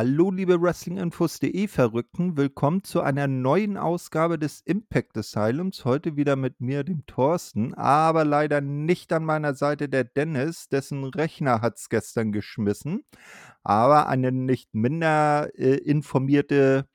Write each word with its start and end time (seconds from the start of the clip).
Hallo, 0.00 0.30
liebe 0.30 0.62
Wrestlinginfos.de 0.62 1.66
Verrückten, 1.66 2.36
willkommen 2.36 2.84
zu 2.84 3.00
einer 3.00 3.26
neuen 3.26 3.76
Ausgabe 3.76 4.38
des 4.38 4.60
Impact 4.60 5.18
Asylums. 5.18 5.84
Heute 5.84 6.14
wieder 6.14 6.36
mit 6.36 6.60
mir, 6.60 6.84
dem 6.84 7.04
Thorsten, 7.06 7.74
aber 7.74 8.24
leider 8.24 8.60
nicht 8.60 9.12
an 9.12 9.24
meiner 9.24 9.54
Seite 9.54 9.88
der 9.88 10.04
Dennis, 10.04 10.68
dessen 10.68 11.02
Rechner 11.02 11.62
hat 11.62 11.78
es 11.78 11.88
gestern 11.88 12.30
geschmissen. 12.30 13.02
Aber 13.64 14.06
eine 14.06 14.30
nicht 14.30 14.72
minder 14.72 15.50
äh, 15.58 15.78
informierte 15.78 16.86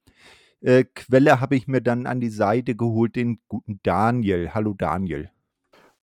äh, 0.61 0.85
Quelle 0.85 1.41
habe 1.41 1.57
ich 1.57 1.67
mir 1.67 1.81
dann 1.81 2.05
an 2.05 2.21
die 2.21 2.29
Seite 2.29 2.73
geholt, 2.73 3.17
den 3.17 3.41
guten 3.49 3.81
Daniel. 3.83 4.51
Hallo 4.53 4.75
Daniel. 4.75 5.29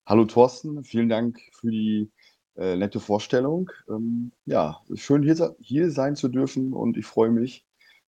Hallo 0.05 0.27
Thorsten, 0.27 0.85
vielen 0.85 1.09
Dank 1.09 1.39
für 1.53 1.71
die 1.71 2.11
äh, 2.57 2.77
nette 2.77 3.01
Vorstellung. 3.01 3.71
Ähm, 3.89 4.33
ja, 4.47 4.81
schön 4.95 5.23
hier, 5.23 5.57
hier 5.61 5.91
sein 5.91 6.17
zu 6.17 6.29
dürfen 6.29 6.73
und 6.73 6.97
ich 6.97 7.07
freue 7.07 7.31
mich, 7.31 7.67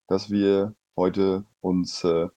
dass 0.09 0.31
wir 0.31 0.75
heute 0.97 1.45
uns 1.61 2.05
äh, 2.05 2.29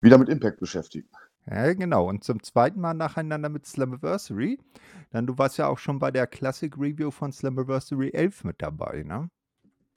wieder 0.00 0.18
mit 0.18 0.28
Impact 0.28 0.60
beschäftigen. 0.60 1.08
Ja, 1.48 1.72
genau. 1.74 2.08
Und 2.08 2.24
zum 2.24 2.42
zweiten 2.42 2.80
Mal 2.80 2.94
nacheinander 2.94 3.48
mit 3.48 3.66
Slammiversary. 3.66 4.58
Denn 5.12 5.26
du 5.26 5.38
warst 5.38 5.58
ja 5.58 5.68
auch 5.68 5.78
schon 5.78 6.00
bei 6.00 6.10
der 6.10 6.26
Classic 6.26 6.76
Review 6.76 7.10
von 7.12 7.32
Slammiversary 7.32 8.10
11 8.12 8.44
mit 8.44 8.60
dabei, 8.60 9.04
ne? 9.04 9.30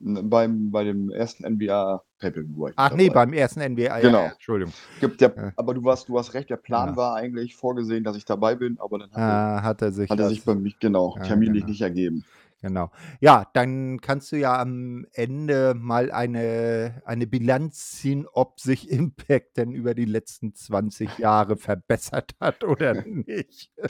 Beim, 0.02 0.70
bei 0.70 0.84
dem 0.84 1.10
ersten 1.10 1.46
NBA 1.46 2.02
Pay-Per-View. 2.20 2.70
Ach 2.76 2.94
nee, 2.94 3.10
beim 3.10 3.32
ersten 3.34 3.60
NBA. 3.60 4.00
Genau. 4.00 4.24
Ja, 4.24 4.32
Entschuldigung. 4.32 4.72
Gibt 5.00 5.20
der, 5.20 5.52
aber 5.56 5.74
du, 5.74 5.84
warst, 5.84 6.08
du 6.08 6.18
hast 6.18 6.32
recht, 6.32 6.48
der 6.48 6.56
Plan 6.56 6.90
ja. 6.90 6.96
war 6.96 7.16
eigentlich 7.16 7.54
vorgesehen, 7.54 8.02
dass 8.02 8.16
ich 8.16 8.24
dabei 8.24 8.54
bin, 8.54 8.78
aber 8.80 8.98
dann 8.98 9.10
hat, 9.10 9.18
ah, 9.18 9.56
er, 9.56 9.62
hat 9.62 9.82
er 9.82 9.92
sich, 9.92 10.10
hat 10.10 10.18
er 10.18 10.28
sich 10.28 10.44
bei 10.44 10.54
mich 10.54 10.78
genau 10.78 11.18
terminlich 11.22 11.62
genau. 11.62 11.70
nicht 11.70 11.80
ergeben. 11.82 12.24
Genau. 12.62 12.90
Ja, 13.20 13.46
dann 13.54 14.02
kannst 14.02 14.32
du 14.32 14.36
ja 14.36 14.60
am 14.60 15.06
Ende 15.12 15.72
mal 15.74 16.12
eine, 16.12 17.00
eine 17.06 17.26
Bilanz 17.26 17.92
ziehen, 17.92 18.26
ob 18.30 18.60
sich 18.60 18.90
Impact 18.90 19.56
denn 19.56 19.72
über 19.72 19.94
die 19.94 20.04
letzten 20.04 20.54
20 20.54 21.18
Jahre 21.18 21.56
verbessert 21.56 22.32
hat 22.40 22.64
oder 22.64 23.04
nicht. 23.06 23.72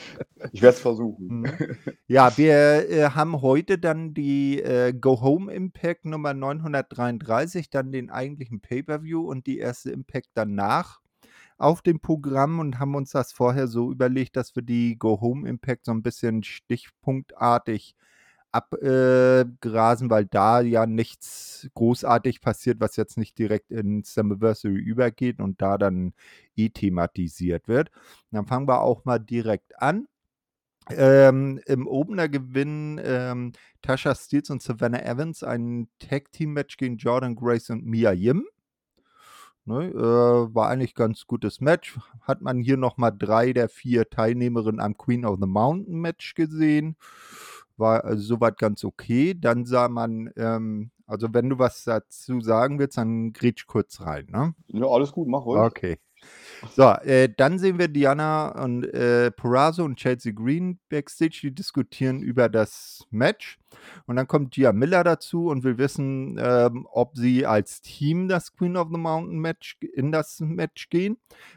Ich 0.53 0.63
werde 0.63 0.75
es 0.75 0.81
versuchen. 0.81 1.41
Mhm. 1.41 1.47
Ja, 2.07 2.37
wir 2.37 2.89
äh, 2.91 3.11
haben 3.11 3.43
heute 3.43 3.79
dann 3.79 4.15
die 4.15 4.61
äh, 4.61 4.93
Go 4.93 5.21
Home 5.21 5.53
Impact 5.53 6.07
Nummer 6.07 6.35
933, 6.35 7.71
dann 7.71 7.93
den 7.93 8.11
eigentlichen 8.11 8.61
Pay-Per-View 8.61 9.21
und 9.21 9.47
die 9.47 9.59
erste 9.59 9.91
Impact 9.91 10.31
danach 10.35 11.01
auf 11.59 11.83
dem 11.83 12.01
Programm 12.01 12.59
und 12.59 12.79
haben 12.79 12.95
uns 12.95 13.11
das 13.11 13.33
vorher 13.33 13.69
so 13.69 13.93
überlegt, 13.93 14.37
dass 14.37 14.57
wir 14.57 14.63
die 14.63 14.99
Go 14.99 15.21
Home 15.21 15.49
Impact 15.49 15.85
so 15.85 15.93
ein 15.93 16.03
bisschen 16.03 16.43
stichpunktartig 16.43 17.95
abgrasen, 18.53 20.11
weil 20.11 20.27
da 20.27 20.61
ja 20.61 20.87
nichts 20.87 21.69
großartig 21.75 22.41
passiert, 22.41 22.81
was 22.81 22.97
jetzt 22.97 23.17
nicht 23.17 23.39
direkt 23.39 23.71
in 23.71 24.05
Slammiversary 24.05 24.79
übergeht 24.79 25.41
und 25.41 25.63
da 25.63 25.79
dann 25.79 26.15
eh 26.57 26.71
thematisiert 26.71 27.69
wird. 27.69 27.91
Dann 28.31 28.47
fangen 28.47 28.69
wir 28.69 28.81
auch 28.81 29.05
mal 29.05 29.19
direkt 29.19 29.81
an. 29.81 30.07
Ähm, 30.89 31.61
Im 31.67 31.87
Opener 31.87 32.29
gewinnen 32.29 33.01
ähm, 33.05 33.53
Tasha 33.83 34.15
Steels 34.15 34.51
und 34.51 34.63
Savannah 34.63 35.03
Evans 35.03 35.45
ein 35.45 35.89
Tag-Team-Match 36.01 36.77
gegen 36.79 36.97
Jordan 36.97 37.37
Grace 37.37 37.71
und 37.71 37.87
Mia 37.87 38.13
Yim. 38.13 38.45
Ne, 39.67 39.89
äh, 39.91 40.55
war 40.55 40.69
eigentlich 40.69 40.95
ganz 40.95 41.27
gutes 41.27 41.61
Match. 41.61 41.97
Hat 42.23 42.41
man 42.41 42.61
hier 42.61 42.77
nochmal 42.77 43.13
drei 43.17 43.53
der 43.53 43.69
vier 43.69 44.09
Teilnehmerinnen 44.09 44.81
am 44.81 44.97
Queen 44.97 45.25
of 45.25 45.39
the 45.41 45.47
Mountain 45.47 46.01
Match 46.01 46.35
gesehen 46.35 46.97
war 47.81 48.05
äh, 48.05 48.17
soweit 48.17 48.59
ganz 48.59 48.85
okay. 48.85 49.35
Dann 49.35 49.65
sah 49.65 49.89
man, 49.89 50.31
ähm, 50.37 50.91
also 51.07 51.29
wenn 51.33 51.49
du 51.49 51.59
was 51.59 51.85
dazu 51.85 52.41
sagen 52.41 52.79
willst, 52.79 52.99
dann 52.99 53.33
grätsch 53.33 53.67
kurz 53.67 54.01
rein, 54.01 54.27
ne? 54.31 54.55
Ja, 54.69 54.87
alles 54.87 55.13
gut, 55.13 55.27
mach 55.27 55.45
ruhig. 55.45 55.63
Okay. 55.63 55.99
So, 56.77 56.91
äh, 57.03 57.29
dann 57.35 57.59
sehen 57.59 57.79
wir 57.79 57.89
Diana 57.89 58.63
und 58.63 58.85
äh, 58.85 59.31
Perazzo 59.31 59.85
und 59.85 59.97
Chelsea 59.97 60.33
Green 60.33 60.79
backstage, 60.89 61.41
die 61.43 61.55
diskutieren 61.55 62.23
über 62.23 62.49
das 62.49 63.07
Match. 63.11 63.59
Und 64.07 64.17
dann 64.17 64.27
kommt 64.27 64.53
Gia 64.53 64.73
Miller 64.73 65.05
dazu 65.05 65.47
und 65.47 65.65
will 65.65 65.79
wissen, 65.79 66.39
ähm, 66.39 66.87
ob 66.91 67.17
sie 67.17 67.47
als 67.47 67.81
Team 67.81 68.29
das 68.29 68.53
Queen 68.53 68.77
of 68.77 68.89
the 68.91 68.99
Mountain 68.99 69.39
Match 69.39 69.79
in 69.95 70.13
das 70.13 70.41
Match 70.41 70.91
gehen, 70.91 71.17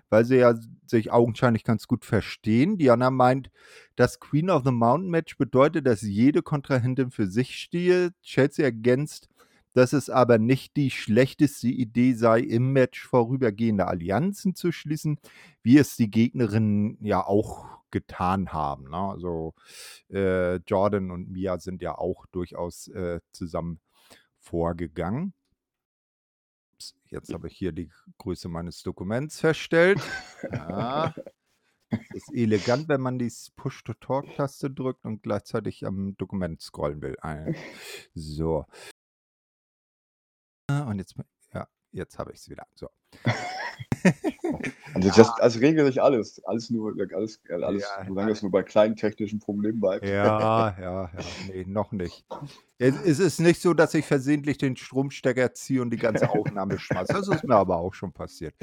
weil 0.09 0.23
sie 0.25 0.37
ja 0.37 0.53
sich 0.85 1.11
augenscheinlich 1.11 1.63
ganz 1.63 1.87
gut 1.87 2.05
verstehen. 2.05 2.77
Diana 2.77 3.09
meint, 3.09 3.49
das 3.95 4.19
Queen 4.19 4.49
of 4.49 4.63
the 4.63 4.71
Mountain 4.71 5.09
Match 5.09 5.37
bedeutet, 5.37 5.87
dass 5.87 6.01
jede 6.01 6.41
Kontrahentin 6.41 7.11
für 7.11 7.27
sich 7.27 7.55
stehe. 7.55 8.11
Chelsea 8.21 8.63
ergänzt, 8.63 9.29
dass 9.73 9.94
es 9.94 10.09
aber 10.09 10.38
nicht 10.38 10.75
die 10.78 10.91
schlechteste 10.91 11.67
Idee 11.67 12.13
sei, 12.13 12.39
im 12.39 12.73
Match 12.73 13.06
vorübergehende 13.06 13.88
Allianzen 13.88 14.56
zu 14.56 14.72
schließen, 14.72 15.19
wie 15.61 15.78
es 15.78 15.95
die 15.95 16.09
Gegnerinnen 16.09 16.97
ja 17.01 17.25
auch 17.25 17.66
getan 17.91 18.53
haben. 18.53 18.89
Ne? 18.89 18.97
Also 18.97 19.53
äh, 20.09 20.56
Jordan 20.57 21.12
und 21.12 21.29
Mia 21.29 21.59
sind 21.59 21.81
ja 21.81 21.97
auch 21.97 22.25
durchaus 22.28 22.88
äh, 22.88 23.19
zusammen 23.31 23.79
vorgegangen. 24.39 25.33
Jetzt 27.06 27.33
habe 27.33 27.47
ich 27.47 27.56
hier 27.56 27.72
die 27.72 27.91
Größe 28.17 28.50
meines 28.50 28.81
Dokuments 28.83 29.39
feststellt. 29.39 30.01
Ja. 30.51 31.13
Ist 32.13 32.33
elegant, 32.33 32.89
wenn 32.89 33.01
man 33.01 33.19
die 33.19 33.31
Push-to-Talk-Taste 33.56 34.72
drückt 34.72 35.06
und 35.06 35.22
gleichzeitig 35.22 35.85
am 35.85 36.17
Dokument 36.17 36.59
scrollen 36.59 37.03
will. 37.03 37.16
So. 38.16 38.66
Und 40.69 41.00
jetzt, 41.00 41.16
ja, 41.53 41.68
jetzt 41.91 42.18
habe 42.18 42.31
ich 42.31 42.40
es 42.40 42.50
wieder. 42.50 42.66
So. 42.75 42.90
Also, 44.94 45.09
das, 45.16 45.29
also 45.40 45.59
regelt 45.59 45.88
sich 45.88 46.01
alles. 46.01 46.44
Alles 46.46 46.69
nur, 46.69 46.94
alles, 47.16 47.40
alles, 47.50 47.81
ja, 47.81 48.06
solange 48.07 48.31
es 48.31 48.41
nur 48.41 48.51
bei 48.51 48.62
kleinen 48.63 48.96
technischen 48.96 49.40
Problemen 49.40 49.79
bleibt. 49.79 50.06
Ja, 50.06 50.75
ja, 50.79 50.79
ja. 50.79 51.09
Nee, 51.47 51.66
noch 51.68 51.91
nicht. 51.91 52.25
Es, 52.78 52.96
es, 53.03 53.19
ist 53.19 53.40
nicht 53.40 53.62
so, 53.62 53.74
dass 53.74 53.94
ich 53.94 54.06
versehentlich 54.06 54.57
den 54.57 54.75
Stromstecker 54.75 55.53
ziehe 55.53 55.81
und 55.81 55.90
die 55.90 55.97
ganze 55.97 56.29
Aufnahme 56.29 56.78
schmeiße. 56.78 57.13
Das 57.13 57.28
ist 57.28 57.44
mir 57.44 57.56
aber 57.56 57.78
auch 57.78 57.94
schon 57.94 58.12
passiert. 58.12 58.53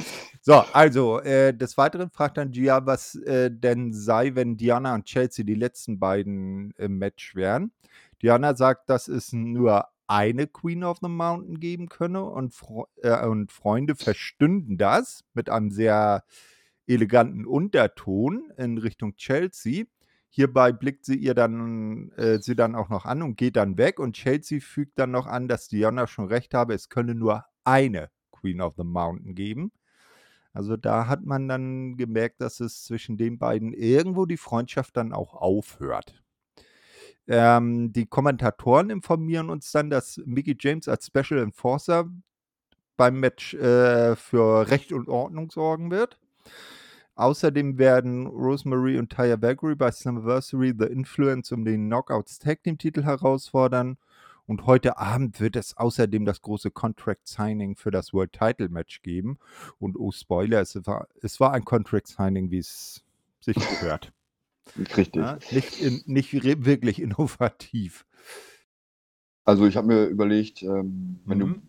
So, 0.40 0.54
also, 0.72 1.20
äh, 1.20 1.52
des 1.52 1.76
Weiteren 1.76 2.10
fragt 2.10 2.36
dann 2.36 2.52
Gia, 2.52 2.86
was 2.86 3.16
äh, 3.16 3.50
denn 3.50 3.92
sei, 3.92 4.34
wenn 4.34 4.56
Diana 4.56 4.94
und 4.94 5.06
Chelsea 5.06 5.44
die 5.44 5.54
letzten 5.54 5.98
beiden 5.98 6.72
im 6.76 6.98
Match 6.98 7.34
wären. 7.34 7.72
Diana 8.22 8.54
sagt, 8.54 8.88
das 8.90 9.08
ist 9.08 9.32
nur 9.32 9.86
eine 10.10 10.48
Queen 10.48 10.82
of 10.82 10.98
the 11.00 11.08
Mountain 11.08 11.60
geben 11.60 11.88
könne 11.88 12.24
und, 12.24 12.52
äh, 12.96 13.24
und 13.24 13.52
Freunde 13.52 13.94
verstünden 13.94 14.76
das 14.76 15.24
mit 15.34 15.48
einem 15.48 15.70
sehr 15.70 16.24
eleganten 16.88 17.46
Unterton 17.46 18.50
in 18.56 18.78
Richtung 18.78 19.14
Chelsea. 19.14 19.84
Hierbei 20.28 20.72
blickt 20.72 21.04
sie 21.04 21.16
ihr 21.16 21.34
dann 21.34 22.10
äh, 22.16 22.40
sie 22.40 22.56
dann 22.56 22.74
auch 22.74 22.88
noch 22.88 23.04
an 23.04 23.22
und 23.22 23.36
geht 23.36 23.54
dann 23.54 23.78
weg 23.78 24.00
und 24.00 24.16
Chelsea 24.16 24.58
fügt 24.60 24.98
dann 24.98 25.12
noch 25.12 25.26
an, 25.26 25.46
dass 25.46 25.68
Diana 25.68 26.08
schon 26.08 26.26
recht 26.26 26.54
habe, 26.54 26.74
es 26.74 26.88
könne 26.88 27.14
nur 27.14 27.44
eine 27.62 28.10
Queen 28.32 28.60
of 28.60 28.74
the 28.76 28.84
Mountain 28.84 29.36
geben. 29.36 29.70
Also 30.52 30.76
da 30.76 31.06
hat 31.06 31.24
man 31.24 31.46
dann 31.46 31.96
gemerkt, 31.96 32.40
dass 32.40 32.58
es 32.58 32.82
zwischen 32.84 33.16
den 33.16 33.38
beiden 33.38 33.72
irgendwo 33.72 34.26
die 34.26 34.36
Freundschaft 34.36 34.96
dann 34.96 35.12
auch 35.12 35.34
aufhört. 35.34 36.24
Ähm, 37.32 37.92
die 37.92 38.06
Kommentatoren 38.06 38.90
informieren 38.90 39.50
uns 39.50 39.70
dann, 39.70 39.88
dass 39.88 40.20
Mickey 40.26 40.56
James 40.58 40.88
als 40.88 41.06
Special 41.06 41.40
Enforcer 41.40 42.10
beim 42.96 43.20
Match 43.20 43.54
äh, 43.54 44.16
für 44.16 44.68
Recht 44.68 44.92
und 44.92 45.08
Ordnung 45.08 45.48
sorgen 45.52 45.92
wird. 45.92 46.18
Außerdem 47.14 47.78
werden 47.78 48.26
Rosemary 48.26 48.98
und 48.98 49.12
Taya 49.12 49.40
Valkyrie 49.40 49.76
bei 49.76 49.92
Slammiversary 49.92 50.74
The 50.76 50.86
Influence 50.86 51.52
um 51.52 51.64
den 51.64 51.86
Knockouts 51.86 52.40
Tag 52.40 52.64
Team 52.64 52.78
Titel 52.78 53.04
herausfordern. 53.04 53.96
Und 54.46 54.66
heute 54.66 54.98
Abend 54.98 55.38
wird 55.38 55.54
es 55.54 55.76
außerdem 55.76 56.24
das 56.24 56.42
große 56.42 56.72
Contract 56.72 57.28
Signing 57.28 57.76
für 57.76 57.92
das 57.92 58.12
World 58.12 58.32
Title 58.32 58.70
Match 58.70 59.02
geben. 59.02 59.38
Und 59.78 59.96
oh, 59.96 60.10
Spoiler, 60.10 60.60
es 60.62 60.74
war, 60.84 61.06
es 61.22 61.38
war 61.38 61.52
ein 61.52 61.64
Contract 61.64 62.08
Signing, 62.08 62.50
wie 62.50 62.58
es 62.58 63.04
sich 63.38 63.54
gehört. 63.54 64.12
Richtig. 64.96 65.22
Ja, 65.22 65.38
nicht, 65.50 65.80
in, 65.80 66.02
nicht 66.06 66.32
wirklich 66.32 67.00
innovativ. 67.00 68.04
Also 69.44 69.66
ich 69.66 69.76
habe 69.76 69.88
mir 69.88 70.04
überlegt, 70.06 70.62
ähm, 70.62 71.20
wenn, 71.24 71.38
mhm. 71.38 71.40
du, 71.40 71.62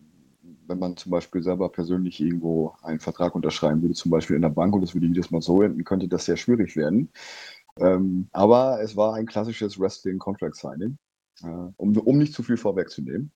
wenn 0.66 0.78
man 0.78 0.96
zum 0.96 1.10
Beispiel 1.10 1.42
selber 1.42 1.68
persönlich 1.70 2.20
irgendwo 2.20 2.74
einen 2.82 3.00
Vertrag 3.00 3.34
unterschreiben 3.34 3.82
würde, 3.82 3.94
zum 3.94 4.10
Beispiel 4.10 4.36
in 4.36 4.42
der 4.42 4.50
Bank, 4.50 4.74
und 4.74 4.82
das 4.82 4.94
würde 4.94 5.06
jedes 5.06 5.30
Mal 5.30 5.42
so 5.42 5.62
enden, 5.62 5.84
könnte 5.84 6.08
das 6.08 6.26
sehr 6.26 6.36
schwierig 6.36 6.76
werden. 6.76 7.10
Ähm, 7.78 8.28
aber 8.32 8.80
es 8.82 8.96
war 8.96 9.14
ein 9.14 9.26
klassisches 9.26 9.80
Wrestling 9.80 10.18
Contract 10.18 10.56
Signing, 10.56 10.98
äh, 11.42 11.46
um, 11.76 11.96
um 11.96 12.18
nicht 12.18 12.34
zu 12.34 12.42
viel 12.42 12.56
vorwegzunehmen. 12.56 13.32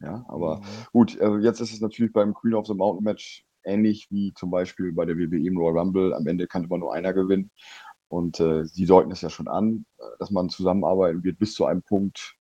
Ja, 0.00 0.24
aber 0.28 0.58
mhm. 0.58 0.62
gut, 0.92 1.20
äh, 1.20 1.36
jetzt 1.38 1.60
ist 1.60 1.72
es 1.72 1.80
natürlich 1.80 2.12
beim 2.12 2.34
Queen 2.34 2.54
of 2.54 2.66
the 2.66 2.74
Mountain 2.74 3.04
Match 3.04 3.44
ähnlich 3.64 4.08
wie 4.10 4.32
zum 4.34 4.50
Beispiel 4.50 4.92
bei 4.92 5.04
der 5.04 5.16
WWE 5.16 5.46
im 5.46 5.56
Royal 5.56 5.78
Rumble. 5.78 6.14
Am 6.14 6.26
Ende 6.26 6.46
kann 6.46 6.64
immer 6.64 6.78
nur 6.78 6.94
einer 6.94 7.12
gewinnen. 7.12 7.50
Und 8.12 8.40
äh, 8.40 8.66
sie 8.66 8.84
deuten 8.84 9.10
es 9.10 9.22
ja 9.22 9.30
schon 9.30 9.48
an, 9.48 9.86
äh, 9.98 10.02
dass 10.18 10.30
man 10.30 10.50
zusammenarbeiten 10.50 11.24
wird 11.24 11.38
bis 11.38 11.54
zu 11.54 11.64
einem 11.64 11.82
Punkt, 11.82 12.36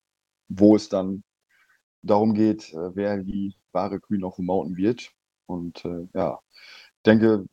wo 0.50 0.76
es 0.76 0.90
dann 0.90 1.24
darum 2.02 2.34
geht, 2.34 2.74
äh, 2.74 2.94
wer 2.94 3.24
die 3.24 3.56
wahre 3.72 4.02
Queen 4.02 4.26
of 4.26 4.36
the 4.36 4.44
Mountain 4.44 4.76
wird. 4.76 5.14
Und 5.46 5.86
äh, 5.86 6.08
ja, 6.14 6.40
denke, 7.06 7.46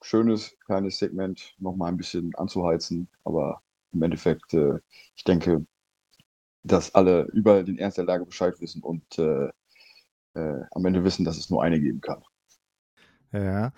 schönes 0.00 0.56
kleines 0.64 0.98
Segment, 0.98 1.56
nochmal 1.58 1.90
ein 1.90 1.96
bisschen 1.96 2.32
anzuheizen. 2.36 3.08
Aber 3.24 3.62
im 3.92 4.02
Endeffekt, 4.04 4.54
äh, 4.54 4.78
ich 5.16 5.24
denke, 5.24 5.66
dass 6.62 6.94
alle 6.94 7.24
über 7.32 7.64
den 7.64 7.78
Ernst 7.78 7.98
der 7.98 8.04
Lage 8.04 8.26
Bescheid 8.26 8.60
wissen 8.60 8.80
und 8.80 9.18
äh, 9.18 9.48
äh, 10.34 10.64
am 10.70 10.86
Ende 10.86 11.02
wissen, 11.02 11.24
dass 11.24 11.36
es 11.36 11.50
nur 11.50 11.64
eine 11.64 11.80
geben 11.80 12.00
kann. 12.00 12.22
Ja. 13.32 13.72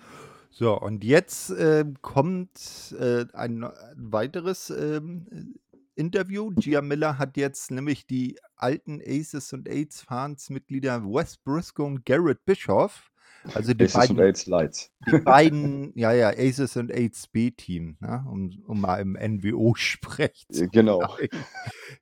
So, 0.59 0.77
und 0.77 1.05
jetzt 1.05 1.51
äh, 1.51 1.85
kommt 2.01 2.93
äh, 2.99 3.23
ein 3.31 3.65
weiteres 3.95 4.69
ähm, 4.69 5.55
Interview. 5.95 6.51
Gia 6.53 6.81
Miller 6.81 7.17
hat 7.17 7.37
jetzt 7.37 7.71
nämlich 7.71 8.07
die 8.07 8.37
alten 8.57 8.99
Aces 9.01 9.53
und 9.53 9.69
Aids 9.69 10.01
Fans-Mitglieder 10.01 11.05
Wes 11.05 11.37
Briscoe 11.37 11.85
und 11.85 12.05
Garrett 12.05 12.43
Bischoff 12.43 13.09
also 13.53 13.73
die 13.73 13.85
Aces 13.85 13.93
beiden, 13.93 14.17
und 14.17 14.23
Aids 14.23 14.45
Lights. 14.47 14.91
Die 15.09 15.19
beiden, 15.19 15.93
ja, 15.97 16.11
ja, 16.11 16.27
Aces 16.29 16.75
und 16.75 16.91
Aids 16.91 17.27
B-Team, 17.27 17.95
ne? 18.01 18.25
um, 18.29 18.51
um 18.67 18.81
mal 18.81 18.97
im 18.97 19.13
NWO-Sprech 19.13 20.45
zu 20.51 20.67
Genau. 20.67 20.99
Sagen. 20.99 21.29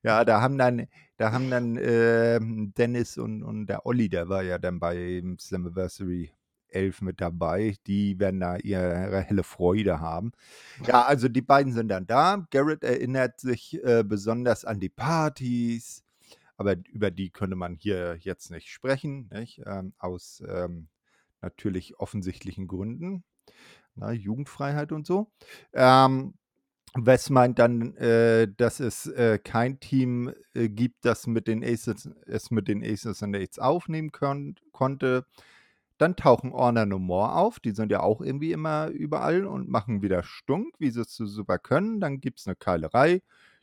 Ja, 0.02 0.24
da 0.24 0.40
haben 0.40 0.58
dann, 0.58 0.88
da 1.16 1.30
haben 1.30 1.48
dann 1.48 1.76
äh, 1.76 2.40
Dennis 2.40 3.18
und, 3.18 3.44
und 3.44 3.66
der 3.66 3.86
Olli, 3.86 4.08
der 4.08 4.28
war 4.28 4.42
ja 4.42 4.58
dann 4.58 4.80
beim 4.80 5.38
Slammiversary 5.38 6.32
11 6.70 7.02
mit 7.02 7.20
dabei. 7.20 7.76
Die 7.86 8.18
werden 8.18 8.40
da 8.40 8.56
ihre 8.56 9.20
helle 9.20 9.42
Freude 9.42 10.00
haben. 10.00 10.32
Ja, 10.86 11.04
also 11.04 11.28
die 11.28 11.42
beiden 11.42 11.72
sind 11.72 11.88
dann 11.88 12.06
da. 12.06 12.46
Garrett 12.50 12.84
erinnert 12.84 13.40
sich 13.40 13.82
äh, 13.84 14.04
besonders 14.04 14.64
an 14.64 14.80
die 14.80 14.88
Partys, 14.88 16.04
aber 16.56 16.76
über 16.90 17.10
die 17.10 17.30
könnte 17.30 17.56
man 17.56 17.74
hier 17.74 18.16
jetzt 18.20 18.50
nicht 18.50 18.70
sprechen, 18.70 19.28
nicht? 19.32 19.62
Ähm, 19.66 19.92
aus 19.98 20.42
ähm, 20.48 20.88
natürlich 21.40 21.98
offensichtlichen 21.98 22.66
Gründen, 22.66 23.24
na, 23.94 24.12
Jugendfreiheit 24.12 24.92
und 24.92 25.06
so. 25.06 25.30
Ähm, 25.72 26.34
Wes 26.94 27.30
meint 27.30 27.58
dann, 27.58 27.94
äh, 27.96 28.48
dass 28.56 28.80
es 28.80 29.06
äh, 29.06 29.38
kein 29.38 29.78
Team 29.80 30.32
äh, 30.54 30.68
gibt, 30.68 31.04
das 31.04 31.26
mit 31.26 31.46
den 31.46 31.62
Aces, 31.62 32.08
es 32.26 32.50
mit 32.50 32.68
den 32.68 32.82
Aces 32.82 33.22
and 33.22 33.36
Aids 33.36 33.58
aufnehmen 33.58 34.12
können, 34.12 34.56
konnte. 34.72 35.26
Dann 35.98 36.14
tauchen 36.14 36.52
Honor 36.52 36.86
No 36.86 36.98
More 36.98 37.34
auf, 37.34 37.58
die 37.58 37.72
sind 37.72 37.90
ja 37.90 38.00
auch 38.00 38.20
irgendwie 38.20 38.52
immer 38.52 38.86
überall 38.88 39.44
und 39.44 39.68
machen 39.68 40.00
wieder 40.00 40.22
Stunk, 40.22 40.74
wie 40.78 40.90
sie 40.90 41.00
es 41.00 41.14
so 41.14 41.26
super 41.26 41.58
können. 41.58 42.00
Dann 42.00 42.20
gibt 42.20 42.38
es 42.38 42.46
eine 42.46 42.54
Keilerei, 42.56 43.22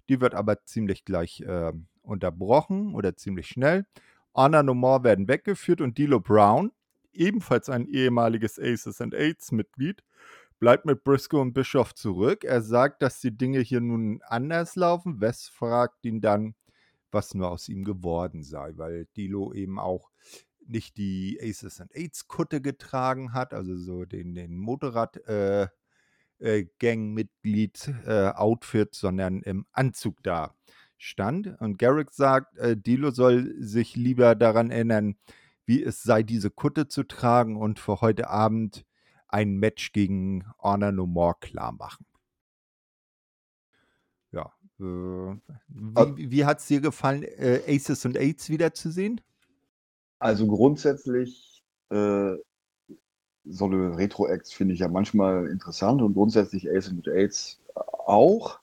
die 0.10 0.20
wird 0.20 0.36
aber 0.36 0.64
ziemlich 0.66 1.06
gleich 1.06 1.44
ähm, 1.48 1.88
unterbrochen 2.04 2.94
oder 2.94 3.16
ziemlich 3.16 3.48
schnell. 3.48 3.86
Honor 4.36 4.64
No 4.64 4.74
More 4.74 5.04
werden 5.04 5.30
weggeführt 5.30 5.80
und 5.80 5.98
Dilo 5.98 6.20
Brown, 6.20 6.72
ebenfalls 7.14 7.70
ein 7.70 7.88
ehemaliges 7.88 8.60
Aces 8.60 9.00
and 9.00 9.14
Aids 9.14 9.54
Mitglied, 9.54 10.04
bleibt 10.60 10.86
mit 10.86 11.06
Briscoe 11.06 11.40
und 11.40 11.54
Bischoff 11.54 11.96
zurück. 11.96 12.44
Er 12.44 12.62
sagt, 12.62 13.02
dass 13.02 13.22
die 13.22 13.36
Dinge 13.36 13.60
hier 13.60 13.80
nun 13.80 14.22
anders 14.28 14.76
laufen. 14.76 15.22
Wes 15.22 15.48
fragt 15.48 16.06
ihn 16.06 16.20
dann, 16.20 16.56
was 17.12 17.34
nur 17.34 17.50
aus 17.50 17.70
ihm 17.70 17.86
geworden 17.86 18.44
sei, 18.44 18.74
weil 18.76 19.08
Dilo 19.16 19.54
eben 19.54 19.80
auch 19.80 20.10
nicht 20.68 20.98
die 20.98 21.40
Aces 21.42 21.82
and 21.82 21.96
Aids 21.96 22.28
Kutte 22.28 22.62
getragen 22.62 23.34
hat, 23.34 23.54
also 23.54 23.78
so 23.78 24.06
den, 24.06 24.36
den 24.36 24.58
Motorrad 24.58 25.18
äh, 25.28 25.68
äh, 26.40 26.66
Gang-Mitglied 26.80 27.94
äh, 28.06 28.30
Outfit, 28.30 28.94
sondern 28.94 29.42
im 29.42 29.66
Anzug 29.72 30.22
da 30.24 30.56
stand. 30.98 31.60
Und 31.60 31.78
Garrick 31.78 32.12
sagt, 32.12 32.58
äh, 32.58 32.78
Dilo 32.78 33.12
soll 33.12 33.56
sich 33.60 33.96
lieber 33.96 34.36
daran 34.36 34.72
erinnern, 34.72 35.16
wie 35.66 35.84
es 35.84 36.04
sei, 36.04 36.24
diese 36.24 36.52
Kutte 36.52 36.88
zu 36.88 37.04
tragen 37.04 37.58
und 37.58 37.80
für 37.80 38.02
heute 38.02 38.30
Abend 38.30 38.86
ein 39.28 39.58
Match 39.58 39.92
gegen 39.92 40.46
Honor 40.60 40.92
No 40.92 41.06
More 41.06 41.36
klar 41.40 41.72
machen. 41.72 42.06
Ja. 44.32 44.54
Äh, 44.80 44.84
wie 45.68 46.32
wie 46.32 46.46
hat 46.46 46.60
es 46.60 46.68
dir 46.68 46.82
gefallen, 46.82 47.24
äh, 47.24 47.62
Aces 47.68 48.06
und 48.06 48.18
Aids 48.18 48.50
wiederzusehen? 48.50 49.22
Also 50.20 50.48
grundsätzlich 50.48 51.64
äh, 51.90 52.36
so 53.46 53.66
eine 53.66 53.98
Retro-Acts 53.98 54.54
finde 54.54 54.74
ich 54.74 54.80
ja 54.80 54.88
manchmal 54.88 55.48
interessant 55.48 56.02
und 56.02 56.14
grundsätzlich 56.14 56.70
Aces 56.70 56.94
und 56.94 57.08
Aids 57.08 57.62
auch. 57.76 58.60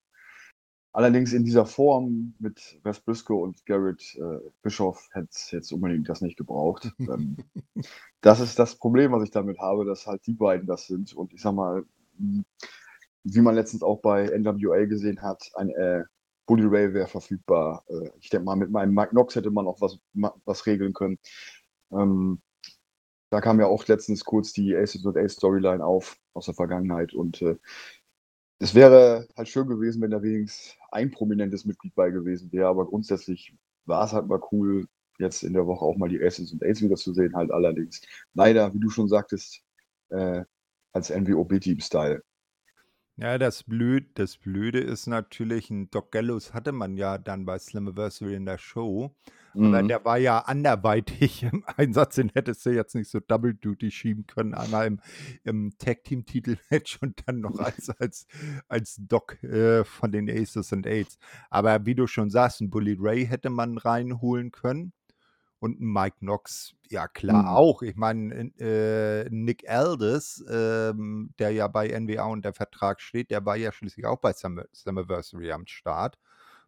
Allerdings 0.94 1.32
in 1.32 1.44
dieser 1.44 1.64
Form 1.64 2.34
mit 2.38 2.78
Wes 2.82 3.00
Briscoe 3.00 3.40
und 3.42 3.64
Garrett 3.64 4.14
äh, 4.16 4.40
Bischoff 4.62 5.08
hätte 5.12 5.28
es 5.30 5.50
jetzt 5.50 5.72
unbedingt 5.72 6.08
das 6.08 6.20
nicht 6.20 6.36
gebraucht. 6.36 6.92
ähm, 6.98 7.36
das 8.20 8.40
ist 8.40 8.58
das 8.58 8.76
Problem, 8.76 9.12
was 9.12 9.22
ich 9.22 9.30
damit 9.30 9.58
habe, 9.58 9.86
dass 9.86 10.06
halt 10.06 10.26
die 10.26 10.34
beiden 10.34 10.66
das 10.66 10.86
sind. 10.86 11.14
Und 11.14 11.32
ich 11.32 11.40
sag 11.40 11.54
mal, 11.54 11.84
wie 13.24 13.40
man 13.40 13.54
letztens 13.54 13.82
auch 13.82 14.00
bei 14.00 14.26
NWA 14.26 14.84
gesehen 14.84 15.22
hat, 15.22 15.50
ein 15.54 15.70
äh, 15.70 16.04
Bully 16.46 16.64
Ray 16.66 16.92
wäre 16.94 17.08
verfügbar. 17.08 17.84
Äh, 17.88 18.10
ich 18.20 18.30
denke 18.30 18.44
mal, 18.46 18.56
mit 18.56 18.70
meinem 18.70 18.94
Mike 18.94 19.10
Knox 19.10 19.36
hätte 19.36 19.50
man 19.50 19.66
auch 19.66 19.80
was, 19.80 19.98
was 20.44 20.66
regeln 20.66 20.92
können. 20.92 21.18
Ähm, 21.92 22.40
da 23.30 23.40
kam 23.40 23.60
ja 23.60 23.66
auch 23.66 23.86
letztens 23.86 24.24
kurz 24.24 24.52
die 24.52 24.76
Aces 24.76 25.04
und 25.06 25.16
Ace 25.16 25.32
Storyline 25.34 25.84
auf 25.84 26.18
aus 26.34 26.46
der 26.46 26.54
Vergangenheit 26.54 27.14
und 27.14 27.40
äh, 27.42 27.56
es 28.58 28.74
wäre 28.74 29.26
halt 29.36 29.48
schön 29.48 29.66
gewesen, 29.66 30.02
wenn 30.02 30.10
da 30.12 30.22
wenigstens 30.22 30.76
ein 30.92 31.10
prominentes 31.10 31.64
Mitglied 31.64 31.94
bei 31.94 32.10
gewesen 32.10 32.52
wäre, 32.52 32.68
aber 32.68 32.86
grundsätzlich 32.86 33.56
war 33.86 34.04
es 34.04 34.12
halt 34.12 34.28
mal 34.28 34.40
cool, 34.52 34.86
jetzt 35.18 35.42
in 35.42 35.54
der 35.54 35.66
Woche 35.66 35.84
auch 35.84 35.96
mal 35.96 36.08
die 36.08 36.22
Aces 36.22 36.52
und 36.52 36.62
Aids 36.62 36.82
wieder 36.82 36.96
zu 36.96 37.12
sehen, 37.14 37.34
halt 37.34 37.50
allerdings 37.50 38.02
leider, 38.34 38.72
wie 38.74 38.80
du 38.80 38.90
schon 38.90 39.08
sagtest, 39.08 39.62
äh, 40.10 40.44
als 40.92 41.10
NWO-B-Team-Style. 41.10 42.22
Ja, 43.16 43.36
das, 43.36 43.64
Blöd, 43.64 44.06
das 44.14 44.38
Blöde 44.38 44.80
ist 44.80 45.06
natürlich, 45.06 45.70
ein 45.70 45.90
Doc 45.90 46.12
Gallows 46.12 46.54
hatte 46.54 46.72
man 46.72 46.96
ja 46.96 47.18
dann 47.18 47.44
bei 47.44 47.58
Slammiversary 47.58 48.34
in 48.34 48.46
der 48.46 48.58
Show. 48.58 49.14
Mhm. 49.54 49.66
Aber 49.66 49.82
der 49.82 50.04
war 50.04 50.18
ja 50.18 50.38
anderweitig 50.38 51.42
im 51.52 51.62
Einsatz, 51.76 52.14
den 52.14 52.30
hättest 52.30 52.64
du 52.64 52.70
jetzt 52.70 52.94
nicht 52.94 53.10
so 53.10 53.20
Double 53.20 53.54
Duty 53.54 53.90
schieben 53.90 54.26
können. 54.26 54.54
Einmal 54.54 54.86
im, 54.86 55.00
im 55.44 55.72
Tag-Team-Titel-Match 55.76 56.98
und 57.02 57.22
dann 57.26 57.40
noch 57.40 57.58
als, 57.58 57.90
als, 57.90 58.26
als 58.68 58.96
Doc 58.98 59.42
äh, 59.42 59.84
von 59.84 60.10
den 60.10 60.30
Aces 60.30 60.72
and 60.72 60.86
Aids. 60.86 61.18
Aber 61.50 61.84
wie 61.84 61.94
du 61.94 62.06
schon 62.06 62.30
sagst, 62.30 62.62
ein 62.62 62.70
Bully 62.70 62.96
Ray 62.98 63.26
hätte 63.26 63.50
man 63.50 63.76
reinholen 63.76 64.52
können 64.52 64.92
und 65.62 65.80
Mike 65.80 66.16
Knox, 66.18 66.74
ja 66.90 67.06
klar 67.06 67.42
mhm. 67.42 67.48
auch. 67.48 67.82
Ich 67.82 67.94
meine, 67.94 68.50
äh, 68.58 69.28
Nick 69.30 69.70
Aldis, 69.70 70.44
ähm, 70.50 71.32
der 71.38 71.52
ja 71.52 71.68
bei 71.68 71.86
NWA 71.86 72.24
unter 72.24 72.52
Vertrag 72.52 73.00
steht, 73.00 73.30
der 73.30 73.46
war 73.46 73.54
ja 73.54 73.70
schließlich 73.70 74.04
auch 74.04 74.18
bei 74.18 74.32
Summiversary 74.32 75.52
am 75.52 75.68
Start. 75.68 76.18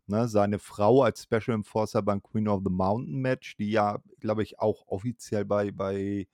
Ne, 0.06 0.28
seine 0.28 0.60
Frau 0.60 1.02
als 1.02 1.24
Special 1.24 1.56
Enforcer 1.56 2.02
beim 2.02 2.22
Queen 2.22 2.46
of 2.46 2.62
the 2.64 2.70
Mountain 2.70 3.20
Match, 3.20 3.56
die 3.56 3.72
ja, 3.72 3.98
glaube 4.20 4.44
ich, 4.44 4.60
auch 4.60 4.86
offiziell 4.86 5.44
bei, 5.44 5.72
bei 5.72 6.28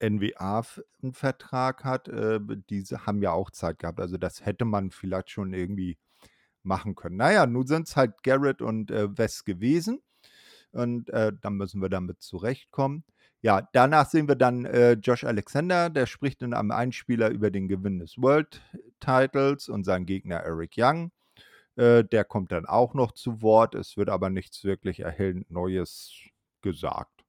NWA 0.00 0.62
einen 1.02 1.14
Vertrag 1.14 1.82
hat, 1.82 2.06
äh, 2.06 2.38
diese 2.70 3.06
haben 3.06 3.22
ja 3.22 3.32
auch 3.32 3.50
Zeit 3.50 3.80
gehabt. 3.80 3.98
Also 3.98 4.18
das 4.18 4.46
hätte 4.46 4.66
man 4.66 4.92
vielleicht 4.92 5.30
schon 5.30 5.52
irgendwie 5.52 5.98
machen 6.62 6.94
können. 6.94 7.16
Naja, 7.16 7.44
nun 7.44 7.66
sind 7.66 7.88
es 7.88 7.96
halt 7.96 8.22
Garrett 8.22 8.62
und 8.62 8.92
äh, 8.92 9.18
Wes 9.18 9.44
gewesen 9.44 10.00
und 10.76 11.10
äh, 11.10 11.32
dann 11.40 11.54
müssen 11.54 11.82
wir 11.82 11.88
damit 11.88 12.20
zurechtkommen. 12.22 13.04
Ja, 13.42 13.68
danach 13.72 14.08
sehen 14.08 14.28
wir 14.28 14.34
dann 14.34 14.64
äh, 14.64 14.92
Josh 14.92 15.24
Alexander, 15.24 15.90
der 15.90 16.06
spricht 16.06 16.42
in 16.42 16.54
einem 16.54 16.70
Einspieler 16.70 17.30
über 17.30 17.50
den 17.50 17.68
Gewinn 17.68 17.98
des 17.98 18.18
World 18.18 18.62
Titles 19.00 19.68
und 19.68 19.84
seinen 19.84 20.06
Gegner 20.06 20.36
Eric 20.36 20.74
Young. 20.76 21.12
Äh, 21.76 22.04
der 22.04 22.24
kommt 22.24 22.52
dann 22.52 22.66
auch 22.66 22.94
noch 22.94 23.12
zu 23.12 23.42
Wort. 23.42 23.74
Es 23.74 23.96
wird 23.96 24.08
aber 24.08 24.30
nichts 24.30 24.64
wirklich 24.64 25.00
erhellend 25.00 25.50
Neues 25.50 26.12
gesagt. 26.62 27.24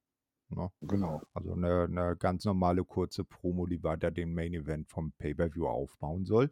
Ne? 0.49 0.71
Genau. 0.81 1.21
Also 1.33 1.53
eine, 1.53 1.83
eine, 1.83 2.15
ganz 2.15 2.45
normale 2.45 2.83
kurze 2.85 3.25
Promo, 3.25 3.65
die 3.65 3.83
weiter 3.83 4.11
den 4.11 4.33
Main 4.33 4.53
Event 4.53 4.87
vom 4.89 5.11
Pay-Per-View 5.19 5.67
aufbauen 5.67 6.25
soll. 6.25 6.51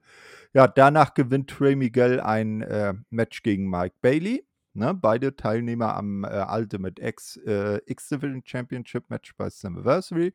Ja, 0.54 0.68
danach 0.68 1.14
gewinnt 1.14 1.50
Trey 1.50 1.76
Miguel 1.76 2.20
ein 2.20 2.62
äh, 2.62 2.94
Match 3.10 3.42
gegen 3.44 3.70
Mike 3.70 3.96
Bailey. 4.02 4.46
Ne, 4.78 4.94
beide 4.94 5.38
Teilnehmer 5.38 5.96
am 5.96 6.26
äh, 6.26 6.46
Ultimate 6.50 7.02
X, 7.02 7.38
äh, 7.38 7.80
X-Division 7.86 8.44
Championship 8.46 9.10
Match 9.10 9.34
bei 9.38 9.50
Slammiversary. 9.50 10.34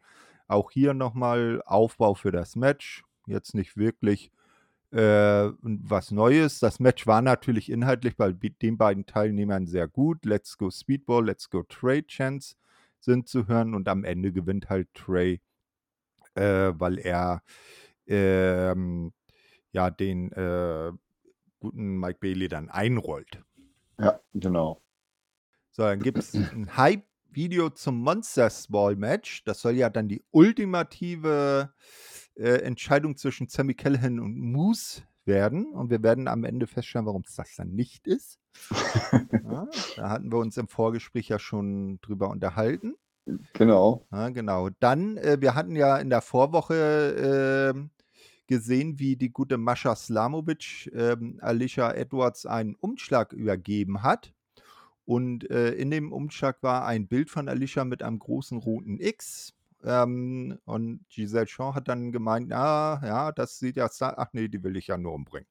Auch 0.48 0.70
hier 0.70 0.94
nochmal 0.94 1.62
Aufbau 1.66 2.14
für 2.14 2.32
das 2.32 2.56
Match. 2.56 3.04
Jetzt 3.26 3.54
nicht 3.54 3.76
wirklich 3.76 4.32
äh, 4.92 5.50
was 5.60 6.10
Neues. 6.10 6.58
Das 6.58 6.80
Match 6.80 7.06
war 7.06 7.20
natürlich 7.20 7.70
inhaltlich 7.70 8.16
bei 8.16 8.32
den 8.32 8.78
beiden 8.78 9.04
Teilnehmern 9.04 9.66
sehr 9.66 9.86
gut. 9.88 10.24
Let's 10.24 10.56
Go 10.56 10.70
Speedball, 10.70 11.26
Let's 11.26 11.50
Go 11.50 11.62
Trey 11.64 12.02
Chance 12.02 12.56
sind 12.98 13.28
zu 13.28 13.46
hören 13.46 13.74
und 13.74 13.88
am 13.88 14.04
Ende 14.04 14.32
gewinnt 14.32 14.70
halt 14.70 14.88
Trey, 14.94 15.40
äh, 16.34 16.72
weil 16.74 16.98
er 16.98 17.42
ähm, 18.06 19.12
ja 19.72 19.90
den 19.90 20.32
äh, 20.32 20.92
guten 21.60 21.98
Mike 21.98 22.18
Bailey 22.20 22.48
dann 22.48 22.70
einrollt. 22.70 23.42
Ja, 24.00 24.20
genau. 24.32 24.80
So, 25.70 25.82
dann 25.82 26.00
gibt 26.00 26.18
es 26.18 26.34
ein 26.34 26.68
Hype 26.76 27.04
Video 27.30 27.70
zum 27.70 28.00
Monster 28.00 28.50
Ball 28.68 28.96
Match. 28.96 29.44
Das 29.44 29.60
soll 29.60 29.76
ja 29.76 29.90
dann 29.90 30.08
die 30.08 30.24
ultimative 30.30 31.72
äh, 32.34 32.62
Entscheidung 32.62 33.16
zwischen 33.16 33.48
Sammy 33.48 33.74
Callahan 33.74 34.18
und 34.18 34.36
Moose 34.36 35.02
werden. 35.24 35.72
Und 35.72 35.90
wir 35.90 36.02
werden 36.02 36.28
am 36.28 36.44
Ende 36.44 36.66
feststellen, 36.66 37.06
warum 37.06 37.22
es 37.26 37.34
das 37.34 37.54
dann 37.56 37.70
nicht 37.74 38.06
ist. 38.06 38.40
ja, 39.12 39.68
da 39.96 40.10
hatten 40.10 40.32
wir 40.32 40.38
uns 40.38 40.56
im 40.56 40.66
Vorgespräch 40.66 41.28
ja 41.28 41.38
schon 41.38 42.00
drüber 42.00 42.30
unterhalten. 42.30 42.96
Genau. 43.52 44.06
Ja, 44.10 44.30
genau. 44.30 44.70
Dann, 44.80 45.16
äh, 45.18 45.36
wir 45.40 45.54
hatten 45.54 45.76
ja 45.76 45.98
in 45.98 46.10
der 46.10 46.22
Vorwoche 46.22 47.74
äh, 47.74 47.99
gesehen, 48.50 48.98
wie 48.98 49.14
die 49.14 49.30
gute 49.30 49.58
Mascha 49.58 49.94
Slamovic 49.94 50.90
ähm, 50.92 51.38
Alicia 51.40 51.92
Edwards 51.92 52.46
einen 52.46 52.74
Umschlag 52.74 53.32
übergeben 53.32 54.02
hat. 54.02 54.34
Und 55.04 55.48
äh, 55.50 55.70
in 55.74 55.92
dem 55.92 56.12
Umschlag 56.12 56.60
war 56.60 56.84
ein 56.84 57.06
Bild 57.06 57.30
von 57.30 57.48
Alicia 57.48 57.84
mit 57.84 58.02
einem 58.02 58.18
großen 58.18 58.58
roten 58.58 58.98
X. 59.00 59.54
Ähm, 59.84 60.58
und 60.64 61.04
Giselle 61.08 61.46
Shaw 61.46 61.74
hat 61.74 61.86
dann 61.86 62.10
gemeint, 62.10 62.52
ah, 62.52 63.00
ja, 63.04 63.30
das 63.30 63.60
sieht 63.60 63.76
ja, 63.76 63.88
ach 64.00 64.28
nee, 64.32 64.48
die 64.48 64.64
will 64.64 64.76
ich 64.76 64.88
ja 64.88 64.98
nur 64.98 65.14
umbringen. 65.14 65.48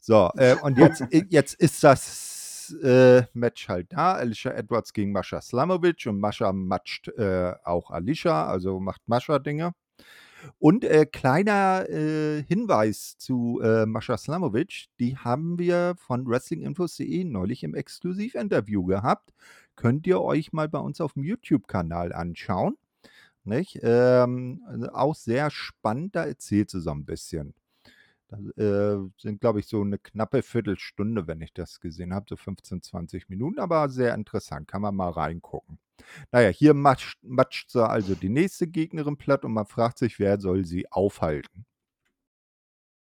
So, 0.00 0.30
äh, 0.36 0.56
und 0.62 0.78
jetzt, 0.78 1.04
jetzt 1.28 1.52
ist 1.52 1.84
das 1.84 2.74
äh, 2.82 3.24
Match 3.34 3.68
halt 3.68 3.92
da. 3.92 4.14
Alicia 4.14 4.52
Edwards 4.52 4.94
gegen 4.94 5.12
Mascha 5.12 5.42
Slamovic 5.42 6.06
und 6.06 6.18
Mascha 6.18 6.50
matcht 6.50 7.08
äh, 7.08 7.52
auch 7.62 7.90
Alicia, 7.90 8.46
also 8.46 8.80
macht 8.80 9.02
Mascha 9.06 9.38
Dinge. 9.38 9.74
Und 10.58 10.84
äh, 10.84 11.06
kleiner 11.06 11.88
äh, 11.88 12.42
Hinweis 12.42 13.16
zu 13.18 13.60
äh, 13.62 13.86
Mascha 13.86 14.16
Slamovic, 14.16 14.86
die 15.00 15.16
haben 15.16 15.58
wir 15.58 15.94
von 15.98 16.26
WrestlingInfos.de 16.26 17.24
neulich 17.24 17.64
im 17.64 17.74
Exklusivinterview 17.74 18.84
gehabt. 18.84 19.32
Könnt 19.76 20.06
ihr 20.06 20.20
euch 20.20 20.52
mal 20.52 20.68
bei 20.68 20.78
uns 20.78 21.00
auf 21.00 21.12
dem 21.14 21.24
YouTube-Kanal 21.24 22.12
anschauen. 22.12 22.76
Nicht? 23.44 23.78
Ähm, 23.82 24.62
also 24.66 24.88
auch 24.88 25.14
sehr 25.14 25.50
spannend, 25.50 26.16
da 26.16 26.24
erzählt 26.24 26.70
sie 26.70 26.80
so 26.80 26.90
ein 26.90 27.04
bisschen. 27.04 27.54
Äh, 28.30 28.96
sind, 29.18 29.40
glaube 29.40 29.60
ich, 29.60 29.66
so 29.66 29.82
eine 29.82 29.98
knappe 29.98 30.42
Viertelstunde, 30.42 31.28
wenn 31.28 31.40
ich 31.40 31.52
das 31.52 31.80
gesehen 31.80 32.12
habe, 32.12 32.26
so 32.28 32.36
15, 32.36 32.82
20 32.82 33.28
Minuten, 33.28 33.60
aber 33.60 33.88
sehr 33.88 34.14
interessant, 34.14 34.66
kann 34.66 34.82
man 34.82 34.96
mal 34.96 35.10
reingucken. 35.10 35.78
Naja, 36.32 36.48
hier 36.48 36.74
matscht, 36.74 37.18
matscht 37.22 37.70
sie 37.70 37.88
also 37.88 38.14
die 38.14 38.28
nächste 38.28 38.66
Gegnerin 38.66 39.16
platt 39.16 39.44
und 39.44 39.52
man 39.52 39.66
fragt 39.66 39.98
sich, 39.98 40.18
wer 40.18 40.40
soll 40.40 40.64
sie 40.64 40.90
aufhalten? 40.90 41.64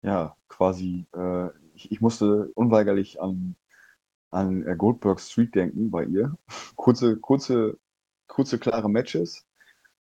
Ja, 0.02 0.38
quasi, 0.48 1.06
äh, 1.14 1.48
ich, 1.76 1.92
ich, 1.92 2.02
musste 2.02 2.50
unweigerlich 2.56 3.22
an, 3.22 3.56
an 4.32 4.66
äh, 4.66 4.76
Goldberg 4.78 5.20
Street 5.20 5.54
denken 5.56 5.92
bei 5.92 6.06
ihr. 6.06 6.38
kurze, 6.78 7.18
kurze, 7.18 7.78
kurze, 8.28 8.60
klare 8.60 8.90
Matches. 8.90 9.46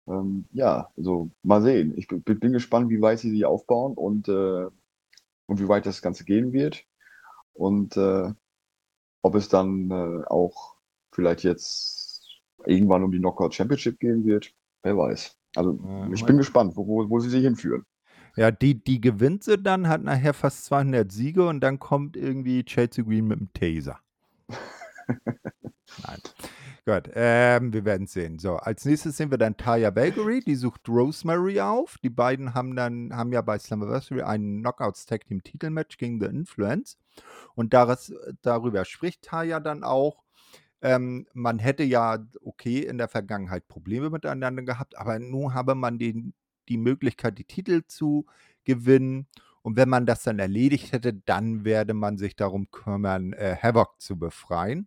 Ähm, 0.09 0.47
ja, 0.53 0.91
also 0.97 1.31
mal 1.43 1.63
sehen. 1.63 1.95
Ich 1.97 2.09
bin, 2.09 2.23
bin, 2.23 2.53
gespannt, 2.53 2.91
wie 2.91 3.01
weit 3.01 3.21
sie 3.21 3.31
sie 3.31 3.45
aufbauen 3.45 3.95
und, 3.95 4.29
äh, 4.29 4.69
und 5.47 5.61
wie 5.61 5.69
weit 5.69 5.87
das 5.87 6.03
Ganze 6.03 6.25
gehen 6.25 6.53
wird. 6.53 6.85
Und 7.53 7.97
äh, 7.97 8.33
ob 9.23 9.35
es 9.35 9.49
dann 9.49 9.91
äh, 9.91 10.25
auch 10.27 10.77
vielleicht 11.13 11.45
jetzt 11.45 12.41
irgendwann 12.67 13.03
um 13.03 13.13
die 13.13 13.19
Knockout 13.19 13.55
Championship 13.55 13.99
gehen 14.01 14.25
wird. 14.25 14.53
Wer 14.83 14.97
weiß. 14.97 15.37
Also 15.57 15.79
ja, 15.83 16.11
ich 16.13 16.25
bin 16.25 16.37
gespannt, 16.37 16.77
wo, 16.77 16.87
wo, 16.87 17.09
wo 17.09 17.21
sie 17.21 17.31
sich 17.31 17.43
hinführen. 17.43 17.85
Ja, 18.37 18.51
die, 18.51 18.83
die 18.83 19.01
gewinnt 19.01 19.45
sie 19.45 19.57
dann, 19.57 19.89
hat 19.89 20.03
nachher 20.03 20.35
fast 20.35 20.65
200 20.65 21.11
Siege 21.11 21.47
und 21.47 21.61
dann 21.61 21.79
kommt 21.79 22.17
irgendwie 22.17 22.65
Chelsea 22.65 23.05
Green 23.05 23.29
mit 23.29 23.39
dem 23.39 23.53
Taser. 23.53 24.01
Nein. 25.09 26.21
Gut, 26.87 27.09
ähm, 27.15 27.73
wir 27.73 27.87
werden 27.87 28.07
sehen. 28.07 28.39
So, 28.39 28.57
als 28.57 28.85
nächstes 28.85 29.17
sehen 29.17 29.31
wir 29.31 29.39
dann 29.39 29.57
Taya 29.57 29.97
Valkyrie, 29.97 30.41
die 30.41 30.55
sucht 30.55 30.87
Rosemary 30.87 31.59
auf. 31.61 31.97
Die 32.03 32.11
beiden 32.11 32.53
haben 32.53 32.77
dann, 32.77 33.17
haben 33.17 33.33
ja 33.33 33.41
bei 33.41 33.59
Slammiversary 33.59 34.21
ein 34.21 34.61
Knockouts 34.61 35.07
Tag 35.07 35.25
Team 35.25 35.43
Titelmatch 35.43 35.97
gegen 35.97 36.21
The 36.21 36.27
Influence. 36.27 36.99
Und 37.55 37.73
daras, 37.73 38.13
darüber 38.43 38.85
spricht 38.85 39.23
Taya 39.23 39.61
dann 39.61 39.83
auch, 39.83 40.25
ähm, 40.83 41.27
man 41.33 41.59
hätte 41.59 41.85
ja, 41.85 42.19
okay, 42.43 42.81
in 42.81 42.99
der 42.99 43.09
Vergangenheit 43.09 43.67
Probleme 43.67 44.11
miteinander 44.11 44.63
gehabt, 44.63 44.99
aber 44.99 45.19
nun 45.19 45.55
habe 45.55 45.75
man 45.75 45.99
den, 45.99 46.35
die 46.69 46.77
Möglichkeit, 46.77 47.39
die 47.39 47.45
Titel 47.45 47.85
zu 47.87 48.27
gewinnen. 48.65 49.27
Und 49.63 49.77
wenn 49.77 49.89
man 49.89 50.05
das 50.05 50.23
dann 50.23 50.39
erledigt 50.39 50.93
hätte, 50.93 51.15
dann 51.15 51.65
werde 51.65 51.95
man 51.95 52.19
sich 52.19 52.37
darum 52.37 52.71
kümmern, 52.71 53.33
äh, 53.33 53.57
Havoc 53.63 53.99
zu 54.03 54.19
befreien, 54.19 54.87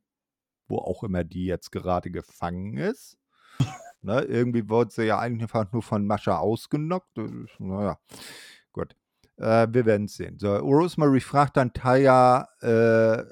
wo 0.67 0.77
auch 0.77 1.03
immer 1.03 1.23
die 1.23 1.45
jetzt 1.45 1.71
gerade 1.71 2.11
gefangen 2.11 2.77
ist. 2.77 3.17
ne, 4.01 4.21
irgendwie 4.21 4.69
wurde 4.69 4.91
sie 4.91 5.05
ja 5.05 5.19
einfach 5.19 5.71
nur 5.71 5.81
von 5.81 6.05
Mascha 6.05 6.37
ausgenockt. 6.37 7.17
Naja, 7.59 7.99
gut. 8.71 8.95
Äh, 9.37 9.67
wir 9.71 9.85
werden 9.85 10.05
es 10.05 10.15
sehen. 10.15 10.39
So, 10.39 10.55
Rosemary 10.55 11.19
fragt 11.19 11.57
dann 11.57 11.73
Taya, 11.73 12.47
äh, 12.61 13.23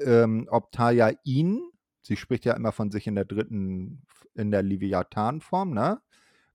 ähm, 0.00 0.48
ob 0.50 0.72
Taya 0.72 1.12
ihn, 1.24 1.62
sie 2.02 2.16
spricht 2.16 2.44
ja 2.44 2.54
immer 2.54 2.72
von 2.72 2.90
sich 2.90 3.06
in 3.06 3.14
der 3.14 3.24
dritten, 3.24 4.02
in 4.34 4.50
der 4.50 4.62
Leviathan-Form, 4.62 5.72
ne? 5.72 6.00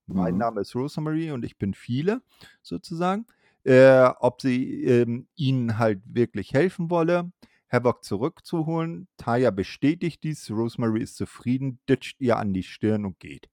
Mein 0.07 0.33
mhm. 0.33 0.39
Name 0.39 0.61
ist 0.61 0.75
Rosemary 0.75 1.31
und 1.31 1.45
ich 1.45 1.57
bin 1.57 1.73
viele, 1.73 2.21
sozusagen. 2.63 3.27
Äh, 3.63 4.09
ob 4.19 4.41
sie 4.41 4.83
ähm, 4.85 5.27
ihnen 5.35 5.77
halt 5.77 6.01
wirklich 6.05 6.53
helfen 6.53 6.89
wolle, 6.89 7.31
Havoc 7.69 8.03
zurückzuholen. 8.03 9.07
Taya 9.17 9.51
bestätigt 9.51 10.23
dies, 10.23 10.49
Rosemary 10.49 11.01
ist 11.01 11.17
zufrieden, 11.17 11.79
ditcht 11.87 12.19
ihr 12.21 12.37
an 12.37 12.53
die 12.53 12.63
Stirn 12.63 13.05
und 13.05 13.19
geht. 13.19 13.49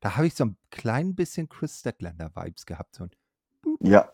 Da 0.00 0.16
habe 0.16 0.26
ich 0.26 0.34
so 0.34 0.46
ein 0.46 0.56
klein 0.70 1.14
bisschen 1.14 1.48
Chris 1.48 1.78
Statlander-Vibes 1.78 2.66
gehabt. 2.66 2.94
So 2.94 3.04
ein 3.04 3.10
ja, 3.80 4.10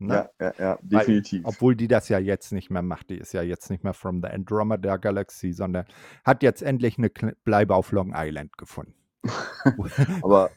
Ne? 0.00 0.30
Ja, 0.40 0.46
ja, 0.46 0.54
ja, 0.58 0.78
definitiv. 0.80 1.44
Weil, 1.44 1.48
obwohl 1.50 1.76
die 1.76 1.86
das 1.86 2.08
ja 2.08 2.18
jetzt 2.18 2.52
nicht 2.52 2.70
mehr 2.70 2.80
macht. 2.80 3.10
Die 3.10 3.18
ist 3.18 3.34
ja 3.34 3.42
jetzt 3.42 3.68
nicht 3.68 3.84
mehr 3.84 3.92
from 3.92 4.22
the 4.22 4.28
Andromeda 4.28 4.96
Galaxy, 4.96 5.52
sondern 5.52 5.84
hat 6.24 6.42
jetzt 6.42 6.62
endlich 6.62 6.96
eine 6.96 7.10
Bleibe 7.44 7.74
auf 7.74 7.92
Long 7.92 8.14
Island 8.16 8.56
gefunden. 8.56 8.94
aber, 10.22 10.50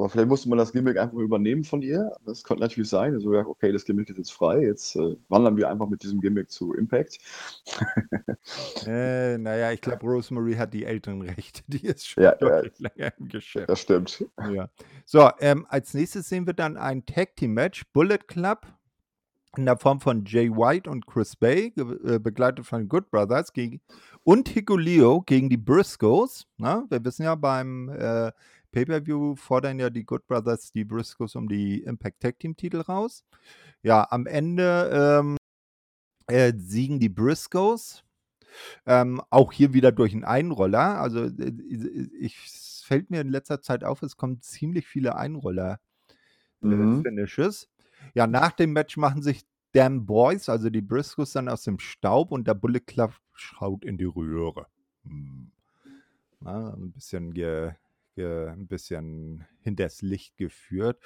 aber 0.00 0.08
vielleicht 0.08 0.28
musste 0.28 0.48
man 0.48 0.58
das 0.58 0.72
Gimmick 0.72 0.98
einfach 0.98 1.18
übernehmen 1.18 1.62
von 1.62 1.82
ihr. 1.82 2.10
Das 2.24 2.42
könnte 2.42 2.62
natürlich 2.62 2.88
sein. 2.88 3.12
Also, 3.12 3.32
okay, 3.32 3.70
das 3.70 3.84
Gimmick 3.84 4.08
ist 4.08 4.16
jetzt 4.16 4.32
frei. 4.32 4.62
Jetzt 4.62 4.96
äh, 4.96 5.16
wandern 5.28 5.58
wir 5.58 5.68
einfach 5.68 5.88
mit 5.88 6.02
diesem 6.02 6.20
Gimmick 6.22 6.50
zu 6.50 6.72
Impact. 6.72 7.18
äh, 8.86 9.36
naja, 9.36 9.72
ich 9.72 9.82
glaube, 9.82 10.06
Rosemary 10.06 10.54
hat 10.54 10.72
die 10.72 10.84
älteren 10.84 11.20
Rechte. 11.20 11.62
Die 11.68 11.84
ist 11.84 12.08
schon 12.08 12.24
ja, 12.24 12.34
deutlich 12.34 12.72
ja, 12.78 12.88
länger 12.96 13.12
im 13.18 13.28
Geschäft. 13.28 13.68
Das 13.68 13.80
stimmt. 13.80 14.24
Ja. 14.50 14.70
So, 15.04 15.30
ähm, 15.40 15.66
als 15.68 15.92
nächstes 15.92 16.28
sehen 16.28 16.46
wir 16.46 16.54
dann 16.54 16.78
ein 16.78 17.04
Tag 17.04 17.36
Team 17.36 17.52
Match. 17.52 17.84
Bullet 17.92 18.18
Club 18.26 18.66
in 19.56 19.66
der 19.66 19.76
Form 19.76 20.00
von 20.00 20.24
Jay 20.24 20.50
White 20.50 20.88
und 20.88 21.06
Chris 21.06 21.36
Bay, 21.36 21.72
äh, 21.76 22.18
begleitet 22.18 22.66
von 22.66 22.88
Good 22.88 23.10
Brothers 23.10 23.52
gegen, 23.52 23.80
und 24.22 24.48
Hikuleo 24.48 25.22
gegen 25.22 25.48
die 25.48 25.56
Briscoes. 25.56 26.46
Na? 26.56 26.84
Wir 26.88 27.04
wissen 27.04 27.24
ja, 27.24 27.34
beim 27.34 27.88
äh, 27.88 28.30
Pay-Per-View 28.72 29.36
fordern 29.36 29.78
ja 29.78 29.90
die 29.90 30.04
Good 30.04 30.26
Brothers 30.26 30.72
die 30.72 30.84
Briscoes 30.84 31.36
um 31.36 31.48
die 31.48 31.82
Impact 31.82 32.20
Tag 32.20 32.38
Team 32.38 32.56
Titel 32.56 32.80
raus. 32.80 33.24
Ja, 33.82 34.06
am 34.10 34.26
Ende 34.26 35.20
ähm, 35.20 35.36
äh, 36.26 36.52
siegen 36.56 37.00
die 37.00 37.08
Briscoes. 37.08 38.04
Ähm, 38.84 39.22
auch 39.30 39.52
hier 39.52 39.72
wieder 39.74 39.92
durch 39.92 40.12
einen 40.12 40.24
Einroller. 40.24 41.00
Also 41.00 41.24
äh, 41.24 41.52
ich, 42.18 42.36
es 42.44 42.82
fällt 42.84 43.10
mir 43.10 43.20
in 43.20 43.28
letzter 43.28 43.62
Zeit 43.62 43.84
auf, 43.84 44.02
es 44.02 44.16
kommen 44.16 44.40
ziemlich 44.40 44.86
viele 44.86 45.16
Einroller-Finishes. 45.16 47.64
Äh, 47.64 47.66
mhm. 47.66 47.70
Ja, 48.14 48.26
nach 48.26 48.52
dem 48.52 48.72
Match 48.72 48.96
machen 48.96 49.22
sich 49.22 49.44
Damn 49.72 50.04
Boys, 50.04 50.48
also 50.48 50.68
die 50.68 50.80
Briscoes, 50.80 51.32
dann 51.32 51.48
aus 51.48 51.62
dem 51.62 51.78
Staub 51.78 52.32
und 52.32 52.48
der 52.48 52.54
Bullet 52.54 52.80
Club 52.80 53.12
schaut 53.34 53.84
in 53.84 53.98
die 53.98 54.04
Röhre. 54.04 54.66
Hm. 55.04 55.52
Na, 56.40 56.74
ein 56.74 56.92
bisschen 56.92 57.34
ge, 57.34 57.72
ein 58.16 58.66
bisschen 58.66 59.46
hinters 59.60 60.02
Licht 60.02 60.36
geführt. 60.36 61.00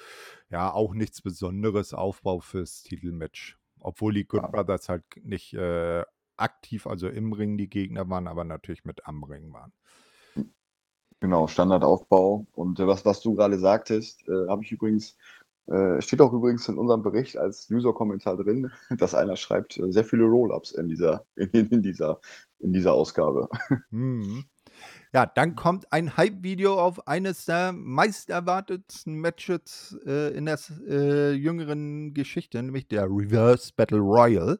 Ja, 0.49 0.71
auch 0.71 0.93
nichts 0.93 1.21
Besonderes 1.21 1.93
Aufbau 1.93 2.39
fürs 2.39 2.83
Titelmatch. 2.83 3.57
Obwohl 3.79 4.13
die 4.13 4.27
Good 4.27 4.41
ja. 4.41 4.47
Brothers 4.47 4.89
halt 4.89 5.03
nicht 5.23 5.53
äh, 5.53 6.03
aktiv, 6.37 6.87
also 6.87 7.07
im 7.07 7.33
Ring 7.33 7.57
die 7.57 7.69
Gegner 7.69 8.09
waren, 8.09 8.27
aber 8.27 8.43
natürlich 8.43 8.85
mit 8.85 9.05
am 9.07 9.23
Ring 9.23 9.53
waren. 9.53 9.73
Genau, 11.19 11.47
Standardaufbau. 11.47 12.45
Und 12.53 12.79
äh, 12.79 12.87
was, 12.87 13.05
was 13.05 13.21
du 13.21 13.35
gerade 13.35 13.57
sagtest, 13.59 14.27
äh, 14.27 14.47
habe 14.47 14.63
ich 14.63 14.71
übrigens 14.71 15.17
äh, 15.67 15.99
steht 15.99 16.21
auch 16.21 16.31
übrigens 16.31 16.67
in 16.69 16.77
unserem 16.77 17.01
Bericht 17.01 17.37
als 17.37 17.69
User-Kommentar 17.71 18.37
drin, 18.37 18.71
dass 18.97 19.15
einer 19.15 19.35
schreibt, 19.35 19.77
äh, 19.77 19.91
sehr 19.91 20.05
viele 20.05 20.25
Roll-Ups 20.25 20.71
in 20.71 20.87
dieser, 20.87 21.25
in, 21.35 21.49
in, 21.69 21.81
dieser, 21.81 22.19
in 22.59 22.73
dieser 22.73 22.93
Ausgabe. 22.93 23.49
Mhm. 23.89 24.45
Ja, 25.15 25.25
dann 25.25 25.55
kommt 25.55 25.93
ein 25.93 26.17
Hype-Video 26.17 26.77
auf 26.77 27.07
eines 27.07 27.45
der 27.45 27.71
meist 27.71 28.29
erwartetsten 28.29 29.15
Matches 29.15 29.97
äh, 30.05 30.35
in 30.35 30.45
der 30.45 30.59
äh, 30.89 31.31
jüngeren 31.31 32.13
Geschichte, 32.13 32.61
nämlich 32.61 32.89
der 32.89 33.05
Reverse 33.05 33.71
Battle 33.73 33.99
Royal, 33.99 34.59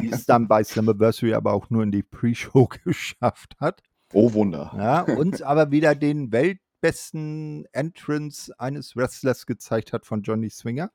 die 0.00 0.12
es 0.12 0.26
dann 0.26 0.46
bei 0.46 0.62
Slammiversary 0.62 1.34
aber 1.34 1.52
auch 1.54 1.70
nur 1.70 1.82
in 1.82 1.90
die 1.90 2.04
Pre-Show 2.04 2.68
geschafft 2.84 3.56
hat. 3.58 3.82
Oh 4.12 4.32
Wunder. 4.32 4.72
Ja, 4.78 5.00
uns 5.00 5.42
aber 5.42 5.72
wieder 5.72 5.96
den 5.96 6.30
weltbesten 6.30 7.66
Entrance 7.72 8.54
eines 8.56 8.94
Wrestlers 8.94 9.44
gezeigt 9.44 9.92
hat 9.92 10.06
von 10.06 10.22
Johnny 10.22 10.50
Swinger. 10.50 10.92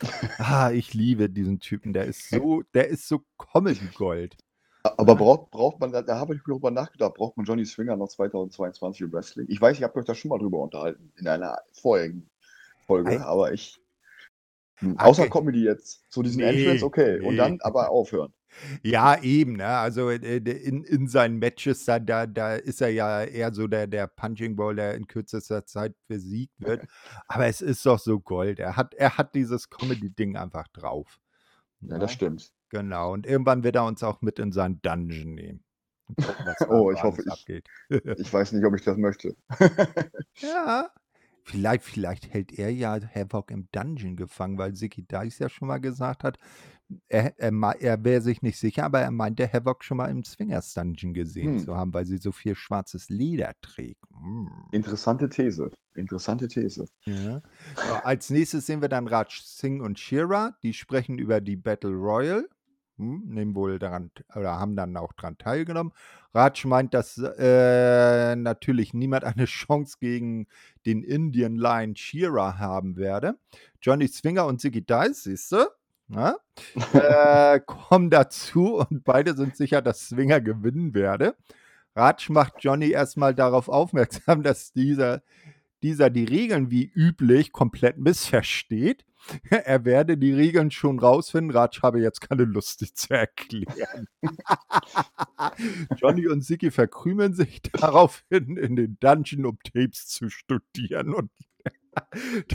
Ah, 0.38 0.70
ich 0.70 0.94
liebe 0.94 1.28
diesen 1.28 1.60
Typen. 1.60 1.92
Der 1.92 2.06
ist 2.06 2.30
so, 2.30 2.62
der 2.72 2.88
ist 2.88 3.06
so 3.06 3.26
Comedy 3.36 3.88
Gold. 3.94 4.38
Aber 4.96 5.16
braucht, 5.16 5.50
braucht 5.50 5.80
man, 5.80 5.92
da, 5.92 6.02
da 6.02 6.18
habe 6.18 6.34
ich 6.34 6.40
darüber 6.46 6.70
nachgedacht, 6.70 7.14
braucht 7.14 7.36
man 7.36 7.46
Johnny 7.46 7.64
Swinger 7.66 7.96
noch 7.96 8.08
2022 8.08 9.02
im 9.02 9.12
Wrestling? 9.12 9.46
Ich 9.48 9.60
weiß, 9.60 9.76
ich 9.76 9.82
habe 9.82 9.98
euch 9.98 10.04
da 10.04 10.14
schon 10.14 10.28
mal 10.30 10.38
drüber 10.38 10.58
unterhalten 10.58 11.12
in 11.16 11.26
einer 11.28 11.58
vorherigen 11.72 12.28
Folge, 12.86 13.10
Ei. 13.10 13.20
aber 13.20 13.52
ich. 13.52 13.80
hm, 14.76 14.98
Außer 14.98 15.22
okay. 15.22 15.30
Comedy 15.30 15.64
jetzt. 15.64 16.04
So 16.08 16.22
diesen 16.22 16.40
Nee, 16.40 16.64
Entrance, 16.64 16.84
okay. 16.84 17.20
Und 17.20 17.32
nee. 17.32 17.36
dann 17.36 17.58
aber 17.62 17.90
aufhören. 17.90 18.32
Ja, 18.82 19.20
eben, 19.22 19.54
ne? 19.54 19.66
Also 19.66 20.10
äh, 20.10 20.36
in, 20.38 20.82
in 20.84 21.06
seinen 21.08 21.38
Matches, 21.38 21.84
da, 21.84 21.98
da, 21.98 22.26
da 22.26 22.54
ist 22.56 22.80
er 22.80 22.88
ja 22.88 23.22
eher 23.22 23.52
so 23.52 23.66
der, 23.66 23.86
der 23.86 24.06
Punching 24.06 24.56
Ball, 24.56 24.74
der 24.74 24.94
in 24.94 25.06
kürzester 25.06 25.66
Zeit 25.66 25.94
besiegt 26.08 26.54
wird. 26.58 26.86
Aber 27.28 27.46
es 27.46 27.60
ist 27.60 27.84
doch 27.84 27.98
so 27.98 28.18
Gold. 28.20 28.58
Er 28.58 28.76
hat, 28.76 28.94
er 28.94 29.18
hat 29.18 29.34
dieses 29.34 29.68
Comedy-Ding 29.70 30.36
einfach 30.36 30.66
drauf. 30.68 31.20
Ja, 31.80 31.98
das 31.98 32.12
stimmt. 32.12 32.52
Genau. 32.70 33.12
Und 33.12 33.26
irgendwann 33.26 33.62
wird 33.64 33.76
er 33.76 33.84
uns 33.84 34.02
auch 34.02 34.20
mit 34.22 34.38
in 34.38 34.52
seinen 34.52 34.80
Dungeon 34.82 35.34
nehmen. 35.34 35.64
Gucken, 36.16 36.54
Oh, 36.68 36.90
ich 36.90 37.02
hoffe, 37.02 37.22
ich-. 37.26 37.62
Ich 38.16 38.32
weiß 38.32 38.52
nicht, 38.52 38.64
ob 38.64 38.74
ich 38.74 38.82
das 38.82 38.96
möchte. 38.96 39.36
Ja. 40.40 40.90
Vielleicht, 41.44 41.82
vielleicht 41.84 42.32
hält 42.34 42.52
er 42.58 42.70
ja 42.70 42.98
Havoc 43.14 43.50
im 43.50 43.68
Dungeon 43.72 44.16
gefangen, 44.16 44.58
weil 44.58 44.74
Siki 44.74 45.06
Dice 45.06 45.38
ja 45.38 45.48
schon 45.48 45.66
mal 45.68 45.78
gesagt 45.78 46.22
hat, 46.22 46.38
er, 47.08 47.38
er, 47.38 47.52
er 47.80 48.04
wäre 48.04 48.20
sich 48.20 48.42
nicht 48.42 48.58
sicher, 48.58 48.84
aber 48.84 49.00
er 49.00 49.10
meinte 49.10 49.50
Havoc 49.50 49.82
schon 49.82 49.96
mal 49.96 50.10
im 50.10 50.24
Swingers 50.24 50.74
Dungeon 50.74 51.14
gesehen 51.14 51.58
Hm. 51.58 51.64
zu 51.64 51.74
haben, 51.74 51.94
weil 51.94 52.04
sie 52.04 52.18
so 52.18 52.32
viel 52.32 52.54
schwarzes 52.54 53.08
Leder 53.08 53.52
trägt. 53.62 54.02
Hm. 54.12 54.50
Interessante 54.72 55.28
These. 55.30 55.70
Interessante 55.94 56.48
These. 56.48 56.86
Ja. 57.06 57.40
So, 57.76 57.94
als 58.04 58.28
nächstes 58.28 58.66
sehen 58.66 58.82
wir 58.82 58.88
dann 58.90 59.06
Raj 59.08 59.40
Singh 59.42 59.82
und 59.82 59.98
Shira. 59.98 60.54
Die 60.62 60.74
sprechen 60.74 61.18
über 61.18 61.40
die 61.40 61.56
Battle 61.56 61.92
Royal. 61.94 62.46
Hm, 62.98 63.22
nehmen 63.26 63.54
wohl 63.54 63.78
daran 63.78 64.10
oder 64.34 64.58
haben 64.58 64.74
dann 64.74 64.96
auch 64.96 65.12
daran 65.12 65.38
teilgenommen. 65.38 65.92
Raj 66.34 66.64
meint, 66.66 66.94
dass 66.94 67.16
äh, 67.16 68.34
natürlich 68.34 68.92
niemand 68.92 69.24
eine 69.24 69.44
Chance 69.44 69.98
gegen 70.00 70.48
den 70.84 71.04
Indian 71.04 71.56
Lion 71.56 71.94
Shira 71.94 72.58
haben 72.58 72.96
werde. 72.96 73.38
Johnny 73.80 74.08
Swinger 74.08 74.46
und 74.46 74.60
Ziggy 74.60 74.84
Dice, 74.84 75.22
siehst 75.24 75.52
du? 75.52 75.66
Na, 76.08 76.36
äh, 76.92 77.60
kommen 77.60 78.10
dazu 78.10 78.78
und 78.78 79.04
beide 79.04 79.36
sind 79.36 79.56
sicher, 79.56 79.80
dass 79.80 80.08
Swinger 80.08 80.40
gewinnen 80.40 80.92
werde. 80.94 81.36
Raj 81.94 82.30
macht 82.30 82.54
Johnny 82.60 82.90
erstmal 82.90 83.34
darauf 83.34 83.68
aufmerksam, 83.68 84.42
dass 84.42 84.72
dieser 84.72 85.22
dieser 85.82 86.10
die 86.10 86.24
Regeln 86.24 86.70
wie 86.70 86.90
üblich 86.92 87.52
komplett 87.52 87.98
missversteht. 87.98 89.04
Er 89.50 89.84
werde 89.84 90.16
die 90.16 90.32
Regeln 90.32 90.70
schon 90.70 90.98
rausfinden. 90.98 91.56
Raj 91.56 91.80
habe 91.82 92.00
jetzt 92.00 92.20
keine 92.20 92.44
Lust, 92.44 92.80
die 92.80 92.92
zu 92.92 93.14
erklären. 93.14 94.06
Johnny 95.96 96.26
und 96.28 96.42
Siki 96.42 96.70
verkrümeln 96.70 97.34
sich 97.34 97.62
daraufhin 97.72 98.56
in 98.56 98.76
den 98.76 98.96
Dungeon, 99.00 99.46
um 99.46 99.58
Tapes 99.62 100.06
zu 100.06 100.30
studieren. 100.30 101.14
Und 101.14 101.30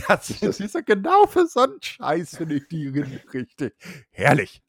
das 0.07 0.29
ist, 0.29 0.61
ist 0.61 0.75
ja 0.75 0.81
genau 0.81 1.25
für 1.27 1.47
so 1.47 1.61
einen 1.61 1.81
Scheiß, 1.81 2.37
finde 2.37 2.55
ich 2.55 2.67
die 2.67 2.87
richtig. 2.87 3.75
Herrlich. 4.11 4.61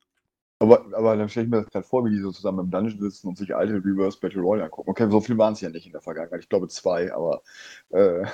Aber, 0.59 0.85
aber 0.97 1.17
dann 1.17 1.29
stelle 1.29 1.47
ich 1.47 1.51
mir 1.51 1.63
das 1.63 1.71
gerade 1.71 1.87
vor, 1.87 2.05
wie 2.05 2.11
die 2.11 2.21
so 2.21 2.31
zusammen 2.31 2.61
im 2.61 2.71
Dungeon 2.71 3.01
sitzen 3.01 3.29
und 3.29 3.37
sich 3.37 3.55
alte 3.55 3.75
Reverse 3.75 4.19
Battle 4.19 4.41
Royale 4.41 4.65
angucken. 4.65 4.91
Okay, 4.91 5.11
so 5.11 5.21
viel 5.21 5.37
waren 5.37 5.53
es 5.53 5.61
ja 5.61 5.69
nicht 5.69 5.87
in 5.87 5.93
der 5.93 6.01
Vergangenheit. 6.01 6.41
Ich 6.41 6.49
glaube 6.49 6.69
zwei, 6.69 7.13
aber 7.13 7.43
äh, 7.91 8.25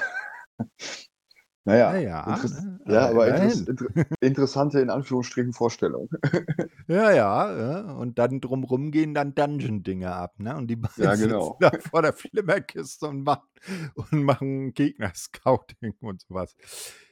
naja. 1.64 1.92
Naja, 1.92 2.24
interess- 2.26 2.64
ne? 2.64 2.80
ja, 2.86 3.08
aber 3.10 3.28
interess 3.28 3.60
inter 3.62 3.86
interessante, 4.20 4.80
in 4.80 4.90
Anführungsstrichen, 4.90 5.52
Vorstellung. 5.52 6.08
Ja, 6.88 7.12
ja, 7.12 7.56
ja. 7.56 7.92
Und 7.92 8.18
dann 8.18 8.40
drumrum 8.40 8.90
gehen 8.90 9.14
dann 9.14 9.34
Dungeon-Dinge 9.34 10.12
ab, 10.12 10.34
ne? 10.40 10.56
Und 10.56 10.66
die 10.66 10.74
beiden 10.76 11.04
Ja, 11.04 11.14
genau. 11.14 11.56
sitzen 11.60 11.78
da 11.78 11.88
vor 11.88 12.02
der 12.02 12.12
Flimmerkiste 12.12 13.06
und 13.06 13.22
machen, 13.22 13.46
und 13.94 14.24
machen 14.24 14.74
Gegner-Scouting 14.74 15.94
und 16.00 16.22
sowas. 16.22 16.56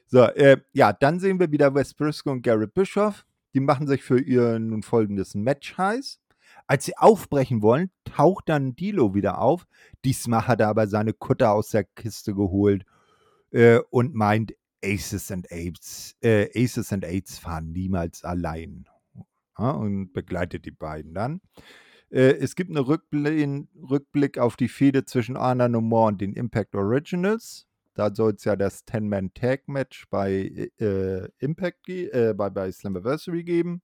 So, 0.07 0.23
äh, 0.23 0.57
ja, 0.73 0.93
dann 0.93 1.21
sehen 1.21 1.39
wir 1.39 1.53
wieder 1.53 1.75
Wes 1.75 1.95
Briscoe 1.95 2.31
und 2.31 2.43
Garrett 2.43 2.75
Bischoff. 2.75 3.25
Die 3.55 3.61
machen 3.61 3.87
sich 3.87 4.03
für 4.03 4.19
ihr 4.21 4.59
nun 4.59 4.83
folgendes 4.83 5.35
Match 5.35 5.77
heiß. 5.79 6.19
Als 6.67 6.85
sie 6.85 6.97
aufbrechen 6.97 7.63
wollen, 7.63 7.91
taucht 8.05 8.49
dann 8.49 8.75
Dilo 8.75 9.15
wieder 9.15 9.39
auf. 9.41 9.67
Diesmal 10.05 10.47
hat 10.49 10.61
er 10.61 10.69
aber 10.69 10.87
seine 10.89 11.13
Kutter 11.13 11.53
aus 11.53 11.69
der 11.69 11.85
Kiste 11.85 12.35
geholt 12.35 12.85
äh, 13.51 13.79
und 13.91 14.15
meint, 14.15 14.55
Aces 14.85 15.31
and 15.31 15.51
Apes, 15.51 16.15
äh, 16.23 16.49
Aces 16.55 16.93
and 16.93 17.05
Aids 17.05 17.39
fahren 17.39 17.73
niemals 17.73 18.25
allein 18.25 18.87
ja, 19.59 19.71
und 19.71 20.13
begleitet 20.13 20.65
die 20.65 20.71
beiden 20.71 21.15
dann. 21.15 21.41
Äh, 22.11 22.37
es 22.39 22.55
gibt 22.55 22.71
einen 22.71 22.85
Rückblick, 22.85 23.69
Rückblick 23.91 24.39
auf 24.39 24.57
die 24.57 24.69
Fehde 24.69 25.05
zwischen 25.05 25.37
Arna 25.37 25.69
Nomor 25.69 26.09
und 26.09 26.21
den 26.21 26.33
Impact 26.35 26.75
Originals. 26.75 27.67
Da 27.95 28.15
soll 28.15 28.35
es 28.35 28.45
ja 28.45 28.55
das 28.55 28.87
10-Man-Tag-Match 28.87 30.07
bei 30.09 30.71
äh, 30.79 31.29
Impact, 31.39 31.89
äh, 31.89 32.33
bei, 32.35 32.49
bei 32.49 32.71
Slammiversary 32.71 33.43
geben. 33.43 33.83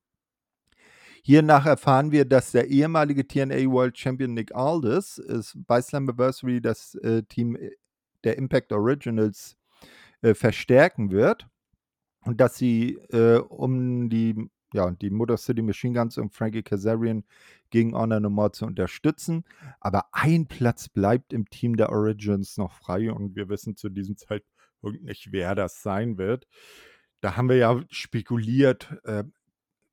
Hiernach 1.24 1.66
erfahren 1.66 2.12
wir, 2.12 2.24
dass 2.27 2.53
der 2.53 2.68
ehemalige 2.68 3.27
TNA 3.27 3.64
World 3.70 3.98
Champion 3.98 4.35
Nick 4.35 4.55
Aldis 4.55 5.20
bei 5.57 5.81
Slammiversary 5.81 6.61
das 6.61 6.94
äh, 6.96 7.22
Team 7.22 7.57
äh, 7.57 7.70
der 8.24 8.38
Impact 8.38 8.72
Originals 8.72 9.56
äh, 10.22 10.34
verstärken 10.34 11.10
wird 11.10 11.48
und 12.24 12.40
dass 12.40 12.56
sie 12.56 12.94
äh, 13.10 13.37
um 13.37 14.08
die, 14.08 14.50
ja, 14.72 14.90
die 14.90 15.10
Motor 15.10 15.37
City 15.37 15.62
Machine 15.62 15.98
Guns 15.98 16.18
und 16.18 16.32
Frankie 16.32 16.62
Kazarian 16.62 17.24
gegen 17.70 17.94
Honor 17.94 18.20
No 18.20 18.30
More 18.30 18.52
zu 18.52 18.66
unterstützen. 18.66 19.44
Aber 19.80 20.06
ein 20.12 20.46
Platz 20.46 20.88
bleibt 20.88 21.32
im 21.32 21.48
Team 21.50 21.76
der 21.76 21.90
Origins 21.90 22.56
noch 22.56 22.72
frei 22.72 23.12
und 23.12 23.37
wir 23.37 23.48
wissen 23.48 23.76
zu 23.76 23.88
diesem 23.88 24.16
Zeitpunkt 24.16 25.02
nicht, 25.02 25.32
wer 25.32 25.54
das 25.54 25.82
sein 25.82 26.18
wird. 26.18 26.46
Da 27.20 27.37
haben 27.37 27.48
wir 27.48 27.56
ja 27.56 27.82
spekuliert, 27.90 28.96
äh, 29.04 29.24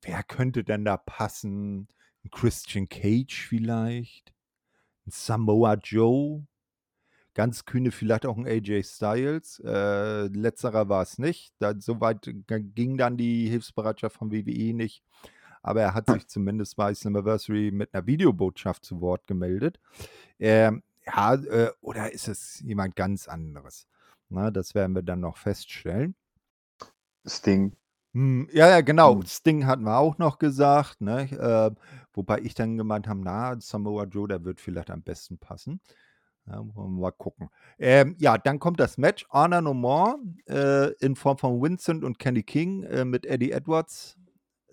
wer 0.02 0.24
könnte 0.24 0.64
denn 0.64 0.86
da 0.86 0.98
passen? 0.98 1.88
Ein 2.24 2.30
Christian 2.30 2.88
Cage 2.88 3.48
vielleicht? 3.48 4.34
Ein 5.06 5.12
Samoa 5.12 5.76
Joe? 5.76 6.46
Ganz 7.34 7.66
kühne 7.66 7.92
vielleicht 7.92 8.26
auch 8.26 8.38
ein 8.38 8.46
AJ 8.46 8.84
Styles. 8.84 9.62
Äh, 9.64 10.28
letzterer 10.28 10.90
war 10.90 11.04
es 11.04 11.18
nicht. 11.18 11.54
Da, 11.60 11.74
Soweit 11.78 12.30
ging 12.48 12.98
dann 12.98 13.16
die 13.18 13.48
Hilfsbereitschaft 13.48 14.18
von 14.18 14.32
WWE 14.32 14.74
nicht. 14.74 15.04
Aber 15.62 15.82
er 15.82 15.94
hat 15.94 16.10
sich 16.10 16.28
zumindest 16.28 16.76
bei 16.76 16.94
Slammiversary 16.94 17.72
mit 17.72 17.94
einer 17.94 18.06
Videobotschaft 18.06 18.84
zu 18.84 19.00
Wort 19.00 19.28
gemeldet. 19.28 19.80
Ähm, 20.40 20.84
ja, 21.06 21.36
äh, 21.36 21.72
oder 21.82 22.12
ist 22.12 22.28
es 22.28 22.60
jemand 22.62 22.96
ganz 22.96 23.28
anderes? 23.28 23.88
Na, 24.30 24.52
das 24.52 24.76
werden 24.76 24.96
wir 24.96 25.04
dann 25.04 25.20
noch 25.22 25.38
feststellen. 25.38 26.16
Sting. 27.26 27.76
Hm, 28.14 28.50
ja, 28.52 28.68
ja, 28.68 28.82
genau. 28.82 29.16
Hm. 29.16 29.26
Sting 29.26 29.66
hatten 29.66 29.84
wir 29.84 29.98
auch 29.98 30.18
noch 30.18 30.38
gesagt, 30.38 31.02
ne? 31.02 31.32
Äh, 31.32 31.72
wobei 32.14 32.40
ich 32.40 32.56
dann 32.56 32.78
gemeint 32.78 33.08
habe, 33.08 33.22
na, 33.24 33.60
Samoa 33.60 34.04
Joe, 34.06 34.28
der 34.28 34.44
wird 34.44 34.60
vielleicht 34.60 34.90
am 34.90 35.02
besten 35.02 35.38
passen. 35.38 35.80
Ja, 36.52 36.58
wollen 36.76 36.96
wir 36.96 37.02
mal 37.02 37.12
gucken. 37.12 37.50
Ähm, 37.80 38.16
ja, 38.20 38.38
dann 38.38 38.60
kommt 38.60 38.80
das 38.82 38.98
Match. 38.98 39.26
Honor 39.32 39.62
No 39.62 39.74
More 39.74 40.18
äh, 40.50 40.92
in 41.00 41.16
Form 41.16 41.38
von 41.38 41.62
Vincent 41.62 42.04
und 42.04 42.20
Kenny 42.20 42.44
King 42.44 42.84
äh, 42.84 43.06
mit 43.06 43.26
Eddie 43.26 43.52
Edwards 43.52 44.18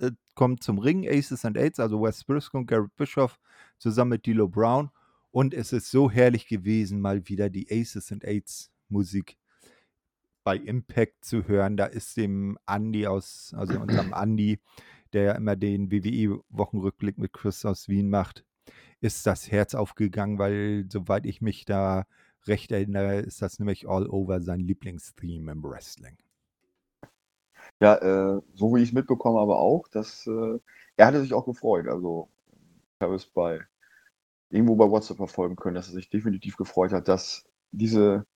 äh, 0.00 0.10
kommt 0.34 0.64
zum 0.64 0.78
Ring. 0.78 1.08
Aces 1.08 1.44
and 1.44 1.56
Aids, 1.56 1.78
also 1.78 2.02
Wes 2.02 2.24
Briscoe 2.24 2.58
und 2.58 2.66
Garrett 2.66 2.96
Bischoff 2.96 3.38
zusammen 3.78 4.10
mit 4.10 4.24
D'Lo 4.24 4.48
Brown. 4.48 4.90
Und 5.30 5.54
es 5.54 5.72
ist 5.72 5.90
so 5.90 6.10
herrlich 6.10 6.48
gewesen, 6.48 7.00
mal 7.00 7.28
wieder 7.28 7.48
die 7.48 7.68
Aces 7.70 8.10
and 8.10 8.24
Aids 8.24 8.72
Musik 8.88 9.38
bei 10.42 10.56
Impact 10.56 11.24
zu 11.24 11.46
hören. 11.46 11.76
Da 11.76 11.84
ist 11.86 12.16
dem 12.16 12.58
Andy 12.66 13.06
aus, 13.06 13.54
also 13.56 13.78
unserem 13.78 14.12
Andy, 14.20 14.58
der 15.12 15.22
ja 15.22 15.32
immer 15.32 15.54
den 15.54 15.92
WWE-Wochenrückblick 15.92 17.18
mit 17.18 17.32
Chris 17.32 17.64
aus 17.64 17.88
Wien 17.88 18.10
macht, 18.10 18.44
ist 19.00 19.26
das 19.26 19.50
Herz 19.50 19.74
aufgegangen, 19.74 20.38
weil, 20.38 20.86
soweit 20.90 21.26
ich 21.26 21.40
mich 21.40 21.64
da 21.64 22.04
recht 22.46 22.72
erinnere, 22.72 23.16
ist 23.16 23.42
das 23.42 23.58
nämlich 23.58 23.88
all 23.88 24.08
over 24.08 24.40
sein 24.40 24.60
Lieblingstheme 24.60 25.52
im 25.52 25.62
Wrestling. 25.62 26.16
Ja, 27.80 27.96
äh, 27.96 28.40
so 28.54 28.74
wie 28.74 28.82
ich 28.82 28.88
es 28.88 28.94
mitbekommen 28.94 29.38
habe 29.38 29.56
auch, 29.56 29.88
dass 29.88 30.26
äh, 30.26 30.58
er 30.96 31.06
hatte 31.06 31.20
sich 31.20 31.34
auch 31.34 31.44
gefreut. 31.44 31.86
Also 31.86 32.28
ich 32.98 33.04
habe 33.04 33.14
es 33.14 33.26
bei 33.26 33.60
irgendwo 34.50 34.76
bei 34.76 34.90
WhatsApp 34.90 35.18
verfolgen 35.18 35.56
können, 35.56 35.74
dass 35.74 35.88
er 35.88 35.94
sich 35.94 36.08
definitiv 36.08 36.56
gefreut 36.56 36.92
hat, 36.92 37.08
dass 37.08 37.44
diese, 37.70 38.26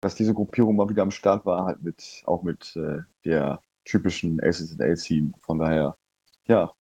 dass 0.00 0.14
diese 0.14 0.34
Gruppierung 0.34 0.76
mal 0.76 0.88
wieder 0.88 1.02
am 1.02 1.10
Start 1.10 1.46
war, 1.46 1.64
halt 1.66 1.82
mit 1.82 2.22
auch 2.26 2.42
mit 2.42 2.76
äh, 2.76 3.00
der 3.24 3.60
typischen 3.84 4.40
Aces 4.42 4.78
and 4.78 5.02
Team. 5.02 5.34
Von 5.40 5.58
daher, 5.58 5.96
ja, 6.46 6.72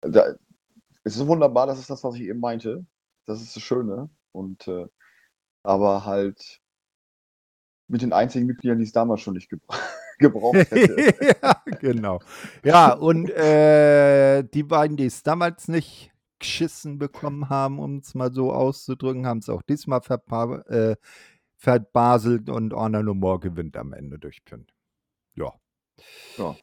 da, 0.00 0.34
es 1.04 1.16
ist 1.16 1.26
wunderbar, 1.26 1.66
das 1.66 1.78
ist 1.78 1.90
das, 1.90 2.04
was 2.04 2.14
ich 2.14 2.22
eben 2.22 2.40
meinte. 2.40 2.84
Das 3.26 3.40
ist 3.40 3.56
das 3.56 3.62
Schöne. 3.62 4.10
Und 4.32 4.66
äh, 4.68 4.86
aber 5.62 6.04
halt 6.04 6.60
mit 7.88 8.02
den 8.02 8.12
einzigen 8.12 8.46
Mitgliedern, 8.46 8.78
die 8.78 8.84
es 8.84 8.92
damals 8.92 9.20
schon 9.20 9.34
nicht 9.34 9.48
gebra 9.48 9.76
gebraucht 10.18 10.54
hätte. 10.70 11.36
ja, 11.42 11.62
genau. 11.80 12.20
Ja, 12.64 12.92
und 12.92 13.28
äh, 13.30 14.42
die 14.44 14.62
beiden, 14.62 14.96
die 14.96 15.06
es 15.06 15.22
damals 15.22 15.68
nicht 15.68 16.12
geschissen 16.38 16.98
bekommen 16.98 17.48
haben, 17.48 17.78
um 17.78 17.98
es 17.98 18.14
mal 18.14 18.32
so 18.32 18.52
auszudrücken, 18.52 19.26
haben 19.26 19.38
es 19.38 19.48
auch 19.48 19.62
diesmal 19.62 20.02
verpa 20.02 20.62
äh, 20.68 20.96
verbaselt 21.56 22.50
und 22.50 22.74
Orlando 22.74 23.14
Moore 23.14 23.38
gewinnt 23.38 23.76
am 23.76 23.92
Ende 23.92 24.18
durch 24.18 24.44
Pin. 24.44 24.66
Ja. 25.36 25.52
Ja. 26.36 26.56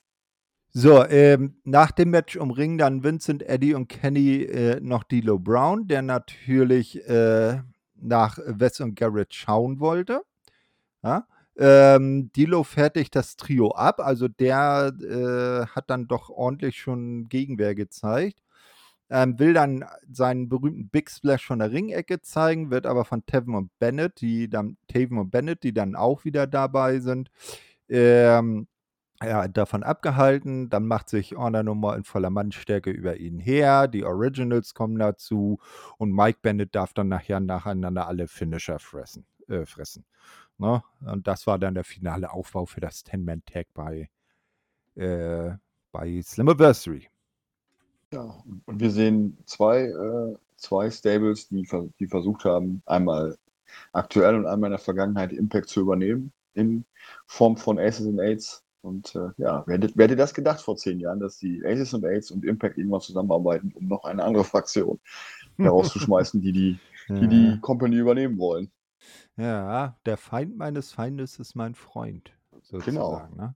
So, 0.71 1.03
ähm, 1.05 1.55
nach 1.63 1.91
dem 1.91 2.12
Match 2.12 2.38
um 2.38 2.51
Ring 2.51 2.77
dann 2.77 3.03
Vincent, 3.03 3.41
Eddie 3.43 3.73
und 3.73 3.88
Kenny 3.88 4.43
äh, 4.43 4.79
noch 4.82 5.03
D'Lo 5.03 5.39
Brown, 5.39 5.88
der 5.88 6.03
natürlich 6.03 7.08
äh, 7.08 7.62
nach 7.95 8.38
Wes 8.45 8.79
und 8.79 8.95
Garrett 8.95 9.34
schauen 9.34 9.79
wollte. 9.79 10.21
Ja? 11.03 11.25
Ähm, 11.58 12.32
Dilo 12.34 12.63
fertigt 12.63 13.15
das 13.15 13.36
Trio 13.36 13.71
ab, 13.71 13.99
also 13.99 14.27
der 14.27 14.93
äh, 15.01 15.65
hat 15.67 15.89
dann 15.89 16.08
doch 16.08 16.29
ordentlich 16.29 16.79
schon 16.79 17.27
Gegenwehr 17.29 17.75
gezeigt. 17.75 18.39
Ähm, 19.10 19.39
will 19.39 19.53
dann 19.53 19.84
seinen 20.12 20.49
berühmten 20.49 20.88
Big 20.89 21.10
Splash 21.10 21.45
von 21.47 21.60
der 21.60 21.71
Ringecke 21.71 22.21
zeigen, 22.21 22.69
wird 22.69 22.86
aber 22.86 23.05
von 23.05 23.25
Tevin 23.25 23.55
und 23.55 23.71
Bennett, 23.79 24.21
die 24.21 24.49
dann 24.49 24.77
Taven 24.88 25.17
und 25.17 25.32
Bennett, 25.32 25.63
die 25.63 25.73
dann 25.73 25.95
auch 25.95 26.25
wieder 26.25 26.45
dabei 26.45 26.99
sind, 26.99 27.32
ähm, 27.89 28.67
ja, 29.23 29.47
davon 29.47 29.84
abgehalten. 29.84 30.69
Dann 30.69 30.86
macht 30.88 31.10
sich 31.10 31.36
Orner 31.36 31.63
nochmal 31.63 31.97
in 31.97 32.03
voller 32.03 32.29
Mannstärke 32.29 32.89
über 32.91 33.17
ihn 33.17 33.39
her. 33.39 33.88
Die 33.88 34.05
Originals 34.05 34.73
kommen 34.73 34.97
dazu 34.97 35.60
und 35.97 36.12
Mike 36.12 36.39
Bennett 36.41 36.75
darf 36.75 36.93
dann 36.93 37.10
nachher 37.10 37.39
nacheinander 37.39 38.08
alle 38.08 38.27
Finisher 38.27 38.79
fressen. 38.79 39.25
Äh, 39.47 39.65
fressen. 39.65 40.05
Ne? 40.58 40.84
Und 41.01 41.27
das 41.27 41.47
war 41.47 41.58
dann 41.58 41.73
der 41.73 41.84
finale 41.84 42.32
Aufbau 42.32 42.65
für 42.65 42.82
das 42.82 43.03
Ten-Man-Tag 43.03 43.67
bei, 43.73 44.10
äh, 44.95 45.51
bei 45.91 46.21
Slammiversary. 46.21 47.10
Ja, 48.12 48.36
und 48.65 48.79
wir 48.79 48.91
sehen 48.91 49.38
zwei, 49.45 49.84
äh, 49.84 50.36
zwei 50.58 50.89
Stables, 50.91 51.47
die, 51.49 51.67
die 51.99 52.08
versucht 52.08 52.45
haben, 52.45 52.82
einmal 52.86 53.38
aktuell 53.93 54.36
und 54.36 54.45
einmal 54.47 54.69
in 54.69 54.73
der 54.73 54.79
Vergangenheit 54.79 55.32
Impact 55.32 55.69
zu 55.69 55.82
übernehmen, 55.82 56.34
in 56.53 56.86
Form 57.27 57.55
von 57.55 57.79
Aces 57.79 58.08
and 58.08 58.19
Aids. 58.19 58.63
Und 58.81 59.13
äh, 59.15 59.29
ja, 59.37 59.63
wer 59.67 59.75
hätte, 59.77 59.91
wer 59.95 60.05
hätte 60.05 60.15
das 60.15 60.33
gedacht 60.33 60.61
vor 60.61 60.77
zehn 60.77 60.99
Jahren, 60.99 61.19
dass 61.19 61.37
die 61.37 61.61
Aces 61.65 61.93
and 61.93 62.05
Aids 62.05 62.31
und 62.31 62.45
Impact 62.45 62.77
irgendwann 62.77 63.01
zusammenarbeiten, 63.01 63.71
um 63.75 63.87
noch 63.87 64.05
eine 64.05 64.23
andere 64.23 64.43
Fraktion 64.45 64.99
herauszuschmeißen, 65.57 66.41
die 66.41 66.51
die, 66.53 66.79
die, 67.09 67.27
die 67.27 67.59
Company 67.59 67.97
übernehmen 67.97 68.37
wollen. 68.37 68.71
Ja, 69.37 69.97
der 70.05 70.17
Feind 70.17 70.57
meines 70.57 70.91
Feindes 70.91 71.39
ist 71.39 71.55
mein 71.55 71.75
Freund, 71.75 72.31
Genau. 72.51 73.11
sozusagen. 73.11 73.35
Ne? 73.37 73.55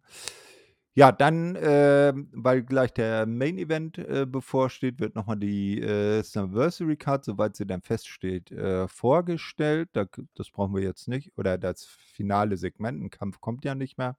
Ja, 0.96 1.12
dann, 1.12 1.56
äh, 1.56 2.14
weil 2.34 2.62
gleich 2.62 2.94
der 2.94 3.26
Main 3.26 3.58
Event 3.58 3.98
äh, 3.98 4.28
bevorsteht, 4.30 5.00
wird 5.00 5.16
nochmal 5.16 5.38
die 5.38 5.82
äh, 5.82 6.22
Anniversary 6.36 6.98
Card, 6.98 7.26
soweit 7.26 7.56
sie 7.56 7.66
dann 7.66 7.82
feststeht, 7.82 8.52
äh, 8.52 8.88
vorgestellt. 8.88 9.90
Da, 9.94 10.06
das 10.36 10.52
brauchen 10.52 10.76
wir 10.76 10.84
jetzt 10.84 11.08
nicht. 11.08 11.32
Oder 11.36 11.58
das 11.58 11.86
finale 11.86 12.58
Segment, 12.58 13.02
ein 13.02 13.10
Kampf 13.10 13.42
kommt 13.42 13.66
ja 13.66 13.74
nicht 13.74 13.98
mehr 13.98 14.18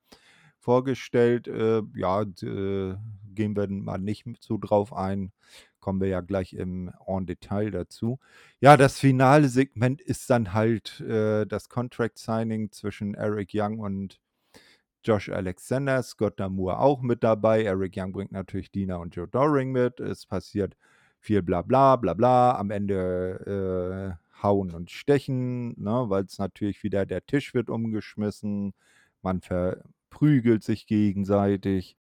vorgestellt. 0.64 1.46
Äh, 1.46 1.82
ja, 1.94 2.22
äh, 2.22 2.96
gehen 3.34 3.56
wir 3.56 3.68
mal 3.68 3.98
nicht 3.98 4.24
so 4.40 4.58
drauf 4.58 4.92
ein. 4.92 5.32
Kommen 5.80 6.00
wir 6.00 6.08
ja 6.08 6.20
gleich 6.22 6.54
im 6.54 6.90
en 7.06 7.26
Detail 7.26 7.70
dazu. 7.70 8.18
Ja, 8.60 8.76
das 8.78 8.98
finale 8.98 9.48
Segment 9.48 10.00
ist 10.00 10.30
dann 10.30 10.54
halt 10.54 11.00
äh, 11.00 11.44
das 11.46 11.68
Contract 11.68 12.18
Signing 12.18 12.72
zwischen 12.72 13.14
Eric 13.14 13.50
Young 13.52 13.78
und 13.80 14.18
Josh 15.04 15.28
Alexander, 15.28 16.02
Scott 16.02 16.40
Damour 16.40 16.80
auch 16.80 17.02
mit 17.02 17.22
dabei. 17.22 17.64
Eric 17.64 17.94
Young 17.96 18.12
bringt 18.12 18.32
natürlich 18.32 18.72
Dina 18.72 18.96
und 18.96 19.14
Joe 19.14 19.28
Doring 19.28 19.70
mit. 19.70 20.00
Es 20.00 20.24
passiert 20.24 20.76
viel 21.20 21.42
bla 21.42 21.60
bla 21.60 21.96
bla 21.96 22.14
bla. 22.14 22.56
Am 22.56 22.70
Ende 22.70 24.16
äh, 24.18 24.42
hauen 24.42 24.70
und 24.70 24.90
stechen, 24.90 25.78
ne, 25.78 26.06
weil 26.08 26.24
es 26.24 26.38
natürlich 26.38 26.82
wieder 26.82 27.04
der 27.04 27.26
Tisch 27.26 27.52
wird 27.52 27.68
umgeschmissen. 27.68 28.72
Man 29.20 29.42
verprügelt 30.14 30.62
sich 30.62 30.86
gegenseitig. 30.86 31.96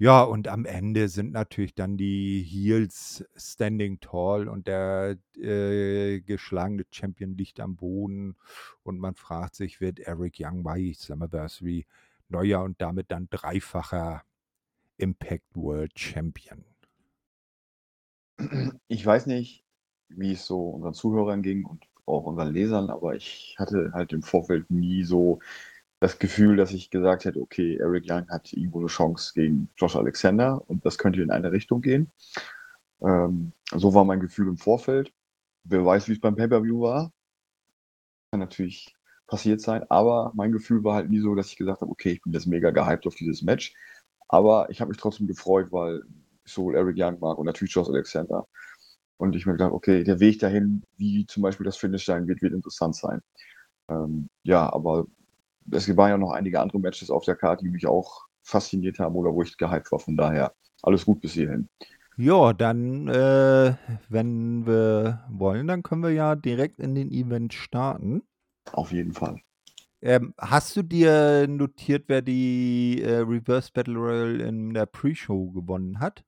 Ja, 0.00 0.22
und 0.22 0.46
am 0.46 0.64
Ende 0.64 1.08
sind 1.08 1.32
natürlich 1.32 1.74
dann 1.74 1.96
die 1.96 2.40
Heels 2.42 3.24
standing 3.36 3.98
tall 3.98 4.48
und 4.48 4.68
der 4.68 5.16
äh, 5.36 6.20
geschlagene 6.20 6.84
Champion 6.92 7.36
liegt 7.36 7.58
am 7.58 7.74
Boden 7.74 8.36
und 8.84 9.00
man 9.00 9.16
fragt 9.16 9.56
sich, 9.56 9.80
wird 9.80 9.98
Eric 9.98 10.36
Young 10.38 10.62
bei 10.62 10.92
Slammiversary 10.94 11.86
neuer 12.28 12.62
und 12.62 12.80
damit 12.80 13.10
dann 13.10 13.28
dreifacher 13.28 14.22
Impact 14.98 15.56
World 15.56 15.98
Champion? 15.98 16.64
Ich 18.88 19.04
weiß 19.04 19.26
nicht, 19.26 19.64
wie 20.08 20.32
es 20.32 20.46
so 20.46 20.70
unseren 20.70 20.94
Zuhörern 20.94 21.42
ging 21.42 21.64
und 21.64 21.84
auch 22.06 22.24
unseren 22.24 22.52
Lesern, 22.52 22.90
aber 22.90 23.14
ich 23.16 23.54
hatte 23.58 23.90
halt 23.92 24.12
im 24.12 24.22
Vorfeld 24.22 24.70
nie 24.70 25.04
so 25.04 25.40
das 26.00 26.18
Gefühl, 26.18 26.56
dass 26.56 26.72
ich 26.72 26.90
gesagt 26.90 27.24
hätte, 27.24 27.40
okay, 27.40 27.76
Eric 27.76 28.04
Young 28.08 28.28
hat 28.28 28.52
irgendwo 28.52 28.78
eine 28.78 28.88
Chance 28.88 29.32
gegen 29.34 29.68
Josh 29.76 29.96
Alexander 29.96 30.62
und 30.68 30.84
das 30.84 30.98
könnte 30.98 31.22
in 31.22 31.30
eine 31.30 31.50
Richtung 31.50 31.80
gehen. 31.80 32.10
Ähm, 33.00 33.52
so 33.72 33.94
war 33.94 34.04
mein 34.04 34.20
Gefühl 34.20 34.48
im 34.48 34.58
Vorfeld. 34.58 35.12
Wer 35.64 35.84
weiß, 35.84 36.08
wie 36.08 36.12
es 36.12 36.20
beim 36.20 36.36
Pay-Per-View 36.36 36.80
war. 36.80 37.12
Kann 38.30 38.40
natürlich 38.40 38.94
passiert 39.26 39.60
sein, 39.60 39.84
aber 39.90 40.32
mein 40.34 40.52
Gefühl 40.52 40.84
war 40.84 40.94
halt 40.94 41.10
nie 41.10 41.20
so, 41.20 41.34
dass 41.34 41.48
ich 41.48 41.56
gesagt 41.56 41.82
habe, 41.82 41.90
okay, 41.90 42.12
ich 42.12 42.22
bin 42.22 42.32
jetzt 42.32 42.46
mega 42.46 42.70
gehypt 42.70 43.06
auf 43.06 43.14
dieses 43.14 43.42
Match. 43.42 43.74
Aber 44.28 44.70
ich 44.70 44.80
habe 44.80 44.90
mich 44.90 44.98
trotzdem 44.98 45.26
gefreut, 45.26 45.72
weil 45.72 46.02
ich 46.44 46.52
sowohl 46.52 46.76
Eric 46.76 46.96
Young 46.98 47.18
mag 47.20 47.38
und 47.38 47.46
natürlich 47.46 47.74
Josh 47.74 47.88
Alexander. 47.88 48.46
Und 49.18 49.34
ich 49.34 49.46
mir 49.46 49.52
gedacht, 49.52 49.72
okay, 49.72 50.04
der 50.04 50.20
Weg 50.20 50.38
dahin, 50.38 50.82
wie 50.96 51.26
zum 51.26 51.42
Beispiel 51.42 51.64
das 51.64 51.76
Finish 51.76 52.06
sein 52.06 52.28
wird, 52.28 52.40
wird 52.40 52.54
interessant 52.54 52.94
sein. 52.94 53.20
Ähm, 53.88 54.28
ja, 54.44 54.72
aber 54.72 55.06
es 55.72 55.96
waren 55.96 56.10
ja 56.10 56.18
noch 56.18 56.32
einige 56.32 56.60
andere 56.60 56.78
Matches 56.78 57.10
auf 57.10 57.24
der 57.24 57.36
Karte, 57.36 57.64
die 57.64 57.70
mich 57.70 57.86
auch 57.86 58.26
fasziniert 58.42 58.98
haben 58.98 59.14
oder 59.14 59.32
wo 59.32 59.42
ich 59.42 59.56
gehypt 59.56 59.92
war. 59.92 59.98
Von 59.98 60.16
daher 60.16 60.54
alles 60.82 61.04
gut 61.04 61.20
bis 61.20 61.32
hierhin. 61.32 61.68
Ja, 62.16 62.52
dann, 62.52 63.06
äh, 63.06 63.74
wenn 64.08 64.66
wir 64.66 65.24
wollen, 65.30 65.68
dann 65.68 65.84
können 65.84 66.02
wir 66.02 66.10
ja 66.10 66.34
direkt 66.34 66.80
in 66.80 66.94
den 66.96 67.12
Event 67.12 67.54
starten. 67.54 68.22
Auf 68.72 68.90
jeden 68.90 69.12
Fall. 69.12 69.40
Ähm, 70.00 70.34
hast 70.38 70.76
du 70.76 70.82
dir 70.82 71.46
notiert, 71.48 72.04
wer 72.08 72.22
die 72.22 73.02
äh, 73.02 73.18
Reverse 73.18 73.70
Battle 73.72 73.96
Royale 73.96 74.42
in 74.44 74.74
der 74.74 74.86
Pre-Show 74.86 75.50
gewonnen 75.50 76.00
hat? 76.00 76.24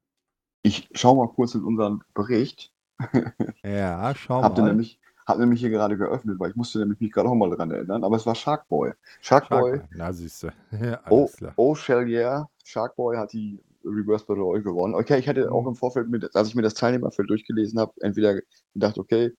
Ich 0.62 0.88
schaue 0.94 1.16
mal 1.16 1.32
kurz 1.32 1.54
in 1.54 1.64
unseren 1.64 2.02
Bericht. 2.14 2.72
ja, 3.64 4.14
schau 4.14 4.42
Habt 4.42 4.58
mal. 4.58 4.68
Nämlich, 4.68 4.99
hab 5.30 5.38
nämlich 5.38 5.60
hier 5.60 5.70
gerade 5.70 5.96
geöffnet, 5.96 6.38
weil 6.38 6.50
ich 6.50 6.56
musste 6.56 6.78
nämlich 6.78 7.00
mich 7.00 7.12
gerade 7.12 7.28
auch 7.28 7.34
mal 7.34 7.50
dran 7.50 7.70
erinnern, 7.70 8.04
aber 8.04 8.16
es 8.16 8.26
war 8.26 8.34
Sharkboy. 8.34 8.92
Sharkboy, 9.20 9.78
Shark, 9.78 9.88
na 9.94 10.12
siehst 10.12 10.42
du. 10.42 10.48
Ja, 10.84 11.00
oh, 11.08 11.26
klar. 11.28 11.52
oh 11.56 11.74
Shell 11.74 12.08
yeah, 12.08 12.48
Sharkboy 12.64 13.16
hat 13.16 13.32
die 13.32 13.60
Reverse 13.84 14.26
Battle 14.26 14.42
Royale 14.42 14.62
gewonnen. 14.62 14.94
Okay, 14.94 15.18
ich 15.18 15.26
hätte 15.26 15.50
auch 15.50 15.66
im 15.66 15.74
Vorfeld, 15.74 16.10
mit, 16.10 16.34
als 16.34 16.48
ich 16.48 16.54
mir 16.54 16.62
das 16.62 16.74
Teilnehmerfeld 16.74 17.30
durchgelesen 17.30 17.78
habe, 17.78 17.92
entweder 18.00 18.40
gedacht, 18.74 18.98
okay, 18.98 19.32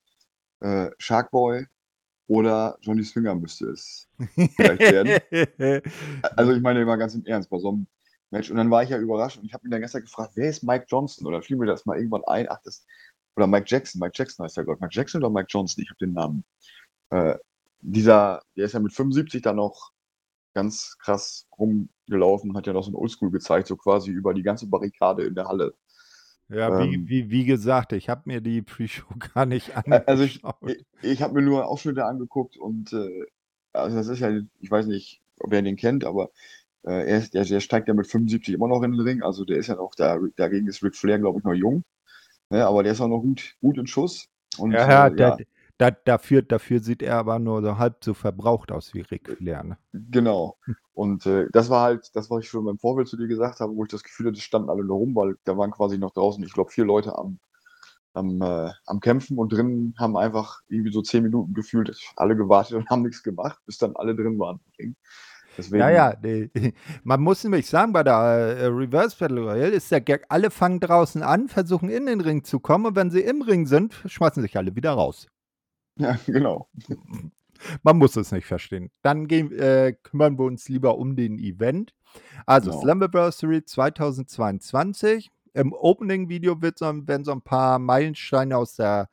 äh, 0.62 0.90
Sharkboy 0.98 1.68
oder 2.28 2.78
Johnny 2.82 3.04
Swinger 3.04 3.36
müsste 3.36 3.70
es 3.72 4.08
vielleicht 4.56 4.80
werden. 4.80 5.92
Also 6.36 6.54
ich 6.54 6.62
meine 6.62 6.86
mal 6.86 6.96
ganz 6.96 7.14
im 7.14 7.26
Ernst, 7.26 7.50
bei 7.50 7.60
so 7.60 7.70
einem 7.70 7.88
Match. 8.32 8.50
Und 8.50 8.58
dann 8.58 8.72
war 8.72 8.84
ich 8.84 8.90
ja 8.90 8.98
überrascht 8.98 9.38
und 9.38 9.46
ich 9.46 9.54
habe 9.54 9.64
mich 9.64 9.72
dann 9.72 9.82
gestern 9.82 10.02
gefragt, 10.02 10.32
wer 10.36 10.50
ist 10.50 10.64
Mike 10.64 10.86
Johnson? 10.88 11.28
Oder 11.28 11.42
fiel 11.42 11.58
mir 11.58 11.66
das 11.66 11.86
mal 11.86 11.98
irgendwann 11.98 12.24
ein, 12.26 12.48
ach, 12.50 12.62
das, 12.64 12.86
oder 13.36 13.48
Mike 13.48 13.66
Jackson, 13.68 14.00
Mike 14.00 14.14
Jackson 14.16 14.44
heißt 14.44 14.58
der 14.58 14.66
Gott. 14.66 14.82
Mike 14.82 14.94
Jackson 14.94 15.24
oder 15.24 15.32
Mike 15.32 15.48
Johnson, 15.50 15.84
ich 15.84 15.90
habe 15.90 16.00
den 16.00 16.14
Namen. 16.14 16.44
Äh, 17.10 17.36
dieser, 17.80 18.42
der 18.56 18.66
ist 18.66 18.74
ja 18.74 18.80
mit 18.80 18.94
75 18.94 19.42
dann 19.42 19.56
noch 19.58 19.92
ganz 20.54 20.98
krass 21.00 21.48
rumgelaufen 21.58 22.56
hat 22.56 22.68
ja 22.68 22.74
noch 22.74 22.84
so 22.84 22.92
ein 22.92 22.96
Oldschool 22.96 23.32
gezeigt, 23.32 23.68
so 23.68 23.78
quasi 23.78 24.12
über 24.12 24.34
die 24.34 24.44
ganze 24.44 24.68
Barrikade 24.68 25.24
in 25.24 25.36
der 25.36 25.48
Halle. 25.48 25.74
Ja, 26.50 26.78
wie, 26.78 26.96
Ähm, 26.96 27.08
wie, 27.08 27.30
wie 27.30 27.46
gesagt, 27.46 27.94
ich 27.94 28.10
habe 28.10 28.24
mir 28.26 28.42
die 28.42 28.62
Pre-Show 28.62 29.06
gar 29.34 29.46
nicht 29.46 29.76
angeschaut. 29.76 30.08
Also 30.08 30.24
ich, 30.24 30.42
ich, 30.66 30.86
ich 31.02 31.22
habe 31.22 31.36
mir 31.36 31.42
nur 31.42 31.68
Ausschnitte 31.68 32.06
angeguckt 32.06 32.58
und 32.58 32.92
äh, 32.94 33.26
also 33.74 33.96
das 33.96 34.08
ist 34.08 34.20
ja, 34.20 34.32
ich 34.60 34.70
weiß 34.70 34.88
nicht, 34.88 35.22
ob 35.40 35.54
ihr 35.54 35.62
den 35.62 35.78
kennt, 35.78 36.04
aber 36.04 36.32
äh, 36.84 37.10
er, 37.10 37.18
ist, 37.20 37.34
der, 37.34 37.46
der 37.46 37.60
steigt 37.62 37.88
ja 37.88 37.94
mit 37.94 38.08
75 38.08 38.54
immer 38.54 38.68
noch 38.68 38.84
in 38.84 38.92
den 38.92 39.02
Ring. 39.02 39.24
Also 39.24 39.46
der 39.46 39.58
ist 39.58 39.68
ja 39.68 39.76
noch, 39.76 39.96
da, 39.96 40.20
dagegen 40.36 40.68
ist 40.68 40.84
Ric 40.84 40.96
Flair, 40.96 41.20
glaube 41.20 41.40
ich, 41.40 41.46
noch 41.46 41.54
jung. 41.54 41.84
Ne, 42.52 42.66
aber 42.66 42.84
der 42.84 42.92
ist 42.92 43.00
auch 43.00 43.08
noch 43.08 43.22
gut, 43.22 43.56
gut 43.62 43.78
in 43.78 43.88
Schuss. 43.88 44.28
Und, 44.58 44.74
ja, 44.74 44.88
ja, 44.88 45.08
äh, 45.08 45.16
da, 45.16 45.38
da, 45.78 45.92
dafür, 45.92 46.42
dafür 46.42 46.82
sieht 46.82 47.02
er 47.02 47.16
aber 47.16 47.40
nur 47.40 47.62
so 47.62 47.78
halb 47.78 48.04
so 48.04 48.14
verbraucht 48.14 48.74
aus 48.74 48.94
wie 48.94 49.02
Ric 49.02 49.38
Flair. 49.38 49.64
Ne? 49.64 49.78
Genau. 49.94 50.58
Und 50.94 51.26
äh, 51.26 51.48
das 51.54 51.70
war 51.70 51.84
halt, 51.84 52.14
das, 52.14 52.30
was 52.30 52.44
ich 52.44 52.50
schon 52.50 52.66
beim 52.66 52.78
Vorfeld 52.78 53.08
zu 53.08 53.16
dir 53.16 53.28
gesagt 53.28 53.62
habe, 53.62 53.74
wo 53.74 53.86
ich 53.86 53.90
das 53.90 54.04
Gefühl 54.04 54.28
hatte, 54.28 54.38
es 54.38 54.44
standen 54.44 54.70
alle 54.70 54.84
nur 54.84 54.98
rum, 54.98 55.16
weil 55.16 55.36
da 55.46 55.58
waren 55.58 55.72
quasi 55.72 55.98
noch 55.98 56.12
draußen, 56.12 56.44
ich 56.44 56.54
glaube, 56.54 56.72
vier 56.72 56.84
Leute 56.84 57.18
am, 57.18 57.40
am, 58.14 58.42
äh, 58.42 58.70
am 58.86 59.00
Kämpfen 59.00 59.38
und 59.38 59.54
drinnen 59.54 59.96
haben 59.98 60.18
einfach 60.18 60.60
irgendwie 60.68 60.92
so 60.92 61.02
zehn 61.02 61.24
Minuten 61.24 61.54
gefühlt 61.54 61.98
alle 62.18 62.36
gewartet 62.36 62.76
und 62.76 62.90
haben 62.90 63.04
nichts 63.04 63.24
gemacht, 63.24 63.60
bis 63.66 63.78
dann 63.78 63.96
alle 63.96 64.14
drin 64.14 64.38
waren. 64.40 64.60
Deswegen. 65.58 65.80
Ja, 65.80 65.90
ja, 65.90 66.14
nee. 66.22 66.50
man 67.04 67.22
muss 67.22 67.44
nämlich 67.44 67.68
sagen, 67.68 67.94
bei 67.94 68.04
der 68.04 68.14
äh, 68.14 68.66
Reverse 68.68 69.16
Battle 69.18 69.42
Royale 69.42 69.72
ist 69.72 69.92
der 69.92 70.02
Gag, 70.02 70.26
alle 70.30 70.50
fangen 70.52 70.80
draußen 70.80 71.24
an, 71.24 71.48
versuchen 71.50 71.90
in 71.90 72.06
den 72.06 72.22
Ring 72.22 72.44
zu 72.44 72.60
kommen 72.60 72.86
und 72.86 72.96
wenn 72.96 73.12
sie 73.12 73.22
im 73.22 73.42
Ring 73.42 73.66
sind, 73.66 73.94
schmeißen 74.06 74.42
sich 74.42 74.58
alle 74.58 74.76
wieder 74.76 74.92
raus. 74.92 75.28
Ja, 75.98 76.18
genau. 76.26 76.70
Man 77.84 77.98
muss 77.98 78.16
es 78.16 78.32
nicht 78.32 78.48
verstehen. 78.48 78.90
Dann 79.02 79.28
gehen, 79.28 79.52
äh, 79.52 79.94
kümmern 80.02 80.38
wir 80.38 80.46
uns 80.46 80.68
lieber 80.70 80.98
um 80.98 81.16
den 81.16 81.38
Event. 81.38 81.94
Also 82.46 82.72
genau. 82.72 82.82
Slammiversary 82.82 83.64
2022. 83.64 85.30
Im 85.54 85.74
Opening-Video 85.74 86.62
wird 86.62 86.80
so, 86.80 86.86
werden 86.86 87.26
so 87.26 87.32
ein 87.32 87.42
paar 87.42 87.78
Meilensteine 87.78 88.58
aus 88.58 88.76
der 88.76 89.10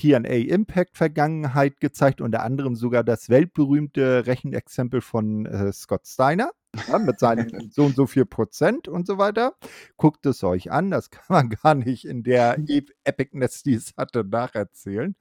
TNA 0.00 0.48
Impact 0.48 0.96
Vergangenheit 0.96 1.78
gezeigt, 1.78 2.22
unter 2.22 2.42
anderem 2.42 2.74
sogar 2.74 3.04
das 3.04 3.28
weltberühmte 3.28 4.26
Rechenexempel 4.26 5.02
von 5.02 5.44
äh, 5.44 5.72
Scott 5.74 6.06
Steiner 6.06 6.52
ja, 6.88 6.98
mit 6.98 7.18
seinen 7.18 7.70
so 7.70 7.84
und 7.84 7.96
so 7.96 8.06
viel 8.06 8.24
Prozent 8.24 8.88
und 8.88 9.06
so 9.06 9.18
weiter. 9.18 9.52
Guckt 9.98 10.24
es 10.24 10.42
euch 10.42 10.72
an, 10.72 10.90
das 10.90 11.10
kann 11.10 11.26
man 11.28 11.50
gar 11.62 11.74
nicht 11.74 12.06
in 12.06 12.22
der 12.22 12.56
Epicness, 13.04 13.62
die 13.62 13.74
es 13.74 13.92
hatte, 13.98 14.24
nacherzählen. 14.24 15.16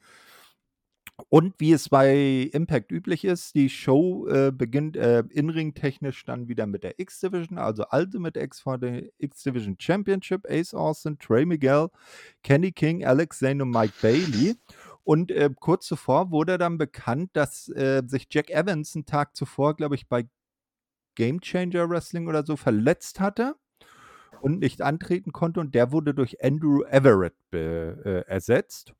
Und 1.27 1.55
wie 1.58 1.73
es 1.73 1.89
bei 1.89 2.49
Impact 2.53 2.91
üblich 2.91 3.25
ist, 3.25 3.53
die 3.55 3.69
Show 3.69 4.27
äh, 4.27 4.51
beginnt 4.51 4.95
äh, 4.95 5.23
in-ring-technisch 5.29 6.23
dann 6.25 6.47
wieder 6.47 6.65
mit 6.65 6.84
der 6.84 6.99
X-Division, 6.99 7.58
also 7.58 7.84
Ultimate 7.91 8.39
X 8.39 8.62
vor 8.62 8.77
der 8.77 9.03
X-Division 9.17 9.75
Championship, 9.79 10.45
Ace 10.49 10.73
Austin, 10.73 11.19
Trey 11.19 11.45
Miguel, 11.45 11.89
Kenny 12.43 12.71
King, 12.71 13.03
Alex 13.03 13.39
Zane 13.39 13.63
und 13.63 13.71
Mike 13.71 13.93
Bailey. 14.01 14.55
Und 15.03 15.32
äh, 15.32 15.49
kurz 15.60 15.88
zuvor 15.88 16.32
wurde 16.32 16.58
dann 16.58 16.77
bekannt, 16.77 17.32
dass 17.34 17.67
äh, 17.69 18.03
sich 18.05 18.27
Jack 18.29 18.49
Evans 18.49 18.95
einen 18.95 19.05
Tag 19.05 19.36
zuvor, 19.36 19.75
glaube 19.75 19.95
ich, 19.95 20.08
bei 20.08 20.27
Game 21.15 21.41
Changer 21.41 21.89
Wrestling 21.89 22.27
oder 22.27 22.45
so 22.45 22.55
verletzt 22.55 23.19
hatte 23.19 23.55
und 24.41 24.60
nicht 24.60 24.82
antreten 24.82 25.32
konnte. 25.32 25.60
Und 25.60 25.75
der 25.75 25.91
wurde 25.91 26.13
durch 26.13 26.43
Andrew 26.43 26.84
Everett 26.84 27.36
äh, 27.51 28.21
ersetzt. 28.21 28.93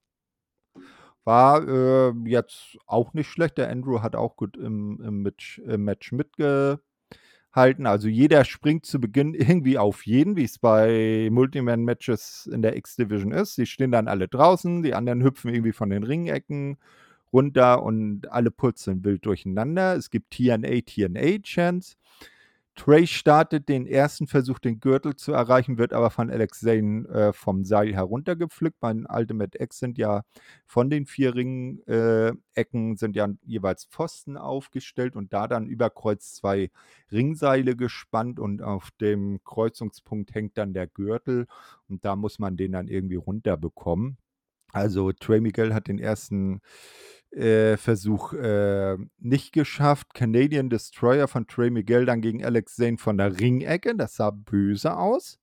War 1.23 1.67
äh, 1.67 2.13
jetzt 2.25 2.77
auch 2.86 3.13
nicht 3.13 3.27
schlecht. 3.27 3.58
Der 3.58 3.69
Andrew 3.69 4.01
hat 4.01 4.15
auch 4.15 4.36
gut 4.36 4.58
im, 4.58 5.01
im, 5.01 5.21
Match, 5.21 5.60
im 5.60 5.84
Match 5.84 6.12
mitgehalten. 6.12 7.86
Also 7.86 8.08
jeder 8.08 8.45
springt 8.45 8.86
zu 8.86 8.99
Beginn 8.99 9.34
irgendwie 9.34 9.77
auf 9.77 10.05
jeden, 10.05 10.36
wie 10.36 10.45
es 10.45 10.60
bei 10.60 11.29
Multiman-Matches 11.32 12.49
in 12.51 12.62
der 12.62 12.75
X-Division 12.77 13.32
ist. 13.32 13.58
Die 13.58 13.65
stehen 13.65 13.91
dann 13.91 14.08
alle 14.08 14.27
draußen, 14.27 14.82
die 14.84 14.93
anderen 14.93 15.23
hüpfen 15.23 15.53
irgendwie 15.53 15.73
von 15.73 15.89
den 15.89 16.03
Ringecken 16.03 16.77
runter 17.32 17.84
und 17.84 18.32
alle 18.32 18.51
purzeln 18.51 19.03
wild 19.03 19.25
durcheinander. 19.25 19.95
Es 19.95 20.10
gibt 20.10 20.32
TNA, 20.32 20.82
TNA-Chants. 20.82 21.97
Trey 22.79 23.07
startet 23.07 23.67
den 23.67 23.85
ersten 23.85 24.25
Versuch, 24.25 24.57
den 24.57 24.79
Gürtel 24.79 25.13
zu 25.17 25.33
erreichen, 25.33 25.77
wird 25.77 25.91
aber 25.91 26.09
von 26.09 26.29
Alex 26.29 26.61
Zane 26.61 27.09
äh, 27.09 27.33
vom 27.33 27.65
Seil 27.65 27.93
heruntergepflückt. 27.93 28.79
Bei 28.79 28.93
Ultimate 28.93 29.61
X 29.61 29.79
sind 29.79 29.97
ja 29.97 30.23
von 30.65 30.89
den 30.89 31.05
vier 31.05 31.35
Ring-Ecken 31.35 32.93
äh, 32.93 32.95
sind 32.95 33.17
ja 33.17 33.27
jeweils 33.43 33.83
Pfosten 33.83 34.37
aufgestellt 34.37 35.17
und 35.17 35.33
da 35.33 35.49
dann 35.49 35.67
über 35.67 35.89
Kreuz 35.89 36.33
zwei 36.35 36.71
Ringseile 37.11 37.75
gespannt 37.75 38.39
und 38.39 38.61
auf 38.61 38.91
dem 39.01 39.41
Kreuzungspunkt 39.43 40.33
hängt 40.33 40.57
dann 40.57 40.71
der 40.73 40.87
Gürtel 40.87 41.47
und 41.89 42.05
da 42.05 42.15
muss 42.15 42.39
man 42.39 42.55
den 42.55 42.71
dann 42.71 42.87
irgendwie 42.87 43.17
runterbekommen. 43.17 44.17
Also 44.71 45.11
Trey 45.11 45.41
Miguel 45.41 45.73
hat 45.73 45.89
den 45.89 45.99
ersten 45.99 46.61
äh, 47.31 47.77
Versuch 47.77 48.33
äh, 48.33 48.97
nicht 49.19 49.53
geschafft. 49.53 50.13
Canadian 50.13 50.69
Destroyer 50.69 51.27
von 51.27 51.47
Trey 51.47 51.69
Miguel 51.69 52.05
dann 52.05 52.21
gegen 52.21 52.43
Alex 52.43 52.75
Zane 52.75 52.97
von 52.97 53.17
der 53.17 53.39
Ringecke. 53.39 53.95
Das 53.95 54.15
sah 54.15 54.31
böse 54.31 54.97
aus. 54.97 55.39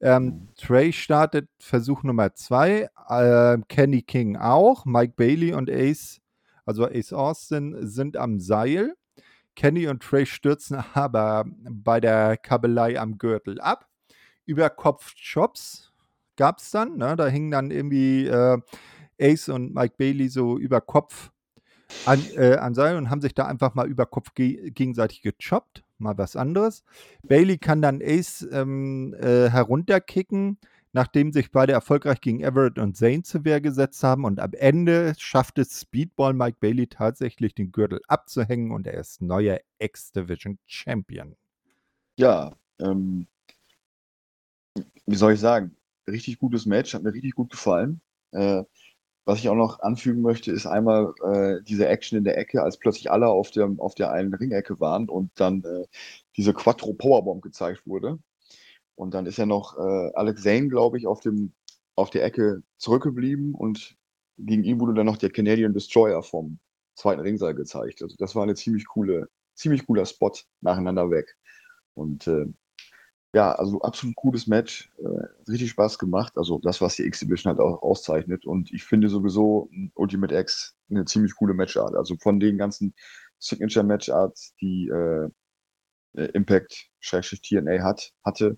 Ähm, 0.00 0.24
mhm. 0.24 0.48
Trey 0.56 0.92
startet 0.92 1.48
Versuch 1.58 2.02
Nummer 2.02 2.34
zwei. 2.34 2.88
Äh, 3.08 3.58
Kenny 3.68 4.02
King 4.02 4.36
auch. 4.36 4.84
Mike 4.84 5.14
Bailey 5.16 5.52
und 5.52 5.70
Ace, 5.70 6.20
also 6.66 6.86
Ace 6.86 7.12
Austin, 7.12 7.76
sind 7.86 8.16
am 8.16 8.40
Seil. 8.40 8.94
Kenny 9.54 9.86
und 9.86 10.02
Trey 10.02 10.26
stürzen 10.26 10.82
aber 10.94 11.44
bei 11.46 12.00
der 12.00 12.36
Kabelei 12.36 12.98
am 12.98 13.18
Gürtel 13.18 13.60
ab. 13.60 13.88
Über 14.46 14.68
Kopfchops 14.68 15.92
gab 16.36 16.58
es 16.58 16.70
dann. 16.70 16.96
Ne? 16.96 17.16
Da 17.16 17.26
hingen 17.28 17.50
dann 17.50 17.70
irgendwie 17.70 18.26
äh, 18.26 18.58
Ace 19.20 19.48
und 19.48 19.74
Mike 19.74 19.94
Bailey 19.98 20.28
so 20.28 20.58
über 20.58 20.80
Kopf 20.80 21.30
an, 22.06 22.22
äh, 22.36 22.56
an 22.56 22.74
Seil 22.74 22.96
und 22.96 23.10
haben 23.10 23.20
sich 23.20 23.34
da 23.34 23.46
einfach 23.46 23.74
mal 23.74 23.88
über 23.88 24.06
Kopf 24.06 24.34
ge 24.34 24.70
gegenseitig 24.70 25.22
gechoppt. 25.22 25.84
Mal 25.98 26.18
was 26.18 26.36
anderes. 26.36 26.84
Bailey 27.22 27.58
kann 27.58 27.80
dann 27.80 28.02
Ace 28.02 28.46
ähm, 28.50 29.14
äh, 29.14 29.48
herunterkicken, 29.48 30.58
nachdem 30.92 31.32
sich 31.32 31.50
beide 31.50 31.72
erfolgreich 31.72 32.20
gegen 32.20 32.40
Everett 32.40 32.78
und 32.78 32.96
Zane 32.96 33.22
zur 33.22 33.44
Wehr 33.44 33.60
gesetzt 33.60 34.02
haben. 34.02 34.24
Und 34.24 34.40
am 34.40 34.52
Ende 34.54 35.14
schafft 35.18 35.58
es 35.58 35.80
Speedball 35.80 36.34
Mike 36.34 36.58
Bailey 36.60 36.88
tatsächlich 36.88 37.54
den 37.54 37.72
Gürtel 37.72 38.00
abzuhängen 38.08 38.70
und 38.72 38.86
er 38.86 38.94
ist 38.94 39.22
neuer 39.22 39.60
X-Division 39.78 40.58
Champion. 40.66 41.36
Ja, 42.16 42.54
ähm, 42.80 43.26
wie 45.06 45.16
soll 45.16 45.34
ich 45.34 45.40
sagen? 45.40 45.76
Richtig 46.08 46.38
gutes 46.38 46.66
Match, 46.66 46.94
hat 46.94 47.02
mir 47.02 47.12
richtig 47.12 47.34
gut 47.34 47.50
gefallen. 47.50 48.00
Äh, 48.32 48.64
was 49.24 49.38
ich 49.38 49.48
auch 49.48 49.54
noch 49.54 49.80
anfügen 49.80 50.22
möchte, 50.22 50.52
ist 50.52 50.66
einmal 50.66 51.14
äh, 51.24 51.62
diese 51.62 51.88
Action 51.88 52.18
in 52.18 52.24
der 52.24 52.36
Ecke, 52.36 52.62
als 52.62 52.78
plötzlich 52.78 53.10
alle 53.10 53.28
auf 53.28 53.50
der, 53.50 53.70
auf 53.78 53.94
der 53.94 54.12
einen 54.12 54.34
Ringecke 54.34 54.80
waren 54.80 55.08
und 55.08 55.30
dann 55.36 55.64
äh, 55.64 55.86
diese 56.36 56.52
Quattro 56.52 56.92
Powerbomb 56.92 57.42
gezeigt 57.42 57.86
wurde. 57.86 58.18
Und 58.96 59.14
dann 59.14 59.26
ist 59.26 59.38
ja 59.38 59.46
noch 59.46 59.76
äh, 59.78 60.10
Alex 60.14 60.42
Zane, 60.42 60.68
glaube 60.68 60.98
ich, 60.98 61.06
auf, 61.06 61.20
dem, 61.20 61.52
auf 61.96 62.10
der 62.10 62.24
Ecke 62.24 62.62
zurückgeblieben 62.76 63.54
und 63.54 63.96
gegen 64.36 64.64
ihn 64.64 64.80
wurde 64.80 64.94
dann 64.94 65.06
noch 65.06 65.16
der 65.16 65.30
Canadian 65.30 65.72
Destroyer 65.72 66.22
vom 66.22 66.58
zweiten 66.94 67.20
Ringseil 67.20 67.54
gezeigt. 67.54 68.02
Also 68.02 68.16
das 68.18 68.34
war 68.34 68.42
eine 68.42 68.54
ziemlich 68.54 68.86
coole, 68.86 69.28
ziemlich 69.54 69.86
cooler 69.86 70.06
Spot 70.06 70.32
nacheinander 70.60 71.10
weg. 71.10 71.36
Und 71.94 72.26
äh, 72.26 72.46
ja, 73.34 73.52
also 73.52 73.80
absolut 73.80 74.14
gutes 74.14 74.46
Match, 74.46 74.90
äh, 74.98 75.50
richtig 75.50 75.70
Spaß 75.70 75.98
gemacht. 75.98 76.34
Also 76.36 76.60
das, 76.60 76.80
was 76.80 76.96
die 76.96 77.04
Exhibition 77.04 77.50
halt 77.50 77.60
auch 77.60 77.82
auszeichnet. 77.82 78.46
Und 78.46 78.72
ich 78.72 78.84
finde 78.84 79.08
sowieso 79.08 79.68
Ultimate 79.94 80.36
X 80.36 80.76
eine 80.88 81.04
ziemlich 81.04 81.34
coole 81.34 81.52
Matchart. 81.52 81.96
Also 81.96 82.16
von 82.16 82.38
den 82.38 82.58
ganzen 82.58 82.94
Signature 83.40 83.84
Matcharts, 83.84 84.54
die 84.60 84.88
äh, 84.88 85.28
äh 86.16 86.26
Impact 86.32 86.90
TNA 87.02 87.82
hat, 87.82 88.12
hatte, 88.24 88.56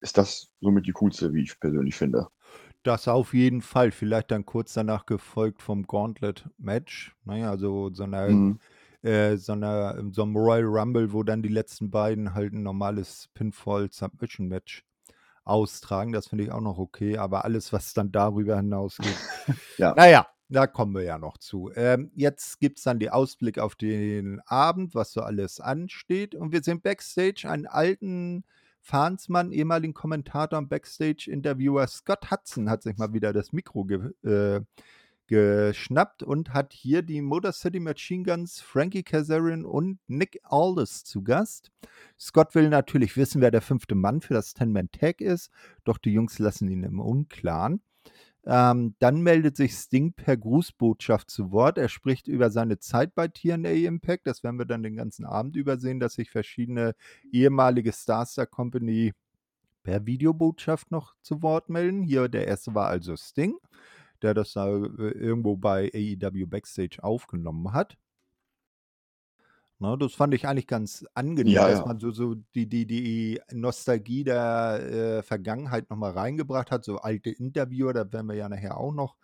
ist 0.00 0.18
das 0.18 0.48
somit 0.60 0.86
die 0.86 0.92
coolste, 0.92 1.32
wie 1.32 1.44
ich 1.44 1.58
persönlich 1.60 1.94
finde. 1.94 2.26
Das 2.82 3.06
auf 3.06 3.32
jeden 3.32 3.62
Fall. 3.62 3.92
Vielleicht 3.92 4.32
dann 4.32 4.44
kurz 4.44 4.72
danach 4.74 5.06
gefolgt 5.06 5.62
vom 5.62 5.86
Gauntlet 5.86 6.48
Match. 6.58 7.14
Naja, 7.24 7.50
also 7.50 7.90
so 7.92 8.02
eine 8.02 8.28
mhm 8.28 8.60
äh, 9.06 9.36
so, 9.36 9.52
einer, 9.52 10.02
so 10.10 10.22
einem 10.22 10.36
Royal 10.36 10.64
Rumble, 10.64 11.12
wo 11.12 11.22
dann 11.22 11.42
die 11.42 11.48
letzten 11.48 11.90
beiden 11.90 12.34
halt 12.34 12.52
ein 12.52 12.62
normales 12.62 13.28
Pinfall-Submission-Match 13.34 14.84
austragen. 15.44 16.12
Das 16.12 16.28
finde 16.28 16.44
ich 16.44 16.50
auch 16.50 16.60
noch 16.60 16.78
okay, 16.78 17.16
aber 17.16 17.44
alles, 17.44 17.72
was 17.72 17.94
dann 17.94 18.10
darüber 18.10 18.56
hinausgeht, 18.56 19.16
ja. 19.78 19.94
naja, 19.94 20.26
da 20.48 20.66
kommen 20.66 20.94
wir 20.94 21.02
ja 21.02 21.18
noch 21.18 21.38
zu. 21.38 21.70
Ähm, 21.74 22.10
jetzt 22.14 22.60
gibt 22.60 22.78
es 22.78 22.84
dann 22.84 22.98
die 22.98 23.10
Ausblick 23.10 23.58
auf 23.58 23.76
den 23.76 24.40
Abend, 24.46 24.94
was 24.94 25.12
so 25.12 25.22
alles 25.22 25.60
ansteht. 25.60 26.34
Und 26.34 26.52
wir 26.52 26.62
sehen 26.62 26.80
Backstage 26.80 27.48
einen 27.48 27.66
alten 27.66 28.44
Fahnsmann, 28.80 29.50
ehemaligen 29.52 29.94
Kommentator 29.94 30.58
und 30.58 30.68
Backstage-Interviewer 30.68 31.86
Scott 31.88 32.30
Hudson 32.30 32.70
hat 32.70 32.82
sich 32.82 32.96
mal 32.96 33.12
wieder 33.12 33.32
das 33.32 33.52
Mikro 33.52 33.84
ge 33.84 34.12
äh, 34.24 34.60
geschnappt 35.26 36.22
und 36.22 36.52
hat 36.54 36.72
hier 36.72 37.02
die 37.02 37.20
Motor 37.20 37.52
City 37.52 37.80
Machine 37.80 38.24
Guns, 38.24 38.60
Frankie 38.60 39.02
Kazarian 39.02 39.64
und 39.64 39.98
Nick 40.06 40.40
Aldis 40.44 41.04
zu 41.04 41.22
Gast. 41.22 41.70
Scott 42.18 42.54
will 42.54 42.68
natürlich 42.68 43.16
wissen, 43.16 43.40
wer 43.40 43.50
der 43.50 43.62
fünfte 43.62 43.94
Mann 43.94 44.20
für 44.20 44.34
das 44.34 44.54
Ten-Man-Tag 44.54 45.20
ist, 45.20 45.50
doch 45.84 45.98
die 45.98 46.12
Jungs 46.12 46.38
lassen 46.38 46.70
ihn 46.70 46.82
im 46.82 47.00
Unklaren. 47.00 47.80
Ähm, 48.44 48.94
dann 49.00 49.22
meldet 49.22 49.56
sich 49.56 49.74
Sting 49.74 50.12
per 50.12 50.36
Grußbotschaft 50.36 51.28
zu 51.30 51.50
Wort. 51.50 51.78
Er 51.78 51.88
spricht 51.88 52.28
über 52.28 52.50
seine 52.50 52.78
Zeit 52.78 53.14
bei 53.16 53.26
TNA 53.26 53.70
Impact. 53.70 54.28
Das 54.28 54.44
werden 54.44 54.58
wir 54.58 54.66
dann 54.66 54.84
den 54.84 54.94
ganzen 54.94 55.24
Abend 55.24 55.56
übersehen, 55.56 55.98
dass 55.98 56.14
sich 56.14 56.30
verschiedene 56.30 56.94
ehemalige 57.32 57.92
Stars 57.92 58.34
der 58.36 58.46
Company 58.46 59.14
per 59.82 60.06
Videobotschaft 60.06 60.92
noch 60.92 61.16
zu 61.22 61.42
Wort 61.42 61.70
melden. 61.70 62.02
Hier 62.02 62.28
der 62.28 62.46
erste 62.46 62.74
war 62.74 62.86
also 62.86 63.16
Sting 63.16 63.56
der 64.22 64.34
das 64.34 64.52
da 64.52 64.68
äh, 64.68 65.10
irgendwo 65.10 65.56
bei 65.56 65.90
AEW 65.94 66.46
Backstage 66.46 67.02
aufgenommen 67.02 67.72
hat. 67.72 67.96
Ne, 69.78 69.96
das 69.98 70.14
fand 70.14 70.32
ich 70.32 70.46
eigentlich 70.46 70.66
ganz 70.66 71.04
angenehm, 71.12 71.52
Ja, 71.52 71.68
dass 71.68 71.80
ja. 71.80 71.86
man 71.86 71.98
so, 71.98 72.10
so 72.10 72.34
die, 72.54 72.66
die, 72.66 72.86
die 72.86 73.40
Nostalgie 73.52 74.24
der 74.24 74.80
äh, 75.18 75.22
Vergangenheit 75.22 75.90
nochmal 75.90 76.12
reingebracht 76.12 76.70
hat. 76.70 76.84
So 76.84 76.96
alte 76.96 77.30
Interviewer, 77.30 77.92
da 77.92 78.10
werden 78.10 78.26
wir 78.26 78.36
ja 78.36 78.48
nachher 78.48 78.78
auch 78.78 78.92
noch 78.92 79.16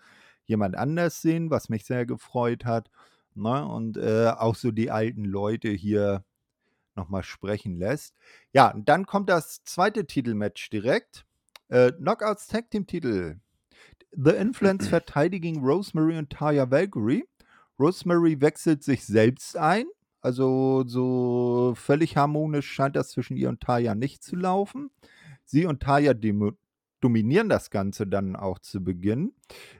jemand 0.44 0.76
anders 0.76 1.22
sehen, 1.22 1.50
was 1.50 1.70
mich 1.70 1.86
sehr 1.86 2.04
gefreut 2.04 2.66
hat. 2.66 2.90
Ne? 3.34 3.66
Und 3.66 3.96
äh, 3.96 4.28
auch 4.36 4.54
so 4.54 4.72
die 4.72 4.90
alten 4.90 5.24
Leute 5.24 5.70
hier 5.70 6.22
nochmal 6.96 7.22
sprechen 7.22 7.76
lässt. 7.76 8.14
Ja, 8.52 8.72
und 8.72 8.88
dann 8.90 9.06
kommt 9.06 9.30
das 9.30 9.64
zweite 9.64 10.06
Titelmatch 10.06 10.68
direkt. 10.68 11.24
Äh, 11.68 11.92
Knockouts 11.92 12.48
Tag 12.48 12.70
Team 12.70 12.86
Titel. 12.86 13.36
The 14.12 14.30
Influence 14.30 14.88
verteidigen 14.88 15.64
Rosemary 15.64 16.18
und 16.18 16.30
Taya 16.30 16.70
Valkyrie. 16.70 17.24
Rosemary 17.78 18.40
wechselt 18.40 18.82
sich 18.82 19.04
selbst 19.04 19.56
ein. 19.56 19.86
Also 20.20 20.84
so 20.86 21.74
völlig 21.76 22.16
harmonisch 22.16 22.70
scheint 22.70 22.94
das 22.94 23.10
zwischen 23.10 23.36
ihr 23.36 23.48
und 23.48 23.60
Taya 23.60 23.94
nicht 23.94 24.22
zu 24.22 24.36
laufen. 24.36 24.90
Sie 25.44 25.66
und 25.66 25.82
Taya 25.82 26.14
dominieren 27.00 27.48
das 27.48 27.70
Ganze 27.70 28.06
dann 28.06 28.36
auch 28.36 28.60
zu 28.60 28.84
Beginn. 28.84 29.32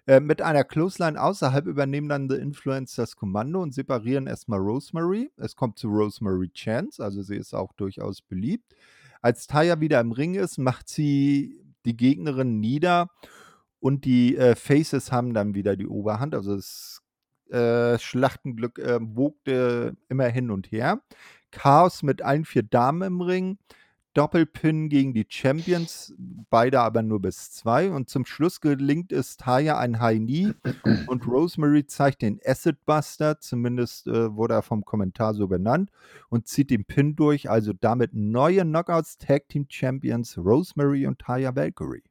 Äh, 0.06 0.18
mit 0.18 0.42
einer 0.42 0.64
Clothesline 0.64 1.20
außerhalb 1.20 1.66
übernehmen 1.66 2.08
dann 2.08 2.28
The 2.28 2.36
Influence 2.36 2.96
das 2.96 3.14
Kommando 3.14 3.62
und 3.62 3.72
separieren 3.72 4.26
erstmal 4.26 4.58
Rosemary. 4.58 5.30
Es 5.36 5.54
kommt 5.54 5.78
zu 5.78 5.88
Rosemary 5.88 6.50
Chance, 6.50 7.04
also 7.04 7.22
sie 7.22 7.36
ist 7.36 7.54
auch 7.54 7.72
durchaus 7.74 8.20
beliebt. 8.22 8.74
Als 9.20 9.46
Taya 9.46 9.80
wieder 9.80 10.00
im 10.00 10.10
Ring 10.10 10.34
ist, 10.34 10.58
macht 10.58 10.88
sie 10.88 11.62
die 11.84 11.96
Gegnerin 11.96 12.58
nieder 12.58 13.08
und 13.82 14.04
die 14.04 14.36
äh, 14.36 14.54
Faces 14.54 15.10
haben 15.10 15.34
dann 15.34 15.54
wieder 15.56 15.76
die 15.76 15.88
Oberhand. 15.88 16.36
Also 16.36 16.54
das 16.54 17.02
äh, 17.50 17.98
Schlachtenglück 17.98 18.78
äh, 18.78 18.98
wogte 19.00 19.96
immer 20.08 20.28
hin 20.28 20.52
und 20.52 20.70
her. 20.70 21.02
Chaos 21.50 22.04
mit 22.04 22.22
allen 22.22 22.44
vier 22.44 22.62
Damen 22.62 23.02
im 23.02 23.20
Ring. 23.20 23.58
Doppelpin 24.14 24.90
gegen 24.90 25.14
die 25.14 25.26
Champions, 25.26 26.14
beide 26.50 26.80
aber 26.80 27.02
nur 27.02 27.20
bis 27.20 27.50
zwei. 27.50 27.90
Und 27.90 28.08
zum 28.08 28.24
Schluss 28.24 28.60
gelingt 28.60 29.10
es 29.10 29.36
Taya 29.36 29.78
ein 29.78 30.00
High 30.00 30.18
Knee 30.18 30.52
und 31.08 31.26
Rosemary 31.26 31.86
zeigt 31.86 32.22
den 32.22 32.38
Acid 32.44 32.84
Buster, 32.84 33.40
zumindest 33.40 34.06
äh, 34.06 34.36
wurde 34.36 34.54
er 34.54 34.62
vom 34.62 34.84
Kommentar 34.84 35.34
so 35.34 35.48
benannt, 35.48 35.90
und 36.28 36.46
zieht 36.46 36.70
den 36.70 36.84
Pin 36.84 37.16
durch. 37.16 37.48
Also 37.50 37.72
damit 37.72 38.12
neue 38.12 38.62
Knockouts 38.62 39.16
Tag 39.16 39.48
Team 39.48 39.66
Champions 39.68 40.36
Rosemary 40.36 41.06
und 41.06 41.18
Taya 41.18 41.56
Valkyrie. 41.56 42.04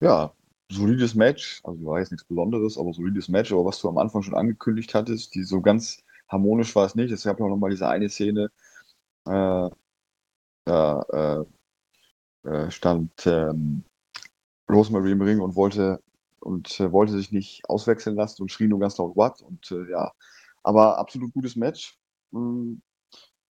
Ja, 0.00 0.32
solides 0.70 1.14
Match. 1.14 1.60
Also 1.64 1.84
war 1.84 1.98
jetzt 1.98 2.12
nichts 2.12 2.26
Besonderes, 2.26 2.78
aber 2.78 2.92
solides 2.92 3.28
Match. 3.28 3.52
Aber 3.52 3.64
was 3.64 3.80
du 3.80 3.88
am 3.88 3.98
Anfang 3.98 4.22
schon 4.22 4.34
angekündigt 4.34 4.94
hattest, 4.94 5.34
die 5.34 5.42
so 5.42 5.60
ganz 5.60 6.02
harmonisch 6.28 6.74
war 6.76 6.86
es 6.86 6.94
nicht. 6.94 7.10
Es 7.10 7.24
gab 7.24 7.38
ja 7.38 7.46
auch 7.46 7.50
nochmal 7.50 7.70
diese 7.70 7.88
eine 7.88 8.08
Szene, 8.08 8.50
äh, 9.26 9.70
da 10.64 11.44
äh, 12.44 12.48
äh, 12.48 12.70
stand 12.70 13.26
ähm, 13.26 13.84
Rosemary 14.70 15.12
im 15.12 15.22
Ring 15.22 15.40
und 15.40 15.56
wollte 15.56 16.00
und 16.40 16.80
äh, 16.80 16.90
wollte 16.92 17.12
sich 17.12 17.32
nicht 17.32 17.68
auswechseln 17.68 18.16
lassen 18.16 18.42
und 18.42 18.50
schrie 18.50 18.68
nur 18.68 18.80
ganz 18.80 18.96
laut 18.98 19.16
What 19.16 19.42
und 19.42 19.70
äh, 19.72 19.90
ja, 19.90 20.12
aber 20.62 20.98
absolut 20.98 21.32
gutes 21.34 21.56
Match. 21.56 21.98
Mm, 22.30 22.76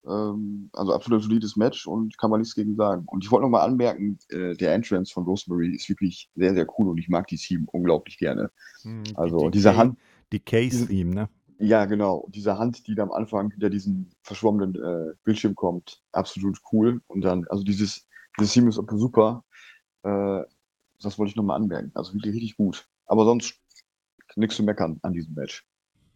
ähm, 0.06 0.70
also 0.72 0.92
absolut 0.92 1.22
solides 1.22 1.56
Match 1.56 1.86
und 1.86 2.16
kann 2.18 2.30
man 2.30 2.40
nichts 2.40 2.54
gegen 2.54 2.74
sagen. 2.76 3.04
Und 3.06 3.24
ich 3.24 3.30
wollte 3.30 3.44
noch 3.44 3.50
mal 3.50 3.64
anmerken, 3.64 4.18
äh, 4.28 4.54
der 4.54 4.74
Entrance 4.74 5.12
von 5.12 5.24
Rosemary 5.24 5.74
ist 5.74 5.88
wirklich 5.88 6.30
sehr, 6.34 6.54
sehr 6.54 6.66
cool 6.78 6.88
und 6.88 6.98
ich 6.98 7.08
mag 7.08 7.26
die 7.26 7.36
Team 7.36 7.68
unglaublich 7.72 8.18
gerne. 8.18 8.50
Hm, 8.82 9.02
Also 9.14 9.38
die 9.46 9.58
diese 9.58 9.76
Hand, 9.76 9.98
Decay-Theme, 10.32 11.14
ne? 11.14 11.28
ja, 11.58 11.84
genau. 11.84 12.26
Diese 12.30 12.58
Hand, 12.58 12.86
die 12.86 12.94
da 12.94 13.02
am 13.02 13.12
Anfang 13.12 13.50
hinter 13.50 13.70
diesen 13.70 14.10
verschwommenen 14.22 14.74
äh, 14.76 15.14
Bildschirm 15.24 15.54
kommt, 15.54 16.02
absolut 16.12 16.58
cool. 16.72 17.00
Und 17.06 17.22
dann, 17.22 17.46
also 17.48 17.62
dieses, 17.62 18.06
dieses 18.38 18.52
Team 18.52 18.68
ist 18.68 18.80
super. 18.92 19.44
Äh, 20.02 20.42
das 21.02 21.18
wollte 21.18 21.30
ich 21.30 21.36
nochmal 21.36 21.56
anmerken. 21.56 21.90
Also 21.94 22.14
wirklich 22.14 22.34
richtig 22.34 22.56
gut. 22.56 22.88
Aber 23.06 23.24
sonst 23.24 23.58
nichts 24.36 24.56
zu 24.56 24.62
meckern 24.62 24.98
an 25.02 25.12
diesem 25.12 25.34
Match. 25.34 25.66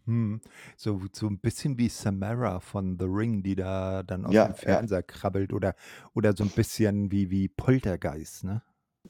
Hm. 0.05 0.39
So, 0.77 1.01
so 1.13 1.27
ein 1.27 1.39
bisschen 1.39 1.77
wie 1.79 1.89
Samara 1.89 2.59
von 2.59 2.97
The 2.99 3.05
Ring, 3.05 3.41
die 3.43 3.55
da 3.55 4.03
dann 4.03 4.25
aus 4.25 4.33
Ja, 4.33 4.45
dem 4.45 4.53
ja. 4.53 4.55
Fernseher 4.55 5.01
krabbelt 5.03 5.51
oder, 5.51 5.75
oder 6.13 6.35
so 6.35 6.43
ein 6.43 6.51
bisschen 6.51 7.11
wie, 7.11 7.31
wie 7.31 7.47
Poltergeist, 7.47 8.43
ne? 8.43 8.61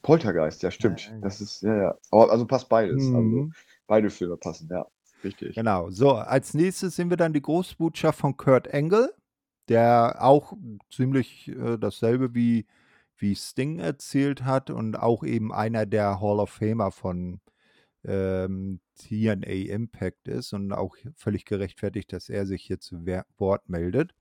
Poltergeist, 0.02 0.64
ja, 0.64 0.72
stimmt. 0.72 1.08
Ja, 1.08 1.20
Das 1.22 1.42
ist, 1.42 1.62
ja, 1.62 1.76
ja. 1.76 1.98
Aber 2.12 2.32
also 2.32 2.46
passt 2.46 2.70
beides. 2.70 3.14
Also 3.14 3.48
Mhm. 3.48 3.52
beide 3.88 4.10
Filme 4.10 4.38
passen, 4.38 4.68
ja. 4.72 4.86
Richtig. 5.24 5.56
Genau. 5.56 5.90
So, 5.90 6.14
als 6.16 6.54
nächstes 6.54 6.96
sehen 6.96 7.10
wir 7.10 7.18
dann 7.18 7.34
die 7.34 7.42
Großbotschaft 7.42 8.20
von 8.20 8.38
Kurt 8.38 8.74
Angle, 8.74 9.14
der 9.70 10.18
auch 10.20 10.54
ziemlich 10.92 11.48
äh, 11.50 11.78
dasselbe 11.78 12.36
wie, 12.36 12.68
wie 13.18 13.36
Sting 13.36 13.80
erzählt 13.80 14.44
hat 14.44 14.70
und 14.70 14.96
auch 14.98 15.24
eben 15.24 15.54
einer 15.54 15.86
der 15.86 16.20
Hall 16.22 16.40
of 16.40 16.50
Famer 16.52 16.92
von 16.92 17.40
ähm, 18.06 18.82
TNA 18.96 19.74
Impact 19.74 20.28
ist 20.28 20.54
und 20.54 20.72
auch 20.72 20.96
völlig 21.16 21.46
gerechtfertigt, 21.46 22.12
dass 22.14 22.30
er 22.30 22.46
sich 22.46 22.64
hier 22.64 22.80
zu 22.80 23.06
Wort 23.38 23.70
meldet. 23.70 24.14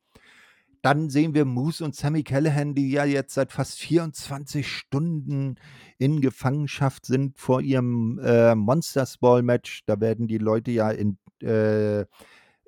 Dann 0.82 1.08
sehen 1.08 1.32
wir 1.32 1.46
Moose 1.46 1.82
und 1.82 1.96
Sammy 1.96 2.24
Callahan, 2.24 2.74
die 2.74 2.90
ja 2.90 3.06
jetzt 3.06 3.32
seit 3.32 3.52
fast 3.52 3.78
24 3.78 4.68
Stunden 4.68 5.54
in 5.96 6.20
Gefangenschaft 6.20 7.06
sind 7.06 7.38
vor 7.38 7.62
ihrem 7.62 8.20
äh, 8.22 8.54
Monsters 8.54 9.16
Ball 9.16 9.42
Match. 9.42 9.80
Da 9.86 9.98
werden 10.00 10.28
die 10.28 10.36
Leute 10.36 10.72
ja 10.72 10.90
in 10.90 11.16
äh, 11.42 12.04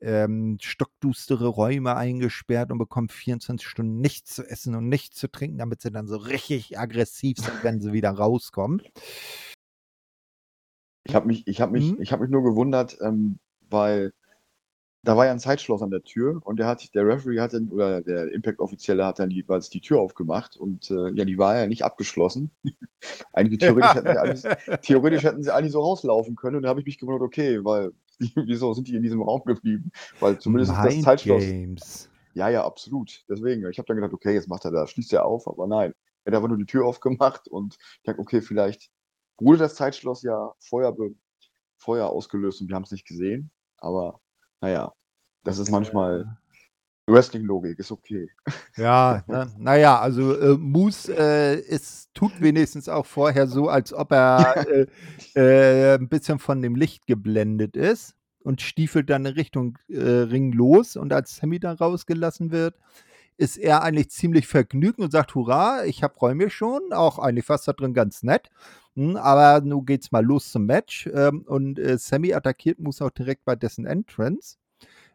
ähm, 0.00 0.56
stockdustere 0.62 1.46
Räume 1.46 1.94
eingesperrt 1.94 2.70
und 2.70 2.78
bekommen 2.78 3.10
24 3.10 3.66
Stunden 3.66 4.00
nichts 4.00 4.34
zu 4.34 4.44
essen 4.44 4.74
und 4.74 4.88
nichts 4.88 5.18
zu 5.18 5.30
trinken, 5.30 5.58
damit 5.58 5.82
sie 5.82 5.90
dann 5.90 6.06
so 6.06 6.16
richtig 6.16 6.78
aggressiv 6.78 7.36
sind, 7.38 7.64
wenn 7.64 7.80
sie 7.80 7.92
wieder 7.92 8.10
rauskommen. 8.10 8.80
Ich 11.08 11.14
habe 11.14 11.26
mich, 11.26 11.46
ich 11.46 11.60
habe 11.60 11.72
mich, 11.72 11.92
Mhm. 11.92 12.02
ich 12.02 12.12
habe 12.12 12.22
mich 12.22 12.30
nur 12.30 12.42
gewundert, 12.42 12.98
ähm, 13.00 13.38
weil 13.68 14.12
da 15.02 15.16
war 15.16 15.26
ja 15.26 15.30
ein 15.30 15.38
Zeitschloss 15.38 15.82
an 15.82 15.90
der 15.90 16.02
Tür 16.02 16.40
und 16.44 16.58
der 16.58 16.66
hat, 16.66 16.92
der 16.94 17.06
Referee 17.06 17.38
hat 17.38 17.52
dann, 17.52 17.68
oder 17.68 18.02
der 18.02 18.32
Impact-Offizielle 18.32 19.06
hat 19.06 19.20
dann 19.20 19.30
jeweils 19.30 19.70
die 19.70 19.80
Tür 19.80 20.00
aufgemacht 20.00 20.56
und 20.56 20.90
äh, 20.90 21.10
ja, 21.12 21.24
die 21.24 21.38
war 21.38 21.56
ja 21.56 21.66
nicht 21.68 21.84
abgeschlossen. 21.84 22.50
Eigentlich 23.32 23.60
theoretisch 23.60 23.94
hätten 23.94 24.08
sie 24.08 24.20
eigentlich, 24.20 24.80
theoretisch 24.82 25.22
hätten 25.22 25.42
sie 25.44 25.54
eigentlich 25.54 25.72
so 25.72 25.80
rauslaufen 25.80 26.34
können 26.34 26.56
und 26.56 26.62
da 26.62 26.70
habe 26.70 26.80
ich 26.80 26.86
mich 26.86 26.98
gewundert, 26.98 27.22
okay, 27.22 27.64
weil 27.64 27.92
wieso 28.34 28.72
sind 28.74 28.88
die 28.88 28.96
in 28.96 29.02
diesem 29.02 29.22
Raum 29.22 29.42
geblieben? 29.44 29.92
Weil 30.18 30.38
zumindest 30.38 30.72
ist 30.72 30.78
das 30.78 30.92
Mind 30.94 31.04
Zeitschloss. 31.04 31.44
Games. 31.44 32.10
Ja, 32.34 32.48
ja, 32.48 32.64
absolut. 32.64 33.24
Deswegen, 33.28 33.68
ich 33.70 33.78
habe 33.78 33.86
dann 33.86 33.96
gedacht, 33.96 34.12
okay, 34.12 34.34
jetzt 34.34 34.48
macht 34.48 34.64
er 34.64 34.70
das, 34.72 34.90
schließt 34.90 35.12
er 35.12 35.24
auf, 35.24 35.46
aber 35.46 35.66
nein. 35.66 35.94
Er 36.24 36.32
hat 36.32 36.36
einfach 36.38 36.48
nur 36.48 36.58
die 36.58 36.66
Tür 36.66 36.84
aufgemacht 36.84 37.46
und 37.46 37.76
ich 37.78 38.02
dachte, 38.02 38.18
okay, 38.18 38.40
vielleicht 38.40 38.90
wurde 39.38 39.58
das 39.58 39.74
Zeitschloss 39.74 40.22
ja 40.22 40.52
Feuer, 40.58 40.94
Feuer 41.78 42.08
ausgelöst 42.08 42.60
und 42.60 42.68
wir 42.68 42.76
haben 42.76 42.84
es 42.84 42.92
nicht 42.92 43.06
gesehen. 43.06 43.50
Aber 43.78 44.20
naja, 44.60 44.92
das 45.44 45.58
ist 45.58 45.70
manchmal 45.70 46.38
Wrestling-Logik, 47.06 47.78
ist 47.78 47.92
okay. 47.92 48.28
Ja, 48.76 49.22
ne? 49.28 49.52
naja, 49.58 50.00
also 50.00 50.36
äh, 50.38 50.56
Moose 50.56 51.14
äh, 51.16 51.60
ist, 51.60 52.12
tut 52.14 52.40
wenigstens 52.40 52.88
auch 52.88 53.06
vorher 53.06 53.46
so, 53.46 53.68
als 53.68 53.92
ob 53.92 54.12
er 54.12 54.66
äh, 54.68 54.86
äh, 55.34 55.94
ein 55.94 56.08
bisschen 56.08 56.38
von 56.38 56.62
dem 56.62 56.74
Licht 56.74 57.06
geblendet 57.06 57.76
ist 57.76 58.16
und 58.40 58.60
stiefelt 58.60 59.08
dann 59.10 59.24
in 59.26 59.34
Richtung 59.34 59.78
äh, 59.88 60.00
Ring 60.00 60.52
los. 60.52 60.96
Und 60.96 61.12
als 61.12 61.36
Sammy 61.36 61.60
da 61.60 61.72
rausgelassen 61.72 62.50
wird, 62.50 62.74
ist 63.36 63.58
er 63.58 63.82
eigentlich 63.82 64.10
ziemlich 64.10 64.46
vergnügt 64.46 64.98
und 64.98 65.12
sagt, 65.12 65.34
hurra, 65.34 65.84
ich 65.84 66.02
hab 66.02 66.20
Räume 66.20 66.50
schon, 66.50 66.92
auch 66.92 67.18
eigentlich 67.18 67.44
fast 67.44 67.68
da 67.68 67.72
drin 67.72 67.94
ganz 67.94 68.22
nett. 68.22 68.50
Hm, 68.94 69.16
aber 69.16 69.64
nun 69.64 69.84
geht's 69.84 70.12
mal 70.12 70.24
los 70.24 70.50
zum 70.50 70.66
Match. 70.66 71.08
Ähm, 71.12 71.42
und 71.46 71.78
äh, 71.78 71.98
Sammy 71.98 72.32
attackiert 72.32 72.78
Moose 72.78 73.04
auch 73.04 73.10
direkt 73.10 73.44
bei 73.44 73.54
dessen 73.54 73.86
Entrance. 73.86 74.56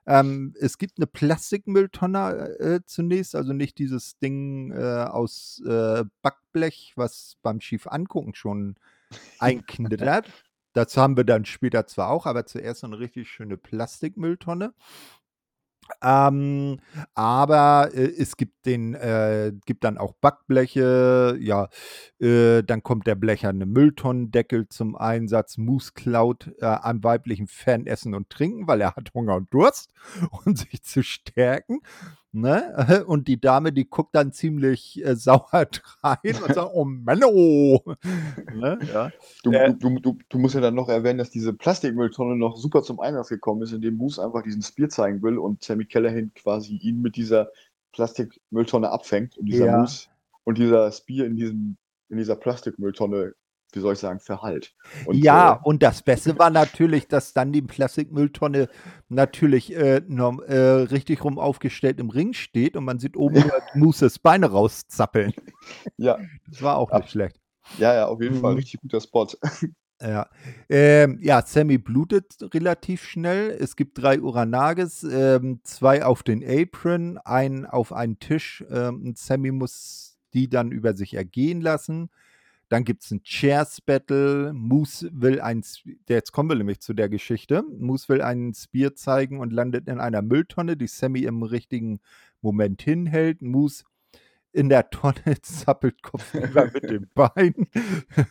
Ähm, 0.08 0.54
es 0.60 0.78
gibt 0.78 0.98
eine 0.98 1.08
Plastikmülltonne 1.08 2.60
äh, 2.60 2.80
zunächst, 2.86 3.36
also 3.36 3.54
nicht 3.54 3.78
dieses 3.78 4.18
Ding 4.18 4.72
äh, 4.72 5.06
aus 5.08 5.62
äh, 5.66 6.04
Backblech, 6.22 6.94
was 6.96 7.38
beim 7.44 7.62
schief 7.62 7.88
angucken 7.88 8.34
schon 8.34 8.76
einknittert. 9.40 10.28
Dazu 10.74 11.02
haben 11.02 11.18
wir 11.18 11.26
dann 11.26 11.46
später 11.46 11.86
zwar 11.86 12.10
auch, 12.10 12.26
aber 12.26 12.46
zuerst 12.46 12.82
so 12.82 12.88
eine 12.88 13.00
richtig 13.00 13.30
schöne 13.30 13.58
Plastikmülltonne. 13.58 14.74
Ähm, 16.02 16.80
aber 17.14 17.90
äh, 17.94 18.12
es 18.18 18.38
gibt 18.38 18.66
den, 18.66 18.94
äh, 18.94 19.54
gibt 19.66 19.84
dann 19.84 19.98
auch 19.98 20.14
Backbleche, 20.14 21.38
ja, 21.40 21.70
äh, 22.20 22.64
dann 22.64 22.84
kommt 22.84 23.08
der 23.08 23.16
blecherne 23.16 23.66
Mülltonnendeckel 23.66 24.68
zum 24.70 24.96
Einsatz. 24.96 25.58
Moose 25.58 25.92
klaut 25.94 26.52
äh, 26.60 26.66
am 26.66 27.04
weiblichen 27.04 27.48
Fan 27.48 27.86
Essen 27.86 28.14
und 28.14 28.30
Trinken, 28.30 28.68
weil 28.68 28.82
er 28.82 28.96
hat 28.96 29.14
Hunger 29.14 29.36
und 29.36 29.54
Durst, 29.54 29.92
um 30.46 30.56
sich 30.56 30.84
zu 30.84 31.04
stärken. 31.04 31.80
Ne? 32.34 32.74
Und 33.08 33.28
die 33.28 33.40
Dame, 33.40 33.74
die 33.74 33.90
guckt 33.90 34.16
dann 34.16 34.32
ziemlich 34.32 35.04
äh, 35.04 35.16
sauer 35.18 35.68
rein 36.02 36.18
und 36.24 36.54
sagt, 36.54 36.72
oh 36.74 36.86
Menno. 36.86 37.82
ne? 38.56 38.80
ja. 38.94 39.12
du, 39.44 39.52
äh, 39.52 39.74
du, 39.74 40.00
du, 40.00 40.18
du, 40.30 40.40
musst 40.40 40.56
ja 40.56 40.62
dann 40.62 40.76
noch 40.76 40.88
erwähnen, 40.88 41.18
dass 41.18 41.30
diese 41.30 41.54
Plastikmülltonne 41.54 42.38
noch 42.38 42.56
super 42.56 42.84
zum 42.84 43.02
Einsatz 43.02 43.30
gekommen 43.30 43.64
ist, 43.64 43.74
indem 43.74 43.96
Moose 43.96 44.24
einfach 44.24 44.44
diesen 44.44 44.62
Spear 44.62 44.90
zeigen 44.90 45.22
will 45.22 45.38
und 45.38 45.64
Sammy 45.64 45.86
Callahan 45.86 46.32
quasi 46.34 46.78
ihn 46.78 47.02
mit 47.02 47.18
dieser 47.18 47.52
Plastikmülltonne 47.92 48.90
abfängt 48.90 49.38
und 49.38 49.48
dieser 49.48 49.66
ja. 49.66 49.78
Moose 49.80 50.08
und 50.46 50.58
dieser 50.58 50.90
Spear 50.92 51.26
in, 51.26 51.36
diesem, 51.36 51.78
in 52.10 52.18
dieser 52.18 52.38
Plastikmülltonne 52.38 53.34
wie 53.76 53.80
soll 53.80 53.94
ich 53.94 54.00
sagen, 54.00 54.20
Verhalt. 54.20 54.74
Und, 55.06 55.18
ja, 55.18 55.54
äh, 55.54 55.60
und 55.64 55.84
das 55.84 56.02
Beste 56.02 56.38
war 56.38 56.50
natürlich, 56.50 57.08
dass 57.08 57.34
dann 57.34 57.52
die 57.52 57.62
Plastikmülltonne 57.62 58.70
natürlich 59.10 59.76
äh, 59.76 60.02
noch, 60.08 60.40
äh, 60.42 60.58
richtig 60.58 61.24
rum 61.24 61.40
aufgestellt 61.40 62.00
im 62.00 62.10
Ring 62.10 62.34
steht 62.34 62.76
und 62.76 62.86
man 62.86 63.00
sieht 63.00 63.18
oben 63.18 63.36
nur 63.42 63.52
Mooses 63.74 64.20
Beine 64.20 64.48
rauszappeln. 64.48 65.34
Ja. 65.98 66.18
Das 66.50 66.62
war 66.62 66.78
auch 66.78 66.92
nicht 66.92 67.12
schlecht. 67.12 67.40
Ja, 67.78 67.94
ja, 67.94 68.08
auf 68.08 68.22
jeden 68.22 68.38
mhm. 68.38 68.42
Fall 68.42 68.54
richtig 68.56 68.82
guter 68.82 69.02
Spot. 69.02 69.28
Ja. 70.02 70.28
Ähm, 70.68 71.20
ja, 71.22 71.44
Sammy 71.46 71.78
blutet 71.78 72.36
relativ 72.56 73.04
schnell. 73.04 73.52
Es 73.52 73.76
gibt 73.76 74.02
drei 74.02 74.20
Uranages, 74.20 75.04
ähm, 75.04 75.60
zwei 75.64 76.04
auf 76.04 76.24
den 76.24 76.44
Apron, 76.44 77.20
einen 77.20 77.68
auf 77.68 77.94
einen 77.94 78.18
Tisch. 78.18 78.66
Ähm, 78.72 79.14
Sammy 79.16 79.52
muss 79.52 80.18
die 80.34 80.50
dann 80.50 80.72
über 80.72 80.96
sich 80.96 81.14
ergehen 81.14 81.62
lassen. 81.62 82.10
Dann 82.72 82.86
gibt 82.86 83.04
es 83.04 83.12
ein 83.12 83.22
Chairs 83.24 83.82
Battle. 83.82 84.54
Moose 84.54 85.10
will 85.12 85.42
ein, 85.42 85.62
jetzt 86.08 86.32
kommen 86.32 86.48
wir 86.48 86.56
nämlich 86.56 86.80
zu 86.80 86.94
der 86.94 87.10
Geschichte. 87.10 87.66
Moose 87.78 88.08
will 88.08 88.22
einen 88.22 88.54
Spear 88.54 88.96
zeigen 88.96 89.42
und 89.42 89.52
landet 89.52 89.90
in 89.90 90.00
einer 90.00 90.22
Mülltonne, 90.22 90.78
die 90.78 90.88
Sammy 90.88 91.24
im 91.24 91.44
richtigen 91.44 92.00
Moment 92.40 92.82
hinhält. 92.82 93.42
Moose 93.42 93.84
in 94.54 94.70
der 94.70 94.90
Tonne 94.90 95.16
zappelt 95.42 96.02
kopfüber 96.02 96.72
mit 96.74 96.90
dem 96.90 97.10
Bein. 97.14 97.68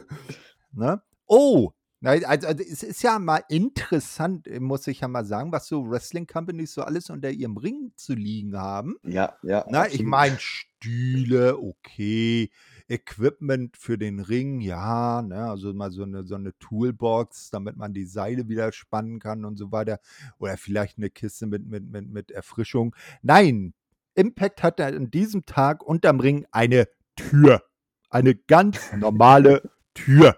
ne? 0.72 1.02
Oh, 1.26 1.72
also, 2.02 2.26
also, 2.26 2.62
es 2.62 2.82
ist 2.82 3.02
ja 3.02 3.18
mal 3.18 3.42
interessant, 3.50 4.48
muss 4.58 4.86
ich 4.86 5.00
ja 5.00 5.08
mal 5.08 5.26
sagen, 5.26 5.52
was 5.52 5.68
so 5.68 5.86
Wrestling 5.90 6.26
Companies 6.26 6.72
so 6.72 6.82
alles 6.82 7.10
unter 7.10 7.30
ihrem 7.30 7.58
Ring 7.58 7.92
zu 7.94 8.14
liegen 8.14 8.56
haben. 8.56 8.96
Ja, 9.02 9.36
ja. 9.42 9.66
Na, 9.68 9.86
ich 9.86 10.02
meine, 10.02 10.38
Stühle, 10.38 11.58
okay. 11.58 12.50
Equipment 12.90 13.76
für 13.76 13.96
den 13.96 14.18
Ring, 14.18 14.60
ja, 14.60 15.22
ne, 15.22 15.48
also 15.48 15.72
mal 15.72 15.92
so 15.92 16.02
eine, 16.02 16.24
so 16.24 16.34
eine 16.34 16.58
Toolbox, 16.58 17.50
damit 17.50 17.76
man 17.76 17.94
die 17.94 18.04
Seile 18.04 18.48
wieder 18.48 18.72
spannen 18.72 19.20
kann 19.20 19.44
und 19.44 19.56
so 19.56 19.70
weiter. 19.70 20.00
Oder 20.38 20.56
vielleicht 20.56 20.98
eine 20.98 21.08
Kiste 21.08 21.46
mit, 21.46 21.66
mit, 21.66 21.88
mit, 21.88 22.10
mit 22.10 22.30
Erfrischung. 22.32 22.96
Nein, 23.22 23.74
Impact 24.14 24.64
hat 24.64 24.80
an 24.80 25.10
diesem 25.10 25.46
Tag 25.46 25.84
unterm 25.84 26.18
Ring 26.18 26.46
eine 26.50 26.88
Tür. 27.14 27.62
Eine 28.10 28.34
ganz 28.34 28.92
normale 28.96 29.70
Tür. 29.94 30.36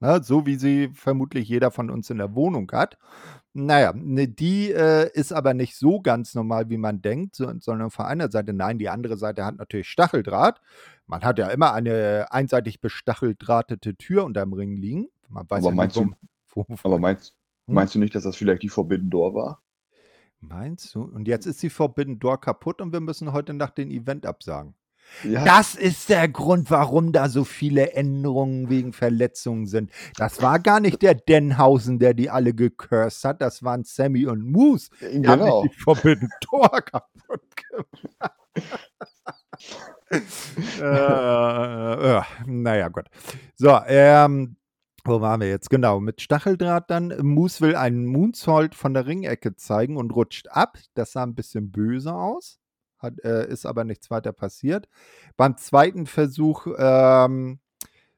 Ne, 0.00 0.22
so 0.22 0.44
wie 0.44 0.56
sie 0.56 0.90
vermutlich 0.92 1.48
jeder 1.48 1.70
von 1.70 1.88
uns 1.88 2.10
in 2.10 2.18
der 2.18 2.34
Wohnung 2.34 2.70
hat. 2.72 2.98
Naja, 3.58 3.94
ne, 3.94 4.28
die 4.28 4.70
äh, 4.70 5.10
ist 5.14 5.32
aber 5.32 5.54
nicht 5.54 5.76
so 5.76 6.02
ganz 6.02 6.34
normal, 6.34 6.68
wie 6.68 6.76
man 6.76 7.00
denkt, 7.00 7.36
so, 7.36 7.50
sondern 7.58 7.90
von 7.90 8.04
einer 8.04 8.30
Seite, 8.30 8.52
nein, 8.52 8.78
die 8.78 8.90
andere 8.90 9.16
Seite 9.16 9.46
hat 9.46 9.56
natürlich 9.56 9.88
Stacheldraht. 9.88 10.60
Man 11.06 11.22
hat 11.22 11.38
ja 11.38 11.48
immer 11.48 11.72
eine 11.72 12.26
einseitig 12.30 12.82
bestacheldrahtete 12.82 13.96
Tür 13.96 14.26
unterm 14.26 14.52
Ring 14.52 14.76
liegen. 14.76 15.08
Man 15.30 15.48
weiß 15.48 15.64
aber, 15.64 15.70
ja 15.70 15.74
meinst, 15.74 15.96
nicht, 15.96 16.12
wo, 16.50 16.66
wo, 16.68 16.76
aber 16.82 16.98
meinst, 16.98 17.34
hm? 17.66 17.74
meinst 17.74 17.94
du 17.94 17.98
nicht, 17.98 18.14
dass 18.14 18.24
das 18.24 18.36
vielleicht 18.36 18.62
die 18.62 18.68
Forbidden 18.68 19.08
Door 19.08 19.34
war? 19.34 19.62
Meinst 20.40 20.94
du? 20.94 21.04
Und 21.04 21.26
jetzt 21.26 21.46
ist 21.46 21.62
die 21.62 21.70
Forbidden 21.70 22.18
Door 22.18 22.42
kaputt 22.42 22.82
und 22.82 22.92
wir 22.92 23.00
müssen 23.00 23.32
heute 23.32 23.54
Nacht 23.54 23.78
den 23.78 23.90
Event 23.90 24.26
absagen. 24.26 24.74
Ja. 25.24 25.44
Das 25.44 25.74
ist 25.74 26.08
der 26.08 26.28
Grund, 26.28 26.70
warum 26.70 27.12
da 27.12 27.28
so 27.28 27.44
viele 27.44 27.92
Änderungen 27.92 28.68
wegen 28.68 28.92
Verletzungen 28.92 29.66
sind. 29.66 29.90
Das 30.16 30.42
war 30.42 30.58
gar 30.58 30.80
nicht 30.80 31.02
der 31.02 31.14
Denhausen, 31.14 31.98
der 31.98 32.14
die 32.14 32.30
alle 32.30 32.54
gecursed 32.54 33.24
hat. 33.24 33.40
Das 33.40 33.62
waren 33.62 33.84
Sammy 33.84 34.26
und 34.26 34.50
Moose. 34.50 34.90
Die 35.00 35.22
genau. 35.22 35.62
haben 35.62 35.68
die 35.68 35.74
Forbidden 35.74 36.28
Tor 36.40 36.70
kaputt 36.84 37.42
gemacht. 37.56 38.32
äh, 40.80 42.16
äh, 42.18 42.22
naja, 42.46 42.88
Gott. 42.88 43.08
So, 43.54 43.80
ähm, 43.86 44.56
wo 45.04 45.20
waren 45.20 45.40
wir 45.40 45.48
jetzt? 45.48 45.70
Genau, 45.70 46.00
mit 46.00 46.20
Stacheldraht 46.20 46.90
dann. 46.90 47.14
Moose 47.22 47.60
will 47.60 47.76
einen 47.76 48.06
Moonsault 48.06 48.74
von 48.74 48.92
der 48.94 49.06
Ringecke 49.06 49.54
zeigen 49.56 49.96
und 49.96 50.10
rutscht 50.10 50.48
ab. 50.48 50.78
Das 50.94 51.12
sah 51.12 51.22
ein 51.22 51.34
bisschen 51.34 51.70
böse 51.70 52.14
aus 52.14 52.58
hat, 52.98 53.22
äh, 53.24 53.48
ist 53.48 53.66
aber 53.66 53.84
nichts 53.84 54.10
weiter 54.10 54.32
passiert. 54.32 54.88
Beim 55.36 55.56
zweiten 55.56 56.06
Versuch 56.06 56.66
ähm, 56.78 57.60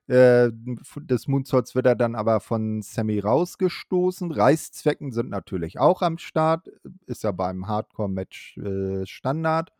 äh, 0.08 0.50
des 0.96 1.28
Moonsaults 1.28 1.74
wird 1.74 1.86
er 1.86 1.94
dann 1.94 2.14
aber 2.14 2.40
von 2.40 2.80
Sammy 2.80 3.18
rausgestoßen. 3.18 4.32
Reißzwecken 4.32 5.12
sind 5.12 5.28
natürlich 5.28 5.78
auch 5.78 6.00
am 6.00 6.16
Start, 6.16 6.70
ist 7.06 7.24
ja 7.24 7.32
beim 7.32 7.68
Hardcore-Match 7.68 8.56
äh, 8.58 9.06
Standard. 9.06 9.72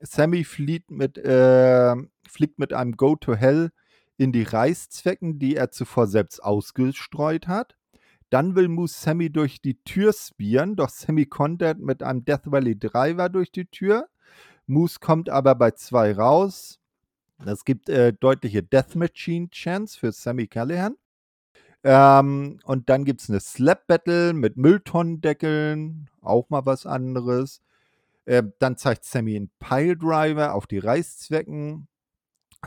Sammy 0.00 0.44
flieht 0.44 0.90
mit, 0.90 1.16
äh, 1.16 1.96
fliegt 2.28 2.58
mit 2.58 2.74
einem 2.74 2.98
Go 2.98 3.16
to 3.16 3.34
Hell 3.34 3.70
in 4.18 4.30
die 4.32 4.42
Reißzwecken, 4.42 5.38
die 5.38 5.56
er 5.56 5.70
zuvor 5.70 6.06
selbst 6.06 6.42
ausgestreut 6.42 7.48
hat. 7.48 7.76
Dann 8.28 8.56
will 8.56 8.68
Moose 8.68 8.98
Sammy 8.98 9.30
durch 9.30 9.62
die 9.62 9.82
Tür 9.84 10.12
spieren, 10.12 10.76
doch 10.76 10.90
Sammy 10.90 11.26
kontert 11.26 11.78
mit 11.78 12.02
einem 12.02 12.24
Death 12.24 12.50
Valley 12.50 12.78
Driver 12.78 13.30
durch 13.30 13.52
die 13.52 13.66
Tür. 13.66 14.08
Moose 14.66 14.98
kommt 15.00 15.30
aber 15.30 15.54
bei 15.54 15.70
zwei 15.72 16.12
raus. 16.12 16.80
Es 17.44 17.64
gibt 17.64 17.88
äh, 17.88 18.12
deutliche 18.12 18.62
Death 18.62 18.96
Machine 18.96 19.48
Chance 19.50 19.98
für 19.98 20.12
Sammy 20.12 20.46
Callahan. 20.46 20.96
Ähm, 21.84 22.58
und 22.64 22.88
dann 22.88 23.04
gibt 23.04 23.20
es 23.20 23.30
eine 23.30 23.40
Slap 23.40 23.86
Battle 23.86 24.32
mit 24.32 24.56
Mülltonnendeckeln, 24.56 26.10
auch 26.20 26.50
mal 26.50 26.66
was 26.66 26.86
anderes. 26.86 27.62
Äh, 28.24 28.42
dann 28.58 28.76
zeigt 28.76 29.04
Sammy 29.04 29.36
einen 29.36 29.50
Pile 29.60 29.96
Driver 29.96 30.54
auf 30.54 30.66
die 30.66 30.78
Reißzwecken. 30.78 31.86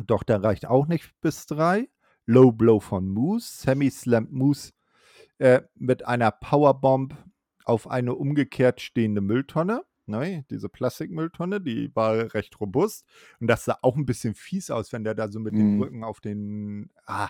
Doch 0.07 0.23
der 0.23 0.43
reicht 0.43 0.67
auch 0.67 0.87
nicht 0.87 1.13
bis 1.19 1.47
drei. 1.47 1.89
Low 2.25 2.51
Blow 2.51 2.79
von 2.79 3.09
Moose. 3.09 3.63
Sammy 3.63 3.89
slammt 3.89 4.31
Moose 4.31 4.71
äh, 5.39 5.63
mit 5.75 6.05
einer 6.05 6.31
Powerbomb 6.31 7.17
auf 7.65 7.89
eine 7.89 8.15
umgekehrt 8.15 8.79
stehende 8.79 9.21
Mülltonne 9.21 9.83
ne, 10.09 10.45
diese 10.49 10.69
Plastikmülltonne, 10.69 11.61
die 11.61 11.95
war 11.95 12.33
recht 12.33 12.59
robust. 12.59 13.05
Und 13.39 13.47
das 13.47 13.65
sah 13.65 13.77
auch 13.81 13.95
ein 13.95 14.05
bisschen 14.05 14.35
fies 14.35 14.69
aus, 14.71 14.91
wenn 14.91 15.03
der 15.03 15.15
da 15.15 15.29
so 15.29 15.39
mit 15.39 15.53
mhm. 15.53 15.57
dem 15.57 15.81
Rücken 15.81 16.03
auf 16.03 16.19
den. 16.19 16.89
Ah. 17.05 17.29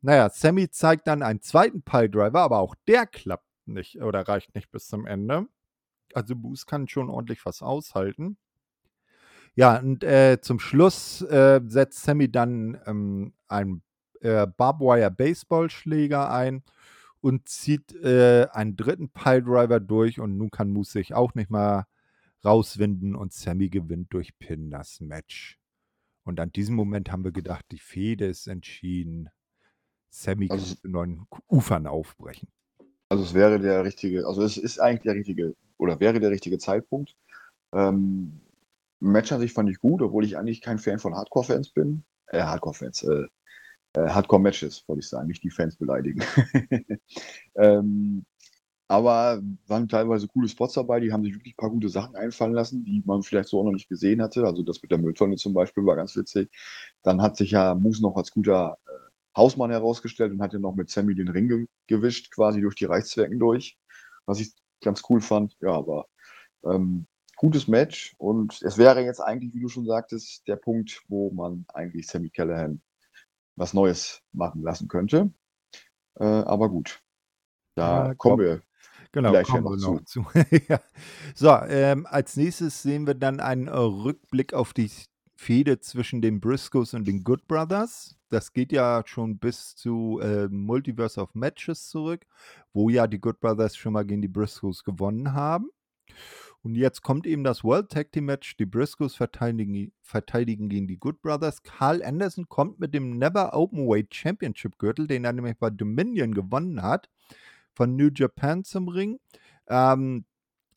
Naja, 0.00 0.30
Sammy 0.30 0.70
zeigt 0.70 1.06
dann 1.06 1.22
einen 1.22 1.42
zweiten 1.42 1.82
Piledriver, 1.82 2.40
aber 2.40 2.60
auch 2.60 2.74
der 2.86 3.06
klappt 3.06 3.44
nicht 3.66 4.00
oder 4.00 4.26
reicht 4.26 4.54
nicht 4.54 4.70
bis 4.70 4.88
zum 4.88 5.06
Ende. 5.06 5.46
Also 6.14 6.36
Boost 6.36 6.66
kann 6.66 6.88
schon 6.88 7.10
ordentlich 7.10 7.44
was 7.44 7.62
aushalten. 7.62 8.36
Ja, 9.54 9.78
und 9.78 10.04
äh, 10.04 10.38
zum 10.40 10.60
Schluss 10.60 11.22
äh, 11.22 11.60
setzt 11.66 12.02
Sammy 12.02 12.30
dann 12.30 12.78
ähm, 12.86 13.32
einen 13.48 13.82
äh, 14.20 14.46
Barbwire 14.46 15.10
Baseballschläger 15.10 16.30
ein 16.30 16.62
und 17.20 17.48
zieht 17.48 17.94
äh, 17.94 18.46
einen 18.52 18.76
dritten 18.76 19.08
Piledriver 19.08 19.80
durch 19.80 20.20
und 20.20 20.36
nun 20.36 20.50
kann 20.50 20.70
Moose 20.70 20.92
sich 20.92 21.14
auch 21.14 21.34
nicht 21.34 21.50
mal 21.50 21.86
rauswinden 22.44 23.14
und 23.14 23.32
Sammy 23.32 23.68
gewinnt 23.68 24.12
durch 24.12 24.38
Pin 24.38 24.70
das 24.70 25.00
Match. 25.00 25.58
Und 26.24 26.40
an 26.40 26.52
diesem 26.52 26.74
Moment 26.74 27.12
haben 27.12 27.24
wir 27.24 27.32
gedacht, 27.32 27.64
die 27.70 27.78
Fehde 27.78 28.26
ist 28.26 28.48
entschieden. 28.48 29.28
Sammy 30.10 30.48
also, 30.50 30.64
kann 30.64 30.76
zu 30.80 30.88
neuen 30.88 31.26
Ufern 31.48 31.86
aufbrechen. 31.86 32.48
Also 33.08 33.22
es 33.22 33.34
wäre 33.34 33.60
der 33.60 33.84
richtige, 33.84 34.26
also 34.26 34.42
es 34.42 34.56
ist 34.56 34.80
eigentlich 34.80 35.02
der 35.02 35.14
richtige, 35.14 35.54
oder 35.78 36.00
wäre 36.00 36.18
der 36.18 36.30
richtige 36.30 36.58
Zeitpunkt. 36.58 37.16
Ähm, 37.72 38.40
Match 38.98 39.30
an 39.30 39.40
sich 39.40 39.52
fand 39.52 39.70
ich 39.70 39.78
gut, 39.78 40.02
obwohl 40.02 40.24
ich 40.24 40.36
eigentlich 40.36 40.60
kein 40.60 40.78
Fan 40.78 40.98
von 40.98 41.14
Hardcore-Fans 41.14 41.70
bin. 41.70 42.04
Äh, 42.28 42.42
Hardcore-Fans, 42.42 43.04
äh, 43.04 43.26
äh, 43.92 44.08
Hardcore-Matches, 44.08 44.84
wollte 44.88 45.00
ich 45.00 45.08
sagen, 45.08 45.28
nicht 45.28 45.42
die 45.42 45.50
Fans 45.50 45.76
beleidigen. 45.76 46.22
ähm, 47.54 48.24
aber 48.88 49.42
waren 49.66 49.88
teilweise 49.88 50.28
coole 50.28 50.48
Spots 50.48 50.74
dabei, 50.74 51.00
die 51.00 51.12
haben 51.12 51.24
sich 51.24 51.34
wirklich 51.34 51.54
ein 51.54 51.56
paar 51.56 51.70
gute 51.70 51.88
Sachen 51.88 52.14
einfallen 52.14 52.52
lassen, 52.52 52.84
die 52.84 53.02
man 53.04 53.22
vielleicht 53.22 53.48
so 53.48 53.60
auch 53.60 53.64
noch 53.64 53.72
nicht 53.72 53.88
gesehen 53.88 54.22
hatte. 54.22 54.44
Also 54.44 54.62
das 54.62 54.80
mit 54.80 54.90
der 54.90 54.98
Mülltonne 54.98 55.36
zum 55.36 55.54
Beispiel 55.54 55.84
war 55.84 55.96
ganz 55.96 56.16
witzig. 56.16 56.50
Dann 57.02 57.20
hat 57.20 57.36
sich 57.36 57.50
ja 57.50 57.74
Moose 57.74 58.02
noch 58.02 58.16
als 58.16 58.30
guter 58.30 58.78
äh, 58.86 58.90
Hausmann 59.36 59.70
herausgestellt 59.70 60.32
und 60.32 60.40
hat 60.40 60.52
ja 60.52 60.60
noch 60.60 60.76
mit 60.76 60.88
Sammy 60.88 61.14
den 61.14 61.28
Ring 61.28 61.48
ge 61.48 61.66
gewischt, 61.88 62.32
quasi 62.32 62.60
durch 62.60 62.76
die 62.76 62.84
Reichszwecken 62.84 63.38
durch, 63.38 63.76
was 64.24 64.40
ich 64.40 64.52
ganz 64.82 65.02
cool 65.10 65.20
fand. 65.20 65.56
Ja, 65.60 65.72
aber 65.72 66.06
ähm, 66.64 67.06
gutes 67.36 67.66
Match 67.66 68.14
und 68.18 68.62
es 68.62 68.78
wäre 68.78 69.04
jetzt 69.04 69.20
eigentlich, 69.20 69.52
wie 69.52 69.60
du 69.60 69.68
schon 69.68 69.86
sagtest, 69.86 70.46
der 70.46 70.56
Punkt, 70.56 71.02
wo 71.08 71.30
man 71.30 71.64
eigentlich 71.74 72.06
Sammy 72.06 72.30
Callahan 72.30 72.80
was 73.56 73.74
Neues 73.74 74.22
machen 74.32 74.62
lassen 74.62 74.86
könnte. 74.88 75.30
Äh, 76.18 76.24
aber 76.24 76.68
gut, 76.70 77.00
da 77.74 78.08
ja, 78.08 78.14
kommen 78.14 78.38
wir 78.38 78.62
Genau, 79.16 79.30
gleich 79.30 79.46
kommen 79.46 79.64
wir 79.64 79.76
noch 79.78 80.04
zu. 80.04 80.24
zu. 80.24 80.26
Ja. 80.68 80.78
So, 81.34 81.50
ähm, 81.70 82.04
als 82.04 82.36
nächstes 82.36 82.82
sehen 82.82 83.06
wir 83.06 83.14
dann 83.14 83.40
einen 83.40 83.66
äh, 83.66 83.74
Rückblick 83.74 84.52
auf 84.52 84.74
die 84.74 84.90
Fehde 85.36 85.80
zwischen 85.80 86.20
den 86.20 86.38
Briscoes 86.38 86.92
und 86.92 87.08
den 87.08 87.24
Good 87.24 87.48
Brothers. 87.48 88.18
Das 88.28 88.52
geht 88.52 88.72
ja 88.72 89.02
schon 89.06 89.38
bis 89.38 89.74
zu 89.74 90.20
äh, 90.20 90.48
Multiverse 90.48 91.18
of 91.18 91.34
Matches 91.34 91.88
zurück, 91.88 92.26
wo 92.74 92.90
ja 92.90 93.06
die 93.06 93.18
Good 93.18 93.40
Brothers 93.40 93.74
schon 93.74 93.94
mal 93.94 94.04
gegen 94.04 94.20
die 94.20 94.28
Briscoes 94.28 94.84
gewonnen 94.84 95.32
haben. 95.32 95.70
Und 96.60 96.74
jetzt 96.74 97.00
kommt 97.00 97.26
eben 97.26 97.42
das 97.42 97.64
World 97.64 97.88
Tag 97.88 98.12
Team 98.12 98.26
Match. 98.26 98.58
Die 98.58 98.66
Briscoes 98.66 99.14
verteidigen, 99.14 99.92
verteidigen 100.02 100.68
gegen 100.68 100.88
die 100.88 100.98
Good 100.98 101.22
Brothers. 101.22 101.62
Carl 101.62 102.02
Anderson 102.02 102.50
kommt 102.50 102.80
mit 102.80 102.92
dem 102.92 103.16
Never 103.16 103.54
Openweight 103.54 104.14
Championship 104.14 104.76
Gürtel, 104.76 105.06
den 105.06 105.24
er 105.24 105.32
nämlich 105.32 105.56
bei 105.58 105.70
Dominion 105.70 106.34
gewonnen 106.34 106.82
hat, 106.82 107.08
von 107.76 107.94
New 107.94 108.08
Japan 108.12 108.64
zum 108.64 108.88
Ring. 108.88 109.20
Ähm, 109.68 110.24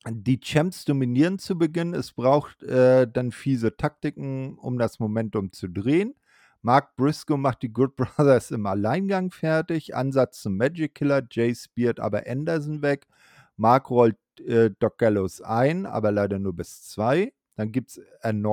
die 0.08 0.40
Champs 0.40 0.86
dominieren 0.86 1.40
zu 1.40 1.58
Beginn. 1.58 1.94
Es 1.94 2.12
braucht 2.14 2.62
äh, 2.64 3.08
dann 3.12 3.32
fiese 3.32 3.76
Taktiken, 3.76 4.58
um 4.58 4.78
das 4.78 5.00
Momentum 5.00 5.52
zu 5.52 5.68
drehen. 5.68 6.16
Mark 6.62 6.96
Briscoe 6.98 7.38
macht 7.38 7.62
die 7.62 7.72
Good 7.72 7.96
Brothers 8.18 8.52
im 8.52 8.66
Alleingang 8.66 9.32
fertig. 9.32 9.96
Ansatz 9.96 10.42
zum 10.42 10.58
Magic 10.58 10.96
Killer. 10.96 11.24
Jay 11.32 11.56
speart 11.56 12.00
aber 12.00 12.24
Anderson 12.28 12.82
weg. 12.82 13.08
Mark 13.56 13.90
rollt 13.90 14.18
äh, 14.46 14.72
Doc 14.80 14.98
Gallows 14.98 15.42
ein, 15.42 15.86
aber 15.86 16.12
leider 16.12 16.40
nur 16.40 16.54
bis 16.54 16.84
zwei. 16.84 17.34
Dann 17.56 17.72
gibt 17.74 17.92
es 17.92 18.02
einen 18.22 18.46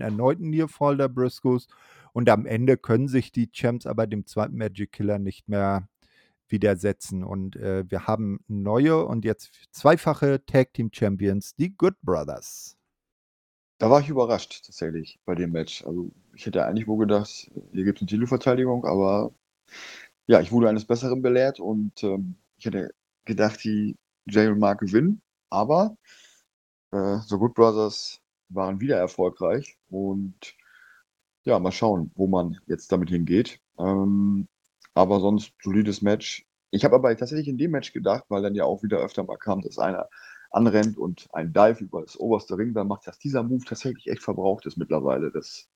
erneuten 0.00 0.50
Nearfall 0.50 0.96
der 0.96 1.08
Briscoes. 1.08 1.68
Und 2.12 2.28
am 2.30 2.46
Ende 2.46 2.76
können 2.76 3.06
sich 3.06 3.30
die 3.30 3.52
Champs 3.52 3.86
aber 3.86 4.08
dem 4.08 4.26
zweiten 4.26 4.56
Magic 4.56 4.90
Killer 4.90 5.20
nicht 5.20 5.48
mehr 5.48 5.88
widersetzen. 6.50 7.24
Und 7.24 7.56
äh, 7.56 7.84
wir 7.88 8.06
haben 8.06 8.40
neue 8.48 9.04
und 9.04 9.24
jetzt 9.24 9.50
zweifache 9.70 10.44
Tag 10.46 10.72
Team 10.72 10.90
Champions, 10.92 11.54
die 11.54 11.76
Good 11.76 11.94
Brothers. 12.02 12.76
Da 13.78 13.90
war 13.90 14.00
ich 14.00 14.08
überrascht 14.08 14.64
tatsächlich 14.66 15.20
bei 15.24 15.34
dem 15.34 15.52
Match. 15.52 15.84
Also 15.84 16.10
ich 16.34 16.46
hätte 16.46 16.64
eigentlich 16.64 16.88
wohl 16.88 16.98
gedacht, 16.98 17.50
hier 17.72 17.84
gibt 17.84 17.98
es 17.98 18.02
eine 18.02 18.08
Titelverteidigung, 18.08 18.84
aber 18.84 19.32
ja, 20.26 20.40
ich 20.40 20.50
wurde 20.50 20.68
eines 20.68 20.84
Besseren 20.84 21.22
belehrt 21.22 21.60
und 21.60 22.02
ähm, 22.02 22.36
ich 22.58 22.66
hätte 22.66 22.90
gedacht, 23.24 23.62
die 23.64 23.96
Jay 24.26 24.48
und 24.48 24.58
Mark 24.58 24.80
gewinnen, 24.80 25.22
aber 25.48 25.96
äh, 26.92 27.18
The 27.28 27.36
Good 27.36 27.54
Brothers 27.54 28.20
waren 28.48 28.80
wieder 28.80 28.96
erfolgreich 28.98 29.78
und 29.88 30.54
ja, 31.44 31.58
mal 31.58 31.72
schauen, 31.72 32.10
wo 32.14 32.26
man 32.26 32.58
jetzt 32.66 32.90
damit 32.92 33.10
hingeht. 33.10 33.60
Ähm, 33.78 34.48
aber 34.98 35.20
sonst 35.20 35.52
solides 35.62 36.02
Match. 36.02 36.46
Ich 36.70 36.84
habe 36.84 36.96
aber 36.96 37.16
tatsächlich 37.16 37.48
in 37.48 37.58
dem 37.58 37.70
Match 37.70 37.92
gedacht, 37.92 38.24
weil 38.28 38.42
dann 38.42 38.54
ja 38.54 38.64
auch 38.64 38.82
wieder 38.82 38.98
öfter 38.98 39.24
mal 39.24 39.38
kam, 39.38 39.62
dass 39.62 39.78
einer 39.78 40.08
anrennt 40.50 40.98
und 40.98 41.28
ein 41.32 41.52
Dive 41.52 41.84
über 41.84 42.02
das 42.02 42.18
oberste 42.18 42.56
Ringband 42.58 42.88
macht, 42.88 43.06
dass 43.06 43.18
dieser 43.18 43.42
Move 43.42 43.64
tatsächlich 43.64 44.08
echt 44.08 44.22
verbraucht 44.22 44.66
ist 44.66 44.76
mittlerweile. 44.76 45.30
Das, 45.30 45.68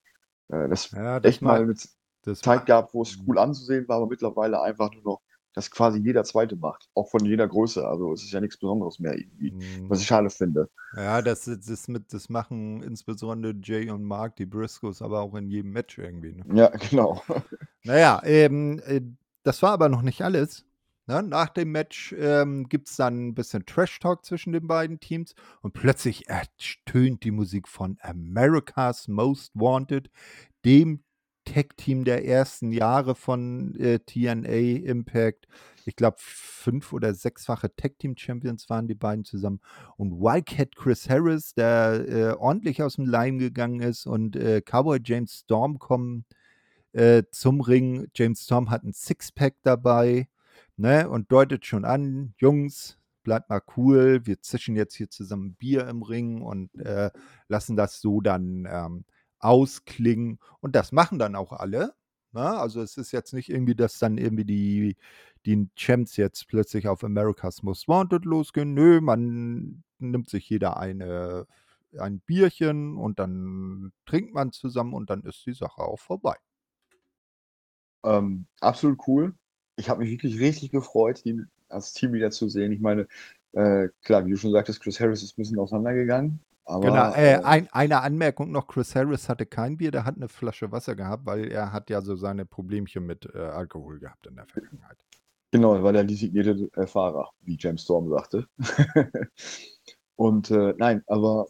äh, 0.49 0.69
das 0.69 0.91
Ja, 0.93 1.21
das 1.21 1.31
echt 1.31 1.43
mal 1.43 1.67
mit 1.67 1.89
das 2.23 2.41
Zeit 2.41 2.67
gab, 2.67 2.95
wo 2.95 3.03
es 3.03 3.19
cool 3.27 3.39
anzusehen 3.39 3.89
war, 3.89 3.97
aber 3.99 4.09
mittlerweile 4.09 4.61
einfach 4.63 4.93
nur 4.93 5.03
noch, 5.03 5.23
dass 5.55 5.71
quasi 5.71 5.99
jeder 5.99 6.25
Zweite 6.25 6.57
macht. 6.57 6.89
Auch 6.95 7.09
von 7.09 7.25
jeder 7.25 7.47
Größe. 7.47 7.87
Also 7.87 8.13
es 8.13 8.23
ist 8.23 8.33
ja 8.33 8.41
nichts 8.41 8.57
Besonderes 8.57 8.99
mehr 8.99 9.17
irgendwie. 9.17 9.53
Was 9.89 9.99
mm, 9.99 10.03
ich 10.03 10.07
schade 10.07 10.31
finde. 10.31 10.69
ja, 10.97 11.23
das, 11.23 11.45
das, 11.45 11.89
mit, 11.89 12.13
das 12.13 12.29
machen 12.29 12.83
insbesondere 12.83 13.55
Jay 13.63 13.91
und 13.91 14.05
Mark, 14.05 14.37
die 14.37 14.47
Briscoes, 14.47 15.03
aber 15.03 15.21
auch 15.21 15.35
in 15.35 15.49
jedem 15.49 15.73
Match 15.73 15.99
irgendwie. 15.99 16.33
Ne? 16.33 16.45
Ja, 16.55 16.69
genau. 16.69 17.23
Naja, 17.85 18.23
ähm, 18.25 18.81
äh, 18.87 19.01
das 19.43 19.61
war 19.61 19.73
aber 19.73 19.89
noch 19.89 20.03
nicht 20.03 20.23
alles. 20.23 20.65
Ne? 21.07 21.23
Nach 21.23 21.49
dem 21.49 21.73
Match 21.73 22.15
ähm, 22.17 22.69
gibt 22.69 22.89
es 22.89 22.97
dann 22.97 23.29
ein 23.29 23.35
bisschen 23.35 23.67
Trash-Talk 23.67 24.25
zwischen 24.25 24.53
den 24.53 24.69
beiden 24.69 25.01
Teams 25.01 25.35
und 25.61 25.75
plötzlich 25.75 26.29
ertönt 26.29 27.25
die 27.25 27.33
Musik 27.33 27.67
von 27.67 27.99
America's 28.03 29.09
Most 29.09 29.51
Wanted, 29.55 30.11
dem 30.65 31.03
Tag-Team 31.53 32.05
der 32.05 32.25
ersten 32.25 32.73
Jahre 32.73 33.15
von 33.15 33.75
äh, 33.79 33.99
TNA 33.99 34.87
Impact. 34.87 35.47
Ich 35.85 35.97
glaube, 35.97 36.17
fünf- 36.19 36.93
oder 36.93 37.13
sechsfache 37.13 37.75
Tag-Team-Champions 37.75 38.71
waren 38.71 38.89
die 38.89 38.95
beiden 38.95 39.25
zusammen. 39.25 39.61
Und 39.97 40.21
Wildcat 40.21 40.77
Chris 40.77 41.11
Harris, 41.11 41.55
der 41.55 42.05
äh, 42.09 42.33
ordentlich 42.39 42.83
aus 42.83 42.97
dem 42.97 43.07
Leim 43.07 43.39
gegangen 43.39 43.81
ist, 43.81 44.07
und 44.07 44.37
äh, 44.37 44.63
Cowboy 44.63 45.01
James 45.05 45.41
Storm 45.41 45.79
kommen 45.79 46.25
äh, 46.93 47.25
zum 47.31 47.61
Ring. 47.61 48.09
James 48.15 48.45
Storm 48.45 48.71
hat 48.71 48.85
ein 48.85 48.93
Sixpack 48.93 49.57
dabei 49.63 50.29
ne, 50.77 51.09
und 51.09 51.31
deutet 51.33 51.67
schon 51.67 51.85
an, 51.85 52.35
Jungs, 52.39 52.99
bleibt 53.25 53.51
mal 53.51 53.63
cool, 53.77 54.23
wir 54.25 54.41
zischen 54.41 54.77
jetzt 54.77 54.95
hier 54.95 55.11
zusammen 55.11 55.55
Bier 55.55 55.87
im 55.89 56.03
Ring 56.03 56.43
und 56.43 56.75
äh, 56.79 57.11
lassen 57.49 57.77
das 57.77 58.01
so 58.01 58.21
dann 58.21 58.67
ähm, 58.71 59.05
ausklingen. 59.43 60.39
Und 60.61 60.75
das 60.77 60.93
machen 60.93 61.19
dann 61.19 61.37
auch 61.37 61.53
alle. 61.53 61.95
Ne? 62.33 62.49
Also 62.49 62.81
es 62.83 62.97
ist 62.97 63.13
jetzt 63.13 63.35
nicht 63.35 63.51
irgendwie, 63.51 63.75
dass 63.75 63.99
dann 63.99 64.19
irgendwie 64.19 64.45
die, 64.45 64.97
die 65.47 65.69
Champs 65.77 66.17
jetzt 66.17 66.49
plötzlich 66.49 66.89
auf 66.89 67.05
America's 67.05 67.63
Most 67.63 67.89
Wanted 67.89 68.25
losgehen. 68.25 68.75
Nö, 68.75 69.01
man 69.01 69.85
nimmt 69.99 70.31
sich 70.31 70.49
jeder 70.49 70.79
eine, 70.79 71.47
ein 71.99 72.21
Bierchen 72.21 72.97
und 72.97 73.19
dann 73.19 73.93
trinkt 74.07 74.35
man 74.35 74.53
zusammen 74.53 74.95
und 74.95 75.11
dann 75.11 75.23
ist 75.23 75.45
die 75.47 75.53
Sache 75.53 75.83
auch 75.83 75.99
vorbei. 75.99 76.37
Ähm, 78.05 78.47
absolut 78.61 78.99
cool. 79.07 79.35
Ich 79.77 79.89
habe 79.89 80.01
mich 80.01 80.11
wirklich 80.11 80.39
richtig 80.41 80.71
gefreut, 80.71 81.25
ihn 81.25 81.49
als 81.69 81.93
Team 81.93 82.13
wieder 82.13 82.31
zu 82.31 82.49
sehen. 82.49 82.73
Ich 82.73 82.81
meine, 82.81 83.07
äh, 83.53 83.89
klar, 84.03 84.27
wie 84.27 84.31
du 84.31 84.37
schon 84.37 84.53
sagtest, 84.53 84.81
Chris 84.81 85.01
Harris 85.01 85.23
ist 85.23 85.37
ein 85.37 85.43
bisschen 85.43 85.59
auseinandergegangen, 85.59 86.41
aber 86.65 87.17
äh, 87.17 87.35
äh, 87.35 87.43
ein, 87.43 87.69
eine 87.73 88.03
Anmerkung 88.03 88.53
noch, 88.53 88.69
Chris 88.69 88.95
Harris 88.95 89.29
hatte 89.29 89.47
kein 89.47 89.77
Bier, 89.77 89.91
der 89.91 90.05
hat 90.05 90.17
eine 90.17 90.29
Flasche 90.29 90.71
Wasser 90.71 90.95
gehabt, 90.95 91.27
weil 91.27 91.51
er 91.51 91.73
hat 91.73 91.91
ja 91.91 92.01
so 92.01 92.15
seine 92.17 92.45
Problemchen 92.45 93.05
mit 93.05 93.29
äh, 93.35 93.39
Alkohol 93.39 93.99
gehabt 93.99 94.27
in 94.27 94.37
der 94.37 94.47
Vergangenheit. 94.47 94.99
genau, 95.51 95.75
er 95.75 95.83
war 95.83 95.93
der 95.93 96.05
designierte 96.05 96.71
äh, 96.77 96.87
Fahrer, 96.87 97.31
wie 97.41 97.57
James 97.59 97.83
Storm 97.83 98.09
sagte. 98.09 98.47
Und 100.17 100.51
äh, 100.51 100.75
nein, 100.79 101.03
aber 101.07 101.49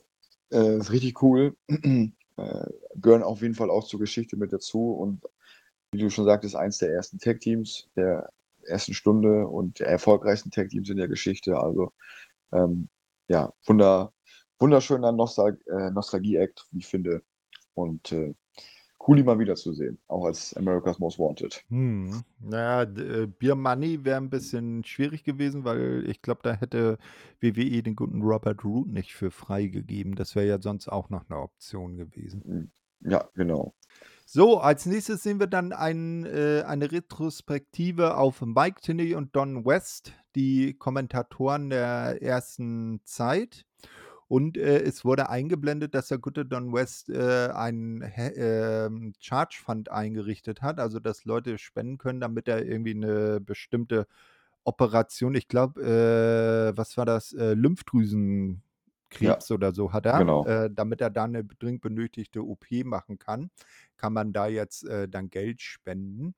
äh, 0.50 0.78
ist 0.78 0.92
richtig 0.92 1.22
cool. 1.22 1.56
äh, 1.68 2.12
gehören 2.96 3.22
auf 3.22 3.42
jeden 3.42 3.54
Fall 3.54 3.70
auch 3.70 3.84
zur 3.84 4.00
Geschichte 4.00 4.36
mit 4.36 4.52
dazu 4.52 4.92
und 4.92 5.24
wie 5.90 5.98
du 5.98 6.08
schon 6.08 6.24
sagtest, 6.24 6.56
eins 6.56 6.78
der 6.78 6.90
ersten 6.90 7.18
Tag-Teams 7.18 7.90
der 7.96 8.30
ersten 8.64 8.94
Stunde 8.94 9.46
und 9.46 9.80
der 9.80 9.88
erfolgreichsten 9.88 10.50
Tag-Teams 10.50 10.88
in 10.88 10.96
der 10.96 11.08
Geschichte. 11.08 11.58
Also 11.58 11.92
ähm, 12.52 12.88
ja, 13.28 13.52
wunder, 13.66 14.12
wunderschöner 14.62 15.12
Nostal 15.12 15.58
äh, 15.66 15.90
Nostalgie-Act, 15.90 16.66
wie 16.70 16.78
ich 16.78 16.86
finde. 16.86 17.22
Und 17.74 18.12
äh, 18.12 18.34
cool, 19.06 19.18
ihn 19.18 19.26
mal 19.26 19.38
wiederzusehen, 19.38 19.98
auch 20.08 20.24
als 20.24 20.54
America's 20.56 20.98
Most 20.98 21.18
Wanted. 21.18 21.64
Hm. 21.68 22.22
Naja, 22.40 22.82
äh, 22.82 23.26
Beer 23.26 23.56
Money 23.56 24.04
wäre 24.04 24.18
ein 24.18 24.30
bisschen 24.30 24.84
schwierig 24.84 25.24
gewesen, 25.24 25.64
weil 25.64 26.04
ich 26.08 26.22
glaube, 26.22 26.40
da 26.42 26.54
hätte 26.54 26.98
WWE 27.40 27.82
den 27.82 27.96
guten 27.96 28.22
Robert 28.22 28.64
Root 28.64 28.88
nicht 28.88 29.14
für 29.14 29.30
freigegeben. 29.30 30.14
Das 30.14 30.34
wäre 30.34 30.46
ja 30.46 30.60
sonst 30.60 30.88
auch 30.88 31.10
noch 31.10 31.28
eine 31.28 31.40
Option 31.40 31.96
gewesen. 31.96 32.72
Ja, 33.00 33.28
genau. 33.34 33.74
So, 34.24 34.60
als 34.60 34.86
nächstes 34.86 35.22
sehen 35.22 35.40
wir 35.40 35.48
dann 35.48 35.72
ein, 35.72 36.24
äh, 36.24 36.62
eine 36.66 36.90
Retrospektive 36.90 38.16
auf 38.16 38.40
Mike 38.40 38.80
Tinney 38.80 39.14
und 39.14 39.34
Don 39.34 39.66
West, 39.66 40.12
die 40.36 40.74
Kommentatoren 40.74 41.68
der 41.68 42.22
ersten 42.22 43.00
Zeit. 43.04 43.66
Und 44.32 44.56
äh, 44.56 44.80
es 44.80 45.04
wurde 45.04 45.28
eingeblendet, 45.28 45.94
dass 45.94 46.08
der 46.08 46.16
gute 46.16 46.46
Don 46.46 46.72
West 46.72 47.10
äh, 47.10 47.48
einen 47.52 48.02
ähm, 48.16 49.12
Charge 49.20 49.60
Fund 49.62 49.90
eingerichtet 49.90 50.62
hat, 50.62 50.80
also 50.80 51.00
dass 51.00 51.26
Leute 51.26 51.58
spenden 51.58 51.98
können, 51.98 52.18
damit 52.20 52.48
er 52.48 52.64
irgendwie 52.64 52.94
eine 52.94 53.40
bestimmte 53.42 54.06
Operation, 54.64 55.34
ich 55.34 55.48
glaube, 55.48 55.82
äh, 55.82 56.74
was 56.78 56.96
war 56.96 57.04
das, 57.04 57.34
äh, 57.34 57.52
Lymphdrüsenkrebs 57.52 59.50
oder 59.50 59.74
so 59.74 59.92
hat 59.92 60.06
er, 60.06 60.18
Genau. 60.20 60.46
äh, 60.46 60.70
damit 60.72 61.02
er 61.02 61.10
da 61.10 61.24
eine 61.24 61.44
dringend 61.44 61.82
benötigte 61.82 62.42
OP 62.42 62.84
machen 62.84 63.18
kann, 63.18 63.50
kann 63.98 64.14
man 64.14 64.32
da 64.32 64.46
jetzt 64.46 64.86
äh, 64.86 65.10
dann 65.10 65.28
Geld 65.28 65.60
spenden. 65.60 66.34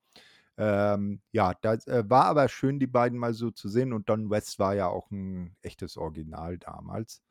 Ähm, 0.56 1.20
ja, 1.32 1.54
das 1.62 1.86
äh, 1.86 2.02
war 2.08 2.24
aber 2.26 2.48
schön, 2.48 2.80
die 2.80 2.88
beiden 2.88 3.18
mal 3.20 3.34
so 3.34 3.50
zu 3.52 3.68
sehen. 3.68 3.92
Und 3.92 4.08
Don 4.08 4.30
West 4.30 4.58
war 4.58 4.74
ja 4.74 4.88
auch 4.88 5.10
ein 5.12 5.56
echtes 5.62 5.96
Original 5.96 6.58
damals. 6.58 7.22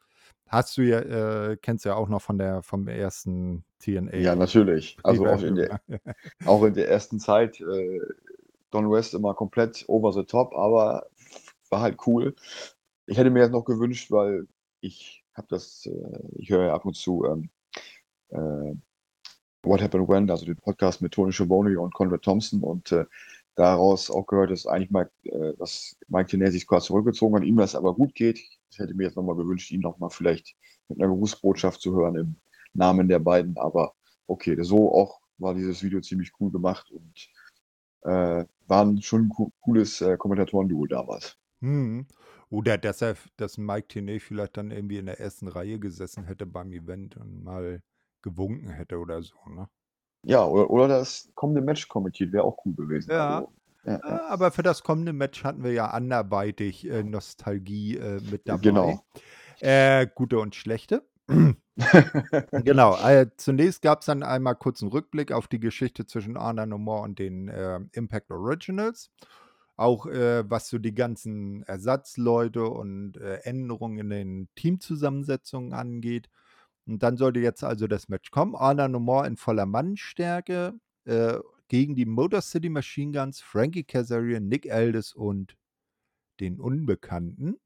Hast 0.48 0.78
du 0.78 0.82
ja, 0.84 1.00
äh, 1.00 1.58
kennst 1.58 1.86
ja 1.86 1.96
auch 1.96 2.10
noch 2.10 2.22
von 2.22 2.38
der 2.38 2.62
vom 2.62 2.88
ersten 2.88 3.64
TNA. 3.80 4.18
Ja, 4.18 4.36
natürlich. 4.36 4.98
Also 5.04 5.26
auch 5.26 5.42
in 5.42 5.56
der, 5.56 5.82
auch 6.46 6.64
in 6.64 6.74
der 6.74 6.90
ersten 6.90 7.20
Zeit 7.20 7.60
äh, 7.60 8.00
Don 8.70 8.92
West 8.92 9.14
immer 9.14 9.34
komplett 9.34 9.86
over 9.88 10.12
the 10.14 10.24
top, 10.24 10.54
aber 10.56 11.08
war 11.70 11.82
halt 11.82 11.98
cool. 12.08 12.36
Ich 13.06 13.18
hätte 13.18 13.30
mir 13.30 13.42
jetzt 13.42 13.52
noch 13.52 13.66
gewünscht, 13.66 14.12
weil 14.12 14.48
ich 14.80 15.24
habe 15.34 15.48
das, 15.50 15.86
äh, 15.86 16.28
ich 16.36 16.50
höre 16.50 16.68
ja 16.68 16.74
ab 16.74 16.86
und 16.86 16.96
zu 16.96 17.26
ähm, 17.26 17.50
äh, 18.30 18.76
What 19.64 19.82
Happened 19.82 20.10
When, 20.10 20.30
also 20.30 20.46
den 20.46 20.58
Podcast 20.58 21.02
mit 21.02 21.14
Tony 21.14 21.32
Schiavone 21.32 21.80
und 21.80 21.94
Conrad 21.94 22.22
Thompson 22.22 22.62
und 22.62 22.92
äh, 22.92 23.06
daraus 23.56 24.12
auch 24.12 24.26
gehört, 24.26 24.52
dass 24.52 24.68
eigentlich 24.68 24.92
mal, 24.92 25.10
äh, 25.24 25.54
dass 25.58 25.96
Mike 26.08 26.30
Tenay 26.30 26.52
sich 26.52 26.68
quasi 26.68 26.88
zurückgezogen 26.88 27.36
hat, 27.36 27.44
ihm 27.44 27.58
das 27.58 27.76
aber 27.76 27.94
gut 27.94 28.14
geht. 28.14 28.40
Ich 28.74 28.80
hätte 28.80 28.94
mir 28.94 29.04
jetzt 29.04 29.16
nochmal 29.16 29.36
gewünscht, 29.36 29.72
ihn 29.72 29.82
nochmal 29.82 30.10
vielleicht 30.10 30.56
mit 30.88 31.02
einer 31.02 31.14
Grußbotschaft 31.14 31.82
zu 31.82 31.96
hören 31.96 32.16
im 32.16 32.36
Namen 32.74 33.08
der 33.08 33.20
beiden. 33.20 33.58
Aber 33.58 33.94
okay, 34.28 34.58
so 34.64 34.94
auch 34.94 35.22
war 35.38 35.54
dieses 35.54 35.84
Video 35.84 36.02
ziemlich 36.02 36.32
cool 36.40 36.52
gemacht 36.52 36.92
und 36.92 37.30
äh, 38.02 38.46
waren 38.68 39.02
schon 39.02 39.28
ein 39.28 39.52
cooles 39.62 40.02
äh, 40.02 40.18
Kommentatoren-Duo 40.18 40.88
damals. 40.88 41.38
Hm. 41.62 42.08
Oder 42.50 42.78
dass 42.78 43.02
er, 43.02 43.16
dass 43.38 43.58
Mike 43.58 43.88
Tenay 43.88 44.20
vielleicht 44.20 44.58
dann 44.58 44.72
irgendwie 44.72 44.98
in 44.98 45.06
der 45.06 45.20
ersten 45.20 45.48
Reihe 45.48 45.80
gesessen 45.80 46.26
hätte 46.26 46.46
beim 46.46 46.72
Event 46.72 47.18
und 47.18 47.44
mal 47.44 47.82
gewunken 48.22 48.70
hätte 48.70 48.98
oder 49.00 49.22
so, 49.22 49.36
ne? 49.48 49.68
Ja, 50.26 50.46
oder, 50.46 50.70
oder 50.70 50.88
das 50.88 51.30
kommende 51.36 51.62
Match 51.62 51.88
kommentiert, 51.88 52.32
wäre 52.32 52.44
auch 52.44 52.58
cool 52.66 52.74
gewesen. 52.76 53.12
Ja. 53.12 53.40
Also, 53.40 53.54
ja, 53.86 54.00
ja. 54.04 54.26
Aber 54.30 54.52
für 54.52 54.64
das 54.64 54.84
kommende 54.84 55.14
Match 55.14 55.44
hatten 55.44 55.64
wir 55.64 55.74
ja 55.74 55.88
anderweitig 55.88 56.90
äh, 56.90 57.04
Nostalgie 57.04 57.98
äh, 57.98 58.22
mit 58.22 58.48
dabei. 58.48 58.62
Genau. 58.62 59.06
Äh, 59.60 60.08
gute 60.14 60.40
und 60.40 60.56
schlechte. 60.56 61.04
genau. 62.52 62.98
Äh, 62.98 63.28
zunächst 63.38 63.82
gab 63.82 64.02
es 64.02 64.06
dann 64.06 64.24
einmal 64.24 64.56
kurz 64.56 64.82
einen 64.82 64.92
Rückblick 64.92 65.32
auf 65.32 65.48
die 65.48 65.60
Geschichte 65.60 66.06
zwischen 66.06 66.38
Arna 66.38 66.66
No 66.66 66.78
More 66.78 67.04
und 67.04 67.20
den 67.20 67.48
äh, 67.48 67.80
Impact 67.94 68.32
Originals. 68.32 69.12
Auch 69.76 70.06
äh, 70.06 70.50
was 70.50 70.70
so 70.70 70.78
die 70.78 70.94
ganzen 70.94 71.64
Ersatzleute 71.64 72.66
und 72.66 73.18
äh, 73.18 73.38
Änderungen 73.44 73.98
in 73.98 74.10
den 74.10 74.50
Teamzusammensetzungen 74.56 75.74
angeht. 75.74 76.30
Und 76.86 77.02
dann 77.02 77.18
sollte 77.18 77.40
jetzt 77.40 77.64
also 77.64 77.88
das 77.88 78.10
Match 78.10 78.32
kommen. 78.32 78.56
Arna 78.56 78.88
No 78.88 79.00
More 79.00 79.26
in 79.26 79.38
voller 79.38 79.66
Mannstärke 79.66 80.74
äh, 81.06 81.38
gegen 81.68 81.96
die 81.96 82.06
Motor 82.06 82.42
City 82.42 82.70
Machine 82.70 83.12
Guns, 83.12 83.42
Frankie 83.42 83.84
Kazarian, 83.84 84.48
Nick 84.48 84.72
Aldis 84.72 85.14
und 85.14 85.56
den 86.40 86.60
Unbekannten. 86.60 87.60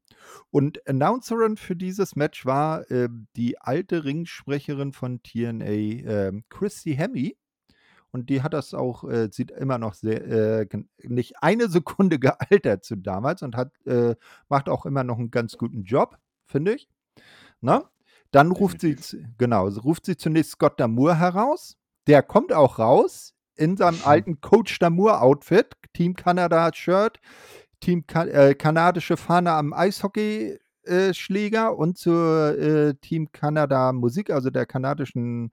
Und 0.50 0.86
Announcerin 0.86 1.56
für 1.56 1.76
dieses 1.76 2.16
Match 2.16 2.46
war 2.46 2.90
äh, 2.90 3.08
die 3.36 3.60
alte 3.60 4.04
Ringsprecherin 4.04 4.92
von 4.92 5.22
TNA, 5.22 5.64
äh, 5.64 6.42
Christy 6.48 6.94
Hemme. 6.94 7.32
Und 8.10 8.30
die 8.30 8.42
hat 8.42 8.54
das 8.54 8.72
auch, 8.74 9.04
äh, 9.04 9.28
sieht 9.30 9.50
immer 9.50 9.78
noch 9.78 9.94
sehr, 9.94 10.26
äh, 10.26 10.66
nicht 11.02 11.42
eine 11.42 11.68
Sekunde 11.68 12.18
gealtert 12.18 12.84
zu 12.84 12.96
damals 12.96 13.42
und 13.42 13.56
hat, 13.56 13.72
äh, 13.86 14.16
macht 14.48 14.68
auch 14.68 14.86
immer 14.86 15.04
noch 15.04 15.18
einen 15.18 15.30
ganz 15.30 15.56
guten 15.56 15.84
Job, 15.84 16.18
finde 16.46 16.74
ich. 16.74 16.88
Na? 17.60 17.90
Dann 18.30 18.52
ruft 18.52 18.82
sie, 18.82 18.96
genau, 19.38 19.68
ruft 19.68 20.04
sie 20.04 20.16
zunächst 20.16 20.52
Scott 20.52 20.78
Damour 20.78 21.14
heraus. 21.14 21.78
Der 22.06 22.22
kommt 22.22 22.52
auch 22.52 22.78
raus 22.78 23.34
in 23.58 23.76
seinem 23.76 23.98
alten 24.04 24.40
Coach 24.40 24.78
Damour-Outfit, 24.78 25.76
Team 25.92 26.14
Canada 26.14 26.70
Shirt, 26.72 27.18
Team 27.80 28.06
kan 28.06 28.28
äh, 28.28 28.54
kanadische 28.54 29.16
Fahne 29.16 29.52
am 29.52 29.72
Eishockey-Schläger 29.72 31.68
äh, 31.68 31.74
und 31.74 31.98
zur 31.98 32.58
äh, 32.58 32.94
Team 32.94 33.30
Kanada 33.32 33.92
Musik, 33.92 34.30
also 34.30 34.50
der 34.50 34.66
kanadischen 34.66 35.52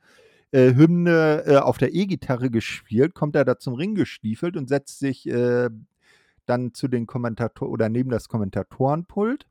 äh, 0.52 0.74
Hymne 0.74 1.44
äh, 1.46 1.58
auf 1.58 1.78
der 1.78 1.94
E-Gitarre 1.94 2.50
gespielt, 2.50 3.14
kommt 3.14 3.36
er 3.36 3.46
da 3.46 3.58
zum 3.60 3.74
Ring 3.74 3.96
gestiefelt 3.96 4.58
und 4.58 4.70
setzt 4.70 5.00
sich 5.00 5.30
dann 6.48 6.74
zu 6.76 6.88
den 6.88 7.08
Kommentatoren 7.08 7.74
oder 7.74 7.90
neben 7.90 8.12
das 8.12 8.30
Kommentatorenpult. 8.30 9.48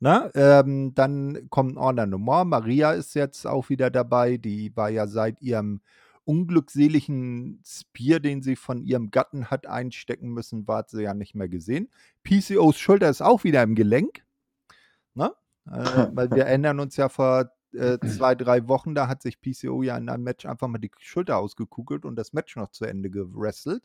Na, 0.00 0.30
ähm, 0.34 0.94
dann 0.94 1.48
kommt 1.50 1.76
Orna 1.76 2.06
Nummer. 2.06 2.44
Maria 2.44 2.92
ist 2.92 3.14
jetzt 3.14 3.46
auch 3.46 3.70
wieder 3.70 3.90
dabei. 3.90 4.36
Die 4.36 4.76
war 4.76 4.90
ja 4.90 5.06
seit 5.06 5.40
ihrem 5.40 5.80
unglückseligen 6.24 7.60
Spear, 7.64 8.20
den 8.20 8.42
sie 8.42 8.56
von 8.56 8.82
ihrem 8.82 9.10
Gatten 9.10 9.50
hat 9.50 9.66
einstecken 9.66 10.30
müssen, 10.30 10.66
war 10.66 10.84
sie 10.88 11.02
ja 11.02 11.14
nicht 11.14 11.34
mehr 11.34 11.48
gesehen. 11.48 11.90
PCOs 12.22 12.78
Schulter 12.78 13.10
ist 13.10 13.22
auch 13.22 13.44
wieder 13.44 13.62
im 13.62 13.74
Gelenk. 13.74 14.24
Ne? 15.14 15.32
Äh, 15.66 15.70
weil 16.12 16.30
wir 16.30 16.46
erinnern 16.46 16.80
uns 16.80 16.96
ja 16.96 17.08
vor 17.08 17.50
äh, 17.72 17.98
zwei, 18.00 18.34
drei 18.34 18.68
Wochen, 18.68 18.94
da 18.94 19.08
hat 19.08 19.22
sich 19.22 19.40
PCO 19.40 19.82
ja 19.82 19.96
in 19.96 20.08
einem 20.08 20.24
Match 20.24 20.46
einfach 20.46 20.68
mal 20.68 20.78
die 20.78 20.90
Schulter 20.98 21.38
ausgekugelt 21.38 22.04
und 22.04 22.16
das 22.16 22.32
Match 22.32 22.56
noch 22.56 22.70
zu 22.70 22.84
Ende 22.84 23.10
gewrestelt. 23.10 23.82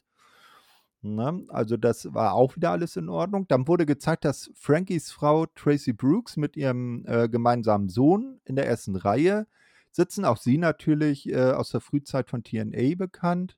Ne? 1.01 1.45
Also 1.49 1.77
das 1.77 2.13
war 2.13 2.33
auch 2.33 2.55
wieder 2.55 2.71
alles 2.71 2.95
in 2.97 3.09
Ordnung. 3.09 3.47
Dann 3.47 3.67
wurde 3.67 3.85
gezeigt, 3.85 4.25
dass 4.25 4.51
Frankies 4.55 5.11
Frau 5.11 5.45
Tracy 5.45 5.93
Brooks 5.93 6.37
mit 6.37 6.57
ihrem 6.57 7.05
äh, 7.07 7.29
gemeinsamen 7.29 7.89
Sohn 7.89 8.39
in 8.45 8.55
der 8.55 8.67
ersten 8.67 8.95
Reihe 8.95 9.47
sitzen. 9.91 10.25
Auch 10.25 10.37
sie 10.37 10.57
natürlich 10.57 11.29
äh, 11.29 11.51
aus 11.51 11.69
der 11.69 11.81
Frühzeit 11.81 12.29
von 12.29 12.43
TNA 12.43 12.95
bekannt. 12.95 13.57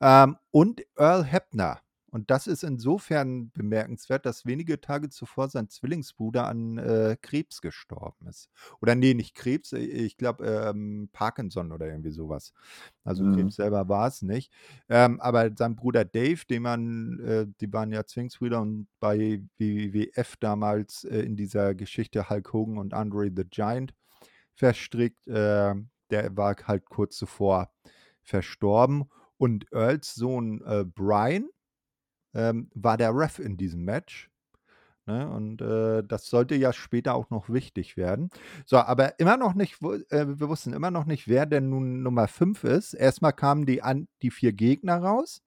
Ähm, 0.00 0.36
und 0.50 0.82
Earl 0.96 1.24
Hebner. 1.24 1.80
Und 2.12 2.30
das 2.30 2.46
ist 2.46 2.62
insofern 2.62 3.50
bemerkenswert, 3.52 4.26
dass 4.26 4.44
wenige 4.44 4.82
Tage 4.82 5.08
zuvor 5.08 5.48
sein 5.48 5.70
Zwillingsbruder 5.70 6.46
an 6.46 6.76
äh, 6.76 7.16
Krebs 7.22 7.62
gestorben 7.62 8.26
ist. 8.28 8.50
Oder 8.82 8.94
nee, 8.94 9.14
nicht 9.14 9.34
Krebs, 9.34 9.72
äh, 9.72 9.78
ich 9.78 10.18
glaube 10.18 10.44
ähm, 10.44 11.08
Parkinson 11.12 11.72
oder 11.72 11.86
irgendwie 11.86 12.10
sowas. 12.10 12.52
Also 13.02 13.24
mhm. 13.24 13.34
Krebs 13.34 13.56
selber 13.56 13.88
war 13.88 14.08
es 14.08 14.20
nicht. 14.20 14.52
Ähm, 14.90 15.20
aber 15.22 15.52
sein 15.56 15.74
Bruder 15.74 16.04
Dave, 16.04 16.42
den 16.50 16.62
man, 16.62 17.18
äh, 17.20 17.46
die 17.62 17.72
waren 17.72 17.90
ja 17.90 18.04
Zwillingsbrüder 18.04 18.60
und 18.60 18.88
bei 19.00 19.42
WWF 19.56 20.36
damals 20.36 21.04
äh, 21.04 21.20
in 21.20 21.34
dieser 21.34 21.74
Geschichte 21.74 22.28
Hulk 22.28 22.52
Hogan 22.52 22.76
und 22.76 22.92
Andre 22.92 23.30
the 23.34 23.44
Giant 23.48 23.94
verstrickt. 24.62 25.26
Äh, 25.26 25.74
der 26.10 26.36
war 26.36 26.54
halt 26.68 26.84
kurz 26.84 27.16
zuvor 27.16 27.72
verstorben. 28.22 29.10
Und 29.36 29.66
Earls 29.72 30.14
Sohn 30.14 30.62
äh, 30.64 30.84
Brian 30.84 31.48
ähm, 32.32 32.70
war 32.72 32.96
der 32.96 33.12
Ref 33.12 33.40
in 33.40 33.56
diesem 33.56 33.84
Match. 33.84 34.30
Ne? 35.06 35.28
Und 35.28 35.60
äh, 35.62 36.04
das 36.04 36.28
sollte 36.28 36.54
ja 36.54 36.72
später 36.72 37.16
auch 37.16 37.28
noch 37.30 37.48
wichtig 37.50 37.96
werden. 37.96 38.30
So, 38.64 38.76
aber 38.76 39.18
immer 39.18 39.36
noch 39.36 39.54
nicht, 39.54 39.82
äh, 39.82 40.38
wir 40.38 40.48
wussten 40.48 40.72
immer 40.72 40.92
noch 40.92 41.06
nicht, 41.06 41.26
wer 41.26 41.44
denn 41.44 41.68
nun 41.68 42.04
Nummer 42.04 42.28
5 42.28 42.62
ist. 42.62 42.94
Erstmal 42.94 43.32
kamen 43.32 43.66
die, 43.66 43.82
an, 43.82 44.06
die 44.22 44.30
vier 44.30 44.52
Gegner 44.52 44.98
raus. 44.98 45.42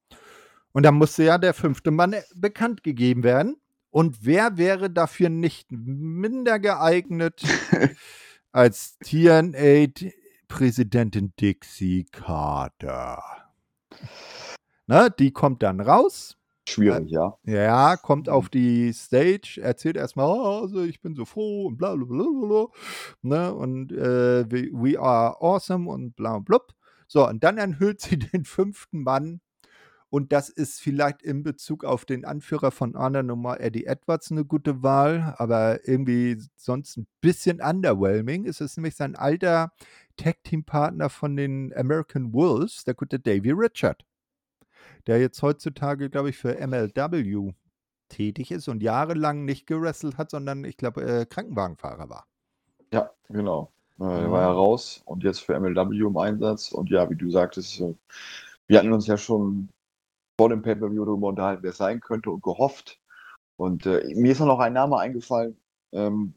Und 0.72 0.82
dann 0.82 0.96
musste 0.96 1.24
ja 1.24 1.38
der 1.38 1.54
fünfte 1.54 1.90
Mann 1.90 2.12
äh, 2.12 2.22
bekannt 2.34 2.82
gegeben 2.82 3.22
werden. 3.22 3.56
Und 3.88 4.26
wer 4.26 4.58
wäre 4.58 4.90
dafür 4.90 5.30
nicht 5.30 5.72
minder 5.72 6.58
geeignet 6.58 7.42
als 8.56 8.98
TNA-Präsidentin 9.00 11.34
Dixie 11.38 12.06
Carter. 12.10 13.22
Na, 14.86 15.10
die 15.10 15.30
kommt 15.30 15.62
dann 15.62 15.82
raus. 15.82 16.38
Schwierig, 16.66 17.10
ja. 17.10 17.36
Ja, 17.44 17.98
kommt 17.98 18.30
auf 18.30 18.48
die 18.48 18.94
Stage, 18.94 19.60
erzählt 19.62 19.98
erstmal, 19.98 20.26
oh, 20.26 20.62
also 20.62 20.84
ich 20.84 21.02
bin 21.02 21.14
so 21.14 21.26
froh 21.26 21.66
und 21.66 21.76
bla 21.76 21.94
bla 21.94 22.06
bla 22.06 22.24
bla. 22.24 22.68
Ne, 23.20 23.54
und 23.54 23.92
äh, 23.92 24.50
we, 24.50 24.70
we, 24.72 24.98
are 24.98 25.38
awesome 25.42 25.90
und 25.90 26.16
bla 26.16 26.38
bla. 26.38 26.60
So, 27.08 27.28
und 27.28 27.44
dann 27.44 27.58
enthüllt 27.58 28.00
sie 28.00 28.18
den 28.18 28.46
fünften 28.46 29.02
Mann 29.02 29.42
und 30.08 30.32
das 30.32 30.48
ist 30.48 30.80
vielleicht 30.80 31.22
in 31.22 31.42
Bezug 31.42 31.84
auf 31.84 32.04
den 32.04 32.24
Anführer 32.24 32.70
von 32.70 32.96
Honor 32.96 33.22
Nummer 33.22 33.60
Eddie 33.60 33.86
Edwards 33.86 34.30
eine 34.30 34.44
gute 34.44 34.82
Wahl, 34.82 35.34
aber 35.38 35.86
irgendwie 35.86 36.40
sonst 36.56 36.96
ein 36.96 37.06
bisschen 37.20 37.60
underwhelming. 37.60 38.46
Es 38.46 38.60
ist 38.60 38.76
nämlich 38.76 38.94
sein 38.94 39.16
alter 39.16 39.72
Tag-Team-Partner 40.16 41.10
von 41.10 41.36
den 41.36 41.74
American 41.76 42.32
Wolves, 42.32 42.84
der 42.84 42.94
gute 42.94 43.18
Davy 43.18 43.50
Richard, 43.50 44.04
der 45.06 45.20
jetzt 45.20 45.42
heutzutage, 45.42 46.08
glaube 46.08 46.30
ich, 46.30 46.38
für 46.38 46.54
MLW 46.64 47.52
tätig 48.08 48.52
ist 48.52 48.68
und 48.68 48.84
jahrelang 48.84 49.44
nicht 49.44 49.66
gewrestelt 49.66 50.16
hat, 50.18 50.30
sondern 50.30 50.64
ich 50.64 50.76
glaube, 50.76 51.02
äh, 51.02 51.26
Krankenwagenfahrer 51.26 52.08
war. 52.08 52.26
Ja, 52.92 53.10
genau. 53.28 53.72
Äh, 53.98 54.04
er 54.04 54.30
war 54.30 54.42
ja 54.42 54.52
raus 54.52 55.02
und 55.04 55.24
jetzt 55.24 55.40
für 55.40 55.58
MLW 55.58 55.98
im 55.98 56.16
Einsatz. 56.16 56.70
Und 56.70 56.90
ja, 56.90 57.10
wie 57.10 57.16
du 57.16 57.28
sagtest, 57.30 57.82
wir 58.68 58.78
hatten 58.78 58.92
uns 58.92 59.08
ja 59.08 59.16
schon 59.16 59.68
vor 60.38 60.48
dem 60.48 60.62
Pay-Per-View 60.62 61.04
darüber 61.04 61.28
unterhalten, 61.28 61.62
wer 61.62 61.72
sein 61.72 62.00
könnte 62.00 62.30
und 62.30 62.42
gehofft. 62.42 63.00
Und 63.56 63.86
äh, 63.86 64.02
mir 64.14 64.32
ist 64.32 64.40
noch 64.40 64.58
ein 64.58 64.74
Name 64.74 64.98
eingefallen, 64.98 65.56
ähm, 65.92 66.34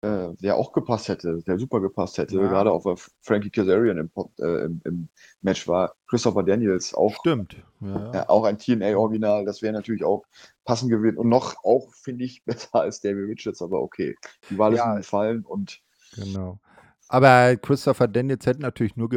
äh, 0.00 0.34
der 0.40 0.56
auch 0.56 0.72
gepasst 0.72 1.08
hätte, 1.08 1.42
der 1.46 1.58
super 1.58 1.80
gepasst 1.80 2.18
hätte, 2.18 2.36
ja. 2.36 2.48
gerade 2.48 2.72
auch 2.72 2.84
weil 2.84 2.96
Frankie 3.20 3.50
Kazarian 3.50 3.98
im, 3.98 4.10
äh, 4.38 4.64
im, 4.64 4.80
im, 4.84 5.08
Match 5.42 5.68
war. 5.68 5.94
Christopher 6.06 6.42
Daniels 6.42 6.94
auch. 6.94 7.14
Stimmt. 7.16 7.56
Ja. 7.80 8.28
auch 8.30 8.44
ein 8.44 8.58
TNA-Original, 8.58 9.44
das 9.44 9.60
wäre 9.60 9.74
natürlich 9.74 10.04
auch 10.04 10.24
passend 10.64 10.90
gewesen 10.90 11.18
und 11.18 11.28
noch 11.28 11.54
auch, 11.64 11.92
finde 11.92 12.24
ich, 12.24 12.42
besser 12.46 12.80
als 12.80 13.00
David 13.00 13.28
Richards, 13.28 13.60
aber 13.60 13.82
okay. 13.82 14.16
Die 14.48 14.56
Wahl 14.56 14.72
ist 14.72 14.78
ja. 14.78 14.94
gefallen 14.96 15.44
und. 15.44 15.80
Genau. 16.16 16.58
Aber 17.08 17.56
Christopher 17.56 18.08
Daniels 18.08 18.46
hätte 18.46 18.62
natürlich 18.62 18.96
nur 18.96 19.10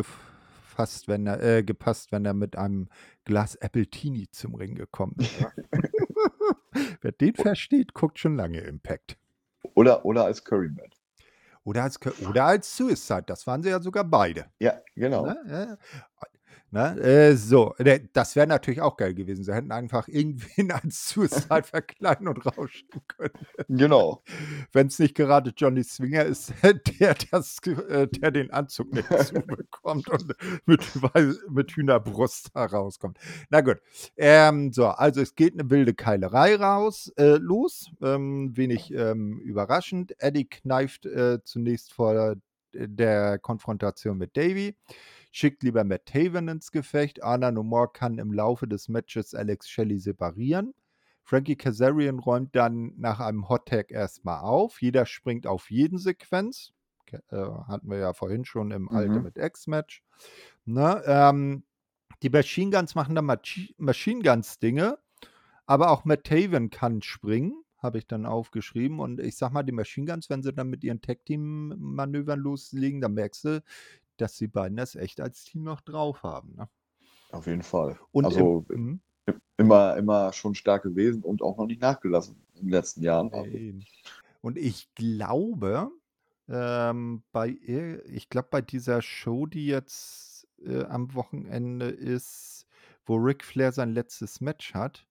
gefasst, 0.78 1.08
wenn 1.08 1.26
er, 1.26 1.42
äh, 1.42 1.64
gepasst, 1.64 2.12
wenn 2.12 2.24
er 2.26 2.36
mit 2.36 2.56
einem 2.56 2.88
Glas 3.26 3.60
Appletini 3.60 4.30
zum 4.30 4.54
Ring 4.54 4.76
gekommen 4.76 5.16
ist. 5.18 5.46
Wer 7.02 7.12
den 7.14 7.34
versteht, 7.34 7.96
guckt 7.96 8.20
schon 8.20 8.36
lange 8.36 8.60
Impact. 8.60 9.18
Oder, 9.74 10.06
oder 10.06 10.26
als 10.26 10.44
Curryman. 10.44 10.90
Oder 11.64 11.84
als, 11.84 12.00
oder 12.30 12.46
als 12.46 12.78
Suicide, 12.78 13.24
das 13.26 13.48
waren 13.48 13.64
sie 13.64 13.70
ja 13.70 13.82
sogar 13.82 14.04
beide. 14.04 14.46
Ja, 14.60 14.80
genau. 14.96 15.26
Ne? 15.26 15.78
Ne? 16.70 17.00
Äh, 17.00 17.36
so, 17.38 17.74
ne, 17.80 18.10
das 18.12 18.36
wäre 18.36 18.46
natürlich 18.46 18.82
auch 18.82 18.98
geil 18.98 19.14
gewesen. 19.14 19.44
Sie 19.46 19.54
hätten 19.54 19.72
einfach 19.72 20.10
irgendwen 20.10 20.72
als 20.72 21.10
Suicide 21.10 21.64
verkleiden 21.64 22.28
und 22.28 22.46
rausschicken 22.46 23.02
können. 23.08 23.32
Genau. 23.70 24.22
Wenn 24.74 24.88
es 24.88 25.00
nicht 25.00 25.16
gerade 25.16 25.54
Johnny 25.56 25.84
Swinger 25.84 26.26
ist, 26.26 26.54
der, 27.00 27.16
das, 27.32 27.60
äh, 27.66 28.08
der 28.08 28.32
den 28.32 28.52
Anzug 28.52 28.92
nicht 28.94 29.08
zubekommt 29.28 30.10
und 30.10 30.34
mit, 30.66 30.82
mit 31.50 31.72
Hühnerbrust 31.72 32.54
herauskommt. 32.54 33.18
Na 33.50 33.62
gut. 33.62 33.78
Ähm, 34.18 34.74
so, 34.74 34.88
also 34.88 35.22
es 35.22 35.36
geht 35.36 35.54
eine 35.54 35.70
wilde 35.70 35.94
Keilerei 35.94 36.56
raus, 36.56 37.14
äh, 37.18 37.38
los. 37.38 37.92
Ähm, 38.02 38.58
wenig 38.58 38.94
ähm, 38.94 39.40
überraschend. 39.40 40.16
Eddie 40.20 40.50
kneift 40.50 41.06
äh, 41.06 41.42
zunächst 41.44 41.94
vor 41.94 42.36
der 42.74 43.40
Konfrontation 43.40 44.18
mit 44.18 44.36
Davy 44.36 44.76
schickt 45.32 45.64
lieber 45.64 45.84
Matt 45.84 46.06
Taven 46.06 46.48
ins 46.48 46.72
Gefecht. 46.72 47.24
Anna 47.24 47.52
Nomore 47.52 47.90
kann 47.92 48.18
im 48.18 48.34
Laufe 48.34 48.68
des 48.68 48.90
Matches 48.90 49.34
Alex 49.34 49.70
Shelley 49.70 50.00
separieren. 50.00 50.74
Frankie 51.24 51.58
Kazarian 51.58 52.20
räumt 52.20 52.56
dann 52.56 52.94
nach 52.98 53.20
einem 53.20 53.50
Hot 53.50 53.68
Tag 53.68 53.92
erstmal 53.92 54.40
auf. 54.40 54.82
Jeder 54.82 55.06
springt 55.06 55.46
auf 55.46 55.70
jeden 55.70 55.98
Sequenz. 55.98 56.74
Äh, 57.12 57.38
hatten 57.68 57.90
wir 57.90 57.98
ja 57.98 58.14
vorhin 58.14 58.46
schon 58.46 58.72
im 58.72 58.84
mhm. 58.84 58.96
Ultimate 58.96 59.42
X-Match. 59.42 60.04
Ne, 60.66 61.04
ähm, 61.06 61.64
die 62.24 62.30
Machine 62.30 62.72
Guns 62.72 62.96
machen 62.96 63.16
dann 63.16 63.26
Machine 63.26 64.24
Guns-Dinge, 64.24 64.98
aber 65.66 65.92
auch 65.92 66.06
Matt 66.06 66.24
Taven 66.24 66.70
kann 66.70 67.02
springen, 67.02 67.64
habe 67.78 68.00
ich 68.00 68.08
dann 68.08 68.26
aufgeschrieben. 68.26 69.00
Und 69.00 69.20
ich 69.20 69.38
sag 69.38 69.52
mal, 69.52 69.64
die 69.64 69.72
Machine 69.72 70.08
Guns, 70.08 70.30
wenn 70.30 70.42
sie 70.42 70.54
dann 70.54 70.70
mit 70.70 70.84
ihren 70.84 71.02
Tag-Team-Manövern 71.02 72.40
loslegen, 72.40 73.02
dann 73.02 73.14
merkst 73.14 73.46
du, 73.46 73.64
dass 74.22 74.38
die 74.38 74.48
beiden 74.48 74.78
das 74.78 74.96
echt 74.96 75.22
als 75.22 75.44
Team 75.44 75.64
noch 75.64 75.82
drauf 75.82 76.24
haben. 76.24 76.56
Ne? 76.56 76.70
Auf 77.32 77.48
jeden 77.48 77.64
Fall. 77.64 78.00
Und 78.12 78.26
also 78.26 78.66
im, 78.70 79.02
hm? 79.26 79.42
immer, 79.58 79.98
immer 79.98 80.34
schon 80.34 80.56
stark 80.56 80.84
gewesen 80.84 81.24
und 81.24 81.42
auch 81.42 81.58
noch 81.58 81.66
nicht 81.66 81.82
nachgelassen 81.82 82.36
in 82.56 82.68
den 82.68 82.70
letzten 82.70 83.04
Jahren. 83.04 83.34
Also. 83.34 83.58
Und 84.42 84.58
ich 84.58 84.94
glaube, 84.96 85.92
ähm, 86.48 87.24
bei 87.32 87.50
ich 88.06 88.30
glaube, 88.30 88.48
bei 88.50 88.62
dieser 88.62 89.02
Show, 89.02 89.46
die 89.46 89.68
jetzt 89.68 90.48
äh, 90.66 90.84
am 90.86 91.14
Wochenende 91.14 91.88
ist, 91.88 92.66
wo 93.06 93.16
Ric 93.16 93.44
Flair 93.44 93.72
sein 93.72 93.94
letztes 93.94 94.42
Match 94.42 94.74
hat, 94.74 95.06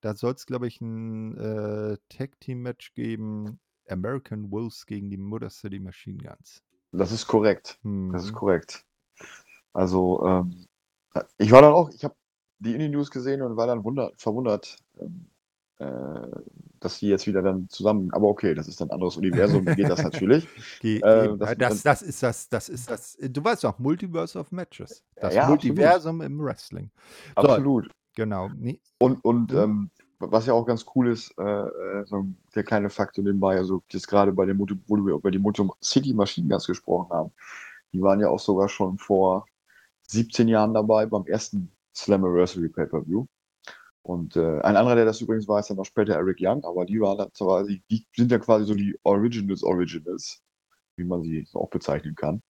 da 0.00 0.14
soll 0.14 0.34
es, 0.34 0.46
glaube 0.46 0.66
ich, 0.66 0.80
ein 0.80 1.36
äh, 1.36 1.96
Tag-Team-Match 2.08 2.94
geben. 2.94 3.58
American 3.88 4.50
Wolves 4.50 4.86
gegen 4.86 5.10
die 5.10 5.16
Motor 5.16 5.50
City 5.50 5.78
Machine 5.78 6.18
Guns. 6.18 6.62
Das 6.92 7.12
ist 7.12 7.26
korrekt. 7.26 7.78
Das 7.82 8.24
ist 8.24 8.32
mhm. 8.32 8.36
korrekt. 8.36 8.84
Also, 9.72 10.24
ähm, 10.24 10.66
ich 11.38 11.50
war 11.50 11.62
dann 11.62 11.72
auch, 11.72 11.90
ich 11.90 12.04
habe 12.04 12.14
die 12.58 12.74
Indie-News 12.74 13.10
gesehen 13.10 13.42
und 13.42 13.56
war 13.56 13.66
dann 13.66 13.84
wunder, 13.84 14.12
verwundert, 14.16 14.78
ähm, 14.98 15.28
äh, 15.78 16.40
dass 16.80 16.98
die 16.98 17.08
jetzt 17.08 17.26
wieder 17.26 17.42
dann 17.42 17.68
zusammen, 17.68 18.10
aber 18.12 18.28
okay, 18.28 18.54
das 18.54 18.68
ist 18.68 18.80
ein 18.80 18.90
anderes 18.90 19.16
Universum, 19.16 19.64
geht 19.76 19.90
das 19.90 20.02
natürlich. 20.02 20.46
Die, 20.82 21.00
äh, 21.00 21.36
das, 21.36 21.56
das, 21.58 21.82
das, 21.82 22.02
ist 22.02 22.22
das, 22.22 22.48
das 22.48 22.68
ist 22.68 22.90
das, 22.90 23.18
du 23.20 23.44
weißt 23.44 23.64
doch, 23.64 23.78
Multiverse 23.78 24.38
of 24.38 24.52
Matches. 24.52 25.04
Das 25.16 25.34
ja, 25.34 25.48
Multiversum 25.48 26.20
absolut. 26.20 26.38
im 26.40 26.44
Wrestling. 26.44 26.90
So, 27.36 27.42
absolut. 27.42 27.90
Genau. 28.14 28.48
Nee. 28.56 28.80
Und, 28.98 29.22
und 29.24 29.52
mhm. 29.52 29.58
ähm, 29.58 29.90
was 30.18 30.46
ja 30.46 30.54
auch 30.54 30.64
ganz 30.64 30.86
cool 30.94 31.08
ist, 31.08 31.34
äh, 31.38 31.42
äh, 31.42 32.04
so 32.06 32.26
der 32.54 32.64
kleine 32.64 32.90
Faktor 32.90 33.24
nebenbei, 33.24 33.56
also 33.56 33.82
jetzt 33.90 34.08
gerade 34.08 34.32
bei 34.32 34.46
dem, 34.46 34.58
wo 34.58 34.66
wir 34.66 35.14
über 35.14 35.30
die 35.30 35.38
Motor 35.38 35.76
City 35.82 36.14
Machine 36.14 36.48
Guns 36.48 36.66
gesprochen 36.66 37.10
haben, 37.10 37.32
die 37.92 38.02
waren 38.02 38.20
ja 38.20 38.28
auch 38.28 38.40
sogar 38.40 38.68
schon 38.68 38.98
vor 38.98 39.46
17 40.08 40.48
Jahren 40.48 40.74
dabei 40.74 41.06
beim 41.06 41.26
ersten 41.26 41.70
Slammiversary 41.94 42.68
Pay-Per-View. 42.68 43.26
Und 44.02 44.36
äh, 44.36 44.60
ein 44.60 44.76
anderer, 44.76 44.94
der 44.94 45.04
das 45.04 45.20
übrigens 45.20 45.48
war, 45.48 45.58
ist 45.58 45.68
dann 45.68 45.78
noch 45.78 45.84
später 45.84 46.14
Eric 46.14 46.38
Young, 46.40 46.64
aber 46.64 46.86
die 46.86 47.00
waren 47.00 47.18
dann 47.18 47.32
quasi, 47.32 47.82
die 47.90 48.06
sind 48.14 48.30
ja 48.30 48.38
quasi 48.38 48.64
so 48.64 48.74
die 48.74 48.96
Originals 49.02 49.64
Originals, 49.64 50.42
wie 50.96 51.04
man 51.04 51.22
sie 51.22 51.46
auch 51.54 51.68
bezeichnen 51.70 52.14
kann. 52.14 52.40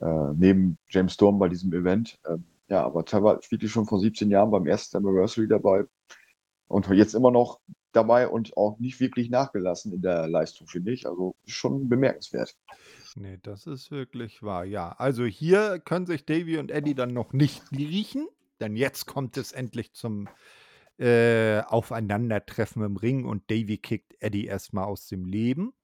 Äh, 0.00 0.34
neben 0.34 0.78
James 0.88 1.14
Storm 1.14 1.38
bei 1.38 1.48
diesem 1.48 1.72
Event. 1.72 2.18
Äh, 2.24 2.36
ja, 2.68 2.84
aber 2.84 3.04
teilweise 3.04 3.40
wirklich 3.50 3.72
schon 3.72 3.86
vor 3.86 4.00
17 4.00 4.30
Jahren 4.30 4.50
beim 4.50 4.66
ersten 4.66 4.98
Anniversary 4.98 5.48
dabei 5.48 5.84
und 6.68 6.88
jetzt 6.88 7.14
immer 7.14 7.30
noch 7.30 7.60
dabei 7.92 8.28
und 8.28 8.56
auch 8.56 8.78
nicht 8.78 9.00
wirklich 9.00 9.30
nachgelassen 9.30 9.92
in 9.92 10.02
der 10.02 10.26
Leistung, 10.28 10.66
finde 10.66 10.92
ich. 10.92 11.06
Also 11.06 11.36
schon 11.46 11.88
bemerkenswert. 11.88 12.56
Nee, 13.14 13.38
das 13.42 13.66
ist 13.66 13.90
wirklich 13.90 14.42
wahr, 14.42 14.64
ja. 14.64 14.92
Also 14.92 15.24
hier 15.24 15.78
können 15.78 16.06
sich 16.06 16.24
Davy 16.24 16.58
und 16.58 16.70
Eddie 16.70 16.94
dann 16.94 17.12
noch 17.12 17.32
nicht 17.32 17.62
riechen, 17.72 18.26
denn 18.60 18.76
jetzt 18.76 19.06
kommt 19.06 19.36
es 19.36 19.52
endlich 19.52 19.92
zum 19.92 20.28
äh, 20.98 21.60
Aufeinandertreffen 21.60 22.82
im 22.82 22.96
Ring 22.96 23.24
und 23.24 23.50
Davy 23.50 23.78
kickt 23.78 24.14
Eddie 24.20 24.46
erstmal 24.46 24.84
aus 24.84 25.06
dem 25.08 25.26
Leben. 25.26 25.74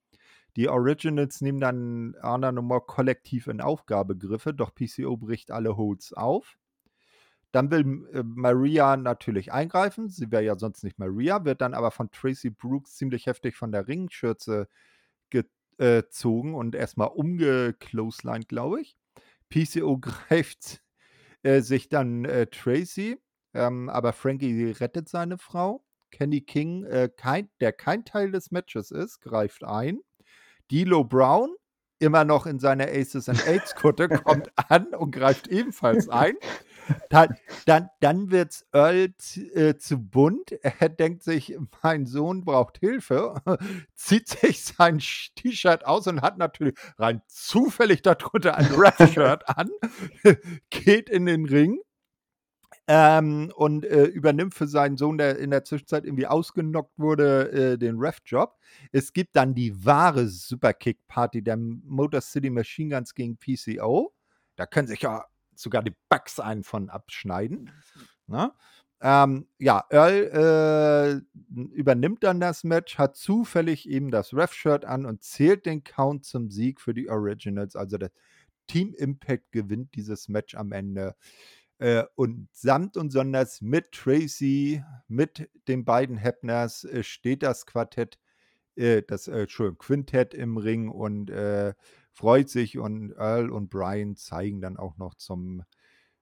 Die 0.56 0.68
Originals 0.68 1.40
nehmen 1.40 1.60
dann 1.60 2.16
Arna 2.20 2.50
nochmal 2.50 2.80
kollektiv 2.80 3.46
in 3.46 3.60
Aufgabegriffe, 3.60 4.54
doch 4.54 4.74
PCO 4.74 5.16
bricht 5.16 5.50
alle 5.50 5.76
Holds 5.76 6.12
auf. 6.14 6.58
Dann 7.52 7.70
will 7.70 8.08
äh, 8.12 8.22
Maria 8.22 8.96
natürlich 8.96 9.52
eingreifen. 9.52 10.08
Sie 10.08 10.30
wäre 10.30 10.44
ja 10.44 10.58
sonst 10.58 10.84
nicht 10.84 10.98
Maria, 10.98 11.44
wird 11.44 11.60
dann 11.60 11.74
aber 11.74 11.90
von 11.90 12.10
Tracy 12.10 12.50
Brooks 12.50 12.96
ziemlich 12.96 13.26
heftig 13.26 13.56
von 13.56 13.72
der 13.72 13.88
Ringschürze 13.88 14.68
gezogen 15.78 16.54
und 16.54 16.74
erstmal 16.74 17.08
umgecloselined, 17.08 18.48
glaube 18.48 18.80
ich. 18.80 18.96
PCO 19.48 19.98
greift 20.00 20.82
äh, 21.42 21.60
sich 21.60 21.88
dann 21.88 22.24
äh, 22.24 22.46
Tracy, 22.48 23.16
ähm, 23.54 23.88
aber 23.88 24.12
Frankie 24.12 24.72
rettet 24.72 25.08
seine 25.08 25.38
Frau. 25.38 25.84
Kenny 26.10 26.40
King, 26.40 26.84
äh, 26.84 27.10
kein, 27.14 27.50
der 27.60 27.72
kein 27.72 28.04
Teil 28.04 28.32
des 28.32 28.50
Matches 28.50 28.90
ist, 28.90 29.20
greift 29.20 29.62
ein. 29.62 30.00
Dilo 30.70 31.04
Brown, 31.04 31.54
immer 31.98 32.24
noch 32.24 32.46
in 32.46 32.58
seiner 32.58 32.88
Aces 32.88 33.28
and 33.28 33.46
Aids 33.46 33.74
Kutte, 33.74 34.08
kommt 34.24 34.50
an 34.56 34.94
und 34.94 35.12
greift 35.12 35.48
ebenfalls 35.48 36.08
ein. 36.08 36.34
Dann, 37.10 37.36
dann, 37.66 37.90
dann 38.00 38.30
wird 38.30 38.52
es 38.52 38.66
Earl 38.72 39.14
äh, 39.54 39.76
zu 39.76 39.98
bunt. 39.98 40.52
Er 40.62 40.88
denkt 40.88 41.22
sich, 41.22 41.56
mein 41.82 42.06
Sohn 42.06 42.44
braucht 42.44 42.78
Hilfe, 42.78 43.34
zieht 43.94 44.28
sich 44.28 44.64
sein 44.64 44.98
T-Shirt 44.98 45.86
aus 45.86 46.06
und 46.06 46.22
hat 46.22 46.38
natürlich 46.38 46.74
rein 46.98 47.22
zufällig 47.26 48.02
darunter 48.02 48.56
ein 48.56 48.66
Rap-Shirt 48.66 49.48
an, 49.48 49.70
geht 50.70 51.08
in 51.10 51.26
den 51.26 51.46
Ring. 51.46 51.78
Ähm, 52.90 53.52
und 53.54 53.84
äh, 53.84 54.04
übernimmt 54.04 54.54
für 54.54 54.66
seinen 54.66 54.96
Sohn, 54.96 55.18
der 55.18 55.38
in 55.38 55.50
der 55.50 55.62
Zwischenzeit 55.62 56.06
irgendwie 56.06 56.26
ausgenockt 56.26 56.98
wurde, 56.98 57.52
äh, 57.52 57.78
den 57.78 57.98
Ref-Job. 57.98 58.56
Es 58.92 59.12
gibt 59.12 59.36
dann 59.36 59.54
die 59.54 59.84
wahre 59.84 60.26
Superkick-Party 60.26 61.42
der 61.42 61.58
Motor 61.58 62.22
City 62.22 62.48
Machine 62.48 62.94
Guns 62.94 63.14
gegen 63.14 63.36
PCO. 63.36 64.14
Da 64.56 64.64
können 64.64 64.88
sich 64.88 65.02
ja 65.02 65.26
sogar 65.58 65.82
die 65.82 65.94
Bugs 66.08 66.40
einen 66.40 66.64
von 66.64 66.88
abschneiden. 66.88 67.70
Ne? 68.26 68.52
Ähm, 69.00 69.46
ja, 69.58 69.84
Earl 69.90 71.22
äh, 71.22 71.64
übernimmt 71.72 72.24
dann 72.24 72.40
das 72.40 72.64
Match, 72.64 72.98
hat 72.98 73.16
zufällig 73.16 73.88
eben 73.88 74.10
das 74.10 74.34
Ref-Shirt 74.34 74.84
an 74.84 75.06
und 75.06 75.22
zählt 75.22 75.66
den 75.66 75.84
Count 75.84 76.24
zum 76.24 76.50
Sieg 76.50 76.80
für 76.80 76.94
die 76.94 77.08
Originals. 77.08 77.76
Also 77.76 77.96
das 77.96 78.10
Team 78.66 78.94
Impact 78.94 79.52
gewinnt 79.52 79.94
dieses 79.94 80.28
Match 80.28 80.54
am 80.54 80.72
Ende. 80.72 81.14
Äh, 81.78 82.04
und 82.16 82.48
samt 82.52 82.96
und 82.96 83.10
sonders 83.10 83.60
mit 83.60 83.92
Tracy, 83.92 84.82
mit 85.06 85.48
den 85.68 85.84
beiden 85.84 86.16
Hepners 86.16 86.82
äh, 86.82 87.04
steht 87.04 87.44
das 87.44 87.66
Quartett, 87.66 88.18
äh, 88.74 89.02
das 89.06 89.28
äh, 89.28 89.46
Quintett 89.46 90.34
im 90.34 90.56
Ring 90.56 90.88
und 90.88 91.30
äh, 91.30 91.74
freut 92.18 92.48
sich 92.48 92.78
und 92.78 93.12
Earl 93.12 93.48
und 93.48 93.70
Brian 93.70 94.16
zeigen 94.16 94.60
dann 94.60 94.76
auch 94.76 94.96
noch 94.96 95.14
zum 95.14 95.62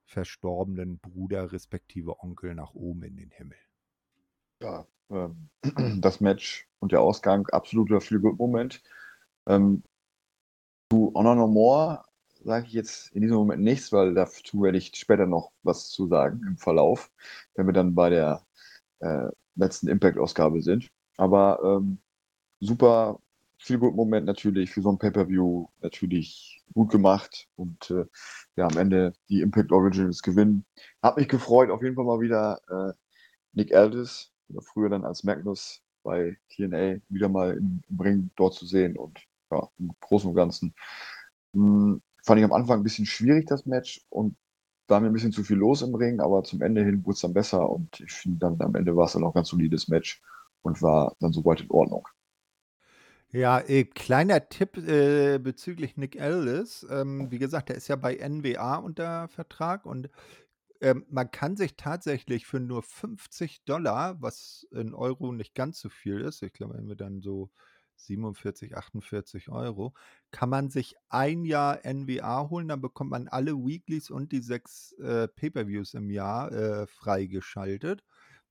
verstorbenen 0.04 0.98
Bruder 0.98 1.52
respektive 1.52 2.20
Onkel 2.20 2.54
nach 2.54 2.74
oben 2.74 3.02
in 3.02 3.16
den 3.16 3.30
Himmel. 3.30 3.56
Ja, 4.60 4.86
ähm, 5.08 5.48
das 6.02 6.20
Match 6.20 6.68
und 6.80 6.92
der 6.92 7.00
Ausgang 7.00 7.46
absoluter 7.48 8.02
Feel-Good-Moment. 8.02 8.82
Ähm, 9.46 9.82
zu 10.92 11.12
Honor 11.14 11.34
No 11.34 11.46
More 11.46 12.04
sage 12.44 12.66
ich 12.66 12.74
jetzt 12.74 13.10
in 13.12 13.22
diesem 13.22 13.38
Moment 13.38 13.62
nichts, 13.62 13.90
weil 13.90 14.12
dazu 14.12 14.60
werde 14.60 14.76
ich 14.76 14.94
später 14.94 15.24
noch 15.24 15.50
was 15.62 15.88
zu 15.88 16.08
sagen 16.08 16.42
im 16.46 16.58
Verlauf, 16.58 17.10
wenn 17.54 17.64
wir 17.66 17.72
dann 17.72 17.94
bei 17.94 18.10
der 18.10 18.46
äh, 19.00 19.28
letzten 19.54 19.88
Impact-Ausgabe 19.88 20.60
sind. 20.60 20.90
Aber 21.16 21.58
ähm, 21.64 22.02
super 22.60 23.18
viel 23.66 23.78
guten 23.78 23.96
Moment 23.96 24.26
natürlich 24.26 24.70
für 24.70 24.80
so 24.80 24.90
ein 24.90 24.98
Pay-Per-View 24.98 25.66
natürlich 25.82 26.62
gut 26.72 26.90
gemacht 26.90 27.48
und 27.56 27.90
äh, 27.90 28.04
ja, 28.54 28.68
am 28.68 28.78
Ende 28.78 29.12
die 29.28 29.40
Impact 29.40 29.72
Originals 29.72 30.22
gewinnen. 30.22 30.64
Hat 31.02 31.16
mich 31.16 31.28
gefreut, 31.28 31.70
auf 31.70 31.82
jeden 31.82 31.96
Fall 31.96 32.04
mal 32.04 32.20
wieder 32.20 32.60
äh, 32.68 32.92
Nick 33.54 33.74
Aldis, 33.74 34.30
oder 34.48 34.62
früher 34.62 34.88
dann 34.88 35.04
als 35.04 35.24
Magnus 35.24 35.82
bei 36.04 36.36
TNA, 36.50 36.98
wieder 37.08 37.28
mal 37.28 37.56
im, 37.56 37.82
im 37.88 38.00
Ring 38.00 38.30
dort 38.36 38.54
zu 38.54 38.66
sehen 38.66 38.96
und 38.96 39.18
ja, 39.50 39.68
im 39.78 39.90
Großen 40.00 40.30
und 40.30 40.36
Ganzen. 40.36 40.72
Mh, 41.52 41.66
hm, 41.66 42.02
fand 42.24 42.38
ich 42.38 42.44
am 42.44 42.52
Anfang 42.52 42.80
ein 42.80 42.84
bisschen 42.84 43.06
schwierig, 43.06 43.46
das 43.46 43.66
Match 43.66 44.00
und 44.10 44.36
war 44.86 45.00
mir 45.00 45.08
ein 45.08 45.12
bisschen 45.12 45.32
zu 45.32 45.42
viel 45.42 45.56
los 45.56 45.82
im 45.82 45.94
Ring, 45.96 46.20
aber 46.20 46.44
zum 46.44 46.62
Ende 46.62 46.84
hin 46.84 47.04
wurde 47.04 47.14
es 47.14 47.20
dann 47.20 47.34
besser 47.34 47.68
und 47.68 47.98
ich 48.00 48.12
finde 48.12 48.38
dann 48.38 48.60
am 48.60 48.76
Ende 48.76 48.94
war 48.94 49.06
es 49.06 49.14
dann 49.14 49.24
auch 49.24 49.34
ganz 49.34 49.48
solides 49.48 49.88
Match 49.88 50.22
und 50.62 50.80
war 50.82 51.16
dann 51.18 51.32
soweit 51.32 51.60
in 51.62 51.70
Ordnung. 51.70 52.06
Ja, 53.32 53.58
äh, 53.60 53.84
kleiner 53.84 54.48
Tipp 54.48 54.76
äh, 54.78 55.38
bezüglich 55.38 55.96
Nick 55.96 56.16
Ellis. 56.16 56.86
Ähm, 56.88 57.30
wie 57.30 57.38
gesagt, 57.38 57.68
der 57.68 57.76
ist 57.76 57.88
ja 57.88 57.96
bei 57.96 58.16
NWA 58.16 58.76
unter 58.76 59.28
Vertrag 59.28 59.84
und 59.84 60.08
ähm, 60.80 61.06
man 61.10 61.30
kann 61.30 61.56
sich 61.56 61.76
tatsächlich 61.76 62.46
für 62.46 62.60
nur 62.60 62.82
50 62.82 63.64
Dollar, 63.64 64.22
was 64.22 64.66
in 64.72 64.94
Euro 64.94 65.32
nicht 65.32 65.54
ganz 65.54 65.80
so 65.80 65.88
viel 65.90 66.20
ist, 66.20 66.42
ich 66.42 66.52
glaube, 66.52 66.74
wenn 66.76 66.88
wir 66.88 66.96
dann 66.96 67.22
so 67.22 67.50
47, 67.96 68.76
48 68.76 69.48
Euro, 69.50 69.94
kann 70.30 70.50
man 70.50 70.70
sich 70.70 70.96
ein 71.08 71.44
Jahr 71.44 71.80
NWA 71.84 72.48
holen, 72.50 72.68
dann 72.68 72.80
bekommt 72.82 73.10
man 73.10 73.28
alle 73.28 73.54
Weeklies 73.54 74.10
und 74.10 74.32
die 74.32 74.40
sechs 74.42 74.92
äh, 74.94 75.28
Pay-per-Views 75.28 75.94
im 75.94 76.10
Jahr 76.10 76.52
äh, 76.52 76.86
freigeschaltet. 76.86 78.04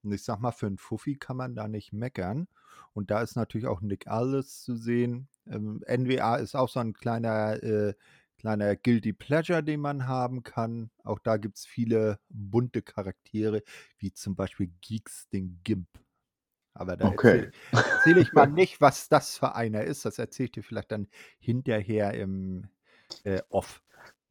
Und 0.05 0.13
ich 0.13 0.23
sag 0.23 0.39
mal, 0.39 0.51
für 0.51 0.67
einen 0.67 0.77
Fuffi 0.77 1.15
kann 1.15 1.37
man 1.37 1.55
da 1.55 1.67
nicht 1.67 1.93
meckern. 1.93 2.47
Und 2.93 3.11
da 3.11 3.21
ist 3.21 3.35
natürlich 3.35 3.67
auch 3.67 3.81
Nick 3.81 4.07
Aldis 4.07 4.61
zu 4.63 4.75
sehen. 4.75 5.27
Ähm, 5.47 5.81
NWA 5.87 6.35
ist 6.37 6.55
auch 6.55 6.69
so 6.69 6.79
ein 6.79 6.93
kleiner, 6.93 7.61
äh, 7.63 7.93
kleiner 8.37 8.75
Guilty 8.75 9.13
Pleasure, 9.13 9.63
den 9.63 9.79
man 9.81 10.07
haben 10.07 10.43
kann. 10.43 10.91
Auch 11.03 11.19
da 11.19 11.37
gibt 11.37 11.57
es 11.57 11.65
viele 11.65 12.19
bunte 12.29 12.81
Charaktere, 12.81 13.63
wie 13.97 14.13
zum 14.13 14.35
Beispiel 14.35 14.71
Geeks, 14.81 15.29
den 15.29 15.61
Gimp. 15.63 15.87
Aber 16.73 16.97
da 16.97 17.05
Okay. 17.05 17.11
erzähle 17.11 17.53
erzähl 17.91 18.17
ich 18.17 18.33
mal 18.33 18.47
nicht, 18.47 18.81
was 18.81 19.09
das 19.09 19.37
für 19.37 19.55
einer 19.55 19.83
ist. 19.83 20.05
Das 20.05 20.19
erzähle 20.19 20.45
ich 20.47 20.51
dir 20.53 20.63
vielleicht 20.63 20.91
dann 20.91 21.07
hinterher 21.39 22.13
im 22.13 22.69
äh, 23.23 23.41
Off. 23.49 23.83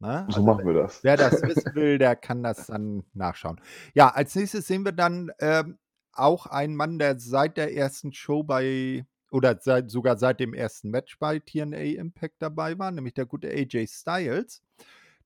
Ne? 0.05 0.25
So 0.29 0.37
Also 0.37 0.43
machen 0.43 0.65
wir 0.65 0.73
das. 0.73 1.03
wer 1.03 1.17
das 1.17 1.41
wissen 1.41 1.73
will, 1.75 1.97
der 1.97 2.15
kann 2.15 2.43
das 2.43 2.67
dann 2.67 3.03
nachschauen. 3.13 3.59
Ja, 3.93 4.09
als 4.09 4.35
nächstes 4.35 4.67
sehen 4.67 4.85
wir 4.85 4.91
dann 4.91 5.31
ähm, 5.39 5.77
auch 6.13 6.45
einen 6.45 6.75
Mann, 6.75 6.99
der 6.99 7.19
seit 7.19 7.57
der 7.57 7.75
ersten 7.75 8.13
Show 8.13 8.43
bei 8.43 9.05
oder 9.31 9.57
seit, 9.59 9.91
sogar 9.91 10.17
seit 10.17 10.39
dem 10.39 10.53
ersten 10.53 10.89
Match 10.89 11.17
bei 11.19 11.39
TNA 11.39 11.97
Impact 11.99 12.35
dabei 12.39 12.77
war, 12.79 12.91
nämlich 12.91 13.15
der 13.15 13.25
gute 13.25 13.49
AJ 13.49 13.87
Styles. 13.87 14.61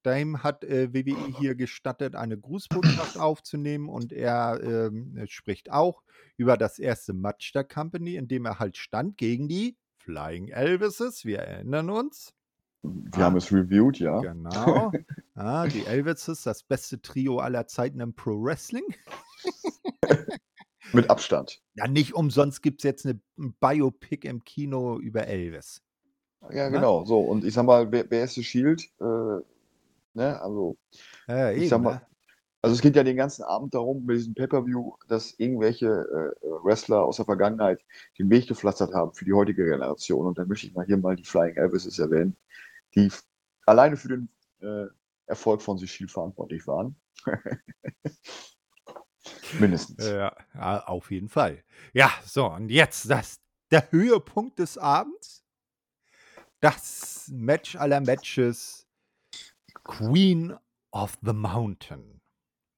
Dem 0.05 0.43
hat 0.43 0.63
äh, 0.63 0.93
WWE 0.93 1.37
hier 1.37 1.55
gestattet, 1.55 2.15
eine 2.15 2.37
Grußbotschaft 2.37 3.17
aufzunehmen 3.17 3.89
und 3.89 4.13
er 4.13 4.61
ähm, 4.63 5.21
spricht 5.27 5.71
auch 5.71 6.01
über 6.37 6.55
das 6.55 6.79
erste 6.79 7.13
Match 7.13 7.51
der 7.51 7.65
Company, 7.65 8.15
in 8.15 8.29
dem 8.29 8.45
er 8.45 8.59
halt 8.59 8.77
stand 8.77 9.17
gegen 9.17 9.49
die 9.49 9.77
Flying 9.97 10.47
Elvises. 10.47 11.25
Wir 11.25 11.39
erinnern 11.39 11.89
uns. 11.89 12.33
Wir 12.81 13.21
Ah. 13.21 13.25
haben 13.25 13.35
es 13.37 13.51
reviewed, 13.51 13.99
ja. 13.99 14.19
Genau. 14.21 14.91
Ah, 15.35 15.67
die 15.67 15.85
Elvises, 15.85 16.43
das 16.43 16.63
beste 16.63 17.01
Trio 17.01 17.39
aller 17.39 17.65
Zeiten 17.65 18.01
im 18.01 18.13
Pro 18.13 18.43
Wrestling. 18.43 18.83
Mit 20.93 21.09
Abstand. 21.09 21.61
Ja, 21.75 21.87
nicht 21.87 22.13
umsonst 22.13 22.61
gibt 22.61 22.81
es 22.81 22.83
jetzt 22.83 23.05
eine, 23.05 23.19
ein 23.37 23.53
Biopic 23.59 24.27
im 24.27 24.43
Kino 24.43 24.99
über 24.99 25.27
Elvis. 25.27 25.81
Ja, 26.51 26.65
Ne? 26.69 26.71
genau. 26.77 27.05
So, 27.05 27.19
und 27.19 27.45
ich 27.45 27.53
sag 27.53 27.65
mal, 27.65 27.91
wer, 27.91 28.09
wer 28.09 28.23
ist 28.23 28.37
das 28.37 28.45
Shield? 28.45 28.83
Äh, 28.99 29.03
ne, 30.13 30.41
also, 30.41 30.77
Ja, 31.27 31.51
ich 31.51 31.59
eben, 31.61 31.69
sag 31.69 31.81
mal, 31.83 31.95
ne? 31.95 32.01
also 32.61 32.75
es 32.75 32.81
geht 32.81 32.95
ja 32.95 33.03
den 33.03 33.17
ganzen 33.17 33.43
Abend 33.43 33.73
darum, 33.73 34.05
mit 34.05 34.17
diesem 34.17 34.33
Pay-Per-View, 34.33 34.93
dass 35.07 35.33
irgendwelche 35.37 35.87
äh, 35.87 36.47
Wrestler 36.63 37.03
aus 37.05 37.17
der 37.17 37.25
Vergangenheit 37.25 37.79
den 38.17 38.29
Weg 38.29 38.47
gepflastert 38.47 38.93
haben 38.93 39.13
für 39.13 39.25
die 39.25 39.33
heutige 39.33 39.63
Generation. 39.65 40.25
Und 40.25 40.37
dann 40.37 40.47
möchte 40.47 40.67
ich 40.67 40.73
mal 40.73 40.85
hier 40.85 40.97
mal 40.97 41.15
die 41.15 41.23
Flying 41.25 41.55
Elvises 41.55 41.99
erwähnen, 41.99 42.35
die 42.95 43.11
alleine 43.65 43.97
für 43.97 44.09
den 44.09 44.29
äh, 44.61 44.85
Erfolg 45.25 45.61
von 45.61 45.77
The 45.77 45.87
Shield 45.87 46.11
verantwortlich 46.11 46.65
waren. 46.67 46.99
Mindestens. 49.59 50.05
Ja, 50.05 50.33
auf 50.85 51.11
jeden 51.11 51.29
Fall. 51.29 51.63
Ja, 51.93 52.11
so, 52.25 52.47
und 52.47 52.69
jetzt 52.69 53.09
das, 53.09 53.39
der 53.71 53.91
Höhepunkt 53.91 54.59
des 54.59 54.77
Abends. 54.77 55.43
Das 56.59 57.29
Match 57.31 57.75
aller 57.75 58.01
Matches. 58.01 58.87
Queen 59.83 60.55
of 60.91 61.17
the 61.21 61.33
Mountain. 61.33 62.21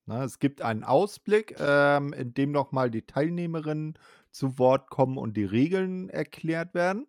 Na, 0.06 0.24
es 0.24 0.40
gibt 0.40 0.62
einen 0.62 0.84
Ausblick, 0.84 1.56
ähm, 1.60 2.14
in 2.14 2.34
dem 2.34 2.52
nochmal 2.52 2.90
die 2.90 3.06
Teilnehmerinnen 3.06 3.98
zu 4.32 4.58
Wort 4.58 4.90
kommen 4.90 5.18
und 5.18 5.36
die 5.36 5.46
Regeln 5.46 6.10
erklärt 6.10 6.74
werden. 6.74 7.08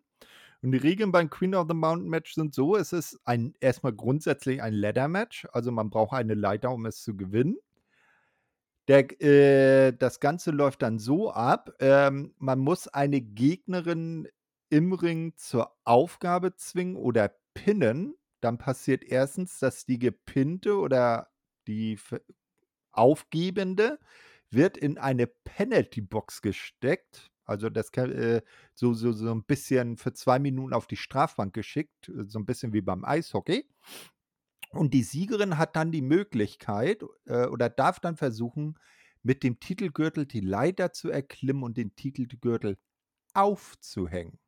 Und 0.63 0.71
die 0.71 0.77
Regeln 0.77 1.11
beim 1.11 1.29
Queen 1.29 1.55
of 1.55 1.67
the 1.67 1.75
Mountain 1.75 2.09
Match 2.09 2.33
sind 2.33 2.55
so: 2.55 2.77
Es 2.77 2.93
ist 2.93 3.19
ein, 3.25 3.53
erstmal 3.59 3.93
grundsätzlich 3.93 4.61
ein 4.61 4.73
Ladder 4.73 5.09
Match, 5.09 5.45
also 5.51 5.71
man 5.71 5.89
braucht 5.89 6.13
eine 6.13 6.35
Leiter, 6.35 6.71
um 6.71 6.85
es 6.85 7.03
zu 7.03 7.17
gewinnen. 7.17 7.57
Der, 8.87 9.21
äh, 9.21 9.93
das 9.93 10.19
Ganze 10.19 10.51
läuft 10.51 10.81
dann 10.81 10.99
so 10.99 11.31
ab: 11.31 11.71
ähm, 11.79 12.33
Man 12.37 12.59
muss 12.59 12.87
eine 12.87 13.19
Gegnerin 13.21 14.27
im 14.69 14.93
Ring 14.93 15.33
zur 15.35 15.75
Aufgabe 15.83 16.55
zwingen 16.55 16.95
oder 16.95 17.35
pinnen. 17.53 18.15
Dann 18.41 18.57
passiert 18.57 19.03
erstens, 19.03 19.59
dass 19.59 19.85
die 19.85 19.99
Gepinte 19.99 20.77
oder 20.77 21.29
die 21.67 21.99
Aufgebende 22.91 23.99
wird 24.49 24.77
in 24.77 24.97
eine 24.97 25.27
Penalty-Box 25.27 26.41
gesteckt. 26.41 27.32
Also 27.45 27.69
das 27.69 27.89
äh, 27.97 28.41
so, 28.73 28.93
so, 28.93 29.11
so 29.11 29.31
ein 29.31 29.43
bisschen 29.43 29.97
für 29.97 30.13
zwei 30.13 30.39
Minuten 30.39 30.73
auf 30.73 30.87
die 30.87 30.97
Strafbank 30.97 31.53
geschickt, 31.53 32.09
äh, 32.09 32.25
so 32.27 32.39
ein 32.39 32.45
bisschen 32.45 32.73
wie 32.73 32.81
beim 32.81 33.05
Eishockey. 33.05 33.67
Und 34.71 34.93
die 34.93 35.03
Siegerin 35.03 35.57
hat 35.57 35.75
dann 35.75 35.91
die 35.91 36.01
Möglichkeit 36.01 37.03
äh, 37.25 37.45
oder 37.47 37.69
darf 37.69 37.99
dann 37.99 38.17
versuchen, 38.17 38.79
mit 39.21 39.43
dem 39.43 39.59
Titelgürtel 39.59 40.25
die 40.25 40.39
Leiter 40.41 40.91
zu 40.93 41.09
erklimmen 41.09 41.63
und 41.63 41.77
den 41.77 41.95
Titelgürtel 41.95 42.77
aufzuhängen. 43.33 44.39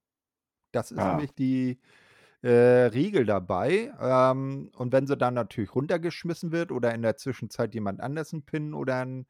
Das 0.72 0.92
ist 0.92 1.00
Ah. 1.00 1.08
nämlich 1.08 1.34
die 1.36 1.80
äh, 2.44 2.50
Regel 2.88 3.26
dabei. 3.26 3.94
Ähm, 4.00 4.72
und 4.76 4.94
wenn 4.94 5.08
sie 5.08 5.18
dann 5.18 5.36
natürlich 5.36 5.76
runtergeschmissen 5.76 6.52
wird 6.52 6.72
oder 6.72 6.94
in 6.96 7.02
der 7.04 7.18
Zwischenzeit 7.18 7.74
jemand 7.76 8.02
anders 8.02 8.34
einen 8.34 8.46
Pin 8.46 8.74
oder 8.74 9.02
eine 9.02 9.26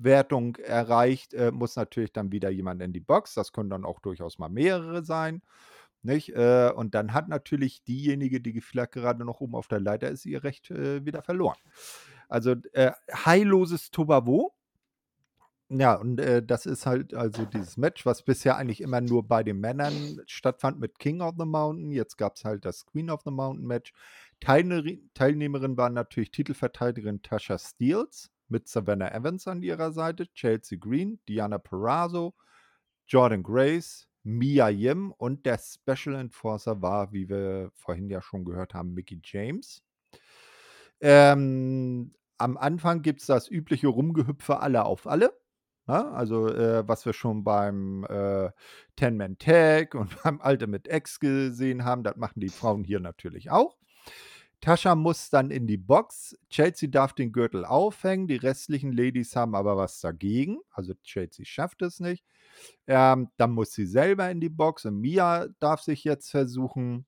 Aufgabewertung 0.00 0.56
erreicht, 0.56 1.34
äh, 1.34 1.50
muss 1.50 1.76
natürlich 1.76 2.12
dann 2.12 2.32
wieder 2.32 2.50
jemand 2.50 2.82
in 2.82 2.92
die 2.92 3.00
Box. 3.00 3.34
Das 3.34 3.52
können 3.52 3.70
dann 3.70 3.84
auch 3.84 4.00
durchaus 4.00 4.38
mal 4.38 4.48
mehrere 4.48 5.04
sein. 5.04 5.42
Nicht? 6.02 6.30
Äh, 6.34 6.72
und 6.74 6.94
dann 6.94 7.12
hat 7.12 7.28
natürlich 7.28 7.84
diejenige, 7.84 8.40
die 8.40 8.60
vielleicht 8.60 8.92
gerade 8.92 9.24
noch 9.24 9.40
oben 9.40 9.54
auf 9.54 9.68
der 9.68 9.80
Leiter 9.80 10.08
ist, 10.08 10.24
ihr 10.24 10.42
Recht 10.42 10.70
äh, 10.70 11.04
wieder 11.04 11.22
verloren. 11.22 11.58
Also 12.28 12.54
äh, 12.72 12.92
heilloses 13.12 13.90
Tobavo. 13.90 14.54
Ja, 15.72 15.94
und 15.94 16.18
äh, 16.18 16.42
das 16.42 16.66
ist 16.66 16.84
halt 16.84 17.14
also 17.14 17.44
dieses 17.44 17.76
Match, 17.76 18.04
was 18.04 18.24
bisher 18.24 18.56
eigentlich 18.56 18.80
immer 18.80 19.00
nur 19.00 19.28
bei 19.28 19.44
den 19.44 19.60
Männern 19.60 20.20
stattfand 20.26 20.80
mit 20.80 20.98
King 20.98 21.20
of 21.20 21.34
the 21.38 21.44
Mountain. 21.44 21.92
Jetzt 21.92 22.16
gab 22.16 22.36
es 22.36 22.44
halt 22.44 22.64
das 22.64 22.86
Queen 22.86 23.08
of 23.08 23.20
the 23.24 23.30
Mountain 23.30 23.66
Match. 23.66 23.92
Teilne 24.40 24.98
Teilnehmerin 25.14 25.76
war 25.76 25.90
natürlich 25.90 26.32
Titelverteidigerin 26.32 27.22
Tasha 27.22 27.56
Steeles 27.58 28.32
mit 28.50 28.68
Savannah 28.68 29.12
Evans 29.12 29.46
an 29.46 29.62
ihrer 29.62 29.92
Seite, 29.92 30.32
Chelsea 30.32 30.78
Green, 30.78 31.20
Diana 31.28 31.58
Perazzo, 31.58 32.34
Jordan 33.06 33.42
Grace, 33.42 34.06
Mia 34.22 34.68
Yim 34.68 35.12
und 35.12 35.46
der 35.46 35.58
Special 35.58 36.16
Enforcer 36.16 36.82
war, 36.82 37.12
wie 37.12 37.28
wir 37.28 37.70
vorhin 37.74 38.10
ja 38.10 38.20
schon 38.20 38.44
gehört 38.44 38.74
haben, 38.74 38.92
Mickey 38.92 39.20
James. 39.24 39.82
Ähm, 41.00 42.12
am 42.38 42.56
Anfang 42.56 43.02
gibt 43.02 43.20
es 43.20 43.26
das 43.26 43.50
übliche 43.50 43.88
Rumgehüpfe 43.88 44.60
alle 44.60 44.84
auf 44.84 45.06
alle. 45.06 45.32
Na, 45.86 46.12
also, 46.12 46.48
äh, 46.48 46.86
was 46.86 47.04
wir 47.04 47.12
schon 47.12 47.42
beim 47.42 48.04
äh, 48.04 48.50
Ten-Man-Tag 48.96 49.94
und 49.94 50.16
beim 50.22 50.40
Ultimate 50.44 50.88
X 50.88 51.18
gesehen 51.18 51.84
haben, 51.84 52.04
das 52.04 52.16
machen 52.16 52.40
die 52.40 52.48
Frauen 52.48 52.84
hier 52.84 53.00
natürlich 53.00 53.50
auch. 53.50 53.76
Tascha 54.60 54.94
muss 54.94 55.30
dann 55.30 55.50
in 55.50 55.66
die 55.66 55.78
Box. 55.78 56.36
Chelsea 56.50 56.88
darf 56.88 57.14
den 57.14 57.32
Gürtel 57.32 57.64
aufhängen. 57.64 58.26
Die 58.26 58.36
restlichen 58.36 58.92
Ladies 58.92 59.34
haben 59.34 59.54
aber 59.54 59.76
was 59.76 60.00
dagegen. 60.00 60.58
Also 60.70 60.94
Chelsea 61.02 61.44
schafft 61.46 61.82
es 61.82 62.00
nicht. 62.00 62.24
Ähm, 62.86 63.30
dann 63.36 63.52
muss 63.52 63.72
sie 63.72 63.86
selber 63.86 64.30
in 64.30 64.40
die 64.40 64.48
Box 64.50 64.84
und 64.84 65.00
Mia 65.00 65.48
darf 65.60 65.80
sich 65.80 66.04
jetzt 66.04 66.30
versuchen, 66.30 67.06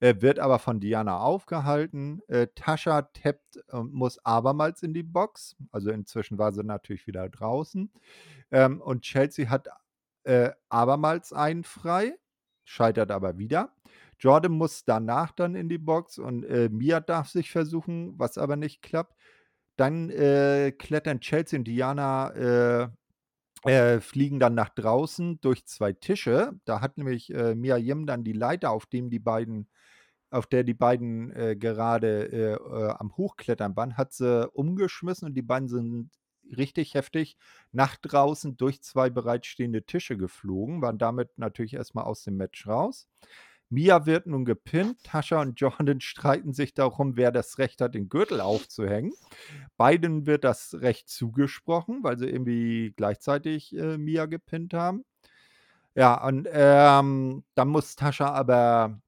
äh, 0.00 0.16
wird 0.20 0.38
aber 0.38 0.58
von 0.58 0.80
Diana 0.80 1.18
aufgehalten. 1.20 2.20
Äh, 2.28 2.48
Tascha 2.54 3.02
tappt 3.02 3.58
und 3.68 3.94
muss 3.94 4.18
abermals 4.24 4.82
in 4.82 4.92
die 4.92 5.02
Box. 5.02 5.56
Also 5.72 5.90
inzwischen 5.90 6.38
war 6.38 6.52
sie 6.52 6.64
natürlich 6.64 7.06
wieder 7.06 7.28
draußen. 7.28 7.90
Ähm, 8.50 8.80
und 8.80 9.02
Chelsea 9.02 9.48
hat 9.48 9.68
äh, 10.24 10.50
abermals 10.68 11.32
einen 11.32 11.64
frei, 11.64 12.18
scheitert 12.64 13.10
aber 13.10 13.38
wieder. 13.38 13.72
Jordan 14.20 14.52
muss 14.52 14.84
danach 14.84 15.32
dann 15.32 15.54
in 15.54 15.68
die 15.68 15.78
Box 15.78 16.18
und 16.18 16.44
äh, 16.44 16.68
Mia 16.68 17.00
darf 17.00 17.28
sich 17.28 17.50
versuchen, 17.50 18.18
was 18.18 18.38
aber 18.38 18.56
nicht 18.56 18.82
klappt. 18.82 19.16
Dann 19.76 20.10
äh, 20.10 20.72
klettern 20.72 21.20
Chelsea 21.20 21.58
und 21.58 21.64
Diana 21.64 22.30
äh, 22.32 22.88
äh, 23.64 24.00
fliegen 24.00 24.38
dann 24.38 24.54
nach 24.54 24.68
draußen 24.68 25.40
durch 25.40 25.64
zwei 25.66 25.94
Tische. 25.94 26.52
Da 26.66 26.82
hat 26.82 26.98
nämlich 26.98 27.32
äh, 27.34 27.54
Mia 27.54 27.78
Yim 27.78 28.06
dann 28.06 28.22
die 28.22 28.34
Leiter, 28.34 28.70
auf 28.70 28.86
dem 28.86 29.10
die 29.10 29.18
beiden 29.18 29.68
auf 30.32 30.46
der 30.46 30.62
die 30.62 30.74
beiden 30.74 31.32
äh, 31.34 31.56
gerade 31.56 32.60
am 33.00 33.16
Hochklettern 33.16 33.74
waren, 33.74 33.96
hat 33.96 34.12
sie 34.12 34.48
umgeschmissen 34.52 35.26
und 35.26 35.34
die 35.34 35.42
beiden 35.42 35.68
sind 35.68 36.10
richtig 36.56 36.94
heftig 36.94 37.36
nach 37.72 37.96
draußen 37.96 38.56
durch 38.56 38.82
zwei 38.82 39.10
bereitstehende 39.10 39.82
Tische 39.82 40.16
geflogen, 40.16 40.82
waren 40.82 40.98
damit 40.98 41.36
natürlich 41.38 41.74
erstmal 41.74 42.04
aus 42.04 42.22
dem 42.22 42.36
Match 42.36 42.66
raus. 42.66 43.08
Mia 43.70 44.04
wird 44.04 44.26
nun 44.26 44.44
gepinnt. 44.44 45.02
Tascha 45.04 45.40
und 45.40 45.60
Jordan 45.60 46.00
streiten 46.00 46.52
sich 46.52 46.74
darum, 46.74 47.16
wer 47.16 47.32
das 47.32 47.58
Recht 47.58 47.80
hat, 47.80 47.94
den 47.94 48.08
Gürtel 48.08 48.40
aufzuhängen. 48.40 49.12
Beiden 49.76 50.26
wird 50.26 50.44
das 50.44 50.74
Recht 50.80 51.08
zugesprochen, 51.08 52.02
weil 52.02 52.18
sie 52.18 52.28
irgendwie 52.28 52.92
gleichzeitig 52.96 53.74
äh, 53.76 53.96
Mia 53.96 54.26
gepinnt 54.26 54.74
haben. 54.74 55.04
Ja, 55.94 56.24
und 56.26 56.48
ähm, 56.52 57.44
dann 57.54 57.68
muss 57.68 57.96
Tascha 57.96 58.32
aber 58.32 59.00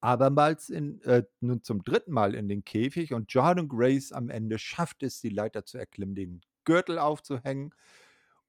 abermals 0.00 0.68
in, 0.68 1.00
äh, 1.02 1.24
nun 1.40 1.62
zum 1.62 1.82
dritten 1.82 2.12
Mal 2.12 2.34
in 2.34 2.46
den 2.46 2.64
Käfig 2.64 3.14
und 3.14 3.32
Jordan 3.32 3.68
Grace 3.68 4.12
am 4.12 4.28
Ende 4.28 4.58
schafft 4.58 5.02
es, 5.02 5.20
die 5.20 5.30
Leiter 5.30 5.64
zu 5.64 5.78
erklimmen, 5.78 6.14
den 6.14 6.40
Gürtel 6.64 6.98
aufzuhängen 6.98 7.74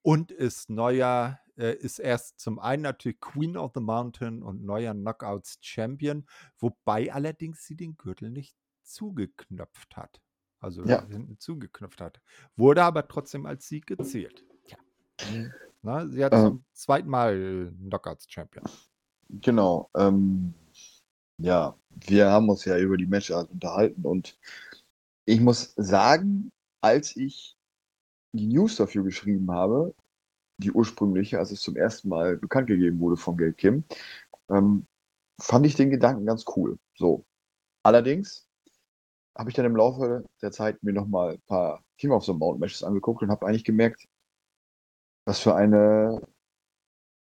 und 0.01 0.31
ist 0.31 0.69
neuer, 0.69 1.39
äh, 1.57 1.73
ist 1.75 1.99
erst 1.99 2.39
zum 2.39 2.59
einen 2.59 2.83
natürlich 2.83 3.19
Queen 3.19 3.57
of 3.57 3.71
the 3.75 3.81
Mountain 3.81 4.43
und 4.43 4.63
neuer 4.63 4.93
Knockouts 4.93 5.57
Champion, 5.61 6.25
wobei 6.59 7.13
allerdings 7.13 7.65
sie 7.65 7.75
den 7.75 7.97
Gürtel 7.97 8.29
nicht 8.29 8.55
zugeknöpft 8.83 9.95
hat. 9.97 10.21
Also 10.59 10.83
Ja. 10.85 11.05
hinten 11.05 11.37
zugeknöpft 11.39 12.01
hat. 12.01 12.21
Wurde 12.55 12.83
aber 12.83 13.07
trotzdem 13.07 13.45
als 13.45 13.67
Sieg 13.67 13.85
gezählt. 13.87 14.43
Mhm. 15.29 15.51
Na, 15.81 16.07
sie 16.07 16.23
hat 16.23 16.33
Ähm. 16.33 16.41
zum 16.41 16.65
zweiten 16.73 17.09
Mal 17.09 17.71
Knockouts 17.79 18.25
Champion. 18.29 18.65
Genau. 19.29 19.89
Ähm, 19.95 20.53
ja, 21.37 21.77
wir 21.89 22.29
haben 22.29 22.49
uns 22.49 22.65
ja 22.65 22.77
über 22.77 22.97
die 22.97 23.05
Matchart 23.07 23.49
unterhalten 23.51 24.03
und 24.03 24.37
ich 25.25 25.39
muss 25.41 25.73
sagen, 25.75 26.51
als 26.81 27.15
ich 27.15 27.57
die 28.33 28.47
News 28.47 28.75
dafür 28.75 29.03
geschrieben 29.03 29.51
habe, 29.51 29.93
die 30.57 30.71
ursprüngliche, 30.71 31.39
als 31.39 31.51
es 31.51 31.61
zum 31.61 31.75
ersten 31.75 32.09
Mal 32.09 32.37
bekannt 32.37 32.67
gegeben 32.67 32.99
wurde 32.99 33.17
von 33.17 33.37
Gail 33.37 33.53
Kim, 33.53 33.83
ähm, 34.49 34.87
fand 35.39 35.65
ich 35.65 35.75
den 35.75 35.89
Gedanken 35.89 36.25
ganz 36.25 36.45
cool. 36.55 36.77
So. 36.95 37.25
Allerdings 37.83 38.47
habe 39.37 39.49
ich 39.49 39.55
dann 39.55 39.65
im 39.65 39.75
Laufe 39.75 40.23
der 40.41 40.51
Zeit 40.51 40.81
mir 40.81 40.93
nochmal 40.93 41.33
ein 41.33 41.41
paar 41.41 41.83
King 41.97 42.11
of 42.11 42.25
the 42.25 42.33
Mountain 42.33 42.59
Matches 42.61 42.83
angeguckt 42.83 43.21
und 43.21 43.29
habe 43.29 43.45
eigentlich 43.45 43.65
gemerkt, 43.65 44.07
was 45.25 45.39
für 45.39 45.55
eine 45.55 46.21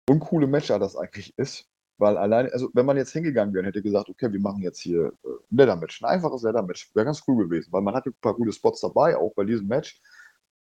uncoole 0.08 0.46
Matchart 0.46 0.82
das 0.82 0.96
eigentlich 0.96 1.32
ist. 1.38 1.66
Weil 1.96 2.16
alleine, 2.18 2.52
also 2.52 2.70
wenn 2.74 2.86
man 2.86 2.96
jetzt 2.96 3.12
hingegangen 3.12 3.54
wäre 3.54 3.62
und 3.62 3.68
hätte 3.68 3.82
gesagt, 3.82 4.08
okay, 4.08 4.32
wir 4.32 4.40
machen 4.40 4.62
jetzt 4.62 4.80
hier 4.80 5.12
äh, 5.24 5.28
ein 5.28 5.56
Leather-Match, 5.56 6.02
ein 6.02 6.08
einfaches 6.08 6.42
Leather-Match, 6.42 6.94
wäre 6.94 7.06
ganz 7.06 7.22
cool 7.28 7.44
gewesen, 7.44 7.72
weil 7.72 7.82
man 7.82 7.94
hatte 7.94 8.10
ein 8.10 8.16
paar 8.20 8.34
gute 8.34 8.52
Spots 8.52 8.80
dabei, 8.80 9.16
auch 9.16 9.32
bei 9.34 9.44
diesem 9.44 9.68
Match. 9.68 10.00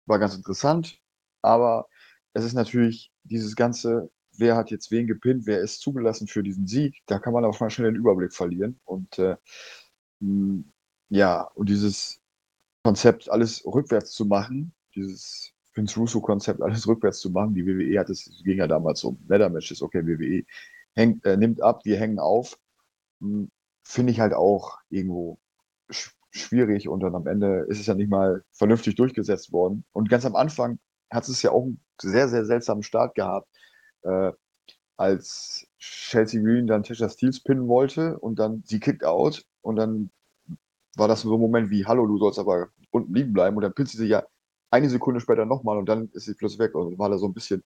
War 0.07 0.17
ganz 0.17 0.35
interessant, 0.35 0.99
aber 1.43 1.87
es 2.33 2.43
ist 2.45 2.53
natürlich 2.53 3.11
dieses 3.23 3.55
ganze, 3.55 4.11
wer 4.37 4.55
hat 4.55 4.71
jetzt 4.71 4.91
wen 4.91 5.07
gepinnt, 5.07 5.45
wer 5.45 5.59
ist 5.61 5.81
zugelassen 5.81 6.27
für 6.27 6.43
diesen 6.43 6.67
Sieg, 6.67 7.01
da 7.07 7.19
kann 7.19 7.33
man 7.33 7.45
auch 7.45 7.59
mal 7.59 7.69
schnell 7.69 7.91
den 7.91 7.99
Überblick 7.99 8.33
verlieren. 8.33 8.79
Und 8.85 9.17
äh, 9.19 9.35
mh, 10.19 10.63
ja, 11.09 11.43
und 11.55 11.69
dieses 11.69 12.21
Konzept, 12.83 13.29
alles 13.31 13.65
rückwärts 13.65 14.11
zu 14.13 14.25
machen, 14.25 14.73
dieses 14.95 15.53
Vince 15.75 15.99
Russo-Konzept, 15.99 16.61
alles 16.61 16.87
rückwärts 16.87 17.19
zu 17.19 17.31
machen, 17.31 17.53
die 17.55 17.65
WWE 17.65 17.99
hat 17.99 18.09
es, 18.09 18.41
ging 18.43 18.57
ja 18.59 18.67
damals 18.67 19.03
um 19.03 19.19
Leather-Matches, 19.27 19.81
okay, 19.81 20.05
WWE 20.07 20.45
hängt, 20.95 21.25
äh, 21.25 21.37
nimmt 21.37 21.61
ab, 21.61 21.85
wir 21.85 21.97
hängen 21.99 22.19
auf, 22.19 22.57
Hm, 23.21 23.51
finde 23.83 24.11
ich 24.11 24.19
halt 24.19 24.33
auch 24.33 24.77
irgendwo 24.89 25.39
sch 25.89 26.11
schwierig 26.31 26.87
und 26.87 27.01
dann 27.01 27.15
am 27.15 27.27
Ende 27.27 27.65
ist 27.69 27.79
es 27.79 27.87
ja 27.87 27.95
nicht 27.95 28.09
mal 28.09 28.43
vernünftig 28.51 28.95
durchgesetzt 28.95 29.51
worden. 29.51 29.83
Und 29.93 30.09
ganz 30.09 30.25
am 30.25 30.35
Anfang 30.35 30.79
hat 31.11 31.27
es 31.27 31.41
ja 31.41 31.51
auch 31.51 31.63
einen 31.63 31.79
sehr, 32.01 32.27
sehr 32.29 32.45
seltsamen 32.45 32.83
Start 32.83 33.15
gehabt, 33.15 33.47
äh, 34.03 34.31
als 34.97 35.67
Chelsea 35.77 36.41
Green 36.41 36.67
dann 36.67 36.83
Tasha 36.83 37.09
Steels 37.09 37.41
pinnen 37.41 37.67
wollte 37.67 38.19
und 38.19 38.37
dann 38.37 38.63
sie 38.65 38.79
kickt 38.79 39.03
out 39.05 39.45
und 39.61 39.77
dann 39.77 40.11
war 40.95 41.07
das 41.07 41.21
so 41.21 41.33
ein 41.33 41.39
Moment 41.39 41.69
wie, 41.69 41.85
hallo, 41.85 42.05
du 42.05 42.17
sollst 42.17 42.39
aber 42.39 42.67
unten 42.91 43.13
liegen 43.13 43.33
bleiben 43.33 43.55
und 43.55 43.63
dann 43.63 43.73
pinnt 43.73 43.89
sie 43.89 43.97
sich 43.97 44.09
ja 44.09 44.23
eine 44.71 44.89
Sekunde 44.89 45.19
später 45.19 45.45
nochmal 45.45 45.77
und 45.77 45.87
dann 45.87 46.09
ist 46.13 46.25
sie 46.25 46.33
plötzlich 46.33 46.59
weg 46.59 46.75
und 46.75 46.99
war 46.99 47.09
da 47.09 47.17
so 47.17 47.27
ein 47.27 47.33
bisschen, 47.33 47.63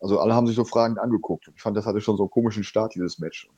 also 0.00 0.20
alle 0.20 0.34
haben 0.34 0.46
sich 0.46 0.56
so 0.56 0.64
fragend 0.64 0.98
angeguckt. 0.98 1.50
Ich 1.54 1.60
fand, 1.60 1.76
das 1.76 1.86
hatte 1.86 2.00
schon 2.00 2.16
so 2.16 2.24
einen 2.24 2.30
komischen 2.30 2.64
Start, 2.64 2.94
dieses 2.94 3.18
Match. 3.18 3.48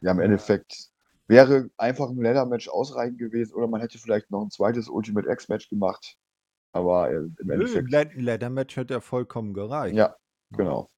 Ja, 0.00 0.12
im 0.12 0.20
Endeffekt 0.20 0.88
wäre 1.28 1.70
einfach 1.76 2.08
ein 2.08 2.20
Leather-Match 2.20 2.68
ausreichend 2.68 3.18
gewesen 3.18 3.54
oder 3.54 3.68
man 3.68 3.80
hätte 3.80 3.98
vielleicht 3.98 4.30
noch 4.30 4.42
ein 4.42 4.50
zweites 4.50 4.88
Ultimate 4.88 5.28
X-Match 5.28 5.68
gemacht. 5.68 6.16
Aber 6.72 7.10
äh, 7.10 7.16
im 7.38 7.50
Endeffekt, 7.50 7.94
ein 7.94 8.10
Leather-Match 8.14 8.76
hätte 8.76 8.94
ja 8.94 9.00
vollkommen 9.00 9.54
gereicht. 9.54 9.94
ja, 9.94 10.16
genau. 10.50 10.88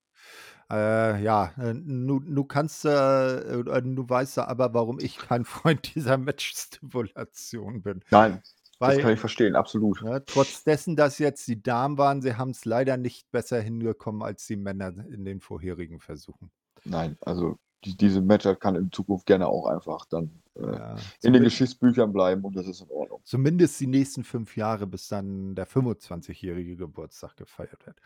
Äh, 0.71 1.23
ja, 1.23 1.53
äh, 1.59 1.75
nu, 1.75 2.21
nu 2.25 2.45
kannst 2.45 2.85
du, 2.85 2.89
äh, 2.89 3.81
nu 3.83 4.09
weißt 4.09 4.39
du 4.39 4.49
aber, 4.49 4.73
warum 4.73 4.99
ich 4.99 5.19
kein 5.19 5.45
Freund 5.45 5.95
dieser 5.95 6.17
Match-Stipulation 6.17 7.83
bin. 7.83 8.01
Nein, 8.11 8.41
das 8.79 8.97
kann 8.97 9.05
Weil, 9.05 9.15
ich 9.15 9.21
verstehen, 9.21 9.57
absolut. 9.57 10.03
ne, 10.03 10.25
trotz 10.25 10.65
dessen, 10.65 10.97
dass 10.97 11.19
jetzt 11.19 11.47
die 11.49 11.63
Damen 11.63 11.99
waren, 11.99 12.23
sie 12.23 12.37
haben 12.37 12.51
es 12.51 12.65
leider 12.65 12.97
nicht 12.97 13.31
besser 13.31 13.61
hingekommen 13.61 14.23
als 14.23 14.47
die 14.47 14.57
Männer 14.57 14.95
in 15.09 15.25
den 15.25 15.41
vorherigen 15.41 16.01
Versuchen. 16.01 16.51
Nein, 16.85 17.17
also 17.21 17.59
die, 17.85 17.97
diese 17.97 18.21
Matchup 18.21 18.61
kann 18.61 18.75
in 18.77 18.91
Zukunft 18.93 19.27
gerne 19.27 19.47
auch 19.49 19.67
einfach 19.67 20.07
dann 20.07 20.43
äh, 20.57 20.63
Ja, 20.63 20.97
in 21.23 21.33
den 21.33 21.43
Geschichtsbüchern 21.45 22.13
bleiben 22.13 22.45
und 22.45 22.57
das 22.57 22.67
ist 22.67 22.81
in 22.81 22.91
Ordnung. 22.91 23.21
zumindest 23.25 23.79
die 23.81 23.87
nächsten 23.87 24.25
fünf 24.25 24.57
Jahre, 24.57 24.87
bis 24.87 25.09
dann 25.09 25.55
der 25.55 25.67
25-jährige 25.67 26.77
Geburtstag 26.77 27.37
gefeiert 27.37 27.87
wird. 27.87 28.01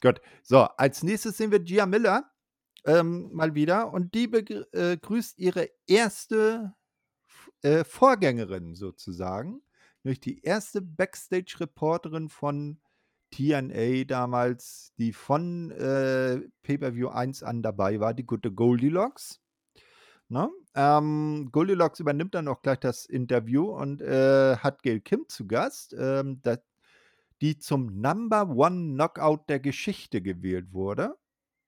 Gut, 0.00 0.20
so, 0.42 0.58
als 0.58 1.02
nächstes 1.02 1.36
sehen 1.36 1.50
wir 1.50 1.60
Gia 1.60 1.86
Miller 1.86 2.30
ähm, 2.84 3.30
mal 3.32 3.54
wieder 3.54 3.92
und 3.92 4.14
die 4.14 4.28
begrüßt 4.28 5.38
ihre 5.38 5.70
erste 5.86 6.74
äh, 7.62 7.84
Vorgängerin 7.84 8.74
sozusagen, 8.74 9.62
nämlich 10.02 10.20
die 10.20 10.42
erste 10.42 10.80
Backstage-Reporterin 10.80 12.28
von 12.28 12.80
TNA 13.30 14.04
damals, 14.04 14.92
die 14.98 15.12
von 15.12 15.70
äh, 15.70 16.40
Pay-Per-View 16.62 17.08
1 17.08 17.42
an 17.42 17.62
dabei 17.62 18.00
war, 18.00 18.14
die 18.14 18.26
gute 18.26 18.52
Goldilocks. 18.52 19.40
Ne? 20.28 20.50
Ähm, 20.74 21.48
Goldilocks 21.52 22.00
übernimmt 22.00 22.34
dann 22.34 22.48
auch 22.48 22.62
gleich 22.62 22.80
das 22.80 23.06
Interview 23.06 23.70
und 23.70 24.02
äh, 24.02 24.56
hat 24.56 24.82
Gail 24.82 25.00
Kim 25.00 25.24
zu 25.28 25.46
Gast, 25.46 25.94
ähm, 25.98 26.40
da, 26.42 26.58
die 27.40 27.58
zum 27.58 28.00
Number 28.00 28.48
One 28.50 28.94
Knockout 28.94 29.48
der 29.48 29.60
Geschichte 29.60 30.20
gewählt 30.20 30.72
wurde, 30.72 31.16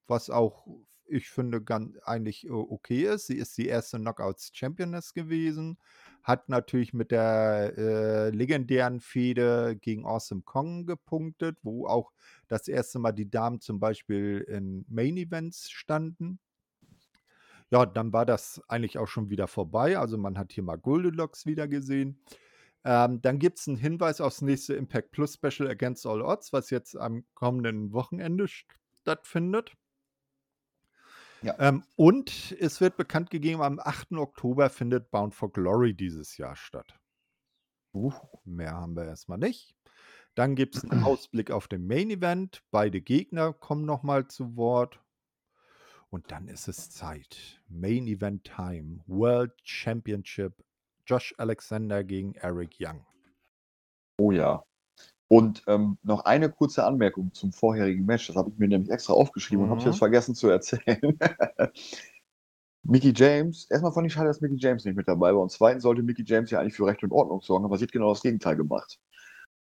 was 0.07 0.29
auch, 0.29 0.67
ich 1.07 1.31
finde, 1.31 1.63
ganz, 1.63 1.97
eigentlich 2.05 2.47
äh, 2.47 2.51
okay 2.51 3.05
ist. 3.05 3.29
Sie 3.29 3.37
ist 3.37 3.57
die 3.57 3.67
erste 3.67 3.99
Knockouts 3.99 4.51
Championess 4.53 5.15
gewesen, 5.15 5.79
hat 6.23 6.49
natürlich 6.49 6.93
mit 6.93 7.11
der 7.11 7.75
äh, 7.77 8.31
legendären 8.31 9.01
Fehde 9.01 9.77
gegen 9.81 10.05
Awesome 10.05 10.43
Kong 10.43 10.87
gepunktet, 10.87 11.59
wo 11.63 11.87
auch 11.87 12.13
das 12.49 12.69
erste 12.69 12.99
Mal 12.99 13.13
die 13.13 13.31
Damen 13.31 13.61
zum 13.61 13.81
Beispiel 13.81 14.45
in 14.49 14.85
Main 14.89 15.17
Events 15.17 15.71
standen. 15.71 16.39
Ja, 17.71 17.87
dann 17.87 18.13
war 18.13 18.27
das 18.27 18.61
eigentlich 18.69 18.99
auch 18.99 19.07
schon 19.07 19.31
wieder 19.31 19.47
vorbei. 19.47 19.97
Also 19.99 20.19
man 20.19 20.37
hat 20.37 20.53
hier 20.53 20.65
mal 20.65 20.77
Goldilocks 20.77 21.47
wieder 21.47 21.69
gesehen. 21.69 22.21
Ähm, 22.85 23.21
dann 23.23 23.39
gibt 23.39 23.59
es 23.59 23.69
einen 23.69 23.77
Hinweis 23.77 24.21
aufs 24.21 24.41
nächste 24.43 24.75
Impact 24.75 25.13
Plus 25.13 25.35
Special 25.35 25.69
Against 25.71 26.07
All 26.07 26.23
Odds, 26.23 26.53
was 26.53 26.71
jetzt 26.71 26.97
am 26.97 27.25
kommenden 27.35 27.93
Wochenende 27.93 28.47
stattfindet. 28.49 29.77
Ja. 31.43 31.57
Ähm, 31.59 31.85
und 31.97 32.53
es 32.61 32.81
wird 32.81 32.97
bekannt 32.97 33.31
gegeben, 33.31 33.63
am 33.63 33.79
8. 33.79 34.13
Oktober 34.13 34.69
findet 34.71 35.11
Bound 35.11 35.35
for 35.35 35.53
Glory 35.53 35.95
dieses 35.95 36.37
Jahr 36.37 36.57
statt. 36.57 36.99
Uh, 37.93 38.13
Mehr 38.45 38.73
haben 38.73 38.95
wir 38.95 39.05
erstmal 39.05 39.39
nicht. 39.39 39.75
Dann 40.35 40.55
gibt 40.55 40.77
es 40.77 40.85
einen 40.85 41.03
Ausblick 41.05 41.51
auf 41.51 41.67
den 41.69 41.87
Main 41.87 42.11
Event. 42.11 42.63
Beide 42.71 43.01
Gegner 43.01 43.53
kommen 43.53 43.85
nochmal 43.85 44.29
zu 44.29 44.57
Wort. 44.57 45.01
Und 46.11 46.31
dann 46.33 46.49
ist 46.49 46.69
es 46.69 46.91
Zeit. 46.91 47.63
Main 47.69 48.07
Event 48.07 48.45
Time. 48.45 49.01
World 49.07 49.53
Championship. 49.63 50.65
Josh 51.07 51.35
Alexander 51.39 52.05
gegen 52.05 52.35
Eric 52.35 52.77
Young. 52.79 53.05
oh 54.19 54.31
ja. 54.31 54.63
Und 55.31 55.63
ähm, 55.69 55.99
noch 56.03 56.25
eine 56.25 56.51
kurze 56.51 56.85
Anmerkung 56.85 57.33
zum 57.35 57.53
vorherigen 57.53 58.05
Match. 58.05 58.27
Das 58.27 58.37
habe 58.37 58.51
ich 58.51 58.59
mir 58.59 58.69
nämlich 58.69 58.91
extra 58.91 59.13
aufgeschrieben 59.13 59.65
und 59.65 59.71
habe 59.71 59.81
Mhm. 59.81 59.85
jetzt 59.85 59.99
vergessen 59.99 60.35
zu 60.35 60.49
erzählen. 60.49 61.19
Mickey 62.83 63.13
James, 63.15 63.67
erstmal 63.71 63.93
fand 63.93 64.07
ich 64.07 64.13
schade, 64.15 64.29
dass 64.29 64.41
Mickey 64.41 64.57
James 64.59 64.85
nicht 64.85 64.97
mit 64.97 65.07
dabei 65.09 65.35
war. 65.35 65.43
Und 65.43 65.51
zweitens 65.53 65.83
sollte 65.83 66.03
Mickey 66.03 66.25
James 66.27 66.51
ja 66.51 66.61
eigentlich 66.61 66.75
für 66.77 66.87
Recht 66.87 67.03
und 67.03 67.13
Ordnung 67.13 67.41
sorgen, 67.43 67.65
aber 67.65 67.77
sie 67.79 67.85
hat 67.85 67.93
genau 67.93 68.11
das 68.11 68.23
Gegenteil 68.23 68.57
gemacht. 68.57 68.99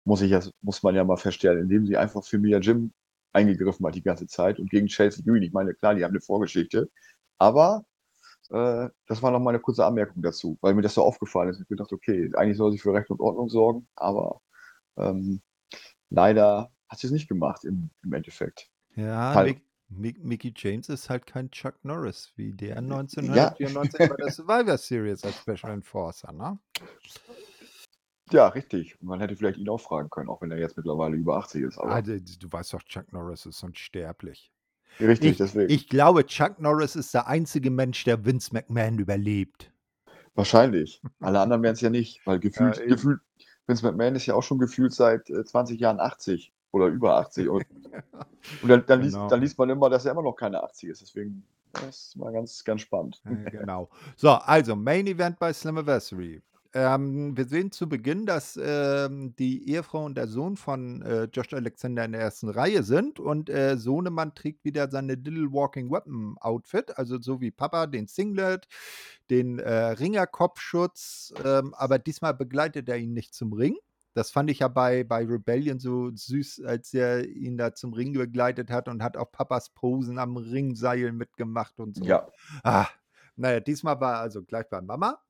Muss, 0.04 0.22
ich 0.22 0.34
muss 0.62 0.82
man 0.82 0.94
ja 0.96 1.04
mal 1.04 1.16
feststellen, 1.16 1.62
indem 1.62 1.86
sie 1.86 1.96
einfach 1.96 2.24
für 2.24 2.38
Mia 2.38 2.58
Jim 2.60 2.92
eingegriffen 3.32 3.86
hat 3.86 3.94
die 3.94 4.02
ganze 4.02 4.26
Zeit 4.28 4.58
und 4.60 4.70
gegen 4.70 4.88
Chelsea 4.88 5.24
Green. 5.24 5.42
Ich 5.42 5.52
meine, 5.52 5.74
klar, 5.74 5.94
die 5.94 6.04
haben 6.04 6.12
eine 6.12 6.20
Vorgeschichte, 6.20 6.90
aber 7.38 7.84
Äh, 8.50 8.88
das 9.06 9.22
war 9.22 9.30
noch 9.32 9.40
mal 9.40 9.50
eine 9.50 9.60
kurze 9.60 9.84
Anmerkung 9.86 10.22
dazu, 10.22 10.58
weil 10.60 10.74
mir 10.74 10.82
das 10.82 10.94
so 10.94 11.02
aufgefallen 11.04 11.50
ist. 11.50 11.56
Ich 11.56 11.60
habe 11.62 11.68
gedacht, 11.76 11.92
okay, 11.92 12.30
eigentlich 12.36 12.56
soll 12.58 12.72
sich 12.72 12.82
für 12.82 12.94
Recht 12.94 13.10
und 13.10 13.20
Ordnung 13.20 13.48
sorgen, 13.48 13.88
aber 13.96 14.40
ähm, 14.98 15.42
leider 16.10 16.70
hat 16.88 16.98
sie 16.98 17.06
es 17.06 17.12
nicht 17.12 17.28
gemacht 17.28 17.64
im, 17.64 17.90
im 18.04 18.12
Endeffekt. 18.12 18.68
Ja, 18.96 19.32
Teil- 19.32 19.46
Mick, 19.46 19.62
Mick, 19.88 20.24
Mickey 20.24 20.52
James 20.56 20.88
ist 20.88 21.08
halt 21.10 21.26
kein 21.26 21.50
Chuck 21.50 21.74
Norris, 21.84 22.32
wie 22.36 22.52
der 22.52 22.68
Ja. 22.70 22.76
1994 22.76 23.98
bei 24.08 24.16
der 24.16 24.30
Survivor 24.30 24.78
Series 24.78 25.24
als 25.24 25.36
Special 25.36 25.72
Enforcer, 25.72 26.32
ne? 26.32 26.58
Ja, 28.32 28.48
richtig. 28.48 28.96
Man 29.00 29.18
hätte 29.20 29.34
vielleicht 29.34 29.58
ihn 29.58 29.68
auch 29.68 29.80
fragen 29.80 30.08
können, 30.10 30.28
auch 30.28 30.40
wenn 30.40 30.52
er 30.52 30.58
jetzt 30.58 30.76
mittlerweile 30.76 31.16
über 31.16 31.36
80 31.38 31.62
ist. 31.64 31.78
Aber 31.78 31.90
Also, 31.92 32.16
du 32.18 32.52
weißt 32.52 32.72
doch, 32.74 32.82
Chuck 32.84 33.12
Norris 33.12 33.46
ist 33.46 33.62
unsterblich. 33.64 34.52
richtig, 35.00 35.32
Ich, 35.32 35.36
deswegen. 35.38 35.72
ich 35.72 35.88
glaube, 35.88 36.24
Chuck 36.26 36.60
Norris 36.60 36.94
ist 36.94 37.12
der 37.12 37.26
einzige 37.26 37.70
Mensch, 37.70 38.04
der 38.04 38.24
Vince 38.24 38.50
McMahon 38.52 38.98
überlebt. 39.00 39.72
Wahrscheinlich. 40.36 41.02
Alle 41.18 41.40
anderen 41.40 41.62
wären 41.64 41.72
es 41.74 41.80
ja 41.80 41.90
nicht, 41.90 42.24
weil 42.24 42.38
gefühlt, 42.38 42.78
eben. 42.78 42.90
gefühlt, 42.90 43.20
Vince 43.70 43.86
McMahon 43.86 44.16
ist 44.16 44.26
ja 44.26 44.34
auch 44.34 44.42
schon 44.42 44.58
gefühlt 44.58 44.92
seit 44.92 45.30
äh, 45.30 45.44
20 45.44 45.78
Jahren 45.80 46.00
80 46.00 46.52
oder 46.72 46.86
über 46.86 47.16
80. 47.16 47.48
Und, 47.48 47.64
und 48.62 48.68
dann, 48.68 48.84
dann, 48.86 49.00
liest, 49.02 49.14
Genau. 49.14 49.28
dann 49.28 49.40
liest 49.40 49.58
man 49.58 49.70
immer, 49.70 49.88
dass 49.88 50.04
er 50.04 50.12
immer 50.12 50.22
noch 50.22 50.34
keine 50.34 50.62
80 50.62 50.88
ist. 50.90 51.00
Deswegen, 51.02 51.44
das 51.72 52.14
mal 52.16 52.32
ganz, 52.32 52.64
ganz 52.64 52.80
spannend. 52.82 53.22
Äh, 53.24 53.50
genau. 53.50 53.88
So, 54.16 54.30
also 54.30 54.74
Main 54.76 55.06
Event 55.06 55.38
bei 55.38 55.52
Slammiversary. 55.52 56.42
Ähm, 56.72 57.36
wir 57.36 57.46
sehen 57.46 57.72
zu 57.72 57.88
Beginn, 57.88 58.26
dass 58.26 58.58
ähm, 58.62 59.34
die 59.36 59.68
Ehefrau 59.68 60.04
und 60.04 60.14
der 60.16 60.28
Sohn 60.28 60.56
von 60.56 61.02
äh, 61.02 61.24
Josh 61.24 61.52
Alexander 61.52 62.04
in 62.04 62.12
der 62.12 62.20
ersten 62.20 62.48
Reihe 62.48 62.84
sind 62.84 63.18
und 63.18 63.50
äh, 63.50 63.76
Sohnemann 63.76 64.34
trägt 64.34 64.64
wieder 64.64 64.88
seine 64.88 65.14
Little 65.14 65.52
Walking 65.52 65.90
Weapon 65.90 66.36
Outfit, 66.40 66.96
also 66.96 67.20
so 67.20 67.40
wie 67.40 67.50
Papa 67.50 67.86
den 67.86 68.06
Singlet, 68.06 68.68
den 69.30 69.58
äh, 69.58 69.72
Ringerkopfschutz, 69.72 71.34
ähm, 71.44 71.74
aber 71.74 71.98
diesmal 71.98 72.34
begleitet 72.34 72.88
er 72.88 72.98
ihn 72.98 73.14
nicht 73.14 73.34
zum 73.34 73.52
Ring. 73.52 73.76
Das 74.14 74.30
fand 74.30 74.50
ich 74.50 74.60
ja 74.60 74.68
bei, 74.68 75.04
bei 75.04 75.24
Rebellion 75.24 75.78
so 75.78 76.10
süß, 76.14 76.62
als 76.64 76.92
er 76.94 77.26
ihn 77.26 77.56
da 77.56 77.74
zum 77.74 77.92
Ring 77.94 78.12
begleitet 78.12 78.70
hat 78.70 78.88
und 78.88 79.02
hat 79.02 79.16
auch 79.16 79.30
Papas 79.30 79.70
Posen 79.70 80.18
am 80.18 80.36
Ringseil 80.36 81.12
mitgemacht 81.12 81.78
und 81.78 81.96
so. 81.96 82.04
Ja, 82.04 82.28
Ah, 82.62 82.86
naja, 83.36 83.60
diesmal 83.60 84.00
war 84.00 84.14
er 84.14 84.20
also 84.20 84.42
gleich 84.42 84.68
bei 84.68 84.80
Mama. 84.80 85.20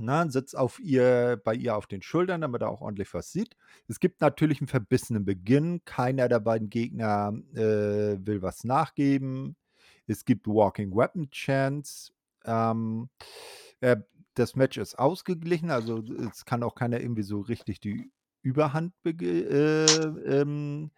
Na, 0.00 0.28
sitzt 0.28 0.56
auf 0.56 0.80
ihr, 0.80 1.40
bei 1.44 1.54
ihr 1.54 1.76
auf 1.76 1.86
den 1.86 2.02
Schultern, 2.02 2.40
damit 2.40 2.62
er 2.62 2.70
auch 2.70 2.80
ordentlich 2.80 3.14
was 3.14 3.32
sieht. 3.32 3.56
Es 3.88 4.00
gibt 4.00 4.20
natürlich 4.20 4.60
einen 4.60 4.68
verbissenen 4.68 5.24
Beginn. 5.24 5.84
Keiner 5.84 6.28
der 6.28 6.40
beiden 6.40 6.68
Gegner 6.70 7.32
äh, 7.54 8.18
will 8.26 8.42
was 8.42 8.64
nachgeben. 8.64 9.56
Es 10.06 10.24
gibt 10.24 10.46
Walking 10.46 10.94
Weapon 10.94 11.30
Chance. 11.30 12.12
Ähm, 12.44 13.08
äh, 13.80 13.96
das 14.34 14.56
Match 14.56 14.78
ist 14.78 14.98
ausgeglichen, 14.98 15.70
also 15.70 16.02
es 16.30 16.44
kann 16.44 16.62
auch 16.62 16.74
keiner 16.74 17.00
irgendwie 17.00 17.22
so 17.22 17.40
richtig 17.40 17.80
die 17.80 18.10
Überhand 18.42 18.92
äh, 19.06 19.84
ähm, 19.86 20.90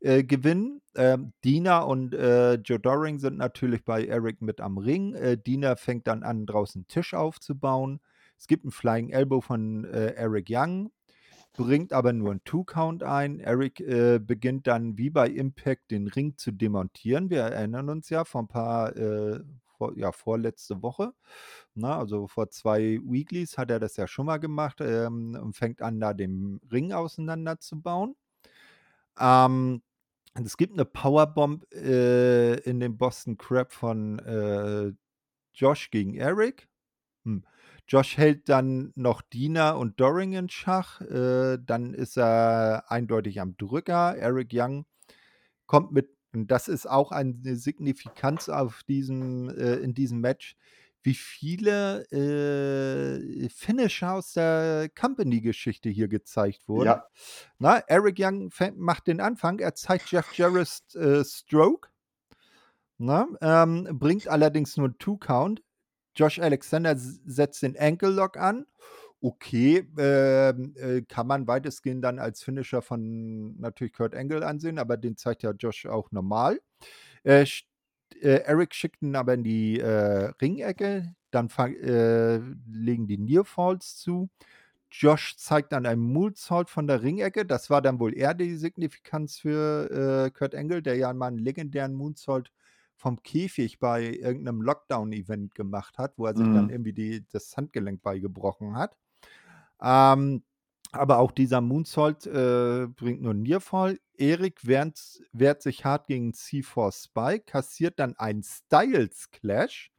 äh, 0.00 0.24
gewinnen. 0.24 0.82
Ähm, 0.96 1.32
Dina 1.44 1.80
und 1.80 2.14
äh, 2.14 2.54
Joe 2.54 2.80
Doring 2.80 3.18
sind 3.18 3.38
natürlich 3.38 3.84
bei 3.84 4.04
Eric 4.06 4.42
mit 4.42 4.60
am 4.60 4.76
Ring. 4.76 5.14
Äh, 5.14 5.38
Dina 5.38 5.76
fängt 5.76 6.06
dann 6.08 6.22
an, 6.22 6.46
draußen 6.46 6.80
einen 6.80 6.88
Tisch 6.88 7.14
aufzubauen. 7.14 8.00
Es 8.40 8.46
gibt 8.46 8.64
einen 8.64 8.72
Flying 8.72 9.10
Elbow 9.10 9.42
von 9.42 9.84
äh, 9.84 10.14
Eric 10.14 10.46
Young, 10.48 10.90
bringt 11.52 11.92
aber 11.92 12.14
nur 12.14 12.30
einen 12.30 12.42
Two-Count 12.44 13.02
ein. 13.02 13.38
Eric 13.38 13.80
äh, 13.80 14.18
beginnt 14.18 14.66
dann 14.66 14.96
wie 14.96 15.10
bei 15.10 15.28
Impact 15.28 15.90
den 15.90 16.08
Ring 16.08 16.38
zu 16.38 16.50
demontieren. 16.50 17.28
Wir 17.28 17.42
erinnern 17.42 17.90
uns 17.90 18.08
ja 18.08 18.24
vor 18.24 18.42
ein 18.42 18.48
paar, 18.48 18.96
äh, 18.96 19.40
vor, 19.76 19.94
ja, 19.94 20.10
vorletzte 20.10 20.82
Woche. 20.82 21.12
Na, 21.74 21.98
also 21.98 22.28
vor 22.28 22.48
zwei 22.48 22.98
Weeklies 23.04 23.58
hat 23.58 23.70
er 23.70 23.78
das 23.78 23.98
ja 23.98 24.06
schon 24.06 24.24
mal 24.24 24.38
gemacht 24.38 24.78
ähm, 24.80 25.38
und 25.38 25.54
fängt 25.54 25.82
an, 25.82 26.00
da 26.00 26.14
den 26.14 26.62
Ring 26.72 26.94
auseinanderzubauen. 26.94 28.16
Ähm, 29.18 29.82
es 30.42 30.56
gibt 30.56 30.72
eine 30.72 30.86
Powerbomb 30.86 31.70
äh, 31.74 32.54
in 32.60 32.80
dem 32.80 32.96
Boston 32.96 33.36
Crab 33.36 33.70
von 33.70 34.18
äh, 34.20 34.92
Josh 35.52 35.90
gegen 35.90 36.14
Eric. 36.14 36.68
Hm. 37.24 37.44
Josh 37.90 38.16
hält 38.16 38.48
dann 38.48 38.92
noch 38.94 39.20
Dina 39.20 39.72
und 39.72 39.98
Doring 39.98 40.34
in 40.34 40.48
Schach. 40.48 41.00
Äh, 41.00 41.58
dann 41.60 41.92
ist 41.92 42.16
er 42.16 42.84
eindeutig 42.86 43.40
am 43.40 43.56
Drücker. 43.56 44.16
Eric 44.16 44.50
Young 44.52 44.86
kommt 45.66 45.90
mit, 45.90 46.08
und 46.32 46.52
das 46.52 46.68
ist 46.68 46.88
auch 46.88 47.10
eine 47.10 47.56
Signifikanz 47.56 48.48
auf 48.48 48.84
diesem, 48.84 49.48
äh, 49.50 49.74
in 49.78 49.92
diesem 49.92 50.20
Match, 50.20 50.54
wie 51.02 51.14
viele 51.14 52.04
äh, 52.12 53.48
Finisher 53.48 54.14
aus 54.14 54.34
der 54.34 54.88
Company-Geschichte 54.96 55.88
hier 55.88 56.06
gezeigt 56.06 56.68
wurden. 56.68 56.86
ja, 56.86 57.04
Na, 57.58 57.78
Eric 57.88 58.18
Young 58.20 58.52
macht 58.76 59.08
den 59.08 59.20
Anfang. 59.20 59.58
Er 59.58 59.74
zeigt 59.74 60.12
Jeff 60.12 60.32
Jarrett's 60.34 60.94
äh, 60.94 61.24
Stroke. 61.24 61.88
Na, 62.98 63.26
ähm, 63.40 63.88
bringt 63.98 64.28
allerdings 64.28 64.76
nur 64.76 64.86
einen 64.86 64.98
Two-Count. 64.98 65.60
Josh 66.14 66.38
Alexander 66.38 66.94
setzt 66.96 67.62
den 67.62 67.78
Ankle 67.78 68.10
Lock 68.10 68.36
an. 68.36 68.66
Okay, 69.22 69.86
ähm, 69.98 70.74
äh, 70.76 71.02
kann 71.02 71.26
man 71.26 71.46
weitestgehend 71.46 72.02
dann 72.02 72.18
als 72.18 72.42
Finisher 72.42 72.80
von 72.80 73.58
natürlich 73.60 73.92
Kurt 73.92 74.14
Angle 74.14 74.42
ansehen, 74.42 74.78
aber 74.78 74.96
den 74.96 75.16
zeigt 75.18 75.42
ja 75.42 75.50
Josh 75.50 75.84
auch 75.86 76.10
normal. 76.10 76.60
Äh, 77.24 77.44
äh, 78.22 78.40
Eric 78.44 78.74
schickt 78.74 79.02
ihn 79.02 79.16
aber 79.16 79.34
in 79.34 79.44
die 79.44 79.78
äh, 79.78 80.32
Ringecke. 80.40 81.14
Dann 81.30 81.48
äh, 81.58 82.38
legen 82.72 83.06
die 83.06 83.18
Nearfalls 83.18 83.96
zu. 83.96 84.30
Josh 84.90 85.36
zeigt 85.36 85.72
dann 85.72 85.86
einen 85.86 86.02
Moonsault 86.02 86.70
von 86.70 86.86
der 86.86 87.02
Ringecke. 87.02 87.44
Das 87.44 87.70
war 87.70 87.82
dann 87.82 88.00
wohl 88.00 88.16
eher 88.16 88.34
die 88.34 88.56
Signifikanz 88.56 89.38
für 89.38 90.32
Kurt 90.36 90.54
Angle, 90.56 90.82
der 90.82 90.96
ja 90.96 91.12
mal 91.12 91.28
einen 91.28 91.38
legendären 91.38 91.94
Moonsault 91.94 92.50
vom 93.00 93.22
Käfig 93.22 93.78
bei 93.80 94.04
irgendeinem 94.14 94.62
Lockdown-Event 94.62 95.54
gemacht 95.54 95.98
hat, 95.98 96.18
wo 96.18 96.26
er 96.26 96.36
sich 96.36 96.50
dann 96.50 96.68
Mhm. 96.68 96.70
irgendwie 96.70 96.92
die, 96.92 97.26
das 97.32 97.56
Handgelenk 97.56 98.02
beigebrochen 98.02 98.76
hat. 98.76 98.96
Ähm, 99.82 100.44
aber 100.92 101.18
auch 101.18 101.32
dieser 101.32 101.60
Moonsault 101.60 102.26
äh, 102.26 102.86
bringt 102.88 103.22
nur 103.22 103.32
einen 103.32 103.42
Nearfall. 103.42 104.00
Erik 104.16 104.66
wehrt, 104.66 105.00
wehrt 105.32 105.62
sich 105.62 105.84
hart 105.84 106.08
gegen 106.08 106.32
C4 106.32 106.92
Spike, 106.92 107.44
kassiert 107.46 107.98
dann 108.00 108.16
einen 108.18 108.42
Styles 108.42 109.30
Clash 109.30 109.92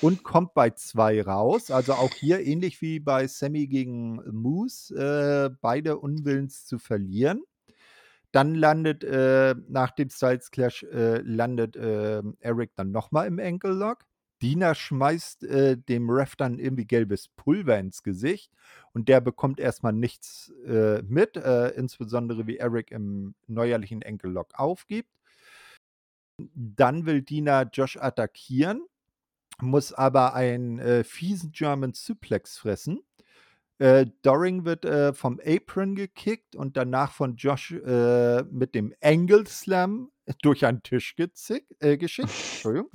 und 0.00 0.22
kommt 0.24 0.54
bei 0.54 0.70
zwei 0.70 1.22
raus. 1.22 1.70
Also 1.70 1.94
auch 1.94 2.14
hier 2.14 2.40
ähnlich 2.40 2.80
wie 2.82 3.00
bei 3.00 3.26
Sammy 3.28 3.66
gegen 3.68 4.16
Moose, 4.32 4.94
äh, 4.94 5.56
beide 5.60 5.98
unwillens 5.98 6.66
zu 6.66 6.78
verlieren. 6.78 7.42
Dann 8.32 8.54
landet 8.54 9.02
äh, 9.02 9.54
nach 9.68 9.90
dem 9.90 10.08
Styles 10.10 10.50
Clash 10.50 10.84
äh, 10.84 11.18
landet 11.18 11.76
äh, 11.76 12.22
Eric 12.38 12.74
dann 12.76 12.92
nochmal 12.92 13.26
im 13.26 13.38
Ankle 13.40 13.72
Lock. 13.72 14.04
Dina 14.40 14.74
schmeißt 14.74 15.44
äh, 15.44 15.76
dem 15.76 16.08
Ref 16.08 16.36
dann 16.36 16.58
irgendwie 16.58 16.86
gelbes 16.86 17.28
Pulver 17.28 17.78
ins 17.78 18.02
Gesicht 18.02 18.50
und 18.92 19.08
der 19.08 19.20
bekommt 19.20 19.60
erstmal 19.60 19.92
nichts 19.92 20.50
äh, 20.66 21.02
mit, 21.02 21.36
äh, 21.36 21.68
insbesondere 21.70 22.46
wie 22.46 22.56
Eric 22.56 22.90
im 22.90 23.34
neuerlichen 23.48 24.02
Ankle 24.02 24.30
Lock 24.30 24.54
aufgibt. 24.54 25.10
Dann 26.54 27.04
will 27.04 27.20
Dina 27.20 27.64
Josh 27.64 27.98
attackieren, 27.98 28.86
muss 29.60 29.92
aber 29.92 30.32
einen 30.32 31.04
fiesen 31.04 31.52
German 31.52 31.92
Suplex 31.92 32.56
fressen. 32.56 33.00
Äh, 33.80 34.08
Doring 34.20 34.66
wird 34.66 34.84
äh, 34.84 35.14
vom 35.14 35.40
Apron 35.42 35.94
gekickt 35.94 36.54
und 36.54 36.76
danach 36.76 37.12
von 37.12 37.36
Josh 37.36 37.72
äh, 37.72 38.42
mit 38.42 38.74
dem 38.74 38.94
Angle 39.00 39.46
Slam 39.46 40.10
durch 40.42 40.66
einen 40.66 40.82
Tisch 40.82 41.16
gezick, 41.16 41.64
äh, 41.80 41.96
geschickt. 41.96 42.28
Entschuldigung. 42.28 42.90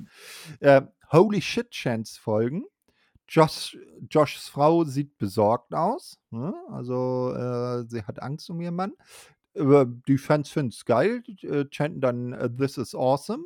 Äh, 0.60 0.82
Holy 1.10 1.42
Shit 1.42 1.70
Chance 1.70 2.20
folgen. 2.20 2.66
Josh, 3.28 3.76
Joshs 4.08 4.48
Frau 4.48 4.84
sieht 4.84 5.18
besorgt 5.18 5.74
aus. 5.74 6.20
Ne? 6.30 6.54
Also 6.70 7.34
äh, 7.34 7.84
sie 7.88 8.04
hat 8.04 8.22
Angst 8.22 8.48
um 8.48 8.60
ihren 8.60 8.76
Mann. 8.76 8.92
Die 9.56 10.18
Fans 10.18 10.50
finden 10.50 10.68
es 10.68 10.84
geil, 10.84 11.22
chanten 11.70 12.02
dann 12.02 12.56
This 12.58 12.76
is 12.76 12.94
awesome. 12.94 13.42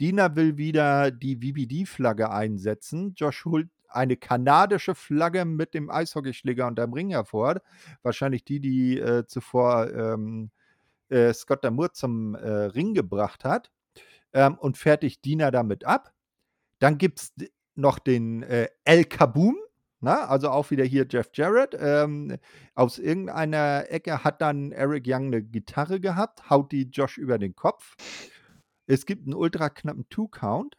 Dina 0.00 0.34
will 0.34 0.56
wieder 0.56 1.10
die 1.10 1.36
VBD-Flagge 1.36 2.30
einsetzen. 2.30 3.12
Josh 3.14 3.44
holt 3.44 3.68
eine 3.94 4.16
kanadische 4.16 4.94
Flagge 4.94 5.44
mit 5.44 5.74
dem 5.74 5.90
Eishockeyschläger 5.90 6.66
unterm 6.66 6.92
Ring 6.92 7.10
hervor. 7.10 7.60
Wahrscheinlich 8.02 8.44
die, 8.44 8.60
die 8.60 8.98
äh, 8.98 9.26
zuvor 9.26 9.90
ähm, 9.92 10.50
äh, 11.08 11.32
Scott 11.32 11.64
Damour 11.64 11.92
zum 11.92 12.34
äh, 12.34 12.48
Ring 12.48 12.94
gebracht 12.94 13.44
hat. 13.44 13.70
Ähm, 14.32 14.58
und 14.58 14.76
fertigt 14.76 15.24
Dina 15.24 15.50
damit 15.50 15.84
ab. 15.84 16.12
Dann 16.80 16.98
gibt 16.98 17.20
es 17.20 17.34
noch 17.76 17.98
den 17.98 18.42
äh, 18.42 18.68
El 18.84 19.04
Kaboom. 19.04 19.56
Na, 20.00 20.26
also 20.26 20.50
auch 20.50 20.70
wieder 20.70 20.84
hier 20.84 21.06
Jeff 21.08 21.30
Jarrett. 21.32 21.74
Ähm, 21.80 22.36
aus 22.74 22.98
irgendeiner 22.98 23.86
Ecke 23.88 24.22
hat 24.22 24.42
dann 24.42 24.70
Eric 24.70 25.04
Young 25.06 25.28
eine 25.28 25.42
Gitarre 25.42 25.98
gehabt, 25.98 26.50
haut 26.50 26.72
die 26.72 26.90
Josh 26.90 27.16
über 27.16 27.38
den 27.38 27.56
Kopf. 27.56 27.94
Es 28.86 29.06
gibt 29.06 29.24
einen 29.24 29.32
ultra 29.32 29.70
knappen 29.70 30.06
Two-Count. 30.10 30.76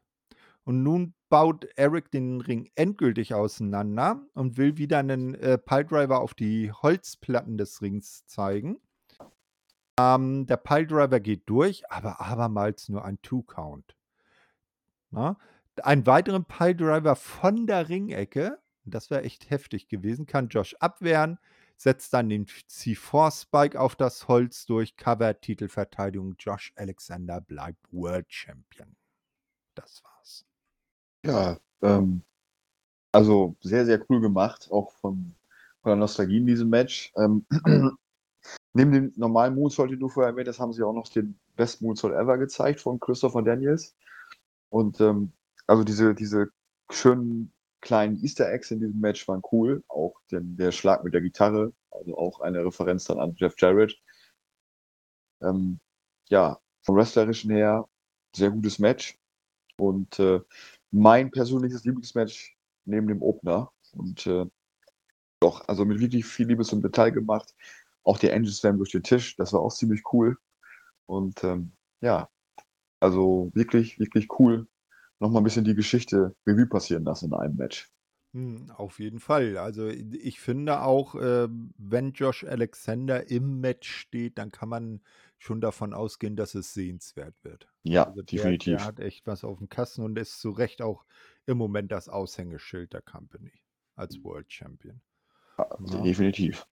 Und 0.64 0.84
nun 0.84 1.15
baut 1.30 1.66
Eric 1.76 2.12
den 2.12 2.42
Ring 2.42 2.70
endgültig 2.76 3.34
auseinander 3.34 4.22
und 4.34 4.58
will 4.58 4.78
wieder 4.78 5.00
einen 5.00 5.36
äh, 5.36 5.58
Piledriver 5.58 6.20
auf 6.20 6.34
die 6.34 6.72
Holzplatten 6.72 7.58
des 7.58 7.82
Rings 7.82 8.26
zeigen. 8.26 8.80
Ähm, 10.00 10.46
der 10.46 10.58
Piledriver 10.58 11.20
geht 11.20 11.50
durch, 11.50 11.90
aber 11.90 12.20
abermals 12.20 12.90
nur 12.90 13.06
ein 13.06 13.22
Two-Count. 13.22 13.96
Na? 15.12 15.38
Einen 15.82 16.06
weiteren 16.06 16.46
Piledriver 16.46 17.16
von 17.16 17.68
der 17.68 17.90
Ringecke, 17.90 18.60
das 18.84 19.10
wäre 19.10 19.24
echt 19.24 19.50
heftig 19.50 19.88
gewesen, 19.88 20.26
kann 20.26 20.50
Josh 20.50 20.76
abwehren, 20.80 21.40
setzt 21.78 22.14
dann 22.14 22.30
den 22.30 22.46
C4-Spike 22.46 23.80
auf 23.80 23.96
das 23.96 24.28
Holz 24.28 24.66
durch, 24.66 24.96
Cover, 24.96 25.40
Titelverteidigung. 25.40 26.36
Josh 26.40 26.72
Alexander 26.76 27.42
bleibt 27.42 27.92
World 27.92 28.32
Champion. 28.32 28.96
Das 29.76 30.04
war's. 30.04 30.15
Ja, 31.26 31.58
ähm, 31.82 32.22
also 33.12 33.56
sehr, 33.62 33.86
sehr 33.86 34.04
cool 34.10 34.22
gemacht, 34.22 34.68
auch 34.72 34.92
von, 34.94 35.34
von 35.82 35.90
der 35.90 35.96
Nostalgie 35.96 36.38
in 36.38 36.46
diesem 36.46 36.70
Match. 36.70 37.12
Ähm, 37.18 37.46
neben 38.74 38.92
dem 38.92 39.14
normalen 39.16 39.56
Moonsault, 39.56 39.92
den 39.92 40.00
du 40.00 40.10
vorher 40.10 40.32
erwähnt 40.32 40.48
hast, 40.48 40.60
haben 40.60 40.74
sie 40.74 40.84
auch 40.84 40.94
noch 40.94 41.08
den 41.08 41.40
Best 41.56 41.82
Moonsault 41.82 42.14
ever 42.14 42.38
gezeigt 42.38 42.82
von 42.82 43.00
Christopher 43.00 43.42
Daniels. 43.42 43.96
Und 44.70 45.00
ähm, 45.02 45.32
also 45.68 45.84
diese, 45.84 46.14
diese 46.14 46.50
schönen 46.92 47.52
kleinen 47.82 48.22
Easter 48.24 48.52
Eggs 48.52 48.72
in 48.72 48.80
diesem 48.80 49.00
Match 49.00 49.28
waren 49.28 49.42
cool. 49.52 49.84
Auch 49.88 50.16
den, 50.32 50.58
der 50.58 50.72
Schlag 50.72 51.04
mit 51.04 51.14
der 51.14 51.22
Gitarre, 51.22 51.74
also 51.92 52.18
auch 52.18 52.42
eine 52.42 52.64
Referenz 52.64 53.06
dann 53.06 53.20
an 53.20 53.36
Jeff 53.38 53.56
Jarrett. 53.58 53.96
Ähm, 55.42 55.80
ja, 56.30 56.60
vom 56.82 56.96
Wrestlerischen 56.96 57.52
her 57.52 57.88
sehr 58.36 58.52
gutes 58.52 58.80
Match. 58.80 59.18
Und 59.78 60.20
äh, 60.20 60.42
mein 60.96 61.30
persönliches 61.30 61.84
Lieblingsmatch 61.84 62.56
neben 62.86 63.08
dem 63.08 63.22
Opener. 63.22 63.72
Und 63.92 64.26
äh, 64.28 64.46
doch, 65.42 65.68
also 65.68 65.84
mit 65.84 66.00
wirklich 66.00 66.26
viel 66.26 66.48
Liebe 66.48 66.64
zum 66.64 66.82
Detail 66.82 67.12
gemacht. 67.12 67.54
Auch 68.04 68.18
der 68.18 68.34
Angel 68.34 68.52
Slam 68.52 68.78
durch 68.78 68.92
den 68.92 69.04
Tisch, 69.04 69.36
das 69.36 69.52
war 69.52 69.60
auch 69.60 69.74
ziemlich 69.74 70.04
cool. 70.14 70.38
Und 71.06 71.44
ähm, 71.44 71.74
ja, 72.02 72.30
also 73.02 73.52
wirklich, 73.54 74.00
wirklich 74.00 74.28
cool. 74.40 74.68
Nochmal 75.20 75.42
ein 75.42 75.44
bisschen 75.44 75.66
die 75.66 75.76
Geschichte 75.76 76.34
Revue 76.48 76.68
passieren 76.68 77.04
lassen 77.04 77.26
in 77.26 77.34
einem 77.34 77.56
Match. 77.56 77.90
Hm, 78.34 78.72
auf 78.72 79.00
jeden 79.00 79.20
Fall. 79.20 79.58
Also 79.58 79.88
ich 79.88 80.40
finde 80.40 80.82
auch, 80.82 81.16
äh, 81.16 81.48
wenn 81.78 82.14
Josh 82.14 82.46
Alexander 82.46 83.30
im 83.30 83.60
Match 83.60 83.90
steht, 83.90 84.38
dann 84.38 84.52
kann 84.52 84.70
man 84.70 85.02
schon 85.38 85.62
davon 85.62 85.94
ausgehen, 85.94 86.36
dass 86.36 86.56
es 86.56 86.74
sehenswert 86.74 87.36
wird. 87.44 87.68
Ja, 87.84 88.04
Also 88.04 88.22
der, 88.22 88.24
definitiv. 88.24 88.78
der 88.78 88.86
hat 88.86 89.00
echt 89.00 89.28
was 89.28 89.44
auf 89.44 89.58
dem 89.60 89.70
Kasten 89.70 90.04
und 90.04 90.18
ist 90.18 90.40
zu 90.40 90.52
Recht 90.52 90.82
auch 90.82 91.06
im 91.46 91.58
Moment 91.58 91.92
das 91.92 92.10
Aushängeschild 92.10 92.94
der 92.94 93.02
Company 93.02 93.52
als 93.96 94.24
World 94.24 94.52
Champion. 94.52 95.02
Ja, 95.58 95.68
Ja. 95.86 96.02
Definitiv. 96.04 96.66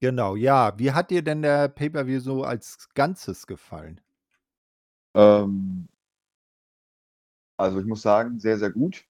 Genau, 0.00 0.36
ja. 0.36 0.78
Wie 0.78 0.92
hat 0.92 1.10
dir 1.10 1.22
denn 1.22 1.42
der 1.42 1.68
Pay-Per-View 1.68 2.20
so 2.20 2.44
als 2.44 2.88
Ganzes 2.94 3.46
gefallen? 3.46 4.00
Ähm, 5.14 5.88
also 7.56 7.80
ich 7.80 7.86
muss 7.86 8.02
sagen, 8.02 8.38
sehr, 8.38 8.58
sehr 8.58 8.70
gut. 8.70 9.04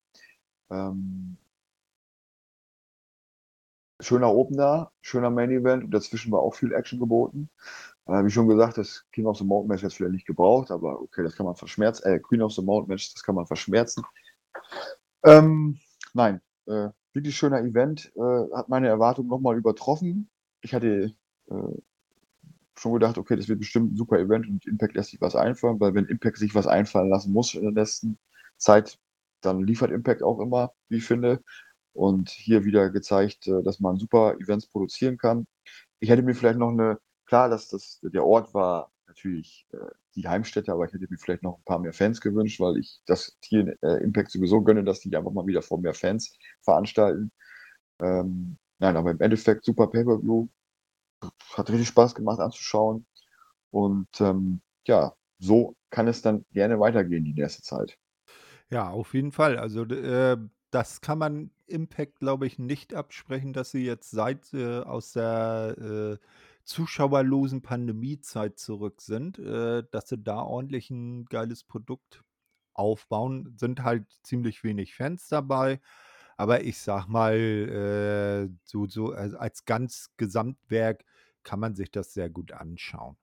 Ähm, 0.71 1.37
schöner 3.99 4.31
Opener, 4.31 4.91
schöner 5.01 5.29
Main 5.31 5.49
Event 5.51 5.85
und 5.85 5.91
dazwischen 5.91 6.31
war 6.31 6.41
auch 6.41 6.53
viel 6.55 6.73
Action 6.73 6.99
geboten. 6.99 7.49
Äh, 8.05 8.23
wie 8.25 8.29
schon 8.29 8.47
gesagt, 8.47 8.77
das 8.77 9.05
King 9.11 9.25
of 9.25 9.37
the 9.37 9.43
Mountain 9.43 9.69
Match 9.69 9.83
hat 9.83 9.93
vielleicht 9.93 10.13
nicht 10.13 10.27
gebraucht, 10.27 10.71
aber 10.71 11.01
okay, 11.01 11.23
das 11.23 11.35
kann 11.35 11.45
man 11.45 11.55
verschmerzen. 11.55 12.05
Äh, 12.05 12.19
Queen 12.19 12.41
of 12.41 12.53
the 12.53 12.61
Mountain 12.61 12.89
Match, 12.89 13.13
das 13.13 13.23
kann 13.23 13.35
man 13.35 13.47
verschmerzen. 13.47 14.03
Ähm, 15.23 15.79
nein, 16.13 16.41
äh, 16.67 16.89
wirklich 17.13 17.35
schöner 17.35 17.61
Event, 17.61 18.11
äh, 18.15 18.55
hat 18.55 18.69
meine 18.69 18.87
Erwartungen 18.87 19.29
nochmal 19.29 19.57
übertroffen. 19.57 20.29
Ich 20.61 20.73
hatte 20.73 21.13
äh, 21.49 21.81
schon 22.77 22.93
gedacht, 22.93 23.17
okay, 23.17 23.35
das 23.35 23.47
wird 23.47 23.59
bestimmt 23.59 23.93
ein 23.93 23.97
super 23.97 24.19
Event 24.19 24.47
und 24.47 24.65
Impact 24.65 24.95
lässt 24.95 25.11
sich 25.11 25.21
was 25.21 25.35
einfallen, 25.35 25.79
weil 25.79 25.93
wenn 25.93 26.05
Impact 26.05 26.37
sich 26.37 26.55
was 26.55 26.67
einfallen 26.67 27.09
lassen 27.09 27.31
muss 27.31 27.53
in 27.53 27.61
der 27.63 27.71
letzten 27.71 28.17
Zeit, 28.57 28.99
dann 29.41 29.63
liefert 29.63 29.91
Impact 29.91 30.23
auch 30.23 30.39
immer, 30.39 30.73
wie 30.89 30.97
ich 30.97 31.05
finde. 31.05 31.43
Und 31.93 32.29
hier 32.29 32.65
wieder 32.65 32.89
gezeigt, 32.89 33.47
äh, 33.47 33.61
dass 33.63 33.79
man 33.79 33.97
super 33.97 34.35
Events 34.39 34.67
produzieren 34.67 35.17
kann. 35.17 35.45
Ich 35.99 36.09
hätte 36.09 36.23
mir 36.23 36.35
vielleicht 36.35 36.57
noch 36.59 36.71
eine, 36.71 36.99
klar, 37.25 37.49
dass 37.49 37.69
das, 37.69 37.99
der 38.03 38.25
Ort 38.25 38.53
war 38.53 38.91
natürlich 39.07 39.67
äh, 39.73 39.77
die 40.15 40.27
Heimstätte, 40.27 40.71
aber 40.71 40.85
ich 40.85 40.93
hätte 40.93 41.07
mir 41.09 41.17
vielleicht 41.17 41.43
noch 41.43 41.57
ein 41.57 41.63
paar 41.65 41.79
mehr 41.79 41.93
Fans 41.93 42.21
gewünscht, 42.21 42.59
weil 42.59 42.77
ich 42.77 43.01
das 43.05 43.37
hier 43.43 43.75
äh, 43.81 44.03
Impact 44.03 44.31
sowieso 44.31 44.61
gönne, 44.61 44.83
dass 44.83 44.99
die 44.99 45.15
einfach 45.15 45.31
mal 45.31 45.47
wieder 45.47 45.61
vor 45.61 45.79
mehr 45.79 45.93
Fans 45.93 46.37
veranstalten. 46.61 47.31
Ähm, 47.99 48.57
nein, 48.79 48.97
aber 48.97 49.11
im 49.11 49.21
Endeffekt 49.21 49.65
super 49.65 49.87
Pay-Per-View. 49.87 50.47
Hat 51.53 51.69
richtig 51.69 51.87
Spaß 51.87 52.15
gemacht 52.15 52.39
anzuschauen. 52.39 53.05
Und 53.71 54.09
ähm, 54.19 54.61
ja, 54.85 55.15
so 55.39 55.75
kann 55.89 56.07
es 56.07 56.21
dann 56.21 56.45
gerne 56.51 56.79
weitergehen 56.79 57.23
die 57.23 57.33
nächste 57.33 57.61
Zeit. 57.61 57.97
Ja, 58.69 58.89
auf 58.89 59.13
jeden 59.13 59.31
Fall. 59.31 59.57
Also 59.57 59.83
äh, 59.83 60.37
das 60.71 61.01
kann 61.01 61.17
man 61.17 61.51
Impact, 61.67 62.19
glaube 62.19 62.47
ich, 62.47 62.59
nicht 62.59 62.93
absprechen, 62.93 63.53
dass 63.53 63.71
sie 63.71 63.85
jetzt 63.85 64.11
seit 64.11 64.53
äh, 64.53 64.79
aus 64.79 65.13
der 65.13 65.75
äh, 65.79 66.25
zuschauerlosen 66.65 67.61
Pandemiezeit 67.61 68.57
zurück 68.59 69.01
sind, 69.01 69.39
äh, 69.39 69.83
dass 69.91 70.09
sie 70.09 70.17
da 70.17 70.41
ordentlich 70.41 70.89
ein 70.91 71.25
geiles 71.25 71.63
Produkt 71.63 72.23
aufbauen. 72.73 73.55
Sind 73.57 73.83
halt 73.83 74.07
ziemlich 74.23 74.63
wenig 74.63 74.95
Fans 74.95 75.27
dabei. 75.29 75.81
Aber 76.37 76.63
ich 76.63 76.79
sag 76.79 77.07
mal, 77.07 77.35
äh, 77.37 78.49
so, 78.65 78.87
so 78.87 79.11
als, 79.13 79.35
als 79.35 79.65
ganz 79.65 80.11
Gesamtwerk 80.17 81.05
kann 81.43 81.59
man 81.59 81.75
sich 81.75 81.91
das 81.91 82.13
sehr 82.13 82.29
gut 82.29 82.51
anschauen. 82.53 83.17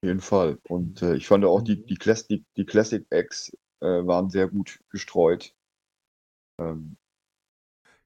Auf 0.00 0.06
jeden 0.06 0.20
Fall. 0.20 0.58
Und 0.68 1.02
äh, 1.02 1.16
ich 1.16 1.26
fand 1.26 1.44
auch 1.44 1.60
die, 1.62 1.76
Mhm. 1.76 1.84
die, 1.84 1.96
Classic, 1.96 2.44
die 2.56 2.66
Classic 2.66 3.04
Acts 3.10 3.56
äh, 3.80 3.86
waren 3.86 4.30
sehr 4.30 4.46
gut 4.48 4.78
gestreut. 4.90 5.54
Ähm, 6.58 6.96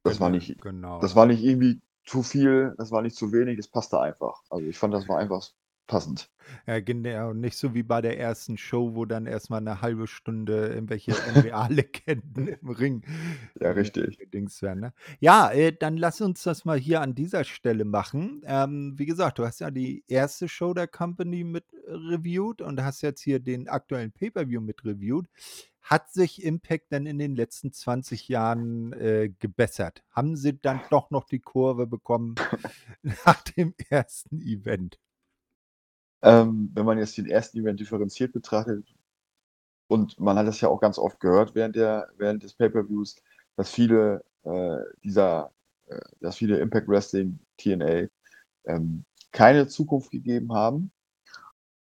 das 0.05 0.21
war 0.21 0.31
Genau, 0.31 0.31
nicht, 0.31 0.57
genau. 0.61 0.99
das 0.99 1.15
war 1.17 1.27
nicht 1.27 1.43
irgendwie 1.43 1.81
zu 2.07 2.23
viel, 2.23 2.75
das 2.79 2.91
war 2.93 3.03
nicht 3.03 3.17
zu 3.17 3.33
wenig, 3.33 3.57
das 3.59 3.69
passte 3.69 4.01
einfach. 4.01 4.43
Also 4.51 4.67
ich 4.67 4.79
fand, 4.79 4.95
das 4.95 5.09
war 5.09 5.19
einfach 5.19 5.51
passend. 5.87 6.31
Ja, 6.67 6.81
genau, 6.81 7.33
nicht 7.33 7.57
so 7.57 7.75
wie 7.75 7.83
bei 7.83 8.01
der 8.01 8.19
ersten 8.19 8.57
Show, 8.57 8.95
wo 8.95 9.05
dann 9.05 9.27
erstmal 9.27 9.61
eine 9.61 9.81
halbe 9.81 10.07
Stunde 10.07 10.69
irgendwelche 10.69 11.13
NBA-Legenden 11.13 12.49
im 12.63 12.69
Ring 12.69 13.03
Ja, 13.61 13.69
äh, 13.69 13.71
richtig. 13.71 14.19
gedingst 14.19 14.63
werden. 14.63 14.81
Ne? 14.81 14.93
Ja, 15.21 15.51
äh, 15.51 15.73
dann 15.73 15.97
lass 15.97 16.21
uns 16.21 16.43
das 16.43 16.65
mal 16.65 16.79
hier 16.79 17.01
an 17.01 17.15
dieser 17.15 17.45
Stelle 17.45 17.85
machen. 17.85 18.43
Ähm, 18.47 18.95
wie 18.97 19.07
gesagt, 19.07 19.39
du 19.39 19.45
hast 19.45 19.61
ja 19.61 19.71
die 19.71 20.05
erste 20.09 20.49
Show 20.49 20.75
der 20.75 20.87
Company 20.89 21.45
mit 21.45 21.65
äh, 21.73 21.93
reviewed 21.93 22.63
und 22.63 22.83
hast 22.83 23.03
jetzt 23.03 23.23
hier 23.23 23.41
den 23.41 23.69
aktuellen 23.69 24.13
Pay-Per-View 24.13 24.61
mit 24.61 24.85
reviewed. 24.85 25.27
Hat 25.83 26.13
sich 26.13 26.43
Impact 26.43 26.91
denn 26.91 27.07
in 27.07 27.19
den 27.19 27.37
letzten 27.37 27.73
20 27.73 28.29
Jahren 28.29 28.93
äh, 28.95 29.31
gebessert? 29.39 30.03
Haben 30.11 30.37
sie 30.37 30.59
dann 30.61 30.81
doch 30.91 31.11
noch 31.11 31.25
die 31.27 31.39
Kurve 31.39 31.87
bekommen 31.87 32.35
nach 33.25 33.41
dem 33.43 33.73
ersten 33.89 34.41
Event? 34.41 34.99
Ähm, 36.23 36.71
wenn 36.75 36.87
man 36.87 36.99
jetzt 36.99 37.17
den 37.19 37.27
ersten 37.27 37.59
Event 37.59 37.81
differenziert 37.81 38.33
betrachtet, 38.33 38.87
und 39.89 40.19
man 40.19 40.37
hat 40.37 40.47
das 40.47 40.61
ja 40.61 40.69
auch 40.69 40.81
ganz 40.81 40.99
oft 40.99 41.21
gehört 41.21 41.55
während, 41.55 41.77
der, 41.77 42.09
während 42.17 42.43
des 42.43 42.55
Pay-Per-Views, 42.55 43.17
dass 43.57 43.71
viele 43.71 44.25
äh, 44.43 44.79
dieser, 45.05 45.53
äh, 45.87 46.01
dass 46.21 46.37
viele 46.37 46.59
Impact 46.59 46.89
Wrestling 46.89 47.39
TNA 47.59 48.09
ähm, 48.65 49.05
keine 49.33 49.69
Zukunft 49.69 50.11
gegeben 50.11 50.53
haben. 50.53 50.91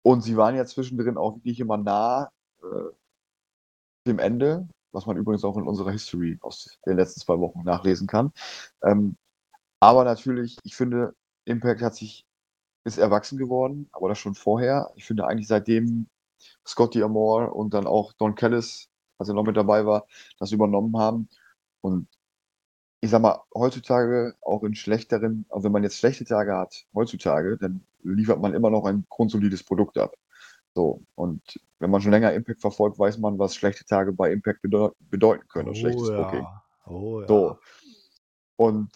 Und 0.03 0.21
sie 0.21 0.37
waren 0.37 0.55
ja 0.55 0.65
zwischendrin 0.65 1.17
auch 1.17 1.35
wirklich 1.35 1.59
immer 1.59 1.77
nah 1.77 2.31
äh, 2.61 2.91
dem 4.07 4.19
Ende, 4.19 4.67
was 4.91 5.05
man 5.05 5.17
übrigens 5.17 5.43
auch 5.43 5.57
in 5.57 5.67
unserer 5.67 5.91
History 5.91 6.37
aus 6.41 6.79
den 6.85 6.97
letzten 6.97 7.19
zwei 7.19 7.39
Wochen 7.39 7.63
nachlesen 7.63 8.07
kann. 8.07 8.31
Ähm, 8.83 9.17
aber 9.79 10.03
natürlich, 10.03 10.57
ich 10.63 10.75
finde, 10.75 11.13
Impact 11.45 11.81
hat 11.81 11.95
sich, 11.95 12.25
ist 12.87 12.97
erwachsen 12.97 13.37
geworden, 13.37 13.89
aber 13.91 14.09
das 14.09 14.17
schon 14.17 14.33
vorher. 14.33 14.91
Ich 14.95 15.05
finde 15.05 15.27
eigentlich 15.27 15.47
seitdem 15.47 16.07
Scotty 16.65 17.03
Amore 17.03 17.51
und 17.51 17.73
dann 17.73 17.85
auch 17.85 18.13
Don 18.13 18.35
Callis, 18.35 18.89
als 19.17 19.29
er 19.29 19.35
noch 19.35 19.43
mit 19.43 19.57
dabei 19.57 19.85
war, 19.85 20.07
das 20.39 20.53
übernommen 20.53 20.97
haben. 20.97 21.27
Und 21.81 22.07
ich 23.01 23.09
sag 23.09 23.21
mal, 23.21 23.41
heutzutage 23.53 24.35
auch 24.41 24.63
in 24.63 24.73
schlechteren, 24.73 25.45
also 25.49 25.65
wenn 25.65 25.73
man 25.73 25.83
jetzt 25.83 25.97
schlechte 25.97 26.23
Tage 26.23 26.55
hat, 26.55 26.85
heutzutage, 26.95 27.57
dann 27.57 27.85
liefert 28.03 28.39
man 28.39 28.53
immer 28.53 28.69
noch 28.69 28.85
ein 28.85 29.05
grundsolides 29.09 29.63
Produkt 29.63 29.97
ab. 29.97 30.15
So, 30.73 31.01
und 31.15 31.59
wenn 31.79 31.91
man 31.91 32.01
schon 32.01 32.11
länger 32.11 32.33
Impact 32.33 32.61
verfolgt, 32.61 32.97
weiß 32.97 33.17
man, 33.17 33.37
was 33.37 33.55
schlechte 33.55 33.83
Tage 33.83 34.13
bei 34.13 34.31
Impact 34.31 34.61
bedeu 34.61 34.91
bedeuten 34.99 35.47
können 35.49 35.69
und 35.69 35.77
schlechtes 35.77 36.07
Booking. 36.07 36.43
ja. 36.43 36.63
Oh 36.85 37.21
ja. 37.21 37.27
So. 37.27 37.57
Und 38.55 38.89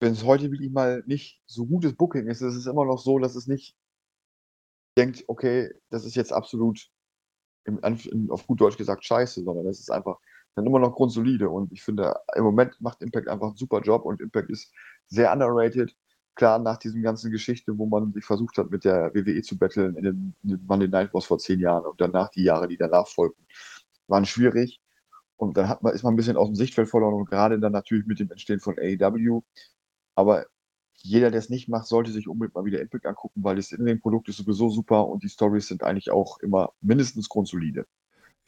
wenn 0.00 0.12
es 0.12 0.24
heute 0.24 0.50
wirklich 0.50 0.70
mal 0.70 1.02
nicht 1.06 1.42
so 1.46 1.66
gutes 1.66 1.94
Booking 1.94 2.28
ist, 2.28 2.40
ist 2.40 2.54
es 2.54 2.66
immer 2.66 2.84
noch 2.84 2.98
so, 2.98 3.18
dass 3.18 3.34
es 3.34 3.46
nicht 3.46 3.76
denkt, 4.96 5.24
okay, 5.28 5.72
das 5.90 6.04
ist 6.04 6.16
jetzt 6.16 6.32
absolut 6.32 6.88
im, 7.64 8.30
auf 8.30 8.46
gut 8.46 8.60
Deutsch 8.60 8.76
gesagt 8.76 9.04
scheiße, 9.04 9.42
sondern 9.44 9.66
es 9.66 9.80
ist 9.80 9.90
einfach 9.90 10.18
dann 10.54 10.66
immer 10.66 10.78
noch 10.78 10.94
grundsolide. 10.94 11.48
Und 11.48 11.72
ich 11.72 11.82
finde, 11.82 12.14
im 12.34 12.44
Moment 12.44 12.80
macht 12.80 13.02
Impact 13.02 13.28
einfach 13.28 13.48
einen 13.48 13.56
super 13.56 13.80
Job 13.80 14.04
und 14.04 14.20
Impact 14.20 14.50
ist 14.50 14.72
sehr 15.06 15.32
underrated. 15.32 15.94
Klar, 16.34 16.58
nach 16.58 16.78
diesem 16.78 17.02
ganzen 17.02 17.30
Geschichte, 17.30 17.76
wo 17.76 17.86
man 17.86 18.12
sich 18.12 18.24
versucht 18.24 18.58
hat, 18.58 18.70
mit 18.70 18.84
der 18.84 19.12
WWE 19.14 19.42
zu 19.42 19.58
battlen 19.58 19.96
in 19.96 20.04
den, 20.04 20.34
in 20.44 20.50
den 20.50 20.66
Monday 20.66 20.88
Night 20.88 21.12
Wars 21.12 21.26
vor 21.26 21.38
zehn 21.38 21.60
Jahren 21.60 21.84
und 21.84 22.00
danach 22.00 22.30
die 22.30 22.44
Jahre, 22.44 22.68
die 22.68 22.76
danach 22.76 23.08
folgten, 23.08 23.44
waren 24.06 24.24
schwierig. 24.24 24.80
Und 25.36 25.56
dann 25.56 25.68
hat 25.68 25.82
man, 25.82 25.94
ist 25.94 26.02
man 26.02 26.14
ein 26.14 26.16
bisschen 26.16 26.36
aus 26.36 26.48
dem 26.48 26.54
Sichtfeld 26.54 26.88
verloren 26.88 27.14
und 27.14 27.28
gerade 27.28 27.58
dann 27.60 27.72
natürlich 27.72 28.06
mit 28.06 28.20
dem 28.20 28.30
Entstehen 28.30 28.60
von 28.60 28.76
AEW. 28.78 29.42
Aber 30.18 30.46
jeder, 30.96 31.30
der 31.30 31.38
es 31.38 31.48
nicht 31.48 31.68
macht, 31.68 31.86
sollte 31.86 32.10
sich 32.10 32.26
unbedingt 32.26 32.56
mal 32.56 32.64
wieder 32.64 32.80
Impact 32.80 33.06
angucken, 33.06 33.44
weil 33.44 33.54
das 33.54 33.70
in 33.70 33.84
dem 33.86 34.00
Produkt 34.00 34.28
ist 34.28 34.38
sowieso 34.38 34.68
super 34.68 35.06
und 35.06 35.22
die 35.22 35.28
Stories 35.28 35.68
sind 35.68 35.84
eigentlich 35.84 36.10
auch 36.10 36.40
immer 36.40 36.72
mindestens 36.80 37.28
grundsolide. 37.28 37.86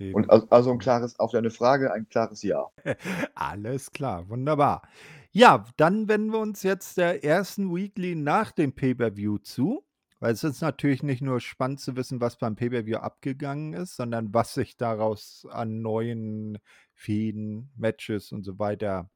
Eben. 0.01 0.17
Und 0.17 0.29
also 0.29 0.73
ein 0.73 0.81
klares, 0.81 1.17
auf 1.21 1.31
deine 1.31 1.51
Frage, 1.51 1.93
ein 1.93 2.09
klares 2.09 2.43
Ja. 2.43 2.67
Alles 3.37 3.93
klar, 3.93 4.29
wunderbar. 4.29 4.83
Ja, 5.31 5.65
dann 5.77 6.09
wenden 6.09 6.33
wir 6.33 6.41
uns 6.41 6.65
jetzt 6.65 6.97
der 6.97 7.23
ersten 7.23 7.73
Weekly 7.73 8.17
nach 8.17 8.51
dem 8.51 8.75
Pay-Per-View 8.75 9.39
zu. 9.39 9.85
Weil 10.19 10.33
es 10.33 10.43
ist 10.43 10.61
natürlich 10.61 11.05
nicht 11.05 11.23
nur 11.23 11.41
spannend 11.41 11.79
zu 11.79 11.95
wissen, 11.95 12.21
was 12.21 12.37
beim 12.37 12.57
Pay-Per-View 12.57 12.99
abgegangen 12.99 13.75
ist, 13.75 13.95
sondern 13.95 14.35
was 14.35 14.55
sich 14.55 14.77
daraus 14.77 15.47
an 15.49 15.83
neuen 15.83 16.59
Fäden, 16.95 17.71
Matches 17.77 18.33
und 18.33 18.43
so 18.43 18.59
weiter 18.59 19.09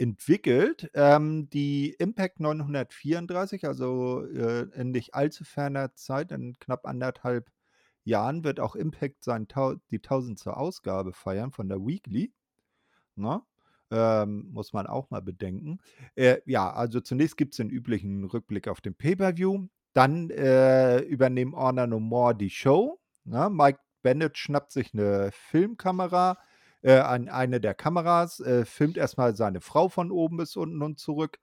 entwickelt. 0.00 0.90
Ähm, 0.94 1.50
die 1.50 1.90
Impact 1.98 2.40
934, 2.40 3.66
also 3.66 4.24
äh, 4.24 4.62
in 4.74 4.92
nicht 4.92 5.14
allzu 5.14 5.44
ferner 5.44 5.94
Zeit, 5.94 6.32
in 6.32 6.58
knapp 6.58 6.86
anderthalb 6.86 7.50
Jahren, 8.04 8.42
wird 8.42 8.60
auch 8.60 8.76
Impact 8.76 9.22
sein, 9.22 9.46
die 9.90 10.00
tausendste 10.00 10.56
Ausgabe 10.56 11.12
feiern 11.12 11.52
von 11.52 11.68
der 11.68 11.78
Weekly. 11.78 12.32
Na? 13.14 13.36
Ne? 13.36 13.42
Ähm, 13.92 14.48
muss 14.52 14.72
man 14.72 14.86
auch 14.86 15.10
mal 15.10 15.20
bedenken. 15.20 15.80
Äh, 16.14 16.38
ja, 16.46 16.72
also 16.72 17.00
zunächst 17.00 17.36
gibt 17.36 17.54
es 17.54 17.56
den 17.58 17.70
üblichen 17.70 18.24
Rückblick 18.24 18.68
auf 18.68 18.80
den 18.80 18.94
Pay-Per-View. 18.94 19.66
Dann 19.92 20.30
äh, 20.30 21.00
übernehmen 21.00 21.54
Honor 21.54 21.88
No 21.88 22.00
More 22.00 22.34
die 22.34 22.50
Show. 22.50 23.00
Na? 23.24 23.48
Ne? 23.48 23.54
Mike 23.54 23.80
Bennett 24.02 24.38
schnappt 24.38 24.72
sich 24.72 24.94
eine 24.94 25.30
Filmkamera 25.32 26.38
äh, 26.82 26.98
an 26.98 27.28
eine 27.28 27.60
der 27.60 27.74
Kameras, 27.74 28.40
äh, 28.40 28.64
filmt 28.64 28.96
erstmal 28.96 29.36
seine 29.36 29.60
Frau 29.60 29.88
von 29.88 30.10
oben 30.10 30.36
bis 30.38 30.56
unten 30.56 30.82
und 30.82 30.98
zurück. 30.98 31.38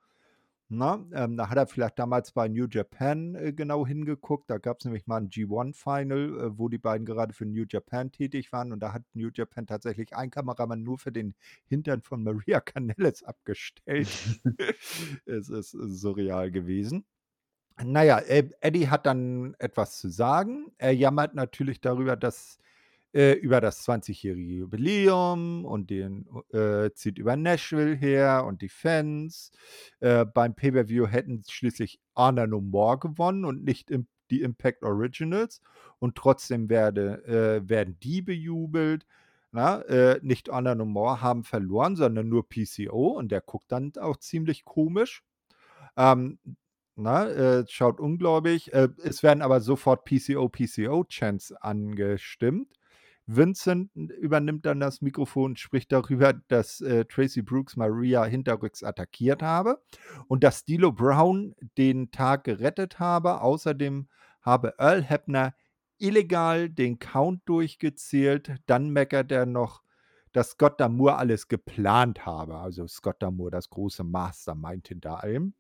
Na, 0.70 1.06
ähm, 1.14 1.38
da 1.38 1.50
hat 1.50 1.58
er 1.58 1.66
vielleicht 1.66 1.98
damals 1.98 2.34
bei 2.34 2.50
New 2.50 2.68
Japan 2.70 3.36
äh, 3.36 3.54
genau 3.54 3.88
hingeguckt. 3.88 4.50
Da 4.50 4.58
gab 4.58 4.80
es 4.80 4.86
nämlich 4.86 5.08
mal 5.08 5.22
ein 5.22 5.30
G1-Final, 5.30 6.40
äh, 6.40 6.58
wo 6.58 6.68
die 6.68 6.78
beiden 6.78 7.06
gerade 7.06 7.34
für 7.34 7.46
New 7.46 7.64
Japan 7.70 8.12
tätig 8.12 8.52
waren. 8.52 8.74
Und 8.74 8.82
da 8.82 8.92
hat 8.92 9.04
New 9.14 9.30
Japan 9.34 9.66
tatsächlich 9.66 10.14
ein 10.14 10.30
Kameramann 10.30 10.84
nur 10.84 10.98
für 10.98 11.14
den 11.14 11.36
Hintern 11.68 12.02
von 12.02 12.22
Maria 12.22 12.60
Canellis 12.62 13.24
abgestellt. 13.24 14.10
es 15.26 15.50
ist 15.50 15.72
surreal 15.72 16.52
gewesen. 16.52 17.06
Naja, 17.82 18.20
Eddie 18.20 18.90
hat 18.90 19.06
dann 19.06 19.54
etwas 19.60 20.00
zu 20.00 20.10
sagen. 20.10 20.72
Er 20.80 20.92
jammert 20.92 21.34
natürlich 21.36 21.80
darüber, 21.80 22.18
dass 22.18 22.58
äh, 23.18 23.34
über 23.34 23.62
das 23.62 23.84
20-jährige 23.88 24.54
Jubiläum 24.54 25.66
und 25.66 25.90
den 25.90 26.28
äh, 26.54 26.92
zieht 26.94 27.18
über 27.18 27.36
Nashville 27.36 27.96
her 27.96 28.46
und 28.46 28.62
die 28.62 28.70
Fans. 28.70 29.52
Äh, 30.00 30.24
beim 30.24 30.54
Pay-Per-View 30.54 31.08
hätten 31.08 31.44
schließlich 31.50 32.00
Honor 32.16 32.46
No 32.46 32.62
More 32.62 33.00
gewonnen 33.00 33.44
und 33.44 33.64
nicht 33.64 33.90
im, 33.90 34.06
die 34.30 34.42
Impact 34.42 34.84
Originals. 34.84 35.62
Und 35.98 36.16
trotzdem 36.16 36.70
werde, 36.70 37.26
äh, 37.26 37.68
werden 37.68 37.98
die 38.04 38.22
bejubelt. 38.22 39.08
Na, 39.52 39.82
äh, 39.84 40.20
nicht 40.22 40.50
Honor 40.50 40.76
No 40.76 40.86
More 40.86 41.20
haben 41.20 41.44
verloren, 41.44 41.96
sondern 41.96 42.30
nur 42.30 42.48
PCO. 42.48 43.08
Und 43.18 43.32
der 43.32 43.42
guckt 43.42 43.72
dann 43.72 43.94
auch 44.00 44.18
ziemlich 44.18 44.64
komisch. 44.64 45.24
Ähm, 45.96 46.38
na, 46.96 47.28
äh, 47.30 47.66
schaut 47.68 48.00
unglaublich. 48.00 48.74
Äh, 48.74 48.90
es 49.04 49.24
werden 49.24 49.42
aber 49.42 49.60
sofort 49.60 50.06
PCO, 50.06 50.50
PCO-Chants 50.50 51.54
angestimmt. 51.54 52.77
Vincent 53.28 53.92
übernimmt 53.94 54.66
dann 54.66 54.80
das 54.80 55.02
Mikrofon 55.02 55.52
und 55.52 55.60
spricht 55.60 55.92
darüber, 55.92 56.34
dass 56.48 56.80
äh, 56.80 57.04
Tracy 57.06 57.42
Brooks 57.42 57.76
Maria 57.76 58.24
hinterrücks 58.24 58.84
attackiert 58.84 59.44
habe 59.44 59.84
und 60.28 60.46
dass 60.46 60.64
Dilo 60.64 60.94
Brown 60.94 61.54
den 61.78 62.10
Tag 62.12 62.46
gerettet 62.46 63.00
habe. 63.00 63.42
Außerdem 63.42 64.08
habe 64.42 64.76
Earl 64.78 65.04
Hebner 65.04 65.54
illegal 65.98 66.70
den 66.70 67.00
Count 67.00 67.42
durchgezählt. 67.46 68.56
Dann 68.66 68.92
meckert 68.92 69.32
er 69.32 69.46
noch, 69.46 69.84
dass 70.32 70.52
Scott 70.52 70.80
Damour 70.80 71.18
alles 71.18 71.50
geplant 71.50 72.26
habe. 72.26 72.56
Also 72.56 72.88
Scott 72.88 73.22
Damour, 73.22 73.52
das 73.52 73.70
große 73.70 74.06
Mastermind 74.06 74.88
hinter 74.88 75.22
allem. 75.22 75.54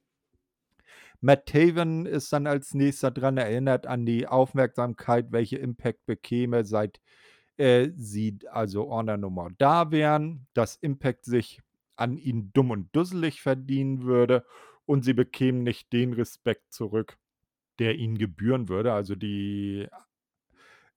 Matt 1.19 1.47
Taven 1.47 2.05
ist 2.05 2.31
dann 2.31 2.47
als 2.47 2.73
nächster 2.73 3.11
dran, 3.11 3.37
erinnert 3.37 3.87
an 3.87 4.05
die 4.05 4.27
Aufmerksamkeit, 4.27 5.31
welche 5.31 5.57
Impact 5.57 6.05
bekäme, 6.05 6.63
seit 6.63 7.01
äh, 7.57 7.89
sie 7.95 8.39
also 8.51 8.89
Honor 8.89 9.17
Nummer 9.17 9.49
da 9.57 9.91
wären, 9.91 10.47
dass 10.53 10.75
Impact 10.77 11.25
sich 11.25 11.61
an 11.95 12.17
ihn 12.17 12.51
dumm 12.53 12.71
und 12.71 12.95
dusselig 12.95 13.41
verdienen 13.41 14.03
würde 14.03 14.45
und 14.85 15.03
sie 15.03 15.13
bekämen 15.13 15.63
nicht 15.63 15.91
den 15.91 16.13
Respekt 16.13 16.71
zurück, 16.71 17.17
der 17.79 17.95
ihnen 17.95 18.17
gebühren 18.17 18.69
würde. 18.69 18.93
Also 18.93 19.15
die 19.15 19.87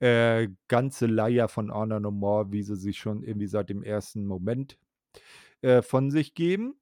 äh, 0.01 0.49
ganze 0.69 1.07
Leier 1.07 1.49
von 1.49 1.73
Honor 1.73 2.01
No 2.01 2.11
More, 2.11 2.53
wie 2.53 2.63
sie 2.63 2.77
sich 2.77 2.99
schon 2.99 3.23
irgendwie 3.23 3.47
seit 3.47 3.69
dem 3.71 3.83
ersten 3.83 4.27
Moment 4.27 4.79
äh, 5.63 5.83
von 5.83 6.11
sich 6.11 6.35
geben. 6.35 6.77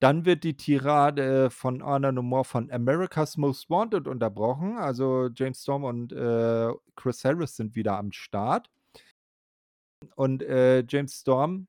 Dann 0.00 0.24
wird 0.24 0.44
die 0.44 0.56
Tirade 0.56 1.50
von 1.50 1.84
Honor 1.84 2.12
No 2.12 2.22
More 2.22 2.44
von 2.44 2.70
America's 2.70 3.36
Most 3.36 3.68
Wanted 3.70 4.08
unterbrochen. 4.08 4.78
Also 4.78 5.28
James 5.34 5.62
Storm 5.62 5.84
und 5.84 6.12
äh, 6.12 6.68
Chris 6.96 7.24
Harris 7.24 7.56
sind 7.56 7.76
wieder 7.76 7.98
am 7.98 8.12
Start. 8.12 8.70
Und 10.14 10.42
äh, 10.42 10.84
James 10.88 11.14
Storm 11.20 11.68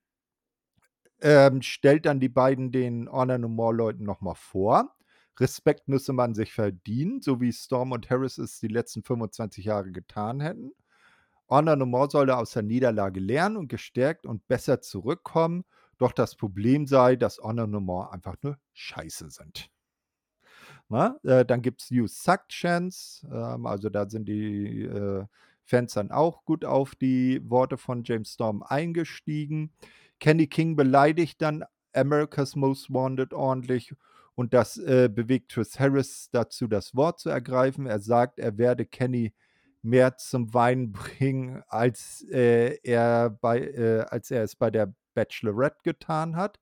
ähm, 1.22 1.62
stellt 1.62 2.06
dann 2.06 2.20
die 2.20 2.30
beiden 2.30 2.72
den 2.72 3.10
Honor 3.12 3.38
No 3.38 3.48
More 3.48 3.76
Leuten 3.76 4.04
nochmal 4.04 4.36
vor. 4.36 4.96
Respekt 5.40 5.88
müsse 5.88 6.14
man 6.14 6.34
sich 6.34 6.54
verdienen, 6.54 7.22
so 7.22 7.42
wie 7.42 7.52
Storm 7.52 7.92
und 7.92 8.10
Harris 8.10 8.38
es 8.38 8.60
die 8.60 8.68
letzten 8.68 9.04
25 9.04 9.66
Jahre 9.66 9.92
getan 9.92 10.40
hätten. 10.40 10.72
Honor 11.50 11.76
No 11.76 11.86
More 11.86 12.10
solle 12.10 12.38
aus 12.38 12.52
der 12.52 12.64
Niederlage 12.64 13.20
lernen 13.20 13.58
und 13.58 13.68
gestärkt 13.68 14.26
und 14.26 14.48
besser 14.48 14.82
zurückkommen. 14.82 15.66
Doch 15.98 16.14
das 16.14 16.36
Problem 16.36 16.88
sei, 16.88 17.16
dass 17.16 17.40
Honor 17.40 17.68
No 17.68 17.80
More 17.80 18.12
einfach 18.12 18.36
nur 18.42 18.58
Scheiße 18.74 19.30
sind. 19.30 19.70
Na, 20.90 21.18
äh, 21.24 21.46
dann 21.46 21.62
gibt 21.62 21.82
es 21.82 21.90
You 21.90 22.08
Suck 22.08 22.48
Chance. 22.50 23.28
Ähm, 23.32 23.66
also 23.66 23.90
da 23.90 24.10
sind 24.10 24.28
die 24.28 24.84
äh, 24.84 25.26
Fans 25.72 25.94
dann 25.94 26.12
auch 26.12 26.44
gut 26.44 26.66
auf 26.66 26.96
die 26.96 27.42
Worte 27.50 27.78
von 27.78 28.04
James 28.04 28.34
Storm 28.34 28.62
eingestiegen. 28.62 29.72
Kenny 30.20 30.48
King 30.48 30.76
beleidigt 30.76 31.42
dann 31.42 31.64
America's 31.94 32.56
Most 32.56 32.94
Wanted 32.94 33.34
ordentlich 33.34 33.96
und 34.36 34.54
das 34.54 34.78
äh, 34.78 35.10
bewegt 35.10 35.52
Chris 35.52 35.80
Harris 35.80 36.30
dazu, 36.32 36.68
das 36.68 36.94
Wort 36.94 37.20
zu 37.20 37.30
ergreifen. 37.30 37.86
Er 37.86 38.00
sagt, 38.00 38.38
er 38.38 38.58
werde 38.58 38.86
Kenny 38.86 39.34
mehr 39.82 40.18
zum 40.18 40.54
Weinen 40.54 40.92
bringen, 40.92 41.64
als, 41.68 42.26
äh, 42.30 42.78
er, 42.84 43.30
bei, 43.30 43.62
äh, 43.62 44.06
als 44.10 44.30
er 44.30 44.44
es 44.44 44.56
bei 44.56 44.70
der 44.72 44.94
Bachelorette 45.14 45.80
getan 45.84 46.36
hat. 46.36 46.60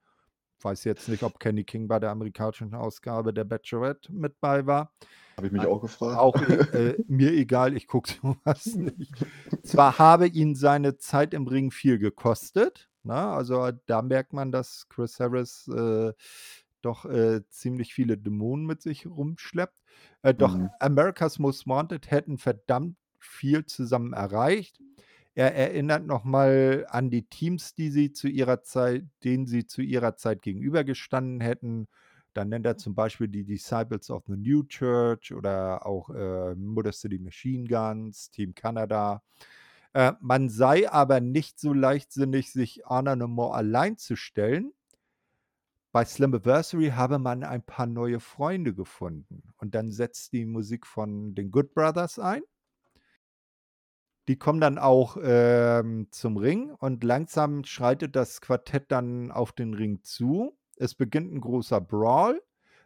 Ich 0.58 0.66
weiß 0.66 0.84
jetzt 0.84 1.10
nicht, 1.10 1.24
ob 1.24 1.40
Kenny 1.40 1.64
King 1.64 1.88
bei 1.88 2.00
der 2.00 2.12
amerikanischen 2.12 2.76
Ausgabe 2.76 3.34
der 3.34 3.46
Bachelorette 3.46 4.12
mit 4.12 4.40
bei 4.40 4.66
war. 4.66 4.94
Habe 5.40 5.48
ich 5.48 5.54
mich 5.54 5.66
auch 5.66 5.82
gefragt. 5.82 6.18
Auch 6.18 6.36
äh, 6.74 6.96
mir 7.08 7.32
egal, 7.32 7.76
ich 7.76 7.88
gucke 7.88 8.12
sowas 8.22 8.66
nicht. 8.66 9.14
Zwar 9.64 9.98
habe 9.98 10.28
ihn 10.28 10.56
seine 10.56 10.98
Zeit 10.98 11.34
im 11.34 11.48
Ring 11.48 11.72
viel 11.72 11.98
gekostet, 11.98 12.90
na, 13.04 13.28
ne? 13.28 13.32
also 13.34 13.72
da 13.86 14.02
merkt 14.02 14.34
man, 14.34 14.52
dass 14.52 14.88
Chris 14.90 15.20
Harris 15.20 15.70
äh, 15.70 16.12
doch 16.82 17.06
äh, 17.06 17.42
ziemlich 17.50 17.94
viele 17.94 18.18
Dämonen 18.18 18.66
mit 18.66 18.82
sich 18.82 19.08
rumschleppt. 19.08 19.80
Äh, 20.22 20.34
doch 20.34 20.58
mhm. 20.58 20.70
America's 20.80 21.40
Most 21.40 21.68
Wanted 21.68 22.12
hätten 22.12 22.38
verdammt 22.38 22.98
viel 23.18 23.66
zusammen 23.66 24.14
erreicht. 24.14 24.80
Er 25.36 25.56
erinnert 25.56 26.06
nochmal 26.06 26.86
an 26.90 27.10
die 27.10 27.24
Teams, 27.24 27.74
die 27.74 27.92
sie 27.92 28.12
zu 28.12 28.28
ihrer 28.28 28.62
Zeit, 28.64 29.06
denen 29.24 29.46
sie 29.46 29.66
zu 29.66 29.82
ihrer 29.82 30.18
Zeit 30.18 30.42
gegenübergestanden 30.42 31.40
hätten. 31.40 31.88
Dann 32.40 32.48
nennt 32.48 32.66
er 32.66 32.78
zum 32.78 32.96
Beispiel 32.96 33.28
die 33.28 33.44
Disciples 33.44 34.10
of 34.10 34.24
the 34.26 34.38
New 34.38 34.64
Church 34.64 35.34
oder 35.34 35.86
auch 35.86 36.10
äh, 36.10 36.56
Motor 36.56 36.94
City 36.94 37.20
Machine 37.20 37.68
Guns, 37.68 38.32
Team 38.32 38.56
Canada. 38.56 39.22
Äh, 39.92 40.14
man 40.22 40.48
sei 40.48 40.90
aber 40.90 41.20
nicht 41.20 41.60
so 41.60 41.74
leichtsinnig, 41.74 42.54
sich 42.54 42.82
Honor 42.86 43.18
No 43.18 43.28
More 43.28 43.54
allein 43.56 43.98
zu 43.98 44.16
stellen. 44.16 44.72
Bei 45.92 46.06
Slammiversary 46.06 46.92
habe 46.92 47.20
man 47.20 47.44
ein 47.44 47.62
paar 47.62 47.88
neue 47.88 48.22
Freunde 48.22 48.74
gefunden. 48.74 49.44
Und 49.58 49.76
dann 49.76 49.92
setzt 49.92 50.32
die 50.32 50.46
Musik 50.46 50.88
von 50.88 51.36
den 51.36 51.52
Good 51.52 51.74
Brothers 51.74 52.20
ein. 52.20 52.42
die 54.30 54.38
kommen 54.38 54.62
dann 54.62 54.78
auch 54.78 55.18
ähm, 55.22 56.08
zum 56.12 56.38
Ring 56.38 56.72
und 56.72 57.04
langsam 57.04 57.66
schreitet 57.66 58.16
das 58.16 58.42
Quartett 58.42 58.92
dann 58.92 59.32
auf 59.32 59.52
den 59.52 59.74
Ring 59.74 60.04
zu. 60.04 60.59
Es 60.80 60.96
beginnt 60.96 61.32
ein 61.32 61.42
großer 61.42 61.80
Brawl. 61.82 62.42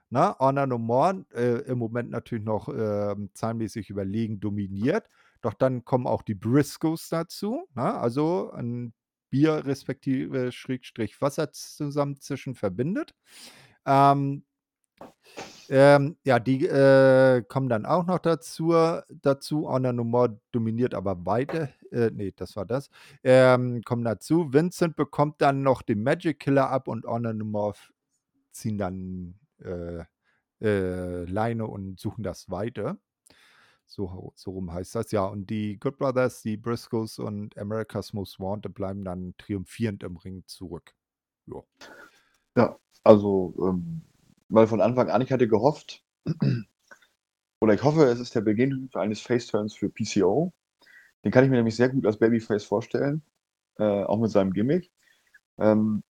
Ne? 0.09 0.35
Honor 0.39 0.67
No 0.67 0.77
More 0.77 1.25
äh, 1.33 1.61
im 1.69 1.77
Moment 1.79 2.09
natürlich 2.09 2.43
noch 2.43 2.67
äh, 2.67 3.15
zahlenmäßig 3.33 3.89
überlegen 3.89 4.39
dominiert. 4.39 5.07
Doch 5.41 5.53
dann 5.53 5.85
kommen 5.85 6.07
auch 6.07 6.21
die 6.21 6.35
Briscoes 6.35 7.09
dazu. 7.09 7.67
Ne? 7.75 7.93
Also 7.95 8.51
ein 8.51 8.93
Bier 9.29 9.65
respektive 9.65 10.51
Schrägstrich 10.51 11.19
Wasser 11.21 11.51
zusammen 11.51 12.19
zwischen 12.19 12.55
verbindet. 12.55 13.15
Ähm, 13.85 14.45
ähm, 15.69 16.17
ja, 16.23 16.39
die 16.39 16.65
äh, 16.67 17.41
kommen 17.43 17.69
dann 17.69 17.85
auch 17.85 18.05
noch 18.05 18.19
dazu. 18.19 18.73
dazu. 19.21 19.67
Honor 19.69 19.93
No 19.93 20.03
More 20.03 20.39
dominiert 20.51 20.93
aber 20.93 21.25
weiter. 21.25 21.69
Äh, 21.91 22.11
nee, 22.13 22.33
das 22.35 22.55
war 22.55 22.65
das. 22.65 22.89
Ähm, 23.23 23.81
kommen 23.83 24.03
dazu. 24.03 24.53
Vincent 24.53 24.95
bekommt 24.95 25.41
dann 25.41 25.63
noch 25.63 25.81
den 25.81 26.03
Magic 26.03 26.39
Killer 26.39 26.69
ab 26.69 26.87
und 26.87 27.05
Honor 27.05 27.33
No 27.33 27.45
More 27.45 27.75
ziehen 28.51 28.77
dann 28.77 29.35
äh, 29.63 30.03
äh, 30.61 31.25
Leine 31.25 31.67
und 31.67 31.99
suchen 31.99 32.23
das 32.23 32.49
weiter. 32.49 32.97
So, 33.85 34.33
so 34.35 34.51
rum 34.51 34.71
heißt 34.71 34.95
das. 34.95 35.11
Ja, 35.11 35.25
und 35.25 35.49
die 35.49 35.79
Good 35.79 35.97
Brothers, 35.97 36.41
die 36.41 36.57
Briscoes 36.57 37.19
und 37.19 37.57
America's 37.57 38.13
Most 38.13 38.39
Wanted 38.39 38.73
bleiben 38.73 39.03
dann 39.03 39.35
triumphierend 39.37 40.03
im 40.03 40.17
Ring 40.17 40.43
zurück. 40.47 40.93
Jo. 41.45 41.65
Ja, 42.55 42.77
also, 43.03 43.53
ähm, 43.59 44.01
weil 44.53 44.67
von 44.67 44.81
Anfang 44.81 45.09
an, 45.09 45.21
ich 45.21 45.31
hatte 45.31 45.47
gehofft, 45.47 46.03
oder 47.59 47.73
ich 47.73 47.83
hoffe, 47.83 48.05
es 48.05 48.19
ist 48.19 48.35
der 48.35 48.41
Beginn 48.41 48.87
eines 48.93 49.19
Face-Turns 49.19 49.73
für 49.73 49.89
PCO. 49.89 50.53
Den 51.25 51.31
kann 51.31 51.43
ich 51.43 51.49
mir 51.49 51.55
nämlich 51.55 51.75
sehr 51.75 51.89
gut 51.89 52.05
als 52.05 52.19
Babyface 52.19 52.63
vorstellen, 52.63 53.23
äh, 53.79 53.83
auch 54.03 54.19
mit 54.19 54.29
seinem 54.29 54.53
Gimmick. 54.53 54.91
Ähm, 55.57 56.03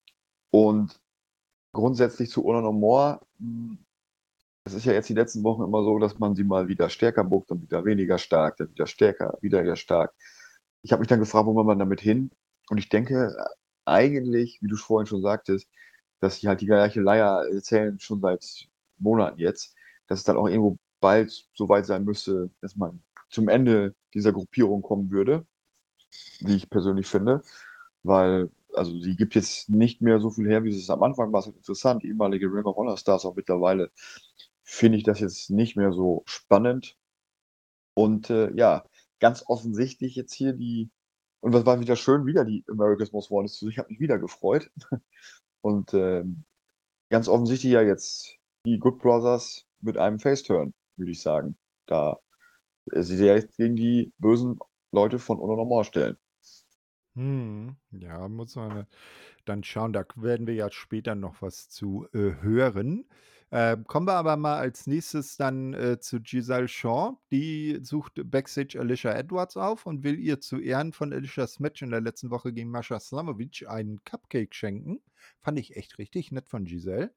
und 0.51 0.99
grundsätzlich 1.71 2.29
zu 2.29 2.43
Honor 2.43 2.63
No 2.63 2.73
More, 2.73 3.21
hm, 3.39 3.77
es 4.65 4.73
ist 4.73 4.85
ja 4.85 4.93
jetzt 4.93 5.09
die 5.09 5.13
letzten 5.13 5.43
Wochen 5.43 5.63
immer 5.63 5.83
so, 5.83 5.97
dass 5.99 6.19
man 6.19 6.35
sie 6.35 6.43
mal 6.43 6.67
wieder 6.67 6.89
stärker 6.89 7.23
buckt 7.23 7.49
und 7.51 7.61
wieder 7.61 7.85
weniger 7.85 8.17
stark, 8.17 8.57
dann 8.57 8.71
wieder 8.71 8.87
stärker, 8.87 9.37
wieder 9.41 9.63
wieder 9.63 9.77
stark. 9.77 10.13
Ich 10.81 10.91
habe 10.91 10.99
mich 10.99 11.07
dann 11.07 11.19
gefragt, 11.19 11.45
wo 11.45 11.63
man 11.63 11.79
damit 11.79 12.01
hin? 12.01 12.31
Und 12.69 12.77
ich 12.77 12.89
denke 12.89 13.35
eigentlich, 13.85 14.59
wie 14.61 14.67
du 14.67 14.75
vorhin 14.75 15.07
schon 15.07 15.21
sagtest, 15.21 15.69
dass 16.23 16.37
sie 16.37 16.47
halt 16.47 16.61
die 16.61 16.65
gleiche 16.67 17.01
Leier 17.01 17.45
erzählen, 17.53 17.99
schon 17.99 18.21
seit 18.21 18.69
Monaten 18.97 19.39
jetzt, 19.39 19.75
dass 20.07 20.19
es 20.19 20.25
dann 20.25 20.37
auch 20.37 20.47
irgendwo 20.47 20.77
bald 21.01 21.47
so 21.53 21.67
weit 21.69 21.85
sein 21.85 22.05
müsste, 22.05 22.49
dass 22.61 22.75
man 22.77 23.03
zum 23.29 23.49
Ende 23.49 23.93
dieser 24.13 24.31
Gruppierung 24.31 24.81
kommen 24.81 25.11
würde, 25.11 25.45
wie 26.39 26.55
ich 26.55 26.69
persönlich 26.69 27.07
finde, 27.07 27.43
weil 28.03 28.49
also 28.73 28.97
sie 28.99 29.15
gibt 29.15 29.35
jetzt 29.35 29.69
nicht 29.69 30.01
mehr 30.01 30.19
so 30.19 30.31
viel 30.31 30.47
her, 30.47 30.63
wie 30.63 30.69
es 30.69 30.89
am 30.89 31.03
Anfang 31.03 31.31
war. 31.33 31.41
Es 31.41 31.47
interessant, 31.47 32.03
die 32.03 32.07
ehemalige 32.07 32.47
Ring 32.47 32.65
of 32.65 32.75
Honor 32.77 32.97
Stars 32.97 33.25
auch 33.25 33.35
mittlerweile 33.35 33.91
finde 34.63 34.97
ich 34.97 35.03
das 35.03 35.19
jetzt 35.19 35.49
nicht 35.51 35.75
mehr 35.75 35.91
so 35.91 36.23
spannend. 36.25 36.97
Und 37.95 38.29
äh, 38.29 38.51
ja, 38.55 38.85
ganz 39.19 39.43
offensichtlich 39.47 40.15
jetzt 40.15 40.33
hier 40.33 40.53
die, 40.53 40.89
und 41.41 41.53
was 41.53 41.65
war 41.65 41.79
wieder 41.81 41.95
schön, 41.97 42.25
wieder 42.25 42.45
die 42.45 42.63
America's 42.69 43.11
Most 43.11 43.29
Wanted 43.29 43.61
Ich 43.69 43.77
habe 43.77 43.89
mich 43.89 43.99
wieder 43.99 44.17
gefreut. 44.17 44.71
Und 45.64 45.94
äh, 45.94 46.23
ganz 47.10 47.27
offensichtlich 47.30 47.72
ja 47.72 47.81
jetzt 47.81 48.38
die 48.65 48.80
Good 48.80 48.99
Brothers 48.99 49.65
mit 49.80 49.98
einem 49.98 50.19
Face-Turn, 50.19 50.73
würde 50.98 51.11
ich 51.11 51.22
sagen. 51.22 51.57
Da 51.85 52.19
äh, 52.91 53.02
sie 53.02 53.26
ja 53.26 53.35
jetzt 53.35 53.57
gegen 53.57 53.76
die 53.76 54.14
bösen 54.18 54.60
Leute 54.91 55.19
von 55.19 55.40
Uno 55.40 55.84
stellen. 55.84 56.18
Hm, 57.15 57.77
ja, 57.91 58.27
muss 58.27 58.56
man 58.56 58.88
dann 59.45 59.64
schauen. 59.64 59.94
Da 59.94 60.03
werden 60.15 60.48
wir 60.48 60.56
ja 60.56 60.69
später 60.72 61.15
noch 61.15 61.41
was 61.41 61.69
zu 61.69 62.07
äh, 62.14 62.41
hören. 62.41 63.06
Äh, 63.53 63.77
kommen 63.85 64.07
wir 64.07 64.13
aber 64.15 64.35
mal 64.35 64.57
als 64.57 64.88
nächstes 64.88 65.38
dann 65.38 65.75
äh, 65.75 65.99
zu 65.99 66.19
Giselle 66.19 66.67
Shaw. 66.67 67.19
Die 67.31 67.77
sucht 67.84 68.13
Backstage 68.25 68.80
Alicia 68.80 69.11
Edwards 69.11 69.57
auf 69.57 69.85
und 69.85 70.03
will 70.03 70.17
ihr 70.17 70.41
zu 70.41 70.57
Ehren 70.59 70.91
von 70.91 71.13
Alicias 71.13 71.59
Match 71.59 71.84
in 71.84 71.91
der 71.91 72.01
letzten 72.01 72.31
Woche 72.31 72.51
gegen 72.51 72.71
Mascha 72.71 72.99
Slamovic 72.99 73.67
einen 73.69 74.03
Cupcake 74.05 74.55
schenken. 74.55 75.01
Fand 75.39 75.59
ich 75.59 75.75
echt 75.75 75.99
richtig 75.99 76.31
nett 76.31 76.49
von 76.49 76.65
Giselle. 76.65 77.13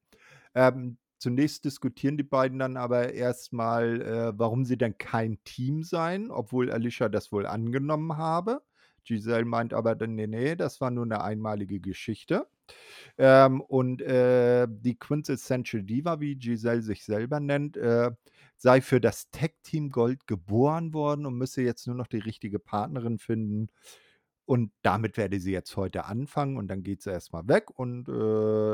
Ähm, 0.54 0.98
zunächst 1.16 1.64
diskutieren 1.64 2.18
die 2.18 2.22
beiden 2.22 2.58
dann 2.58 2.76
aber 2.76 3.14
erstmal, 3.14 4.02
äh, 4.02 4.38
warum 4.38 4.66
sie 4.66 4.76
denn 4.76 4.98
kein 4.98 5.42
Team 5.44 5.84
seien, 5.84 6.30
obwohl 6.30 6.70
Alicia 6.70 7.08
das 7.08 7.32
wohl 7.32 7.46
angenommen 7.46 8.18
habe. 8.18 8.60
Giselle 9.04 9.46
meint 9.46 9.72
aber 9.72 9.94
dann, 9.94 10.14
nee, 10.16 10.26
nee, 10.26 10.54
das 10.54 10.82
war 10.82 10.90
nur 10.90 11.04
eine 11.04 11.24
einmalige 11.24 11.80
Geschichte. 11.80 12.46
Ähm, 13.18 13.60
und 13.60 14.02
äh, 14.02 14.66
die 14.68 14.98
Quintessential 14.98 15.82
Diva, 15.82 16.20
wie 16.20 16.36
Giselle 16.36 16.82
sich 16.82 17.05
selber 17.05 17.40
nennt, 17.40 17.76
äh, 17.76 18.10
sei 18.56 18.80
für 18.80 19.01
das 19.01 19.30
Tech-Team 19.30 19.90
Gold 19.90 20.26
geboren 20.26 20.93
worden 20.93 21.26
und 21.26 21.34
müsse 21.34 21.62
jetzt 21.62 21.86
nur 21.86 21.97
noch 21.97 22.06
die 22.06 22.18
richtige 22.18 22.59
Partnerin 22.59 23.18
finden. 23.18 23.68
Und 24.44 24.72
damit 24.82 25.16
werde 25.16 25.40
sie 25.40 25.52
jetzt 25.52 25.76
heute 25.76 26.05
anfangen 26.05 26.56
und 26.56 26.68
dann 26.68 26.82
geht 26.82 27.02
sie 27.02 27.10
erstmal 27.10 27.48
weg 27.48 27.70
und 27.78 28.09
äh, 28.09 28.12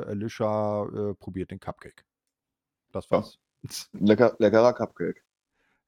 Alicia 0.09 0.85
äh, 0.85 1.15
probiert 1.15 1.51
den 1.51 1.61
Cupcake. 1.61 2.05
Das 2.93 3.11
war's. 3.11 3.39
Lecker, 3.93 4.35
leckerer 4.39 4.75
Cupcake. 4.75 5.23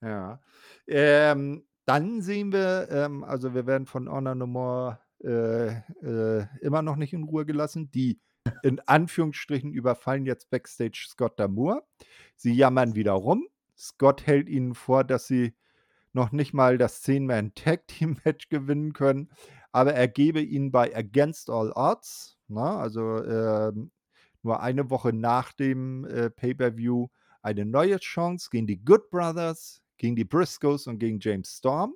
Ja. 0.00 0.40
Ähm, 0.86 1.66
dann 1.84 2.22
sehen 2.22 2.52
wir, 2.52 2.88
ähm, 2.90 3.24
also 3.24 3.54
wir 3.54 3.66
werden 3.66 3.86
von 3.86 4.08
Honor 4.10 4.34
No 4.34 4.46
More 4.46 4.98
immer 5.24 6.82
noch 6.82 6.96
nicht 6.96 7.12
in 7.12 7.24
Ruhe 7.24 7.46
gelassen. 7.46 7.90
Die 7.90 8.20
in 8.62 8.80
Anführungsstrichen 8.80 9.72
überfallen 9.72 10.26
jetzt 10.26 10.50
Backstage 10.50 11.06
Scott 11.08 11.38
Damour. 11.40 11.86
Sie 12.36 12.52
jammern 12.52 12.94
wieder 12.94 13.12
rum. 13.12 13.46
Scott 13.76 14.26
hält 14.26 14.48
ihnen 14.48 14.74
vor, 14.74 15.04
dass 15.04 15.26
sie 15.26 15.54
noch 16.12 16.32
nicht 16.32 16.54
mal 16.54 16.78
das 16.78 17.02
10-Man-Tag-Team-Match 17.04 18.48
gewinnen 18.50 18.92
können, 18.92 19.30
aber 19.72 19.94
er 19.94 20.08
gebe 20.08 20.40
ihnen 20.40 20.70
bei 20.70 20.94
Against 20.96 21.50
All 21.50 21.72
Odds, 21.74 22.38
na, 22.46 22.78
also 22.78 23.16
äh, 23.16 23.72
nur 24.42 24.60
eine 24.60 24.90
Woche 24.90 25.12
nach 25.12 25.52
dem 25.52 26.04
äh, 26.04 26.30
Pay-Per-View, 26.30 27.08
eine 27.42 27.64
neue 27.64 27.98
Chance 27.98 28.48
gegen 28.50 28.66
die 28.66 28.82
Good 28.82 29.10
Brothers, 29.10 29.82
gegen 29.98 30.14
die 30.16 30.24
Briscoes 30.24 30.86
und 30.86 30.98
gegen 30.98 31.18
James 31.20 31.56
Storm. 31.56 31.94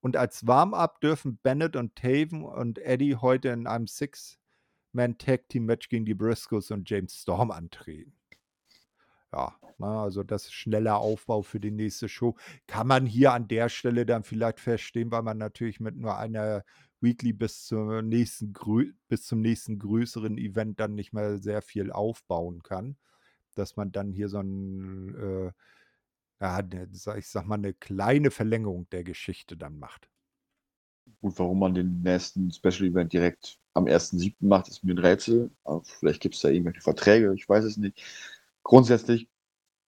Und 0.00 0.16
als 0.16 0.46
Warm-up 0.46 1.00
dürfen 1.00 1.38
Bennett 1.42 1.76
und 1.76 1.94
Taven 1.94 2.44
und 2.44 2.78
Eddie 2.78 3.16
heute 3.16 3.50
in 3.50 3.66
einem 3.66 3.86
Six-Man-Tag-Team-Match 3.86 5.88
gegen 5.88 6.06
die 6.06 6.14
Briscoes 6.14 6.70
und 6.70 6.88
James 6.88 7.14
Storm 7.14 7.50
antreten. 7.50 8.14
Ja, 9.32 9.54
na, 9.78 10.02
also 10.02 10.24
das 10.24 10.46
ist 10.46 10.54
schneller 10.54 10.98
Aufbau 10.98 11.42
für 11.42 11.60
die 11.60 11.70
nächste 11.70 12.08
Show. 12.08 12.34
Kann 12.66 12.86
man 12.86 13.06
hier 13.06 13.32
an 13.32 13.46
der 13.46 13.68
Stelle 13.68 14.04
dann 14.04 14.24
vielleicht 14.24 14.58
verstehen, 14.58 15.12
weil 15.12 15.22
man 15.22 15.38
natürlich 15.38 15.78
mit 15.78 15.96
nur 15.96 16.18
einer 16.18 16.64
Weekly 17.00 17.32
bis, 17.32 17.64
zur 17.64 18.02
nächsten, 18.02 18.52
bis 19.08 19.24
zum 19.24 19.40
nächsten 19.40 19.78
größeren 19.78 20.36
Event 20.36 20.80
dann 20.80 20.94
nicht 20.94 21.12
mehr 21.12 21.38
sehr 21.38 21.62
viel 21.62 21.92
aufbauen 21.92 22.62
kann. 22.62 22.96
Dass 23.54 23.76
man 23.76 23.92
dann 23.92 24.12
hier 24.12 24.28
so 24.28 24.40
ein 24.40 25.14
äh, 25.14 25.52
ja, 26.40 26.62
ne, 26.62 26.88
ich 27.18 27.28
sag 27.28 27.46
mal, 27.46 27.56
eine 27.56 27.74
kleine 27.74 28.30
Verlängerung 28.30 28.88
der 28.90 29.04
Geschichte 29.04 29.56
dann 29.56 29.78
macht. 29.78 30.08
Gut, 31.20 31.38
warum 31.38 31.58
man 31.58 31.74
den 31.74 32.02
nächsten 32.02 32.50
Special 32.50 32.88
Event 32.88 33.12
direkt 33.12 33.58
am 33.74 33.86
1.7. 33.86 34.34
macht, 34.40 34.68
ist 34.68 34.84
mir 34.84 34.94
ein 34.94 34.98
Rätsel. 34.98 35.50
Aber 35.64 35.82
vielleicht 35.84 36.22
gibt 36.22 36.34
es 36.34 36.40
da 36.40 36.48
irgendwelche 36.48 36.80
Verträge, 36.80 37.34
ich 37.34 37.48
weiß 37.48 37.64
es 37.64 37.76
nicht. 37.76 38.02
Grundsätzlich 38.62 39.28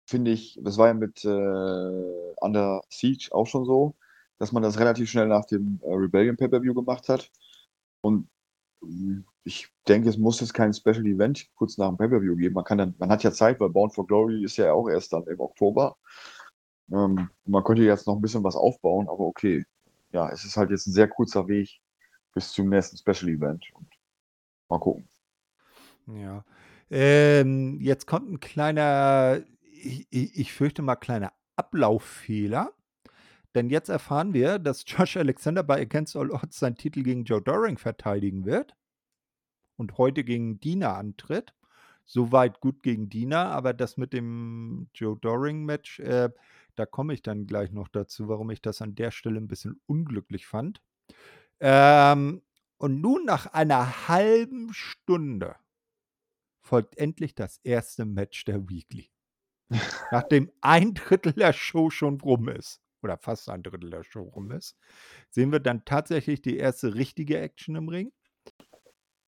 finde 0.07 0.33
ich, 0.33 0.59
das 0.63 0.77
war 0.77 0.89
ja 0.89 0.95
mit 0.95 1.25
äh, 1.25 2.35
Under 2.41 2.83
Siege 2.89 3.29
auch 3.33 3.47
schon 3.47 3.65
so, 3.65 3.95
dass 4.39 4.53
man 4.53 4.63
das 4.63 4.79
relativ 4.79 5.09
schnell 5.11 5.29
nach 5.29 5.45
dem 5.45 5.81
äh, 5.83 5.93
Rebellion 5.93 6.37
Pay-Per-View 6.37 6.75
gemacht 6.75 7.09
hat. 7.09 7.31
Und 8.01 8.29
hm, 8.83 9.25
ich 9.45 9.69
denke, 9.89 10.09
es 10.09 10.19
muss 10.19 10.41
jetzt 10.41 10.55
kein 10.55 10.75
Special 10.75 11.07
Event 11.07 11.49
kurz 11.55 11.79
nach 11.79 11.89
dem 11.89 11.97
Pay-Per-View 11.97 12.37
geben. 12.37 12.55
Man, 12.55 12.65
kann 12.65 12.79
dann, 12.79 12.95
man 12.99 13.11
hat 13.11 13.23
ja 13.23 13.33
Zeit, 13.33 13.61
weil 13.61 13.71
Born 13.71 13.91
for 13.91 14.07
Glory 14.07 14.45
ist 14.45 14.57
ja 14.57 14.73
auch 14.73 14.89
erst 14.89 15.13
dann 15.13 15.27
im 15.27 15.41
Oktober. 15.41 15.97
Ähm, 16.93 17.31
man 17.45 17.65
könnte 17.65 17.83
jetzt 17.83 18.07
noch 18.07 18.17
ein 18.17 18.21
bisschen 18.21 18.45
was 18.45 18.57
aufbauen, 18.57 19.09
aber 19.09 19.21
okay. 19.21 19.65
Ja, 20.13 20.29
es 20.31 20.45
ist 20.45 20.57
halt 20.57 20.71
jetzt 20.71 20.87
ein 20.87 20.93
sehr 20.93 21.09
kurzer 21.09 21.47
Weg 21.47 21.81
bis 22.35 22.53
zum 22.53 22.69
nächsten 22.69 22.97
Special 22.97 23.31
Event. 23.31 23.65
Und 23.75 23.89
mal 24.69 24.79
gucken. 24.79 25.09
Ja. 26.07 26.45
Ähm, 26.91 27.79
jetzt 27.81 28.07
kommt 28.07 28.31
ein 28.31 28.41
kleiner, 28.41 29.41
ich, 29.71 30.07
ich 30.11 30.53
fürchte 30.53 30.83
mal, 30.83 30.97
kleiner 30.97 31.33
Ablauffehler. 31.57 32.73
Denn 33.55 33.69
jetzt 33.69 33.89
erfahren 33.89 34.33
wir, 34.33 34.59
dass 34.59 34.85
Josh 34.87 35.17
Alexander 35.17 35.63
bei 35.63 35.81
Against 35.81 36.17
All 36.17 36.31
Odds 36.31 36.59
seinen 36.59 36.77
Titel 36.77 37.03
gegen 37.03 37.25
Joe 37.25 37.43
Doring 37.43 37.79
verteidigen 37.79 38.45
wird 38.45 38.77
und 39.77 39.99
heute 39.99 40.25
gegen 40.25 40.61
Dina 40.61 40.97
antritt. 40.97 41.55
Soweit 42.05 42.61
gut 42.61 42.83
gegen 42.83 43.09
Dina, 43.09 43.51
aber 43.51 43.73
das 43.73 43.97
mit 43.97 44.13
dem 44.13 44.89
Joe 44.95 45.17
Doring-Match, 45.21 46.01
äh, 46.01 46.31
da 46.77 46.87
komme 46.87 47.15
ich 47.15 47.23
dann 47.23 47.47
gleich 47.47 47.73
noch 47.73 47.89
dazu, 47.89 48.29
warum 48.29 48.51
ich 48.51 48.63
das 48.63 48.83
an 48.83 48.95
der 48.95 49.11
Stelle 49.11 49.39
ein 49.39 49.49
bisschen 49.49 49.81
unglücklich 49.87 50.47
fand. 50.47 50.81
Ähm, 51.61 52.43
und 52.79 53.01
nun 53.01 53.25
nach 53.25 53.47
einer 53.47 54.09
halben 54.09 54.73
Stunde 54.73 55.57
folgt 56.63 56.97
endlich 56.97 57.35
das 57.35 57.59
erste 57.65 58.05
Match 58.05 58.45
der 58.45 58.69
Weekly. 58.69 59.11
Nachdem 60.11 60.51
ein 60.61 60.95
Drittel 60.95 61.33
der 61.33 61.53
Show 61.53 61.91
schon 61.91 62.21
rum 62.21 62.49
ist, 62.49 62.81
oder 63.03 63.19
fast 63.19 63.49
ein 63.49 63.63
Drittel 63.63 63.91
der 63.91 64.05
Show 64.05 64.23
rum 64.23 64.51
ist, 64.53 64.77
sehen 65.31 65.53
wir 65.53 65.61
dann 65.61 65.85
tatsächlich 65.85 66.43
die 66.43 66.57
erste 66.57 66.95
richtige 66.95 67.39
Action 67.39 67.77
im 67.77 67.89
Ring. 67.89 68.13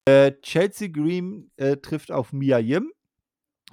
Äh, 0.04 0.32
Chelsea 0.42 0.88
Green 0.88 1.50
äh, 1.56 1.76
trifft 1.76 2.10
auf 2.10 2.32
Mia 2.32 2.58
Yim. 2.58 2.92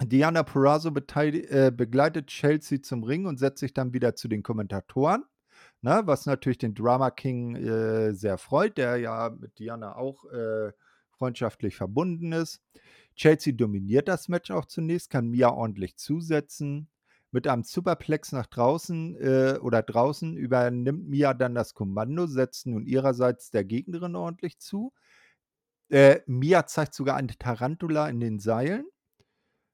Diana 0.02 0.42
Perazzo 0.42 0.90
äh, 0.90 1.70
begleitet 1.70 2.28
Chelsea 2.28 2.80
zum 2.82 3.04
Ring 3.04 3.26
und 3.26 3.38
setzt 3.38 3.60
sich 3.60 3.74
dann 3.74 3.92
wieder 3.92 4.14
zu 4.14 4.28
den 4.28 4.42
Kommentatoren. 4.42 5.24
Ne, 5.82 6.02
was 6.04 6.26
natürlich 6.26 6.58
den 6.58 6.74
Drama 6.74 7.10
King 7.10 7.56
äh, 7.56 8.12
sehr 8.12 8.36
freut, 8.36 8.76
der 8.76 8.96
ja 8.98 9.30
mit 9.30 9.58
Diana 9.58 9.96
auch 9.96 10.24
äh, 10.26 10.72
freundschaftlich 11.10 11.76
verbunden 11.76 12.32
ist. 12.32 12.62
Chelsea 13.14 13.54
dominiert 13.54 14.08
das 14.08 14.28
Match 14.28 14.50
auch 14.50 14.66
zunächst, 14.66 15.10
kann 15.10 15.28
Mia 15.28 15.50
ordentlich 15.50 15.96
zusetzen. 15.96 16.88
Mit 17.30 17.46
einem 17.46 17.62
Superplex 17.62 18.32
nach 18.32 18.46
draußen 18.46 19.16
äh, 19.16 19.58
oder 19.60 19.82
draußen 19.82 20.36
übernimmt 20.36 21.08
Mia 21.08 21.32
dann 21.32 21.54
das 21.54 21.74
Kommando, 21.74 22.26
setzt 22.26 22.66
nun 22.66 22.84
ihrerseits 22.84 23.50
der 23.50 23.64
Gegnerin 23.64 24.16
ordentlich 24.16 24.58
zu. 24.58 24.92
Äh, 25.90 26.20
Mia 26.26 26.66
zeigt 26.66 26.94
sogar 26.94 27.16
eine 27.16 27.36
Tarantula 27.38 28.08
in 28.08 28.20
den 28.20 28.38
Seilen. 28.38 28.86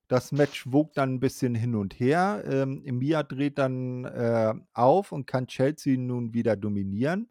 Das 0.08 0.30
Match 0.30 0.70
wog 0.70 0.92
dann 0.94 1.14
ein 1.14 1.20
bisschen 1.20 1.54
hin 1.54 1.74
und 1.74 1.98
her. 1.98 2.44
Ähm, 2.46 2.82
Mia 2.84 3.22
dreht 3.22 3.58
dann 3.58 4.04
äh, 4.04 4.54
auf 4.72 5.10
und 5.12 5.26
kann 5.26 5.48
Chelsea 5.48 5.98
nun 5.98 6.32
wieder 6.32 6.56
dominieren. 6.56 7.28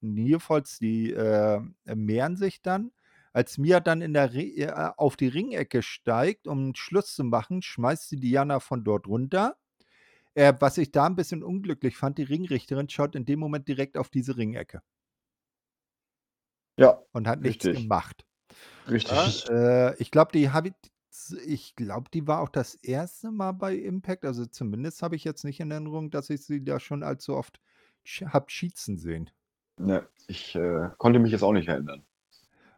Nierfalls, 0.00 0.78
die 0.78 1.12
äh, 1.12 1.60
mehren 1.86 2.36
sich 2.36 2.62
dann. 2.62 2.92
Als 3.32 3.58
Mia 3.58 3.80
dann 3.80 4.02
in 4.02 4.12
der 4.12 4.34
Re 4.34 4.42
äh, 4.42 4.90
auf 4.96 5.16
die 5.16 5.28
Ringecke 5.28 5.82
steigt, 5.82 6.46
um 6.46 6.74
Schluss 6.74 7.14
zu 7.14 7.24
machen, 7.24 7.62
schmeißt 7.62 8.08
sie 8.08 8.16
Diana 8.16 8.60
von 8.60 8.84
dort 8.84 9.06
runter. 9.06 9.56
Äh, 10.34 10.54
was 10.60 10.78
ich 10.78 10.92
da 10.92 11.06
ein 11.06 11.16
bisschen 11.16 11.42
unglücklich 11.42 11.96
fand, 11.96 12.18
die 12.18 12.22
Ringrichterin 12.22 12.88
schaut 12.88 13.16
in 13.16 13.24
dem 13.24 13.40
Moment 13.40 13.66
direkt 13.66 13.96
auf 13.96 14.08
diese 14.08 14.36
Ringecke. 14.36 14.82
Ja. 16.76 17.02
Und 17.12 17.26
hat 17.26 17.40
nichts 17.40 17.66
richtig. 17.66 17.82
gemacht. 17.82 18.24
Richtig. 18.88 19.46
Ja, 19.46 19.88
äh, 19.88 19.96
ich 19.98 20.10
glaube, 20.10 20.32
die 20.32 20.50
ich 21.46 21.76
glaube, 21.76 22.10
die 22.12 22.26
war 22.26 22.40
auch 22.40 22.48
das 22.48 22.74
erste 22.74 23.30
Mal 23.30 23.52
bei 23.52 23.74
Impact. 23.76 24.24
Also 24.24 24.46
zumindest 24.46 25.02
habe 25.02 25.16
ich 25.16 25.24
jetzt 25.24 25.44
nicht 25.44 25.60
in 25.60 25.70
Erinnerung, 25.70 26.10
dass 26.10 26.30
ich 26.30 26.44
sie 26.44 26.64
da 26.64 26.80
schon 26.80 27.02
allzu 27.02 27.36
oft 27.36 27.60
habe 28.24 28.50
schießen 28.50 28.98
sehen. 28.98 29.30
Ne, 29.78 30.06
ich 30.26 30.54
äh, 30.56 30.88
konnte 30.98 31.18
mich 31.18 31.32
jetzt 31.32 31.42
auch 31.42 31.52
nicht 31.52 31.68
erinnern. 31.68 32.04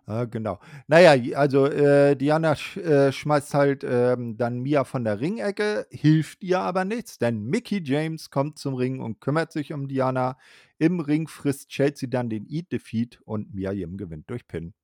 Ja, 0.06 0.24
genau. 0.24 0.58
Naja, 0.88 1.38
also 1.38 1.66
äh, 1.66 2.16
Diana 2.16 2.56
sch 2.56 2.78
äh, 2.78 3.12
schmeißt 3.12 3.54
halt 3.54 3.84
ähm, 3.84 4.36
dann 4.36 4.58
Mia 4.60 4.84
von 4.84 5.04
der 5.04 5.20
Ringecke, 5.20 5.86
hilft 5.90 6.42
ihr 6.42 6.58
aber 6.58 6.84
nichts, 6.84 7.18
denn 7.18 7.44
Mickey 7.44 7.80
James 7.84 8.30
kommt 8.30 8.58
zum 8.58 8.74
Ring 8.74 9.00
und 9.00 9.20
kümmert 9.20 9.52
sich 9.52 9.72
um 9.72 9.86
Diana. 9.86 10.36
Im 10.78 10.98
Ring 11.00 11.28
frisst 11.28 11.68
Chelsea 11.68 12.08
dann 12.08 12.28
den 12.28 12.46
Eat 12.48 12.72
Defeat 12.72 13.20
und 13.24 13.54
Mia 13.54 13.70
Yim 13.72 13.96
gewinnt 13.96 14.28
durch 14.30 14.48
Pin. 14.48 14.74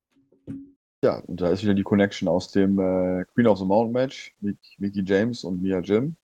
Ja, 1.03 1.19
und 1.19 1.41
da 1.41 1.51
ist 1.51 1.63
wieder 1.63 1.75
die 1.75 1.83
Connection 1.83 2.27
aus 2.27 2.51
dem 2.51 2.79
äh, 2.79 3.23
Queen 3.33 3.47
of 3.47 3.59
the 3.59 3.65
Mountain 3.65 3.93
Match 3.93 4.35
mit 4.41 4.57
Mickey 4.79 5.03
James 5.05 5.43
und 5.43 5.61
Mia 5.61 5.79
Jim. 5.79 6.15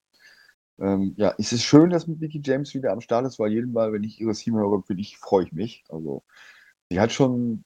Ähm, 0.80 1.14
ja, 1.18 1.36
es 1.38 1.54
ist 1.54 1.64
schön, 1.64 1.92
dass 1.92 2.08
mit 2.08 2.20
Mickey 2.20 2.42
James 2.44 2.74
wieder 2.74 2.92
am 2.92 3.02
Start 3.02 3.26
ist, 3.28 3.38
weil 3.40 3.52
jedes 3.52 3.70
Mal, 3.72 3.94
wenn 3.94 4.04
ich 4.04 4.20
ihre 4.20 4.34
Team 4.34 4.56
höre, 4.56 4.82
bin 4.82 4.98
ich, 4.98 5.18
freue 5.18 5.46
ich 5.46 5.52
mich. 5.54 5.84
Also, 5.90 6.24
sie 6.90 7.00
hat 7.00 7.12
schon 7.12 7.64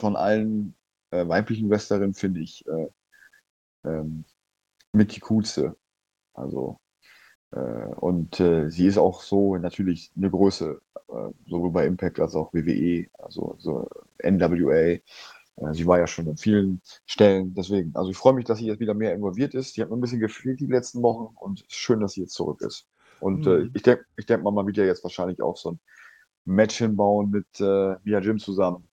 von 0.00 0.16
allen 0.16 0.74
äh, 1.10 1.26
weiblichen 1.26 1.70
Wrestlerinnen, 1.70 2.14
finde 2.14 2.40
ich, 2.40 2.66
äh, 2.66 2.88
ähm, 3.84 4.24
mit 4.92 5.16
die 5.16 5.20
coolste. 5.20 5.76
Also, 6.34 6.80
äh, 7.52 7.58
und 7.58 8.40
äh, 8.40 8.70
sie 8.70 8.86
ist 8.86 8.98
auch 8.98 9.22
so 9.22 9.56
natürlich 9.56 10.12
eine 10.16 10.30
Größe, 10.30 10.80
äh, 11.08 11.30
sowohl 11.46 11.72
bei 11.72 11.86
Impact 11.86 12.20
als 12.20 12.34
auch 12.34 12.52
WWE, 12.54 13.08
also 13.18 13.56
so 13.58 13.88
NWA. 14.22 14.98
Äh, 15.56 15.72
sie 15.74 15.86
war 15.86 15.98
ja 15.98 16.06
schon 16.06 16.28
an 16.28 16.36
vielen 16.36 16.80
Stellen, 17.06 17.54
deswegen, 17.54 17.94
also 17.94 18.10
ich 18.10 18.16
freue 18.16 18.34
mich, 18.34 18.44
dass 18.44 18.58
sie 18.58 18.66
jetzt 18.66 18.80
wieder 18.80 18.94
mehr 18.94 19.14
involviert 19.14 19.54
ist. 19.54 19.74
Sie 19.74 19.82
hat 19.82 19.90
mir 19.90 19.96
ein 19.96 20.00
bisschen 20.00 20.20
gefehlt 20.20 20.60
die 20.60 20.66
letzten 20.66 21.02
Wochen 21.02 21.34
und 21.36 21.64
schön, 21.68 22.00
dass 22.00 22.12
sie 22.12 22.22
jetzt 22.22 22.34
zurück 22.34 22.60
ist. 22.62 22.86
Und 23.20 23.46
äh, 23.46 23.60
mhm. 23.60 23.70
ich 23.74 23.82
denke, 23.82 24.04
ich 24.16 24.26
denk 24.26 24.42
mal, 24.42 24.50
man 24.50 24.66
wird 24.66 24.76
ja 24.76 24.84
jetzt 24.84 25.02
wahrscheinlich 25.02 25.40
auch 25.40 25.56
so 25.56 25.72
ein 25.72 25.80
Match 26.44 26.78
hinbauen 26.78 27.30
mit 27.30 27.46
äh, 27.60 27.96
Mia 28.04 28.20
Jim 28.20 28.38
zusammen 28.38 28.88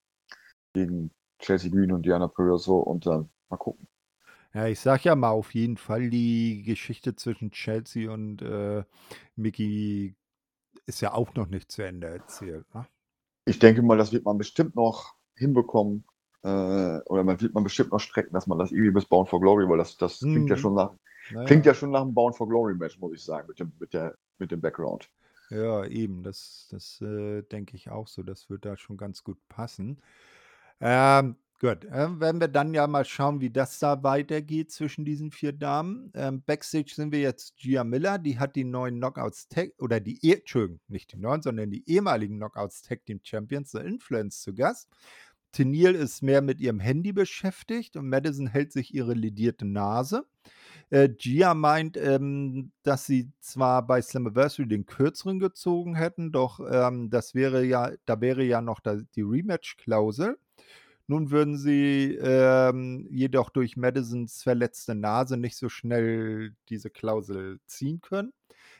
gegen 0.73 1.11
Chelsea 1.39 1.69
Green 1.69 1.91
und 1.91 2.05
Diana 2.05 2.27
Perazzo 2.27 2.77
und 2.77 3.05
dann 3.05 3.29
mal 3.49 3.57
gucken. 3.57 3.87
Ja, 4.53 4.67
ich 4.67 4.79
sag 4.79 5.03
ja 5.03 5.15
mal 5.15 5.31
auf 5.31 5.53
jeden 5.53 5.77
Fall, 5.77 6.09
die 6.09 6.63
Geschichte 6.63 7.15
zwischen 7.15 7.51
Chelsea 7.51 8.11
und 8.11 8.41
äh, 8.41 8.83
Mickey 9.35 10.15
ist 10.85 11.01
ja 11.01 11.13
auch 11.13 11.33
noch 11.33 11.47
nicht 11.47 11.71
zu 11.71 11.81
Ende 11.81 12.07
erzählt. 12.07 12.65
Ne? 12.73 12.85
Ich 13.45 13.59
denke 13.59 13.81
mal, 13.81 13.97
das 13.97 14.13
wird 14.13 14.25
man 14.25 14.37
bestimmt 14.37 14.75
noch 14.75 15.15
hinbekommen 15.35 16.05
äh, 16.43 16.99
oder 17.05 17.23
man 17.23 17.39
wird 17.41 17.53
man 17.53 17.63
bestimmt 17.63 17.91
noch 17.91 17.99
strecken, 17.99 18.33
dass 18.33 18.47
man 18.47 18.59
das 18.59 18.71
irgendwie 18.71 18.91
bis 18.91 19.05
Bound 19.05 19.29
for 19.29 19.41
Glory, 19.41 19.67
weil 19.67 19.77
das, 19.77 19.97
das 19.97 20.19
hm. 20.19 20.33
klingt 20.33 20.49
ja 20.49 20.55
mhm. 20.55 20.59
schon 20.59 20.75
nach 20.75 20.91
naja. 21.31 21.45
klingt 21.45 21.65
ja 21.65 21.73
schon 21.73 21.91
nach 21.91 22.01
einem 22.01 22.13
Bound 22.13 22.35
for 22.35 22.47
Glory 22.47 22.75
Match, 22.75 22.99
muss 22.99 23.13
ich 23.13 23.23
sagen, 23.23 23.47
mit 23.47 23.59
dem, 23.59 23.71
mit 23.79 23.93
der, 23.93 24.15
mit 24.39 24.51
dem 24.51 24.61
Background. 24.61 25.09
Ja, 25.49 25.85
eben, 25.85 26.23
das, 26.23 26.67
das 26.71 26.99
äh, 27.01 27.43
denke 27.43 27.75
ich 27.75 27.89
auch 27.89 28.07
so. 28.07 28.23
Das 28.23 28.49
wird 28.49 28.65
da 28.65 28.75
schon 28.75 28.97
ganz 28.97 29.23
gut 29.23 29.37
passen. 29.49 30.01
Ähm, 30.81 31.35
gut, 31.59 31.85
äh, 31.85 32.19
werden 32.19 32.41
wir 32.41 32.47
dann 32.47 32.73
ja 32.73 32.87
mal 32.87 33.05
schauen, 33.05 33.39
wie 33.39 33.51
das 33.51 33.77
da 33.79 34.03
weitergeht 34.03 34.71
zwischen 34.71 35.05
diesen 35.05 35.31
vier 35.31 35.53
Damen. 35.53 36.11
Ähm, 36.15 36.41
Backstage 36.43 36.93
sind 36.95 37.11
wir 37.11 37.19
jetzt 37.19 37.55
Gia 37.57 37.83
Miller, 37.83 38.17
die 38.17 38.39
hat 38.39 38.55
die 38.55 38.63
neuen 38.63 38.97
Knockouts 38.97 39.47
Tag, 39.47 39.71
oder 39.77 39.99
die, 39.99 40.17
eh, 40.27 40.39
Entschuldigung, 40.39 40.79
nicht 40.87 41.13
die 41.13 41.17
neuen, 41.17 41.41
sondern 41.41 41.69
die 41.69 41.87
ehemaligen 41.87 42.37
Knockouts 42.37 42.81
Tag 42.81 43.05
Team 43.05 43.19
Champions, 43.23 43.71
The 43.71 43.79
Influence, 43.79 44.41
zu 44.41 44.53
Gast. 44.55 44.89
Tennille 45.53 45.91
ist 45.97 46.21
mehr 46.21 46.41
mit 46.41 46.59
ihrem 46.59 46.79
Handy 46.79 47.13
beschäftigt 47.13 47.95
und 47.95 48.09
Madison 48.09 48.47
hält 48.47 48.73
sich 48.73 48.93
ihre 48.93 49.13
ledierte 49.13 49.65
Nase. 49.65 50.25
Äh, 50.89 51.09
Gia 51.09 51.53
meint, 51.53 51.95
ähm, 51.95 52.71
dass 52.83 53.05
sie 53.05 53.31
zwar 53.39 53.85
bei 53.87 54.01
Slammiversary 54.01 54.67
den 54.67 54.85
kürzeren 54.85 55.39
gezogen 55.39 55.95
hätten, 55.95 56.31
doch 56.31 56.59
ähm, 56.69 57.09
das 57.09 57.35
wäre 57.35 57.63
ja, 57.63 57.91
da 58.05 58.19
wäre 58.19 58.43
ja 58.43 58.61
noch 58.61 58.79
da, 58.79 58.97
die 59.15 59.21
Rematch-Klausel. 59.21 60.37
Nun 61.07 61.31
würden 61.31 61.57
sie 61.57 62.17
ähm, 62.21 63.07
jedoch 63.09 63.49
durch 63.49 63.77
Madisons 63.77 64.41
verletzte 64.41 64.95
Nase 64.95 65.37
nicht 65.37 65.57
so 65.57 65.69
schnell 65.69 66.55
diese 66.69 66.89
Klausel 66.89 67.59
ziehen 67.65 68.01
können. 68.01 68.33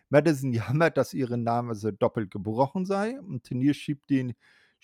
Madison 0.10 0.54
jammert, 0.54 0.98
dass 0.98 1.14
ihre 1.14 1.38
Nase 1.38 1.94
doppelt 1.94 2.32
gebrochen 2.32 2.86
sei 2.86 3.20
und 3.20 3.44
Tenier 3.44 3.74
schiebt 3.74 4.10
den 4.10 4.34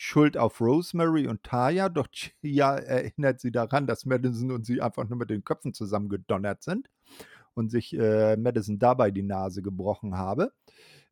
Schuld 0.01 0.37
auf 0.37 0.61
Rosemary 0.61 1.27
und 1.27 1.43
Taya, 1.43 1.89
doch 1.89 2.07
Chia 2.41 2.77
erinnert 2.77 3.41
sie 3.41 3.51
daran, 3.51 3.85
dass 3.85 4.05
Madison 4.05 4.49
und 4.51 4.65
sie 4.65 4.81
einfach 4.81 5.09
nur 5.09 5.17
mit 5.17 5.29
den 5.29 5.43
Köpfen 5.43 5.73
zusammengedonnert 5.73 6.63
sind 6.63 6.89
und 7.53 7.69
sich 7.69 7.93
äh, 7.99 8.37
Madison 8.37 8.79
dabei 8.79 9.11
die 9.11 9.23
Nase 9.23 9.61
gebrochen 9.61 10.15
habe. 10.15 10.53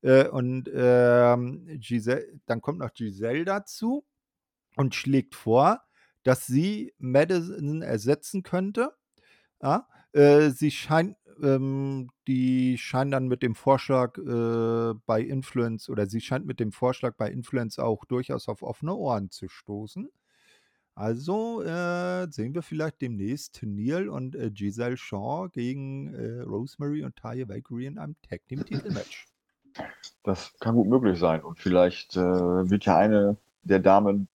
Äh, 0.03 0.30
und 0.30 0.72
ähm, 0.73 1.68
Giselle, 1.80 2.39
dann 2.45 2.61
kommt 2.61 2.80
noch 2.80 2.93
Giselle 2.93 3.43
dazu 3.43 4.05
und 4.77 4.95
schlägt 4.95 5.35
vor, 5.35 5.81
dass 6.23 6.47
sie 6.47 6.93
Madison 6.97 7.81
ersetzen 7.81 8.41
könnte. 8.41 8.93
Ja, 9.61 9.89
äh, 10.14 10.49
sie 10.51 10.72
scheint, 10.72 11.18
ähm, 11.41 12.09
die 12.27 12.77
scheint 12.77 13.14
dann 13.14 13.27
mit 13.27 13.41
dem 13.41 13.55
Vorschlag 13.55 14.18
äh, 14.18 14.93
bei 15.05 15.22
Influence 15.22 15.89
oder 15.89 16.07
sie 16.07 16.22
scheint 16.22 16.45
mit 16.45 16.59
dem 16.59 16.72
Vorschlag 16.72 17.15
bei 17.15 17.31
Influence 17.31 17.80
auch 17.80 18.05
durchaus 18.05 18.47
auf 18.47 18.64
offene 18.64 18.95
Ohren 18.95 19.30
zu 19.30 19.47
stoßen. 19.47 20.09
Also 20.95 21.61
äh, 21.61 22.27
sehen 22.31 22.55
wir 22.55 22.64
vielleicht 22.64 23.01
demnächst 23.01 23.61
Neil 23.61 24.09
und 24.09 24.35
äh, 24.35 24.49
Giselle 24.49 24.97
Shaw 24.97 25.47
gegen 25.49 26.14
äh, 26.15 26.41
Rosemary 26.41 27.03
und 27.03 27.15
Taya 27.15 27.47
Valkyrie 27.47 27.85
in 27.85 27.99
einem 27.99 28.15
Tag 28.27 28.41
Team 28.47 28.65
Titelmatch. 28.65 29.27
Das 30.23 30.53
kann 30.59 30.76
gut 30.76 30.88
möglich 30.88 31.19
sein 31.19 31.43
und 31.43 31.59
vielleicht 31.59 32.18
äh, 32.18 32.19
wird 32.69 32.85
ja 32.85 32.97
eine 32.97 33.38
der 33.61 33.80
Damen 33.80 34.27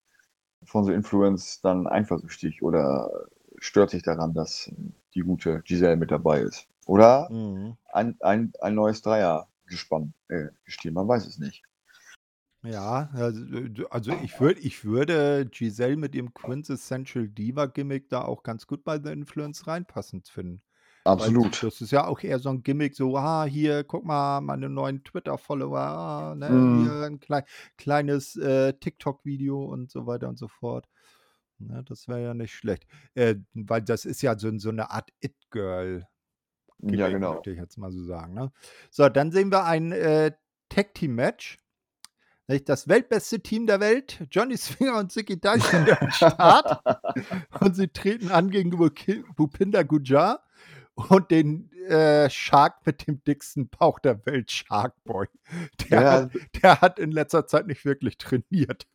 von 0.64 0.84
The 0.84 0.92
Influence 0.92 1.60
dann 1.62 1.88
eifersüchtig 1.88 2.62
oder 2.62 3.10
stört 3.58 3.90
sich 3.90 4.02
daran, 4.02 4.32
dass 4.32 4.70
die 5.14 5.20
gute 5.20 5.62
Giselle 5.62 5.96
mit 5.96 6.10
dabei 6.10 6.40
ist. 6.42 6.68
Oder 6.86 7.28
mhm. 7.30 7.76
ein, 7.92 8.16
ein, 8.20 8.52
ein 8.60 8.74
neues 8.74 9.02
Dreiergespann 9.02 10.14
äh, 10.28 10.48
gestiegen, 10.64 10.94
man 10.94 11.08
weiß 11.08 11.26
es 11.26 11.38
nicht. 11.38 11.62
Ja, 12.64 13.10
also, 13.12 13.40
also 13.90 14.12
ich, 14.22 14.40
würd, 14.40 14.58
ich 14.64 14.84
würde 14.84 15.46
Giselle 15.46 15.96
mit 15.96 16.14
ihrem 16.14 16.32
Quintessential 16.32 17.28
Diva-Gimmick 17.28 18.08
da 18.08 18.22
auch 18.22 18.44
ganz 18.44 18.68
gut 18.68 18.84
bei 18.84 19.00
The 19.02 19.10
Influence 19.10 19.66
reinpassend 19.66 20.28
finden. 20.28 20.62
Absolut. 21.04 21.60
das 21.64 21.80
ist 21.80 21.90
ja 21.90 22.06
auch 22.06 22.22
eher 22.22 22.38
so 22.38 22.48
ein 22.50 22.62
Gimmick, 22.62 22.94
so, 22.94 23.16
ah, 23.16 23.44
hier, 23.44 23.82
guck 23.82 24.04
mal, 24.04 24.40
meine 24.40 24.68
neuen 24.68 25.02
Twitter-Follower, 25.02 25.78
ah, 25.80 26.34
ne, 26.36 26.50
Mhm. 26.50 26.82
hier 26.84 27.02
ein 27.06 27.18
klei 27.18 27.44
kleines 27.76 28.36
äh, 28.36 28.72
TikTok-Video 28.74 29.64
und 29.64 29.90
so 29.90 30.06
weiter 30.06 30.28
und 30.28 30.38
so 30.38 30.46
fort. 30.46 30.86
Ne, 31.58 31.82
das 31.84 32.06
wäre 32.06 32.22
ja 32.22 32.34
nicht 32.34 32.54
schlecht. 32.54 32.86
Äh, 33.14 33.36
weil 33.54 33.82
das 33.82 34.04
ist 34.04 34.22
ja 34.22 34.38
so, 34.38 34.56
so 34.58 34.68
eine 34.68 34.90
Art 34.92 35.10
It-Girl. 35.20 36.06
Ja, 36.82 36.90
Gimmick, 36.90 37.12
genau. 37.12 37.34
möchte 37.34 37.50
ich 37.50 37.58
jetzt 37.58 37.78
mal 37.78 37.92
so 37.92 38.02
sagen. 38.04 38.34
Ne? 38.34 38.52
So, 38.90 39.08
dann 39.08 39.30
sehen 39.30 39.50
wir 39.50 39.64
ein 39.64 39.92
äh, 39.92 40.32
Tag-Team-Match. 40.68 41.58
Das 42.66 42.86
weltbeste 42.88 43.40
Team 43.40 43.66
der 43.66 43.80
Welt, 43.80 44.26
Johnny 44.30 44.56
Swinger 44.58 44.98
und 44.98 45.10
Zicky 45.12 45.40
Dice 45.40 45.70
sind 45.70 45.88
am 46.02 46.10
Start. 46.10 46.82
und 47.60 47.74
sie 47.76 47.88
treten 47.88 48.30
an 48.30 48.50
gegen 48.50 48.70
Bhupinder 48.70 49.84
Gujar 49.84 50.44
und 50.94 51.30
den 51.30 51.70
äh, 51.88 52.28
Shark 52.28 52.84
mit 52.84 53.06
dem 53.06 53.22
dicksten 53.24 53.68
Bauch 53.70 53.98
der 54.00 54.24
Welt, 54.26 54.50
Sharkboy. 54.50 55.26
Der, 55.88 56.02
Ja, 56.02 56.12
hat, 56.12 56.30
der 56.62 56.80
hat 56.80 56.98
in 56.98 57.12
letzter 57.12 57.46
Zeit 57.46 57.66
nicht 57.66 57.84
wirklich 57.84 58.18
trainiert. 58.18 58.86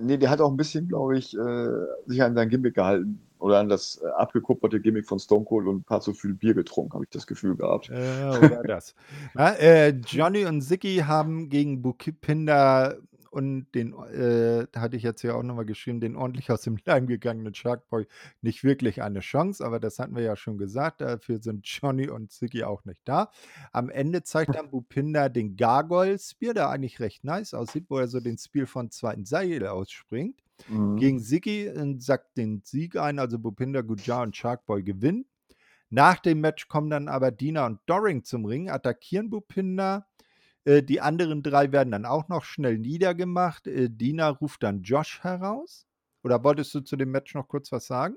nee, 0.00 0.18
der 0.18 0.28
hat 0.30 0.40
auch 0.40 0.50
ein 0.50 0.56
bisschen, 0.56 0.88
glaube 0.88 1.16
ich, 1.16 1.34
äh, 1.36 1.68
sich 2.06 2.22
an 2.22 2.34
sein 2.34 2.48
Gimmick 2.50 2.74
gehalten. 2.74 3.27
Oder 3.38 3.58
an 3.58 3.68
das 3.68 4.00
äh, 4.02 4.06
abgekupferte 4.08 4.80
Gimmick 4.80 5.06
von 5.06 5.18
Stone 5.18 5.44
Cold 5.44 5.66
und 5.66 5.78
ein 5.78 5.84
paar 5.84 6.00
zu 6.00 6.12
viel 6.12 6.34
Bier 6.34 6.54
getrunken, 6.54 6.94
habe 6.94 7.04
ich 7.04 7.10
das 7.10 7.26
Gefühl 7.26 7.56
gehabt. 7.56 7.88
Äh, 7.88 8.38
oder 8.38 8.62
das. 8.62 8.94
Ja, 9.36 9.50
äh, 9.52 9.88
Johnny 9.90 10.44
und 10.44 10.62
Zicky 10.62 10.98
haben 10.98 11.48
gegen 11.48 11.82
Bukipinder 11.82 12.98
und 13.30 13.66
den, 13.74 13.92
äh, 13.92 14.66
da 14.72 14.80
hatte 14.80 14.96
ich 14.96 15.02
jetzt 15.02 15.22
ja 15.22 15.34
auch 15.34 15.42
nochmal 15.42 15.66
geschrieben, 15.66 16.00
den 16.00 16.16
ordentlich 16.16 16.50
aus 16.50 16.62
dem 16.62 16.78
Leim 16.84 17.06
gegangenen 17.06 17.54
Sharkboy 17.54 18.06
nicht 18.40 18.64
wirklich 18.64 19.02
eine 19.02 19.20
Chance, 19.20 19.64
aber 19.64 19.80
das 19.80 19.98
hatten 19.98 20.16
wir 20.16 20.22
ja 20.22 20.36
schon 20.36 20.58
gesagt, 20.58 21.00
dafür 21.00 21.40
sind 21.40 21.66
Johnny 21.66 22.08
und 22.08 22.32
Zicky 22.32 22.64
auch 22.64 22.84
nicht 22.84 23.02
da. 23.04 23.30
Am 23.72 23.90
Ende 23.90 24.22
zeigt 24.22 24.54
dann 24.54 24.70
Bupinder 24.70 25.28
den 25.28 25.56
Gargoyle 25.56 26.18
Spear, 26.18 26.54
der 26.54 26.70
eigentlich 26.70 27.00
recht 27.00 27.24
nice 27.24 27.54
aussieht, 27.54 27.86
wo 27.88 27.98
er 27.98 28.08
so 28.08 28.20
den 28.20 28.38
Spear 28.38 28.66
von 28.66 28.90
zweiten 28.90 29.24
Seil 29.24 29.66
ausspringt. 29.66 30.42
Mhm. 30.68 30.96
Gegen 30.96 31.20
Ziggy 31.20 31.70
und 31.70 32.02
sackt 32.02 32.36
den 32.36 32.62
Sieg 32.64 32.96
ein, 32.96 33.18
also 33.18 33.38
Bupinder, 33.38 33.82
Gujar 33.82 34.22
und 34.22 34.36
Sharkboy 34.36 34.82
gewinnen. 34.82 35.26
Nach 35.90 36.18
dem 36.18 36.40
Match 36.40 36.68
kommen 36.68 36.90
dann 36.90 37.08
aber 37.08 37.30
Dina 37.30 37.66
und 37.66 37.80
Doring 37.86 38.24
zum 38.24 38.44
Ring, 38.44 38.68
attackieren 38.68 39.30
Bupinder. 39.30 40.06
Äh, 40.64 40.82
die 40.82 41.00
anderen 41.00 41.42
drei 41.42 41.72
werden 41.72 41.90
dann 41.90 42.04
auch 42.04 42.28
noch 42.28 42.44
schnell 42.44 42.78
niedergemacht. 42.78 43.66
Äh, 43.66 43.88
Dina 43.90 44.28
ruft 44.28 44.62
dann 44.62 44.82
Josh 44.82 45.22
heraus. 45.22 45.86
Oder 46.22 46.44
wolltest 46.44 46.74
du 46.74 46.80
zu 46.80 46.96
dem 46.96 47.10
Match 47.10 47.34
noch 47.34 47.48
kurz 47.48 47.72
was 47.72 47.86
sagen? 47.86 48.16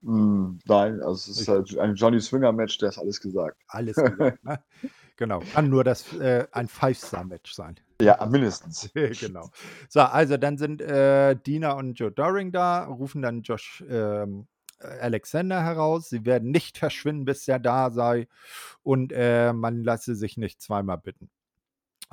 Mm, 0.00 0.58
Nein, 0.66 1.00
also 1.00 1.30
es 1.30 1.40
ist 1.40 1.48
halt 1.48 1.78
ein 1.78 1.94
Johnny 1.94 2.20
Swinger-Match, 2.20 2.78
der 2.78 2.88
ist 2.88 2.98
alles 2.98 3.20
gesagt. 3.20 3.56
Alles 3.68 3.96
gesagt, 3.96 4.44
ne? 4.44 4.62
Genau. 5.16 5.40
Kann 5.52 5.68
nur 5.68 5.84
das 5.84 6.12
äh, 6.14 6.46
ein 6.50 6.66
Five-Star-Match 6.66 7.52
sein. 7.52 7.78
Ja, 8.02 8.24
mindestens. 8.26 8.90
genau. 9.20 9.50
So, 9.88 10.00
also 10.00 10.36
dann 10.36 10.58
sind 10.58 10.80
äh, 10.80 11.36
Dina 11.36 11.72
und 11.72 11.94
Joe 11.94 12.10
Doring 12.10 12.52
da, 12.52 12.84
rufen 12.84 13.22
dann 13.22 13.42
Josh 13.42 13.84
ähm, 13.88 14.46
äh, 14.80 14.86
Alexander 14.86 15.62
heraus. 15.62 16.08
Sie 16.08 16.24
werden 16.24 16.50
nicht 16.50 16.78
verschwinden, 16.78 17.24
bis 17.24 17.46
er 17.48 17.58
da 17.58 17.90
sei. 17.90 18.28
Und 18.82 19.12
äh, 19.12 19.52
man 19.52 19.84
lasse 19.84 20.14
sich 20.16 20.36
nicht 20.36 20.60
zweimal 20.60 20.98
bitten. 20.98 21.30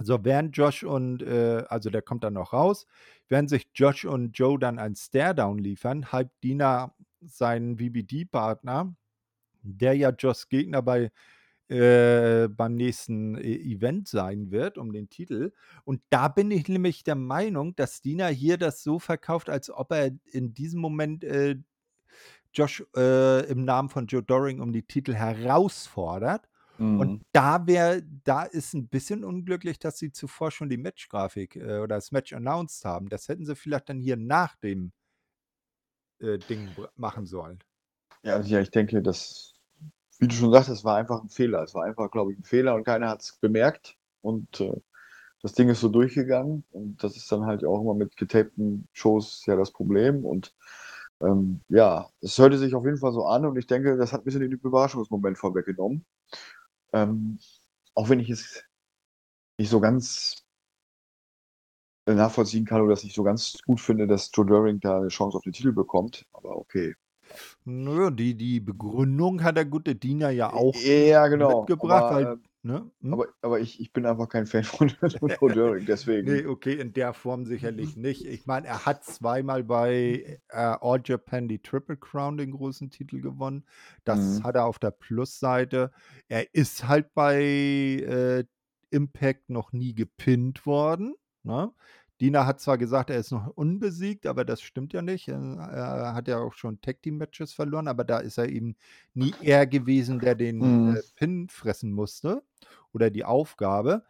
So, 0.02 0.24
während 0.24 0.56
Josh 0.56 0.84
und, 0.84 1.22
äh, 1.24 1.64
also 1.68 1.90
der 1.90 2.02
kommt 2.02 2.24
dann 2.24 2.34
noch 2.34 2.54
raus, 2.54 2.86
während 3.28 3.50
sich 3.50 3.70
Josh 3.74 4.06
und 4.06 4.38
Joe 4.38 4.58
dann 4.58 4.80
einen 4.80 4.96
Staredown 4.96 5.58
liefern, 5.58 6.14
hypt 6.14 6.44
Dina 6.44 6.94
seinen 7.22 7.78
VBD-Partner, 7.78 8.96
der 9.62 9.94
ja 9.96 10.12
Joshs 10.12 10.48
Gegner 10.48 10.82
bei 10.82 11.12
äh, 11.70 12.48
beim 12.48 12.76
nächsten 12.76 13.36
äh, 13.36 13.42
Event 13.42 14.08
sein 14.08 14.52
wird, 14.52 14.78
um 14.78 14.92
den 14.92 15.10
Titel. 15.10 15.54
Und 15.84 16.02
da 16.10 16.28
bin 16.28 16.50
ich 16.52 16.68
nämlich 16.68 17.04
der 17.04 17.16
Meinung, 17.16 17.76
dass 17.76 18.02
Dina 18.02 18.28
hier 18.28 18.58
das 18.58 18.84
so 18.84 19.00
verkauft, 19.00 19.50
als 19.50 19.70
ob 19.70 19.92
er 19.92 20.12
in 20.26 20.54
diesem 20.54 20.82
Moment 20.82 21.24
äh, 21.24 21.58
Josh 22.54 22.84
äh, 22.96 23.46
im 23.50 23.66
Namen 23.66 23.90
von 23.90 24.08
Joe 24.08 24.24
Doring 24.24 24.60
um 24.60 24.74
die 24.74 24.84
Titel 24.84 25.14
herausfordert. 25.14 26.50
Mhm. 26.80 27.00
Und 27.00 27.26
da 27.34 27.68
wäre, 27.68 28.02
da 28.24 28.44
ist 28.44 28.74
ein 28.74 28.88
bisschen 28.88 29.24
unglücklich, 29.24 29.78
dass 29.78 30.00
sie 30.00 30.12
zuvor 30.12 30.50
schon 30.50 30.70
die 30.70 30.78
Matchgrafik 30.78 31.56
äh, 31.58 31.78
oder 31.80 31.96
das 31.96 32.12
Match 32.12 32.34
announced 32.34 32.84
haben. 32.86 33.10
Das 33.10 33.28
hätten 33.28 33.46
sie 33.46 33.56
vielleicht 33.56 33.90
dann 33.90 34.00
hier 34.00 34.18
nach 34.18 34.56
dem 34.56 34.92
äh, 36.20 36.38
Ding 36.38 36.70
machen 36.96 37.26
sollen. 37.26 37.60
Ja, 38.24 38.36
also 38.36 38.50
ja, 38.50 38.60
ich 38.60 38.72
denke, 38.72 39.02
das, 39.02 39.54
wie 40.20 40.28
du 40.28 40.36
schon 40.36 40.52
sagst, 40.52 40.70
es 40.70 40.84
war 40.84 40.98
einfach 40.98 41.22
ein 41.24 41.30
Fehler. 41.30 41.64
Es 41.64 41.74
war 41.74 41.86
einfach, 41.86 42.12
glaube 42.12 42.34
ich, 42.34 42.40
ein 42.40 42.44
Fehler 42.44 42.76
und 42.76 42.84
keiner 42.84 43.10
hat 43.10 43.22
es 43.22 43.38
bemerkt. 43.40 43.98
Und 44.22 44.62
äh, 44.62 44.76
das 45.42 45.54
Ding 45.54 45.70
ist 45.70 45.80
so 45.82 45.90
durchgegangen. 45.90 46.66
Und 46.72 47.04
das 47.04 47.16
ist 47.18 47.32
dann 47.32 47.46
halt 47.46 47.66
auch 47.66 47.82
immer 47.82 47.94
mit 47.96 48.18
getapten 48.18 48.88
Shows 48.94 49.46
ja 49.46 49.56
das 49.56 49.72
Problem. 49.72 50.26
Und 50.26 50.54
ähm, 51.22 51.62
ja, 51.70 52.10
es 52.22 52.38
hörte 52.38 52.58
sich 52.58 52.76
auf 52.76 52.86
jeden 52.86 52.98
Fall 52.98 53.14
so 53.14 53.26
an 53.26 53.46
und 53.46 53.58
ich 53.58 53.68
denke, 53.68 53.98
das 53.98 54.14
hat 54.14 54.22
ein 54.22 54.24
bisschen 54.26 54.42
den 54.42 54.52
Überraschungsmoment 54.52 55.38
vorweggenommen. 55.38 56.06
Ähm, 56.94 57.40
auch 57.96 58.10
wenn 58.10 58.20
ich 58.20 58.30
es 58.30 58.64
nicht 59.58 59.70
so 59.70 59.80
ganz 59.80 60.46
nachvollziehen 62.06 62.66
kann 62.66 62.82
oder 62.82 62.92
das 62.92 63.04
nicht 63.04 63.16
so 63.16 63.24
ganz 63.24 63.58
gut 63.66 63.80
finde, 63.82 64.08
dass 64.08 64.32
Joe 64.34 64.46
Doring 64.46 64.80
da 64.80 64.98
eine 64.98 65.10
Chance 65.10 65.38
auf 65.38 65.44
den 65.44 65.54
Titel 65.54 65.74
bekommt. 65.74 66.26
Aber 66.34 66.58
okay. 66.58 66.96
Nö, 67.66 68.12
die, 68.12 68.36
die 68.36 68.60
Begründung 68.60 69.44
hat 69.44 69.58
der 69.58 69.66
gute 69.66 69.96
Diener 69.96 70.30
ja 70.30 70.52
auch 70.54 70.76
Ja, 70.76 71.28
genau. 71.28 71.60
mitgebracht, 71.62 72.12
aber, 72.12 72.22
äh, 72.34 72.38
ne? 72.64 72.92
Hm? 73.02 73.14
aber, 73.14 73.28
aber 73.42 73.60
ich, 73.60 73.80
ich 73.80 73.94
bin 73.94 74.06
einfach 74.06 74.28
kein 74.30 74.46
Fan 74.46 74.64
von 74.64 74.90
Joe 75.02 75.52
Doring, 75.54 75.86
deswegen. 75.86 76.32
Nee, 76.32 76.46
okay, 76.46 76.74
in 76.80 76.94
der 76.94 77.14
Form 77.14 77.46
sicherlich 77.46 77.96
nicht. 77.96 78.26
Ich 78.26 78.46
meine, 78.46 78.68
er 78.68 78.86
hat 78.86 79.04
zweimal 79.04 79.64
bei 79.64 80.40
äh, 80.50 80.56
All 80.56 81.02
Japan 81.04 81.48
die 81.48 81.60
Triple 81.62 81.98
Crown 81.98 82.38
den 82.38 82.52
großen 82.52 82.90
Titel 82.90 83.22
gewonnen. 83.22 83.66
Das 84.04 84.40
Mhm. 84.40 84.44
hat 84.44 84.56
er 84.56 84.66
auf 84.66 84.80
der 84.80 84.92
Plusseite. 84.92 85.92
Er 86.28 86.54
ist 86.54 86.88
halt 86.88 87.14
bei 87.14 87.42
äh, 87.42 88.44
Impact 88.92 89.50
noch 89.50 89.72
nie 89.72 89.94
gepinnt 89.94 90.66
worden. 90.66 91.16
Ne? 91.44 91.72
Dina 92.22 92.46
hat 92.46 92.60
zwar 92.60 92.78
gesagt, 92.78 93.10
er 93.10 93.18
ist 93.20 93.32
noch 93.32 93.48
unbesiegt, 93.56 94.26
aber 94.28 94.44
das 94.46 94.62
stimmt 94.62 94.94
ja 94.94 95.02
nicht. 95.02 95.28
Er, 95.30 95.38
er 95.38 96.14
hat 96.14 96.28
ja 96.28 96.40
auch 96.40 96.54
schon 96.54 96.82
Tag 96.82 97.02
Team 97.02 97.18
Matches 97.18 97.54
verloren, 97.54 97.88
aber 97.88 98.04
da 98.04 98.20
ist 98.20 98.38
er 98.38 98.50
eben 98.50 98.76
nie 99.14 99.34
er 99.42 99.66
gewesen, 99.68 100.20
der 100.20 100.36
den 100.36 100.58
Mhm. 100.60 100.96
äh, 100.96 101.02
Pin 101.16 101.48
fressen 101.50 101.92
musste 101.94 102.44
oder 102.94 103.10
die 103.10 103.24
Aufgabe. 103.26 104.04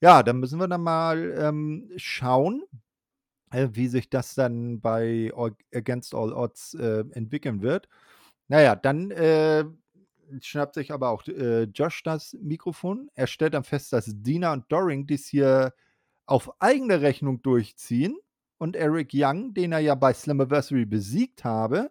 Ja, 0.00 0.22
dann 0.22 0.40
müssen 0.40 0.58
wir 0.60 0.68
dann 0.68 0.82
mal 0.82 1.34
ähm, 1.38 1.90
schauen, 1.96 2.64
äh, 3.50 3.68
wie 3.72 3.88
sich 3.88 4.10
das 4.10 4.34
dann 4.34 4.80
bei 4.80 5.32
Against 5.74 6.14
All 6.14 6.32
Odds 6.32 6.74
äh, 6.74 7.04
entwickeln 7.12 7.62
wird. 7.62 7.88
Naja, 8.48 8.76
dann 8.76 9.10
äh, 9.12 9.64
schnappt 10.40 10.74
sich 10.74 10.92
aber 10.92 11.10
auch 11.10 11.26
äh, 11.28 11.64
Josh 11.64 12.02
das 12.02 12.36
Mikrofon. 12.40 13.10
Er 13.14 13.26
stellt 13.26 13.54
dann 13.54 13.64
fest, 13.64 13.92
dass 13.92 14.06
Dina 14.08 14.52
und 14.52 14.70
Doring 14.72 15.06
dies 15.06 15.26
hier 15.28 15.72
auf 16.26 16.60
eigene 16.60 17.00
Rechnung 17.00 17.42
durchziehen 17.42 18.16
und 18.58 18.76
Eric 18.76 19.10
Young, 19.14 19.54
den 19.54 19.72
er 19.72 19.80
ja 19.80 19.94
bei 19.94 20.12
Slammiversary 20.12 20.84
besiegt 20.84 21.44
habe, 21.44 21.90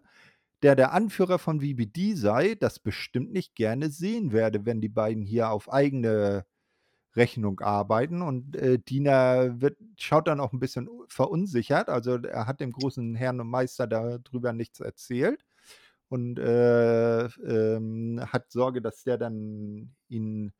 der 0.62 0.74
der 0.76 0.92
Anführer 0.92 1.38
von 1.38 1.60
VBD 1.60 2.14
sei, 2.14 2.54
das 2.54 2.78
bestimmt 2.78 3.32
nicht 3.32 3.54
gerne 3.54 3.90
sehen 3.90 4.32
werde, 4.32 4.64
wenn 4.66 4.80
die 4.80 4.88
beiden 4.88 5.24
hier 5.24 5.50
auf 5.50 5.72
eigene 5.72 6.46
Rechnung 7.14 7.60
arbeiten. 7.60 8.22
Und 8.22 8.56
äh, 8.56 8.78
Dina 8.78 9.60
wird, 9.60 9.78
schaut 9.98 10.28
dann 10.28 10.40
auch 10.40 10.52
ein 10.52 10.60
bisschen 10.60 10.88
verunsichert. 11.08 11.88
Also 11.88 12.16
er 12.16 12.46
hat 12.46 12.60
dem 12.60 12.72
großen 12.72 13.14
Herrn 13.14 13.40
und 13.40 13.48
Meister 13.48 13.86
darüber 13.86 14.52
nichts 14.52 14.80
erzählt 14.80 15.44
und 16.08 16.38
äh, 16.38 17.24
ähm, 17.24 18.20
hat 18.32 18.50
Sorge, 18.50 18.80
dass 18.80 19.02
der 19.02 19.18
dann 19.18 19.94
ihn 20.08 20.52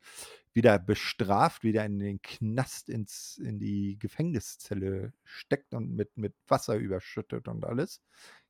wieder 0.53 0.79
bestraft, 0.79 1.63
wieder 1.63 1.85
in 1.85 1.99
den 1.99 2.21
Knast, 2.21 2.89
ins, 2.89 3.37
in 3.37 3.59
die 3.59 3.97
Gefängniszelle 3.99 5.13
steckt 5.23 5.73
und 5.73 5.95
mit, 5.95 6.17
mit 6.17 6.33
Wasser 6.47 6.75
überschüttet 6.75 7.47
und 7.47 7.63
alles. 7.63 8.01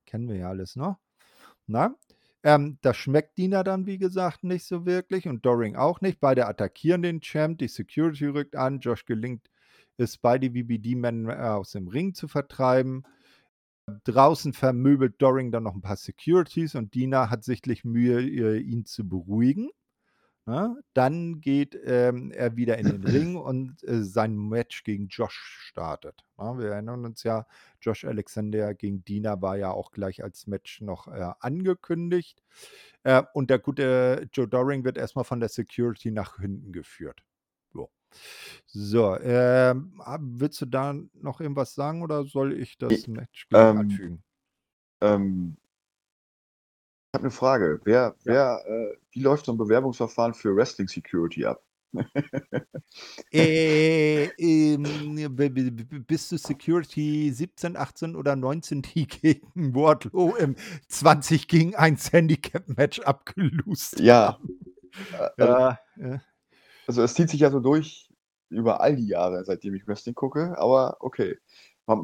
Kennen 0.05 0.29
wir 0.29 0.37
ja 0.37 0.49
alles 0.49 0.75
noch. 0.75 0.97
Na? 1.67 1.95
Ähm, 2.43 2.77
das 2.81 2.97
schmeckt 2.97 3.37
Dina 3.37 3.63
dann, 3.63 3.85
wie 3.85 3.97
gesagt, 3.97 4.43
nicht 4.43 4.65
so 4.65 4.85
wirklich 4.85 5.27
und 5.27 5.45
Doring 5.45 5.75
auch 5.75 6.01
nicht. 6.01 6.19
Beide 6.19 6.47
attackieren 6.47 7.01
den 7.01 7.21
Champ, 7.21 7.57
die 7.59 7.67
Security 7.67 8.27
rückt 8.27 8.55
an. 8.55 8.79
Josh 8.79 9.05
gelingt 9.05 9.49
es, 9.97 10.17
beide 10.17 10.49
VBD-Männer 10.51 11.55
aus 11.55 11.71
dem 11.71 11.87
Ring 11.87 12.13
zu 12.13 12.27
vertreiben. 12.27 13.03
Draußen 14.03 14.53
vermöbelt 14.53 15.21
Doring 15.21 15.51
dann 15.51 15.63
noch 15.63 15.75
ein 15.75 15.81
paar 15.81 15.95
Securities 15.95 16.75
und 16.75 16.93
Dina 16.93 17.29
hat 17.29 17.43
sichtlich 17.43 17.85
Mühe, 17.85 18.21
ihn 18.57 18.85
zu 18.85 19.07
beruhigen. 19.07 19.69
Ne? 20.47 20.81
Dann 20.93 21.41
geht 21.41 21.77
ähm, 21.83 22.31
er 22.31 22.55
wieder 22.55 22.77
in 22.77 22.87
den 22.87 23.03
Ring 23.03 23.35
und 23.35 23.83
äh, 23.83 24.01
sein 24.01 24.37
Match 24.37 24.85
gegen 24.85 25.07
Josh 25.07 25.57
startet. 25.59 26.23
Ne? 26.37 26.57
Wir 26.57 26.69
erinnern 26.71 27.03
uns 27.03 27.23
ja, 27.23 27.45
Josh 27.81 28.05
Alexander 28.05 28.73
gegen 28.73 29.03
Dina 29.03 29.41
war 29.41 29.57
ja 29.57 29.71
auch 29.71 29.91
gleich 29.91 30.23
als 30.23 30.47
Match 30.47 30.79
noch 30.79 31.09
äh, 31.09 31.33
angekündigt. 31.41 32.41
Äh, 33.03 33.23
und 33.33 33.49
der 33.49 33.59
gute 33.59 34.29
Joe 34.31 34.47
Doring 34.47 34.85
wird 34.85 34.97
erstmal 34.97 35.25
von 35.25 35.41
der 35.41 35.49
Security 35.49 36.11
nach 36.11 36.37
hinten 36.39 36.71
geführt. 36.71 37.26
So. 38.67 39.17
Ähm, 39.19 40.01
willst 40.19 40.61
du 40.61 40.65
da 40.65 40.93
noch 41.13 41.41
irgendwas 41.41 41.73
sagen 41.73 42.01
oder 42.01 42.25
soll 42.25 42.53
ich 42.53 42.77
das 42.77 43.07
Match 43.07 43.47
gleich 43.49 43.61
Ähm, 43.69 43.77
anfügen? 43.77 44.23
ähm, 45.01 45.57
ich 47.09 47.13
habe 47.13 47.23
eine 47.23 47.31
Frage. 47.31 47.81
Wer, 47.85 48.15
Ja. 48.25 48.33
wer, 48.33 48.63
äh, 48.67 48.97
wie 49.11 49.21
läuft 49.21 49.45
so 49.45 49.51
ein 49.53 49.57
Bewerbungsverfahren 49.57 50.33
für 50.33 50.55
Wrestling 50.55 50.87
Security 50.87 51.45
ab? 51.45 51.63
Äh, 53.31 54.27
b- 54.37 55.99
bist 55.99 56.31
du 56.31 56.37
Security 56.37 57.31
17, 57.33 57.75
18 57.75 58.15
oder 58.15 58.35
19, 58.35 58.81
die 58.81 59.07
gegen 59.07 59.75
Wardlow 59.75 60.35
im 60.35 60.55
20 60.87 61.47
gegen 61.47 61.75
1 61.75 62.11
Handicap-Match 62.13 62.99
abgelust 63.01 63.99
Ja, 63.99 64.37
haben? 64.37 64.49
äh, 65.37 65.45
Ja, 65.45 65.79
ja. 65.97 66.21
Also 66.87 67.03
es 67.03 67.13
zieht 67.13 67.29
sich 67.29 67.41
ja 67.41 67.51
so 67.51 67.59
durch 67.59 68.09
über 68.49 68.81
all 68.81 68.95
die 68.95 69.07
Jahre, 69.07 69.43
seitdem 69.45 69.75
ich 69.75 69.87
Wrestling 69.87 70.15
gucke, 70.15 70.57
aber 70.57 70.97
okay. 70.99 71.37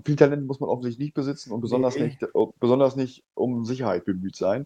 Viel 0.05 0.15
Talent 0.15 0.47
muss 0.47 0.61
man 0.61 0.69
offensichtlich 0.69 1.07
nicht 1.07 1.14
besitzen 1.14 1.51
und 1.51 1.60
besonders 1.60 1.97
Nee. 1.97 2.05
nicht, 2.05 2.23
oh, 2.34 2.53
besonders 2.60 2.95
nicht 2.95 3.26
um 3.34 3.65
Sicherheit 3.65 4.05
bemüht 4.05 4.35
sein. 4.38 4.65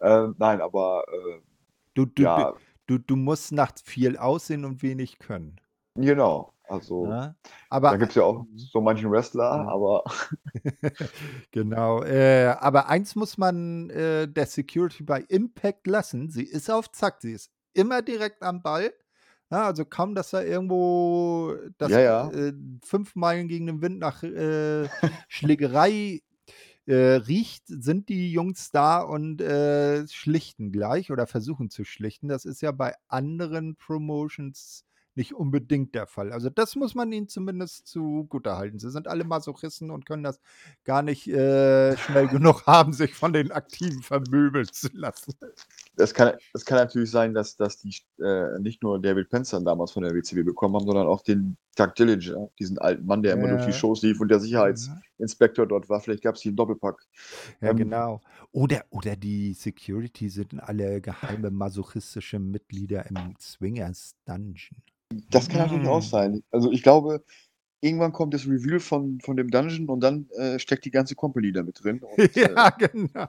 Äh, 0.00 0.28
nein, 0.38 0.60
aber 0.62 1.04
äh, 1.08 1.40
Du, 1.94 2.06
du, 2.06 2.22
ja, 2.22 2.54
du, 2.86 2.98
du 2.98 3.16
musst 3.16 3.52
nachts 3.52 3.82
viel 3.82 4.16
aussehen 4.16 4.64
und 4.64 4.82
wenig 4.82 5.18
können. 5.18 5.60
genau. 5.94 6.52
Also 6.68 7.06
Ne? 7.06 7.36
da 7.42 7.56
Aber 7.70 7.98
gibt 7.98 8.10
es 8.10 8.16
ja 8.16 8.24
auch 8.24 8.44
so 8.56 8.80
manchen 8.80 9.10
Wrestler, 9.10 9.62
Mhm. 9.62 9.68
aber 9.68 10.04
genau. 11.52 12.02
Äh, 12.02 12.56
aber 12.58 12.88
eins 12.88 13.14
muss 13.14 13.38
man 13.38 13.90
äh, 13.90 14.26
der 14.28 14.46
Security 14.46 15.02
bei 15.04 15.20
Impact 15.28 15.86
lassen. 15.86 16.30
Sie 16.30 16.44
ist 16.44 16.70
auf 16.70 16.90
Zack. 16.92 17.22
Sie 17.22 17.32
ist 17.32 17.50
immer 17.72 18.02
direkt 18.02 18.42
am 18.42 18.62
Ball. 18.62 18.92
Ja, 19.50 19.66
also 19.66 19.84
kaum, 19.84 20.14
dass 20.14 20.32
er 20.32 20.44
irgendwo 20.44 21.54
das 21.78 21.90
ja, 21.90 22.00
ja. 22.00 22.30
äh, 22.30 22.52
fünf 22.82 23.14
Meilen 23.14 23.46
gegen 23.48 23.66
den 23.66 23.80
Wind 23.80 23.98
nach 24.00 24.22
äh, 24.22 24.88
Schlägerei 25.28 26.22
äh, 26.86 26.94
riecht, 26.94 27.64
sind 27.66 28.08
die 28.08 28.32
Jungs 28.32 28.70
da 28.70 29.00
und 29.00 29.40
äh, 29.40 30.06
schlichten 30.08 30.72
gleich 30.72 31.10
oder 31.12 31.26
versuchen 31.26 31.70
zu 31.70 31.84
schlichten. 31.84 32.28
Das 32.28 32.44
ist 32.44 32.60
ja 32.60 32.72
bei 32.72 32.94
anderen 33.08 33.76
Promotions 33.76 34.84
nicht 35.16 35.34
unbedingt 35.34 35.94
der 35.94 36.06
Fall. 36.06 36.32
Also 36.32 36.50
das 36.50 36.76
muss 36.76 36.94
man 36.94 37.10
ihnen 37.10 37.28
zumindest 37.28 37.86
zugute 37.86 38.56
halten. 38.56 38.78
Sie 38.78 38.90
sind 38.90 39.08
alle 39.08 39.24
Masochisten 39.24 39.90
und 39.90 40.06
können 40.06 40.22
das 40.22 40.40
gar 40.84 41.02
nicht 41.02 41.26
äh, 41.26 41.96
schnell 41.96 42.28
genug 42.28 42.66
haben, 42.66 42.92
sich 42.92 43.14
von 43.14 43.32
den 43.32 43.50
Aktiven 43.50 44.02
vermöbeln 44.02 44.68
zu 44.70 44.88
lassen. 44.92 45.34
Das 45.96 46.12
kann, 46.12 46.34
das 46.52 46.64
kann 46.64 46.78
natürlich 46.78 47.10
sein, 47.10 47.32
dass, 47.32 47.56
dass 47.56 47.78
die 47.78 47.94
äh, 48.20 48.58
nicht 48.60 48.82
nur 48.82 49.00
David 49.00 49.30
Penzer 49.30 49.60
damals 49.62 49.92
von 49.92 50.02
der 50.02 50.14
WCW 50.14 50.42
bekommen 50.42 50.76
haben, 50.76 50.86
sondern 50.86 51.06
auch 51.06 51.22
den 51.22 51.56
Doug 51.76 51.94
Dillinger, 51.94 52.48
diesen 52.58 52.78
alten 52.78 53.06
Mann, 53.06 53.22
der 53.22 53.32
immer 53.34 53.48
durch 53.48 53.64
die 53.64 53.70
Ja. 53.70 53.76
Shows 53.76 54.02
lief 54.02 54.20
und 54.20 54.28
der 54.28 54.36
Ja. 54.38 54.42
Sicherheitsinspektor 54.42 55.66
dort 55.66 55.88
war. 55.88 56.00
Vielleicht 56.00 56.22
gab 56.22 56.34
es 56.34 56.42
hier 56.42 56.50
einen 56.50 56.56
Doppelpack. 56.56 57.02
Ja, 57.60 57.70
Ähm, 57.70 57.76
genau. 57.76 58.20
Oder, 58.52 58.84
oder 58.90 59.16
die 59.16 59.54
Security 59.54 60.28
sind 60.28 60.58
alle 60.60 61.00
geheime 61.00 61.50
masochistische 61.50 62.38
Mitglieder 62.38 63.08
im 63.10 63.34
Swingers 63.40 64.14
Dungeon. 64.26 64.76
Das 65.30 65.48
kann 65.48 65.60
natürlich 65.60 65.88
auch 65.88 66.00
Mm. 66.00 66.10
sein. 66.10 66.42
Also 66.50 66.70
ich 66.72 66.82
glaube, 66.82 67.24
irgendwann 67.86 68.12
kommt 68.12 68.34
das 68.34 68.46
Reveal 68.46 68.80
von, 68.80 69.20
von 69.20 69.36
dem 69.36 69.50
Dungeon 69.50 69.88
und 69.88 70.00
dann 70.00 70.28
äh, 70.30 70.58
steckt 70.58 70.84
die 70.84 70.90
ganze 70.90 71.14
Company 71.14 71.52
da 71.52 71.62
mit 71.62 71.82
drin. 71.82 72.00
Und 72.00 72.16
Ja, 72.36 72.68
äh, 72.68 72.88
genau. 72.88 73.28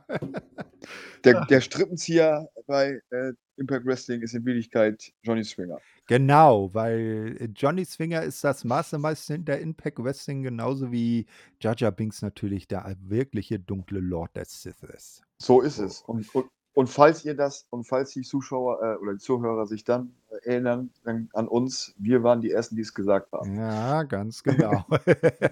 der, 1.24 1.46
der 1.46 1.62
Strippenzieher 1.62 2.50
bei 2.66 3.00
äh, 3.12 3.34
Impact 3.58 3.86
Wrestling 3.86 4.22
ist 4.22 4.34
in 4.34 4.46
Wirklichkeit 4.46 5.12
Johnny 5.24 5.44
Swinger. 5.44 5.80
Genau, 6.08 6.74
weil 6.74 7.50
Johnny 7.56 7.84
Swinger 7.84 8.24
ist 8.24 8.44
das 8.44 8.64
Mastermeister 8.64 9.34
hinter 9.34 9.60
Impact 9.60 10.00
Wrestling, 10.00 10.44
genauso 10.44 10.92
wie 10.92 11.26
Jaja 11.60 11.90
Binks 11.90 12.22
natürlich 12.22 12.68
der 12.68 12.96
wirkliche 13.02 13.60
dunkle 13.60 14.00
Lord 14.00 14.36
der 14.36 14.46
Sith 14.46 14.84
ist. 14.96 15.24
So 15.40 15.62
ist 15.62 15.80
es. 15.80 16.02
Und, 16.02 16.34
und, 16.34 16.46
und 16.78 16.92
falls 16.92 17.26
ihr 17.26 17.34
das, 17.34 17.66
und 17.72 17.86
falls 17.86 18.12
die 18.12 18.22
Zuschauer 18.22 18.80
äh, 18.84 19.02
oder 19.02 19.14
die 19.14 19.18
Zuhörer 19.18 19.66
sich 19.66 19.84
dann 19.84 20.14
äh, 20.30 20.52
erinnern 20.52 20.92
dann 21.04 21.28
an 21.34 21.48
uns, 21.48 21.96
wir 21.98 22.22
waren 22.22 22.40
die 22.40 22.52
Ersten, 22.52 22.76
die 22.76 22.84
es 22.84 22.94
gesagt 22.94 23.32
haben. 23.32 23.58
Ja, 23.58 24.04
ganz 24.04 24.44
genau. 24.44 24.86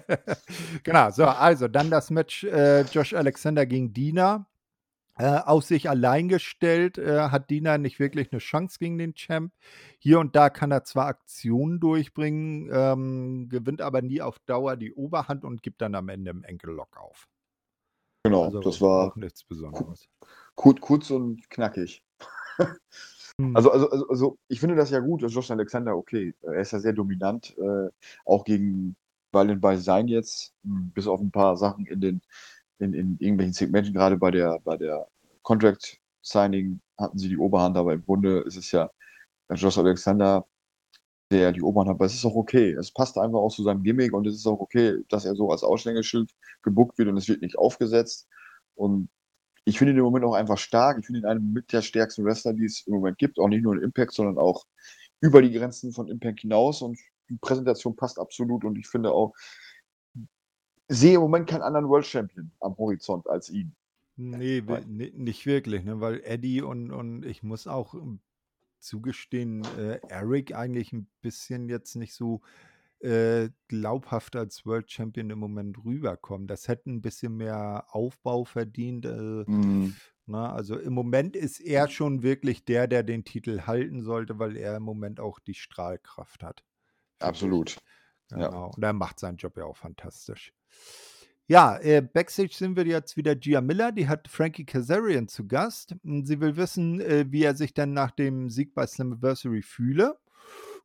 genau, 0.84 1.10
so, 1.10 1.24
also 1.24 1.66
dann 1.66 1.90
das 1.90 2.10
Match 2.10 2.44
äh, 2.44 2.82
Josh 2.82 3.12
Alexander 3.12 3.66
gegen 3.66 3.92
Dina. 3.92 4.46
Äh, 5.18 5.40
auf 5.40 5.64
sich 5.64 5.90
allein 5.90 6.28
gestellt, 6.28 6.96
äh, 6.96 7.30
hat 7.30 7.50
Dina 7.50 7.76
nicht 7.76 7.98
wirklich 7.98 8.30
eine 8.30 8.38
Chance 8.38 8.78
gegen 8.78 8.96
den 8.96 9.14
Champ. 9.14 9.52
Hier 9.98 10.20
und 10.20 10.36
da 10.36 10.48
kann 10.48 10.70
er 10.70 10.84
zwar 10.84 11.06
Aktionen 11.06 11.80
durchbringen, 11.80 12.70
ähm, 12.70 13.48
gewinnt 13.48 13.82
aber 13.82 14.00
nie 14.00 14.20
auf 14.20 14.38
Dauer 14.40 14.76
die 14.76 14.92
Oberhand 14.92 15.44
und 15.44 15.64
gibt 15.64 15.80
dann 15.80 15.96
am 15.96 16.08
Ende 16.08 16.30
im 16.30 16.44
Enkellock 16.44 16.96
auf. 16.98 17.26
Genau, 18.28 18.44
Also 18.44 18.60
das 18.60 18.80
war 18.80 19.12
nichts 19.16 19.44
Besonderes. 19.44 20.08
kurz, 20.54 20.80
kurz 20.80 21.10
und 21.10 21.48
knackig. 21.50 22.02
Hm. 23.38 23.54
Also, 23.54 23.70
also, 23.70 23.90
also, 23.90 24.08
also, 24.08 24.38
ich 24.48 24.60
finde 24.60 24.76
das 24.76 24.90
ja 24.90 24.98
gut, 25.00 25.22
dass 25.22 25.34
Josh 25.34 25.50
Alexander, 25.50 25.94
okay, 25.94 26.34
er 26.40 26.54
ist 26.60 26.72
ja 26.72 26.78
sehr 26.78 26.94
dominant, 26.94 27.54
äh, 27.58 27.90
auch 28.24 28.44
gegen 28.44 28.96
Violent 29.30 29.60
by 29.60 29.74
Design 29.74 30.08
jetzt, 30.08 30.54
mh, 30.62 30.92
bis 30.94 31.06
auf 31.06 31.20
ein 31.20 31.30
paar 31.30 31.56
Sachen 31.58 31.84
in 31.86 32.00
den, 32.00 32.22
in, 32.78 32.94
in 32.94 33.18
irgendwelchen 33.18 33.52
Segmenten, 33.52 33.92
gerade 33.92 34.16
bei 34.16 34.30
der, 34.30 34.58
bei 34.64 34.78
der 34.78 35.06
Contract 35.42 36.00
Signing 36.22 36.80
hatten 36.98 37.18
sie 37.18 37.28
die 37.28 37.36
Oberhand, 37.36 37.76
aber 37.76 37.92
im 37.92 38.04
Grunde 38.04 38.38
ist 38.40 38.56
es 38.56 38.72
ja 38.72 38.90
Josh 39.50 39.76
Alexander, 39.78 40.46
der 41.30 41.52
die 41.52 41.62
Oberhand 41.62 41.88
hat, 41.88 41.96
aber 41.96 42.06
es 42.06 42.14
ist 42.14 42.24
auch 42.24 42.36
okay. 42.36 42.72
Es 42.72 42.92
passt 42.92 43.18
einfach 43.18 43.38
auch 43.38 43.52
zu 43.52 43.62
seinem 43.62 43.82
Gimmick 43.82 44.12
und 44.12 44.26
es 44.26 44.36
ist 44.36 44.46
auch 44.46 44.60
okay, 44.60 44.98
dass 45.08 45.24
er 45.24 45.34
so 45.34 45.50
als 45.50 45.64
Aushängeschild 45.64 46.30
gebuckt 46.62 46.98
wird 46.98 47.08
und 47.08 47.16
es 47.16 47.28
wird 47.28 47.42
nicht 47.42 47.58
aufgesetzt. 47.58 48.28
Und 48.74 49.08
ich 49.64 49.78
finde 49.78 49.92
ihn 49.92 49.98
im 49.98 50.04
Moment 50.04 50.24
auch 50.24 50.34
einfach 50.34 50.58
stark. 50.58 50.98
Ich 51.00 51.06
finde 51.06 51.20
ihn 51.20 51.26
einen 51.26 51.52
mit 51.52 51.72
der 51.72 51.82
stärksten 51.82 52.24
Wrestler, 52.24 52.52
die 52.52 52.64
es 52.64 52.86
im 52.86 52.94
Moment 52.94 53.18
gibt. 53.18 53.38
Auch 53.38 53.48
nicht 53.48 53.62
nur 53.62 53.74
in 53.74 53.82
Impact, 53.82 54.12
sondern 54.12 54.38
auch 54.38 54.64
über 55.20 55.42
die 55.42 55.50
Grenzen 55.50 55.92
von 55.92 56.08
Impact 56.08 56.40
hinaus. 56.40 56.82
Und 56.82 56.98
die 57.28 57.36
Präsentation 57.36 57.96
passt 57.96 58.20
absolut. 58.20 58.64
Und 58.64 58.78
ich 58.78 58.86
finde 58.86 59.10
auch, 59.10 59.34
sehe 60.88 61.16
im 61.16 61.20
Moment 61.22 61.48
keinen 61.48 61.62
anderen 61.62 61.88
World 61.88 62.06
Champion 62.06 62.52
am 62.60 62.76
Horizont 62.78 63.28
als 63.28 63.50
ihn. 63.50 63.74
Nee, 64.18 64.62
nicht 64.86 65.44
wirklich, 65.44 65.84
ne? 65.84 66.00
weil 66.00 66.22
Eddie 66.24 66.62
und, 66.62 66.90
und 66.90 67.26
ich 67.26 67.42
muss 67.42 67.66
auch 67.66 67.94
zugestehen, 68.86 69.74
äh, 69.76 70.00
Eric 70.08 70.54
eigentlich 70.54 70.92
ein 70.92 71.08
bisschen 71.20 71.68
jetzt 71.68 71.96
nicht 71.96 72.14
so 72.14 72.42
äh, 73.00 73.50
glaubhaft 73.68 74.36
als 74.36 74.66
World 74.66 74.90
Champion 74.90 75.30
im 75.30 75.38
Moment 75.38 75.84
rüberkommen. 75.84 76.48
Das 76.48 76.68
hätte 76.68 76.90
ein 76.90 77.02
bisschen 77.02 77.36
mehr 77.36 77.86
Aufbau 77.90 78.44
verdient. 78.44 79.06
Äh, 79.06 79.46
Mm, 79.48 80.00
na, 80.26 80.52
also 80.52 80.78
im 80.78 80.92
Moment 80.94 81.36
ist 81.36 81.60
er 81.60 81.88
schon 81.88 82.22
wirklich 82.22 82.64
der, 82.64 82.88
der 82.88 83.02
den 83.04 83.24
Titel 83.24 83.62
halten 83.62 84.02
sollte, 84.02 84.38
weil 84.38 84.56
er 84.56 84.76
im 84.76 84.82
Moment 84.82 85.20
auch 85.20 85.38
die 85.40 85.54
Strahlkraft 85.54 86.42
hat. 86.42 86.64
absolut. 87.20 87.76
Ja. 88.30 88.50
Genau. 88.50 88.70
Und 88.76 88.82
er 88.84 88.92
macht 88.92 89.18
seinen 89.18 89.36
Job 89.36 89.56
ja 89.56 89.64
auch 89.64 89.76
fantastisch. 89.76 90.52
Ja, 91.48 91.78
äh, 91.78 92.02
Backstage 92.02 92.54
sind 92.54 92.76
wir 92.76 92.86
jetzt 92.86 93.16
wieder 93.16 93.36
Gia 93.36 93.60
Miller, 93.60 93.92
die 93.92 94.08
hat 94.08 94.26
Frankie 94.26 94.64
Kazarian 94.64 95.28
zu 95.28 95.46
Gast. 95.46 95.94
Und 96.02 96.26
sie 96.26 96.40
will 96.40 96.56
wissen, 96.56 97.00
äh, 97.00 97.26
wie 97.30 97.44
er 97.44 97.54
sich 97.54 97.72
denn 97.72 97.92
nach 97.92 98.10
dem 98.10 98.50
Sieg 98.50 98.74
bei 98.74 98.84
Slammiversary 98.84 99.62
fühle. 99.62 100.18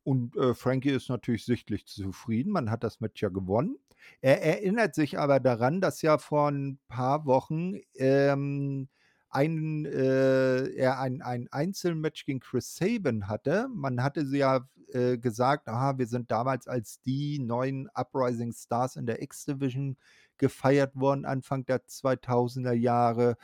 Und 0.03 0.35
äh, 0.37 0.53
Frankie 0.53 0.91
ist 0.91 1.09
natürlich 1.09 1.45
sichtlich 1.45 1.87
zufrieden, 1.87 2.51
man 2.51 2.69
hat 2.69 2.83
das 2.83 3.01
Match 3.01 3.21
ja 3.21 3.29
gewonnen. 3.29 3.77
Er 4.21 4.43
erinnert 4.43 4.95
sich 4.95 5.17
aber 5.17 5.39
daran, 5.39 5.81
dass 5.81 6.01
ja 6.01 6.17
vor 6.17 6.49
ein 6.49 6.79
paar 6.87 7.25
Wochen 7.25 7.79
ähm, 7.95 8.87
ein, 9.29 9.85
äh, 9.85 10.67
er 10.73 10.99
ein, 10.99 11.21
ein 11.21 11.47
Einzelmatch 11.51 12.25
gegen 12.25 12.39
Chris 12.39 12.75
Sabin 12.75 13.27
hatte. 13.27 13.67
Man 13.73 14.03
hatte 14.03 14.27
sie 14.27 14.39
ja 14.39 14.67
äh, 14.93 15.17
gesagt, 15.17 15.67
aha, 15.67 15.97
wir 15.97 16.07
sind 16.07 16.31
damals 16.31 16.67
als 16.67 17.01
die 17.01 17.39
neuen 17.39 17.89
Uprising 17.93 18.53
Stars 18.53 18.95
in 18.95 19.05
der 19.05 19.21
X-Division 19.21 19.97
gefeiert 20.41 20.95
worden, 20.95 21.23
Anfang 21.25 21.65
der 21.65 21.85
2000er 21.87 22.73
Jahre. 22.73 23.37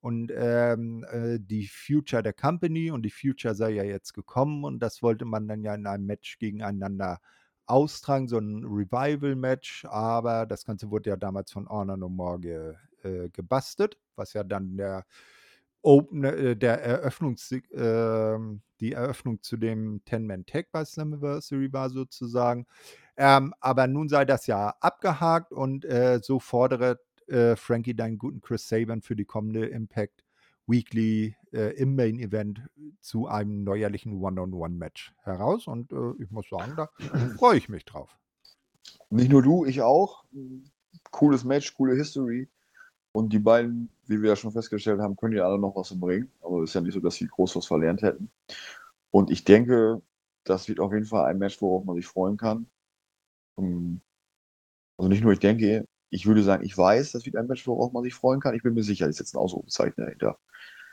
Und 0.00 0.32
ähm, 0.34 1.04
äh, 1.10 1.38
die 1.40 1.66
Future 1.66 2.22
der 2.22 2.32
Company 2.34 2.90
und 2.90 3.02
die 3.02 3.10
Future 3.10 3.54
sei 3.54 3.70
ja 3.70 3.84
jetzt 3.84 4.12
gekommen 4.12 4.64
und 4.64 4.80
das 4.80 5.02
wollte 5.02 5.24
man 5.24 5.48
dann 5.48 5.62
ja 5.62 5.74
in 5.74 5.86
einem 5.86 6.06
Match 6.06 6.38
gegeneinander 6.38 7.20
austragen, 7.66 8.28
so 8.28 8.38
ein 8.38 8.64
Revival-Match, 8.64 9.86
aber 9.86 10.44
das 10.46 10.64
Ganze 10.66 10.90
wurde 10.90 11.10
ja 11.10 11.16
damals 11.16 11.52
von 11.52 11.68
Honor 11.68 11.96
No 11.96 12.10
More 12.10 12.38
ge, 12.38 12.74
äh, 13.02 13.30
gebastelt, 13.30 13.96
was 14.16 14.34
ja 14.34 14.44
dann 14.44 14.76
der 14.76 15.06
Open, 15.82 16.24
äh, 16.24 16.56
der 16.56 16.82
Eröffnungs, 16.82 17.52
äh, 17.52 18.38
die 18.80 18.92
Eröffnung 18.92 19.42
zu 19.42 19.56
dem 19.56 20.02
Ten-Man-Tag 20.04 20.68
bei 20.72 20.84
Slammiversary 20.84 21.72
war 21.72 21.90
sozusagen. 21.90 22.66
Ähm, 23.16 23.54
aber 23.60 23.86
nun 23.86 24.08
sei 24.08 24.24
das 24.24 24.46
ja 24.46 24.74
abgehakt 24.80 25.52
und 25.52 25.84
äh, 25.84 26.20
so 26.22 26.40
fordere 26.40 27.00
äh, 27.28 27.56
Frankie 27.56 27.94
deinen 27.94 28.18
guten 28.18 28.40
Chris 28.40 28.68
Saban 28.68 29.02
für 29.02 29.16
die 29.16 29.24
kommende 29.24 29.66
Impact 29.66 30.24
Weekly 30.66 31.36
äh, 31.52 31.74
im 31.76 31.94
Main 31.94 32.18
Event 32.18 32.62
zu 33.00 33.26
einem 33.28 33.64
neuerlichen 33.64 34.20
One-on-One-Match 34.22 35.14
heraus. 35.22 35.66
Und 35.66 35.92
äh, 35.92 36.22
ich 36.22 36.30
muss 36.30 36.48
sagen, 36.48 36.74
da 36.76 36.88
freue 37.38 37.58
ich 37.58 37.68
mich 37.68 37.84
drauf. 37.84 38.16
Nicht 39.10 39.30
nur 39.30 39.42
du, 39.42 39.64
ich 39.64 39.82
auch. 39.82 40.24
Cooles 41.10 41.44
Match, 41.44 41.74
coole 41.74 41.94
History. 41.94 42.48
Und 43.12 43.32
die 43.32 43.38
beiden, 43.38 43.90
wie 44.06 44.20
wir 44.20 44.30
ja 44.30 44.36
schon 44.36 44.52
festgestellt 44.52 45.00
haben, 45.00 45.16
können 45.16 45.36
ja 45.36 45.44
alle 45.44 45.58
noch 45.58 45.76
was 45.76 45.98
bringen. 45.98 46.30
Aber 46.42 46.62
es 46.62 46.70
ist 46.70 46.74
ja 46.74 46.80
nicht 46.80 46.94
so, 46.94 47.00
dass 47.00 47.14
sie 47.14 47.28
groß 47.28 47.54
was 47.56 47.66
verlernt 47.66 48.02
hätten. 48.02 48.30
Und 49.10 49.30
ich 49.30 49.44
denke, 49.44 50.02
das 50.42 50.68
wird 50.68 50.80
auf 50.80 50.92
jeden 50.92 51.06
Fall 51.06 51.26
ein 51.26 51.38
Match, 51.38 51.60
worauf 51.62 51.84
man 51.84 51.96
sich 51.96 52.06
freuen 52.06 52.36
kann. 52.36 52.66
Also 53.56 55.08
nicht 55.08 55.22
nur 55.22 55.32
ich 55.32 55.38
denke, 55.40 55.86
ich 56.10 56.26
würde 56.26 56.42
sagen, 56.42 56.64
ich 56.64 56.76
weiß, 56.76 57.12
das 57.12 57.26
wird 57.26 57.36
ein 57.36 57.46
Match, 57.46 57.66
worauf 57.66 57.92
man 57.92 58.04
sich 58.04 58.14
freuen 58.14 58.40
kann. 58.40 58.54
Ich 58.54 58.62
bin 58.62 58.74
mir 58.74 58.82
sicher, 58.84 59.08
ich 59.08 59.16
setze 59.16 59.36
ein 59.36 59.40
Ausrufezeichen 59.40 59.94
dahinter. 59.96 60.38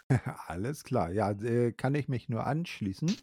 Alles 0.47 0.83
klar. 0.83 1.11
Ja, 1.11 1.31
äh, 1.31 1.71
kann 1.71 1.95
ich 1.95 2.07
mich 2.07 2.27
nur 2.27 2.45
anschließen. 2.45 3.15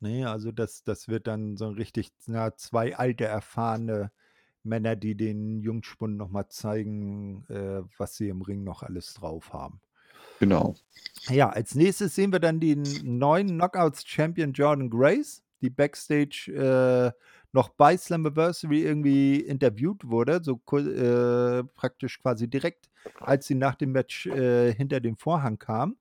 Nee, 0.00 0.24
also 0.24 0.50
das, 0.50 0.82
das 0.82 1.08
wird 1.08 1.26
dann 1.26 1.56
so 1.56 1.68
richtig 1.68 2.12
na, 2.26 2.56
zwei 2.56 2.96
alte, 2.96 3.24
erfahrene 3.24 4.10
Männer, 4.64 4.96
die 4.96 5.16
den 5.16 5.60
Jungspund 5.60 6.16
nochmal 6.16 6.48
zeigen, 6.48 7.44
äh, 7.48 7.82
was 7.98 8.16
sie 8.16 8.28
im 8.28 8.42
Ring 8.42 8.64
noch 8.64 8.82
alles 8.82 9.14
drauf 9.14 9.52
haben. 9.52 9.80
Genau. 10.40 10.74
Ja, 11.28 11.50
als 11.50 11.74
nächstes 11.74 12.14
sehen 12.14 12.32
wir 12.32 12.40
dann 12.40 12.58
den 12.58 12.82
neuen 13.02 13.48
Knockouts-Champion 13.48 14.52
Jordan 14.52 14.90
Grace, 14.90 15.42
die 15.60 15.70
Backstage 15.70 16.50
äh, 16.52 17.12
noch 17.52 17.68
bei 17.68 17.96
Slammiversary 17.96 18.82
irgendwie 18.82 19.36
interviewt 19.36 20.08
wurde, 20.08 20.40
so 20.42 20.60
äh, 20.76 21.62
praktisch 21.74 22.20
quasi 22.20 22.48
direkt, 22.48 22.90
als 23.20 23.46
sie 23.46 23.54
nach 23.54 23.74
dem 23.74 23.92
Match 23.92 24.26
äh, 24.26 24.72
hinter 24.72 25.00
dem 25.00 25.16
Vorhang 25.16 25.58
kam. 25.58 25.96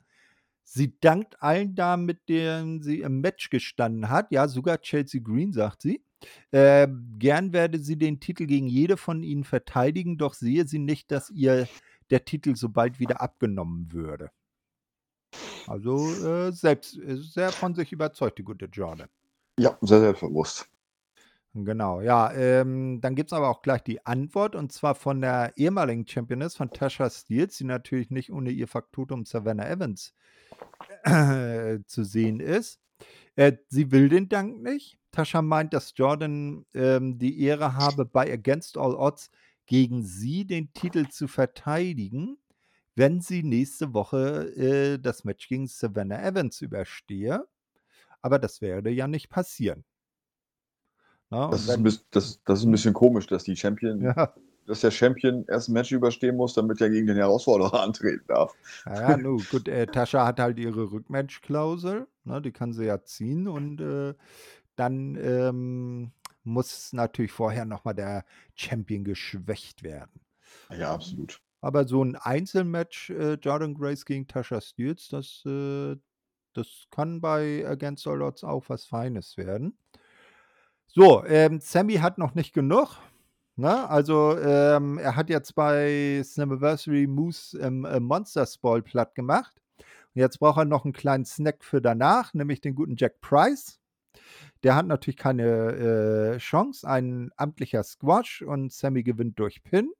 Sie 0.64 0.98
dankt 1.02 1.42
allen 1.42 1.76
Damen, 1.76 2.06
mit 2.06 2.30
denen 2.30 2.82
sie 2.82 3.02
im 3.02 3.20
Match 3.20 3.50
gestanden 3.50 4.10
hat. 4.10 4.32
Ja, 4.32 4.48
sogar 4.48 4.80
Chelsea 4.80 5.22
Green, 5.22 5.52
sagt 5.52 5.82
sie. 5.82 6.04
Äh, 6.52 6.88
gern 7.18 7.52
werde 7.52 7.80
sie 7.80 7.98
den 7.98 8.20
Titel 8.20 8.46
gegen 8.46 8.68
jede 8.68 8.96
von 8.96 9.24
ihnen 9.24 9.44
verteidigen, 9.44 10.18
doch 10.18 10.34
sehe 10.34 10.66
sie 10.68 10.80
nicht, 10.80 11.12
dass 11.12 11.30
ihr 11.30 11.68
der 12.10 12.26
Titel 12.26 12.56
so 12.56 12.70
bald 12.70 13.00
wieder 13.00 13.22
abgenommen 13.22 13.92
würde. 13.92 14.30
Also 15.68 16.08
äh, 16.24 16.52
selbst 16.52 16.98
äh, 16.98 17.18
sehr 17.18 17.52
von 17.52 17.76
sich 17.76 17.92
überzeugt, 17.92 18.38
die 18.38 18.44
gute 18.44 18.66
Jordan. 18.66 19.10
Ja, 19.58 19.78
sehr 19.82 20.00
selbstbewusst. 20.00 20.71
Genau, 21.54 22.00
ja. 22.00 22.32
Ähm, 22.34 23.02
dann 23.02 23.16
gibt 23.16 23.32
es 23.32 23.34
aber 23.34 23.50
auch 23.50 23.62
gleich 23.62 23.84
die 23.84 24.06
Antwort 24.06 24.56
und 24.56 24.72
zwar 24.72 24.96
von 24.96 25.20
der 25.20 25.52
ehemaligen 25.58 26.08
Championess 26.08 26.56
von 26.56 26.72
Tasha 26.72 27.10
Steels, 27.10 27.58
die 27.58 27.66
natürlich 27.66 28.10
nicht 28.10 28.32
ohne 28.32 28.52
ihr 28.52 28.68
Faktotum 28.70 29.26
Savannah 29.26 29.70
Evans 29.70 30.14
äh, 31.04 31.80
zu 31.86 32.06
sehen 32.06 32.40
ist. 32.40 32.80
Äh, 33.36 33.54
sie 33.70 33.92
will 33.92 34.10
den 34.10 34.30
Dank 34.30 34.62
nicht. 34.62 34.98
Tasha 35.12 35.42
meint, 35.42 35.74
dass 35.74 35.94
Jordan 35.98 36.66
ähm, 36.74 37.18
die 37.20 37.42
Ehre 37.42 37.76
habe, 37.76 38.06
bei 38.06 38.32
Against 38.32 38.78
All 38.78 38.96
Odds 38.96 39.30
gegen 39.66 40.04
sie 40.04 40.46
den 40.46 40.74
Titel 40.74 41.10
zu 41.10 41.28
verteidigen, 41.28 42.38
wenn 42.96 43.22
sie 43.22 43.44
nächste 43.44 43.94
Woche 43.94 44.54
äh, 44.56 45.00
das 45.00 45.26
Match 45.26 45.48
gegen 45.50 45.68
Savannah 45.68 46.24
Evans 46.24 46.62
überstehe. 46.62 47.46
Aber 48.22 48.40
das 48.40 48.62
werde 48.62 48.92
ja 48.92 49.08
nicht 49.08 49.30
passieren. 49.30 49.84
Na, 51.32 51.50
das, 51.50 51.68
ist 51.68 51.82
bisschen, 51.82 52.04
das, 52.12 52.42
das, 52.44 52.60
ist 52.60 52.66
ein 52.66 52.72
bisschen 52.72 52.94
komisch, 52.94 53.26
dass 53.26 53.46
die 53.46 53.56
Champion, 53.56 54.02
ja. 54.02 54.34
dass 54.68 54.82
der 54.82 54.92
Champion 54.92 55.46
erst 55.48 55.70
ein 55.70 55.74
Match 55.74 55.94
überstehen 55.94 56.36
muss, 56.36 56.54
damit 56.54 56.82
er 56.82 56.90
gegen 56.90 57.08
den 57.08 57.16
Herausforderer 57.16 57.82
antreten 57.84 58.26
darf. 58.28 58.54
Ja, 58.86 59.12
ja 59.12 59.18
nu, 59.18 59.38
gut, 59.50 59.70
äh, 59.70 59.88
Tascha 59.88 60.26
hat 60.26 60.42
halt 60.42 60.60
ihre 60.60 60.92
Rückmatch-Klausel, 60.92 62.08
ne, 62.26 62.42
die 62.42 62.52
kann 62.52 62.74
sie 62.74 62.86
ja 62.86 63.02
ziehen 63.04 63.48
und 63.48 63.80
äh, 63.80 64.14
dann 64.76 65.16
ähm, 65.16 66.12
muss 66.44 66.92
natürlich 66.92 67.32
vorher 67.32 67.64
nochmal 67.64 67.96
der 67.96 68.26
Champion 68.56 69.06
geschwächt 69.06 69.84
werden. 69.84 70.20
Ja, 70.70 70.94
absolut. 70.94 71.40
Aber 71.62 71.88
so 71.88 72.04
ein 72.04 72.18
Einzelmatch 72.18 73.12
äh, 73.12 73.36
Jordan 73.36 73.74
Grace 73.74 74.04
gegen 74.04 74.28
Tasha 74.28 74.60
Steels, 74.60 75.08
das, 75.08 75.44
äh, 75.46 75.96
das 76.54 76.88
kann 76.90 77.22
bei 77.22 77.66
Against 77.66 78.06
All 78.06 78.22
Odds 78.22 78.44
auch 78.44 78.68
was 78.68 78.86
Feines 78.86 79.38
werden. 79.38 79.78
So, 80.94 81.24
ähm, 81.26 81.62
Sammy 81.62 81.96
hat 81.96 82.18
noch 82.18 82.36
nicht 82.36 82.54
genug. 82.54 82.98
Ne? 83.56 83.90
Also, 83.90 84.38
ähm, 84.38 84.98
er 84.98 85.16
hat 85.16 85.30
jetzt 85.30 85.56
bei 85.56 86.22
Slammiversary 86.22 87.08
Moose 87.08 87.58
ähm, 87.60 87.86
äh, 87.86 88.02
Monster 88.02 88.46
Ball 88.62 88.82
platt 88.82 89.16
gemacht. 89.16 89.54
Und 89.78 90.20
jetzt 90.20 90.40
braucht 90.40 90.58
er 90.58 90.66
noch 90.66 90.84
einen 90.84 90.92
kleinen 90.92 91.24
Snack 91.24 91.64
für 91.64 91.82
danach, 91.82 92.34
nämlich 92.34 92.60
den 92.60 92.76
guten 92.76 92.98
Jack 92.98 93.22
Price. 93.22 93.80
Der 94.64 94.76
hat 94.76 94.86
natürlich 94.86 95.16
keine 95.16 96.34
äh, 96.36 96.38
Chance. 96.40 96.86
Ein 96.86 97.32
amtlicher 97.38 97.84
Squash 97.84 98.42
und 98.42 98.74
Sammy 98.74 99.04
gewinnt 99.04 99.40
durch 99.40 99.64
Pin. 99.64 99.94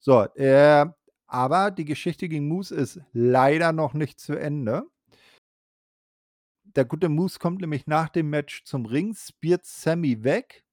So, 0.00 0.22
äh, 0.36 0.86
aber 1.26 1.70
die 1.70 1.84
Geschichte 1.84 2.30
gegen 2.30 2.48
Moose 2.48 2.74
ist 2.74 3.00
leider 3.12 3.72
noch 3.72 3.92
nicht 3.92 4.20
zu 4.20 4.36
Ende 4.36 4.84
der 6.76 6.84
gute 6.84 7.08
Moose 7.08 7.38
kommt 7.38 7.60
nämlich 7.60 7.86
nach 7.86 8.08
dem 8.08 8.30
Match 8.30 8.64
zum 8.64 8.86
Ring, 8.86 9.14
spiert 9.14 9.64
Sammy 9.64 10.24
weg. 10.24 10.64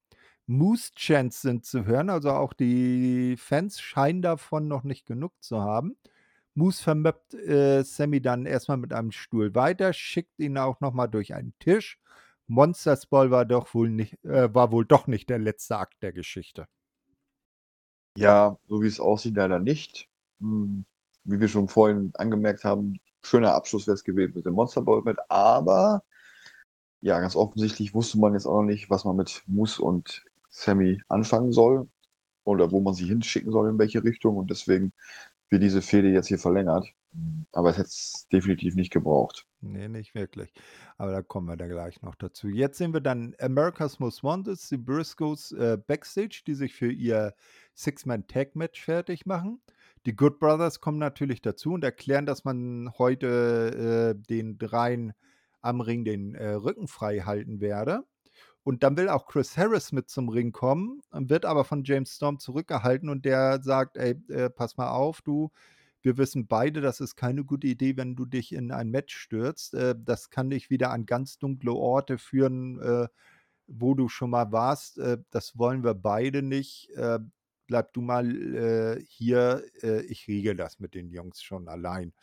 Moose-Chants 0.48 1.42
sind 1.42 1.66
zu 1.66 1.86
hören, 1.86 2.10
also 2.10 2.30
auch 2.32 2.54
die 2.54 3.36
Fans 3.38 3.80
scheinen 3.80 4.22
davon 4.22 4.68
noch 4.68 4.84
nicht 4.84 5.08
genug 5.08 5.34
zu 5.42 5.62
haben. 5.62 5.98
Moose 6.54 6.84
vermöppt 6.84 7.34
äh, 7.34 7.84
Sammy 7.84 8.22
dann 8.22 8.46
erstmal 8.46 8.78
mit 8.78 8.94
einem 8.94 9.12
Stuhl 9.12 9.56
weiter, 9.56 9.92
schickt 9.92 10.40
ihn 10.40 10.58
auch 10.58 10.80
nochmal 10.82 11.10
durch 11.10 11.34
einen 11.34 11.54
Tisch. 11.60 12.00
Monsters 12.48 13.08
Ball 13.08 13.32
war 13.32 13.46
doch 13.46 13.74
wohl 13.74 13.90
nicht, 13.90 14.24
äh, 14.24 14.54
war 14.54 14.72
wohl 14.72 14.86
doch 14.86 15.08
nicht 15.08 15.30
der 15.30 15.40
letzte 15.40 15.78
Akt 15.78 16.02
der 16.04 16.14
Geschichte. 16.14 16.68
Ja, 18.18 18.58
so 18.68 18.82
wie 18.82 18.88
es 18.88 19.00
aussieht, 19.00 19.36
leider 19.36 19.60
nicht. 19.60 20.08
Hm, 20.40 20.86
wie 21.24 21.40
wir 21.40 21.48
schon 21.48 21.68
vorhin 21.68 22.12
angemerkt 22.16 22.64
haben, 22.64 23.00
schöner 23.26 23.54
Abschluss 23.54 23.88
wäre 23.88 23.96
es 23.96 24.04
gewesen 24.04 24.34
mit 24.36 24.46
dem 24.46 24.54
Monster 24.54 24.82
Ball 24.82 25.02
mit, 25.04 25.18
aber 25.30 26.04
ja, 27.02 27.20
ganz 27.20 27.36
offensichtlich 27.36 27.94
wusste 27.94 28.20
man 28.20 28.34
jetzt 28.34 28.46
auch 28.46 28.62
noch 28.62 28.68
nicht, 28.68 28.90
was 28.90 29.06
man 29.06 29.16
mit 29.16 29.44
Moose 29.48 29.82
und 29.82 30.26
Sammy 30.50 31.02
anfangen 31.08 31.52
soll 31.52 31.88
oder 32.44 32.72
wo 32.72 32.80
man 32.82 32.94
sie 32.94 33.06
hinschicken 33.06 33.52
soll, 33.52 33.70
in 33.70 33.80
welche 33.80 34.04
Richtung 34.04 34.38
und 34.38 34.50
deswegen 34.50 34.94
wird 35.50 35.64
diese 35.64 35.82
Fehde 35.82 36.10
jetzt 36.10 36.28
hier 36.28 36.40
verlängert. 36.40 36.88
Aber 37.52 37.70
es 37.70 37.78
hätte 37.78 37.88
es 37.88 38.28
definitiv 38.32 38.76
nicht 38.76 38.92
gebraucht. 38.92 39.46
Nee, 39.62 39.88
nicht 39.88 40.16
wirklich. 40.16 40.52
Aber 40.98 41.12
da 41.12 41.22
kommen 41.22 41.48
wir 41.48 41.56
da 41.56 41.68
gleich 41.68 42.02
noch 42.02 42.16
dazu. 42.16 42.50
Jetzt 42.50 42.78
sehen 42.78 42.94
wir 42.94 43.00
dann 43.00 43.36
America's 43.40 44.00
Most 44.00 44.24
Wanted, 44.24 44.60
die 44.70 44.78
Briscoes 44.78 45.54
äh, 45.54 45.78
Backstage, 45.78 46.42
die 46.46 46.56
sich 46.56 46.74
für 46.74 46.92
ihr 46.92 47.34
Six-Man-Tag-Match 47.76 48.84
fertig 48.84 49.26
machen. 49.26 49.62
Die 50.06 50.16
Good 50.16 50.40
Brothers 50.40 50.82
kommen 50.82 51.00
natürlich 51.00 51.42
dazu 51.42 51.74
und 51.74 51.84
erklären, 51.84 52.28
dass 52.28 52.44
man 52.46 52.92
heute 52.98 54.16
äh, 54.16 54.28
den 54.30 54.58
dreien 54.60 55.14
am 55.62 55.82
Ring 55.82 56.06
den 56.06 56.36
äh, 56.36 56.52
Rücken 56.52 56.88
frei 56.88 57.22
halten 57.22 57.60
werde. 57.60 58.04
Und 58.64 58.84
dann 58.84 58.98
will 58.98 59.10
auch 59.10 59.28
Chris 59.28 59.58
Harris 59.58 59.92
mit 59.92 60.10
zum 60.10 60.30
Ring 60.30 60.52
kommen, 60.52 61.02
wird 61.12 61.46
aber 61.46 61.66
von 61.66 61.84
James 61.84 62.16
Storm 62.16 62.40
zurückgehalten 62.40 63.10
und 63.10 63.26
der 63.26 63.62
sagt, 63.62 63.98
ey, 63.98 64.16
äh, 64.30 64.50
pass 64.50 64.78
mal 64.78 64.90
auf, 64.90 65.22
du, 65.22 65.52
wir 66.02 66.18
wissen 66.18 66.48
beide, 66.48 66.82
das 66.82 67.00
ist 67.00 67.16
keine 67.16 67.44
gute 67.44 67.68
Idee, 67.68 67.98
wenn 67.98 68.16
du 68.16 68.26
dich 68.26 68.54
in 68.54 68.72
ein 68.72 68.90
Match 68.90 69.16
stürzt. 69.16 69.74
Äh, 69.74 69.96
das 69.98 70.30
kann 70.30 70.52
dich 70.52 70.70
wieder 70.70 70.92
an 70.92 71.06
ganz 71.08 71.40
dunkle 71.40 71.74
Orte 71.74 72.20
führen, 72.20 72.80
äh, 72.80 73.08
wo 73.68 73.96
du 73.96 74.08
schon 74.10 74.30
mal 74.30 74.52
warst. 74.52 75.00
Äh, 75.00 75.18
das 75.32 75.58
wollen 75.58 75.84
wir 75.84 75.96
beide 75.96 76.44
nicht. 76.44 76.90
Bleib 77.68 77.94
du 77.94 78.02
mal 78.02 78.56
äh, 78.56 79.04
hier, 79.08 79.64
äh, 79.82 80.02
ich 80.02 80.28
regel 80.28 80.56
das 80.56 80.80
mit 80.80 80.94
den 80.94 81.10
Jungs 81.10 81.42
schon 81.42 81.68
allein. 81.68 82.14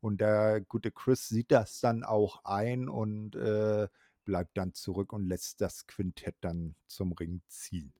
Und 0.00 0.20
der 0.20 0.60
gute 0.60 0.90
Chris 0.90 1.28
sieht 1.28 1.50
das 1.50 1.80
dann 1.80 2.04
auch 2.04 2.44
ein 2.44 2.88
und 2.88 3.34
äh, 3.36 3.88
bleibt 4.24 4.56
dann 4.58 4.74
zurück 4.74 5.12
und 5.12 5.28
lässt 5.28 5.60
das 5.60 5.86
Quintett 5.86 6.36
dann 6.40 6.74
zum 6.86 7.12
Ring 7.12 7.40
ziehen. 7.48 7.92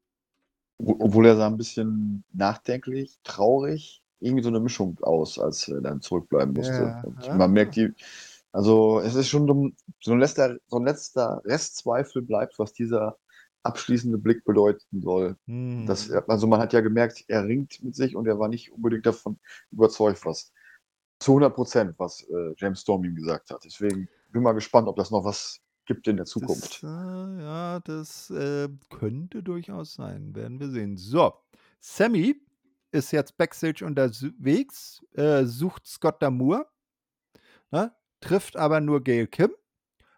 Obwohl 0.79 1.27
er 1.27 1.37
sah 1.37 1.47
ein 1.47 1.57
bisschen 1.57 2.23
nachdenklich, 2.33 3.19
traurig, 3.25 4.03
irgendwie 4.21 4.43
so 4.43 4.49
eine 4.49 4.61
Mischung 4.61 4.99
aus, 5.01 5.39
als 5.39 5.69
er 5.69 5.81
dann 5.81 6.01
zurückbleiben 6.01 6.55
musste. 6.55 7.03
Ja, 7.23 7.35
man 7.35 7.53
merkt 7.53 7.77
die, 7.77 7.93
also 8.53 9.01
es 9.01 9.15
ist 9.15 9.29
schon 9.29 9.75
so 10.01 10.13
ein 10.13 10.21
letzter, 10.21 10.57
so 10.67 10.77
ein 10.77 10.85
letzter 10.85 11.43
Restzweifel 11.45 12.23
bleibt, 12.23 12.59
was 12.59 12.73
dieser 12.73 13.17
abschließende 13.69 14.19
Blick 14.19 14.45
bedeuten 14.45 15.01
soll. 15.01 15.37
Mhm. 15.47 15.87
Das, 15.87 16.11
also 16.11 16.47
man 16.47 16.61
hat 16.61 16.73
ja 16.73 16.81
gemerkt, 16.81 17.25
er 17.29 17.45
ringt 17.45 17.83
mit 17.85 17.95
sich 17.95 18.17
und 18.17 18.27
er 18.27 18.39
war 18.39 18.49
nicht 18.49 18.73
unbedingt 18.73 19.07
davon 19.07 19.39
überzeugt, 19.71 20.25
was 20.25 20.53
zu 21.21 21.33
100 21.33 21.55
Prozent, 21.55 21.95
was 21.99 22.23
äh, 22.23 22.55
James 22.57 22.81
Storm 22.81 23.05
ihm 23.05 23.15
gesagt 23.15 23.51
hat. 23.51 23.63
Deswegen 23.65 24.09
bin 24.33 24.43
mal 24.43 24.53
gespannt, 24.53 24.89
ob 24.89 24.97
das 24.97 25.11
noch 25.11 25.25
was 25.25 25.61
gibt 25.87 26.07
in 26.07 26.17
der 26.17 26.27
Zukunft. 26.27 26.83
Das, 26.83 26.91
äh, 26.91 27.43
ja, 27.43 27.81
das 27.81 28.31
äh, 28.31 28.69
könnte 28.91 29.43
durchaus 29.43 29.95
sein. 29.95 30.35
Werden 30.35 30.61
wir 30.61 30.69
sehen. 30.69 30.97
So, 30.97 31.33
Sammy 31.81 32.37
ist 32.93 33.13
jetzt 33.13 33.37
Backstage 33.37 33.85
unterwegs, 33.85 35.05
äh, 35.15 35.45
sucht 35.45 35.87
Scott 35.87 36.23
Damour, 36.23 36.71
ne, 37.71 37.93
trifft 38.21 38.57
aber 38.57 38.81
nur 38.81 39.03
Gail 39.03 39.27
Kim. 39.27 39.51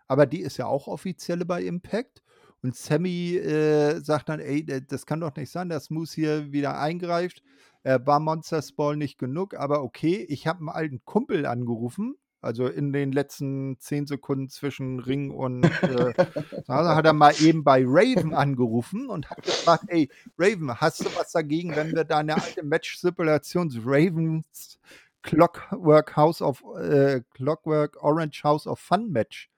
Aber 0.07 0.27
die 0.27 0.41
ist 0.41 0.57
ja 0.57 0.67
auch 0.67 0.89
offizielle 0.89 1.45
bei 1.45 1.63
Impact. 1.63 2.20
Und 2.63 2.77
Sammy 2.77 3.37
äh, 3.37 4.01
sagt 4.01 4.29
dann, 4.29 4.41
ey, 4.41 4.65
das 4.65 5.07
kann 5.07 5.21
doch 5.21 5.35
nicht 5.35 5.51
sein, 5.51 5.69
dass 5.69 5.91
Moose 5.91 6.15
hier 6.15 6.53
wieder 6.53 6.79
eingreift. 6.79 7.43
Äh, 7.83 8.01
war 8.05 8.21
Monsters 8.21 8.73
Ball 8.73 8.97
nicht 8.97 9.19
genug, 9.19 9.55
aber 9.55 9.83
okay, 9.83 10.27
ich 10.29 10.47
habe 10.47 10.59
einen 10.59 10.69
alten 10.69 11.05
Kumpel 11.07 11.47
angerufen, 11.47 12.17
also 12.43 12.67
in 12.67 12.93
den 12.93 13.13
letzten 13.13 13.79
zehn 13.79 14.07
Sekunden 14.07 14.51
zwischen 14.51 15.01
Ring 15.01 15.31
und 15.31 15.65
äh, 15.65 16.13
hat 16.69 17.07
er 17.07 17.13
mal 17.15 17.33
eben 17.41 17.65
bei 17.65 17.83
Raven 17.87 18.35
angerufen 18.35 19.09
und 19.09 19.31
hat 19.31 19.43
gefragt, 19.43 19.85
ey, 19.89 20.11
Raven, 20.39 20.79
hast 20.79 21.01
du 21.01 21.07
was 21.17 21.33
dagegen, 21.33 21.75
wenn 21.75 21.95
wir 21.95 22.05
deine 22.05 22.35
alte 22.35 22.63
Match-Simulation 22.63 23.71
Ravens 23.83 24.79
Clockwork 25.23 26.17
House 26.17 26.43
of 26.43 26.63
äh, 26.79 27.23
Clockwork 27.35 28.03
Orange 28.03 28.43
House 28.45 28.67
of 28.67 28.79
Fun 28.79 29.11
Match 29.11 29.50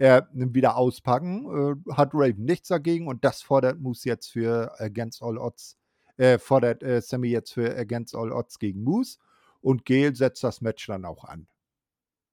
äh, 0.00 0.22
wieder 0.32 0.76
auspacken? 0.76 1.84
Äh, 1.88 1.92
hat 1.92 2.10
Raven 2.14 2.44
nichts 2.44 2.68
dagegen 2.68 3.06
und 3.06 3.24
das 3.24 3.42
fordert 3.42 3.80
Moose 3.80 4.08
jetzt 4.08 4.28
für 4.28 4.72
Against 4.80 5.22
All 5.22 5.38
Odds 5.38 5.76
äh, 6.16 6.38
fordert 6.38 6.82
äh, 6.82 7.00
Sammy 7.00 7.28
jetzt 7.28 7.52
für 7.52 7.76
Against 7.76 8.14
All 8.14 8.32
Odds 8.32 8.58
gegen 8.58 8.82
Moose 8.82 9.18
und 9.60 9.84
Gail 9.84 10.14
setzt 10.14 10.42
das 10.42 10.60
Match 10.60 10.86
dann 10.86 11.04
auch 11.04 11.24
an. 11.24 11.46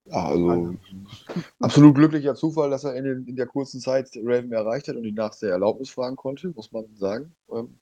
Ja, 0.05 0.27
also 0.27 0.75
absolut 1.59 1.95
glücklicher 1.95 2.35
Zufall, 2.35 2.69
dass 2.69 2.85
er 2.85 2.95
in, 2.95 3.03
den, 3.03 3.27
in, 3.27 3.35
der 3.35 3.47
kurzen 3.47 3.81
Zeit 3.81 4.09
Raven 4.15 4.51
erreicht 4.53 4.87
hat 4.87 4.95
und 4.95 5.03
ihn 5.03 5.15
nach 5.15 5.35
der 5.35 5.51
Erlaubnis 5.51 5.89
fragen 5.89 6.15
konnte, 6.15 6.49
muss 6.49 6.71
man 6.71 6.85
sagen. 6.95 7.35
Ähm, 7.51 7.79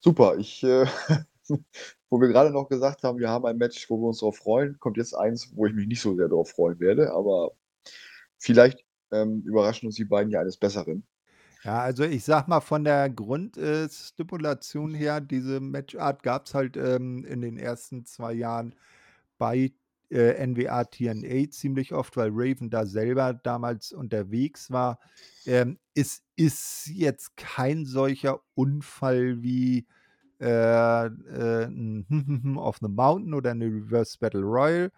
super, 0.00 0.36
ich, 0.38 0.64
äh, 0.64 0.86
wo 2.10 2.20
wir 2.20 2.28
gerade 2.28 2.50
noch 2.50 2.68
gesagt 2.68 3.04
haben, 3.04 3.18
wir 3.18 3.28
haben 3.28 3.46
ein 3.46 3.58
Match, 3.58 3.88
wo 3.88 3.98
wir 3.98 4.08
uns 4.08 4.18
darauf 4.18 4.38
freuen, 4.38 4.78
kommt 4.80 4.96
jetzt 4.96 5.14
eins, 5.14 5.54
wo 5.54 5.66
ich 5.66 5.74
mich 5.74 5.86
nicht 5.86 6.00
so 6.00 6.16
sehr 6.16 6.28
darauf 6.28 6.50
freuen 6.50 6.80
werde, 6.80 7.12
aber 7.12 7.52
vielleicht 8.42 8.84
ähm, 9.12 9.42
überraschen 9.46 9.86
uns 9.86 9.94
die 9.94 10.04
beiden 10.04 10.30
ja 10.30 10.40
eines 10.40 10.56
Besseren. 10.56 11.04
Ja, 11.62 11.78
also 11.78 12.02
ich 12.02 12.24
sag 12.24 12.48
mal, 12.48 12.60
von 12.60 12.82
der 12.82 13.08
Grundstipulation 13.08 14.94
her, 14.94 15.20
diese 15.20 15.60
Matchart 15.60 16.24
gab 16.24 16.46
es 16.46 16.54
halt 16.54 16.76
ähm, 16.76 17.24
in 17.24 17.40
den 17.40 17.56
ersten 17.56 18.04
zwei 18.04 18.32
Jahren 18.32 18.74
bei 19.38 19.72
äh, 20.10 20.44
NWA 20.44 20.84
TNA 20.84 21.50
ziemlich 21.50 21.92
oft, 21.92 22.16
weil 22.16 22.30
Raven 22.32 22.68
da 22.68 22.84
selber 22.84 23.32
damals 23.32 23.92
unterwegs 23.92 24.72
war. 24.72 24.98
Ähm, 25.46 25.78
es 25.94 26.22
ist 26.34 26.88
jetzt 26.88 27.36
kein 27.36 27.86
solcher 27.86 28.40
Unfall 28.54 29.40
wie 29.40 29.86
äh, 30.42 31.06
äh, 31.06 31.66
ein 31.66 32.56
of 32.58 32.78
the 32.80 32.88
Mountain 32.88 33.32
oder 33.34 33.52
eine 33.52 33.66
Reverse 33.66 34.18
Battle 34.18 34.42
Royal. 34.42 34.90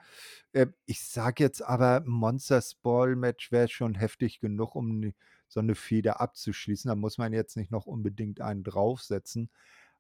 Äh, 0.52 0.68
ich 0.86 1.04
sage 1.04 1.44
jetzt 1.44 1.62
aber, 1.62 2.02
Monsters 2.06 2.74
Ball 2.74 3.14
Match 3.14 3.52
wäre 3.52 3.68
schon 3.68 3.94
heftig 3.94 4.40
genug, 4.40 4.74
um 4.74 5.12
so 5.48 5.60
eine 5.60 5.74
Feder 5.74 6.20
abzuschließen. 6.20 6.88
Da 6.88 6.94
muss 6.94 7.18
man 7.18 7.32
jetzt 7.32 7.56
nicht 7.56 7.70
noch 7.70 7.86
unbedingt 7.86 8.40
einen 8.40 8.64
draufsetzen. 8.64 9.50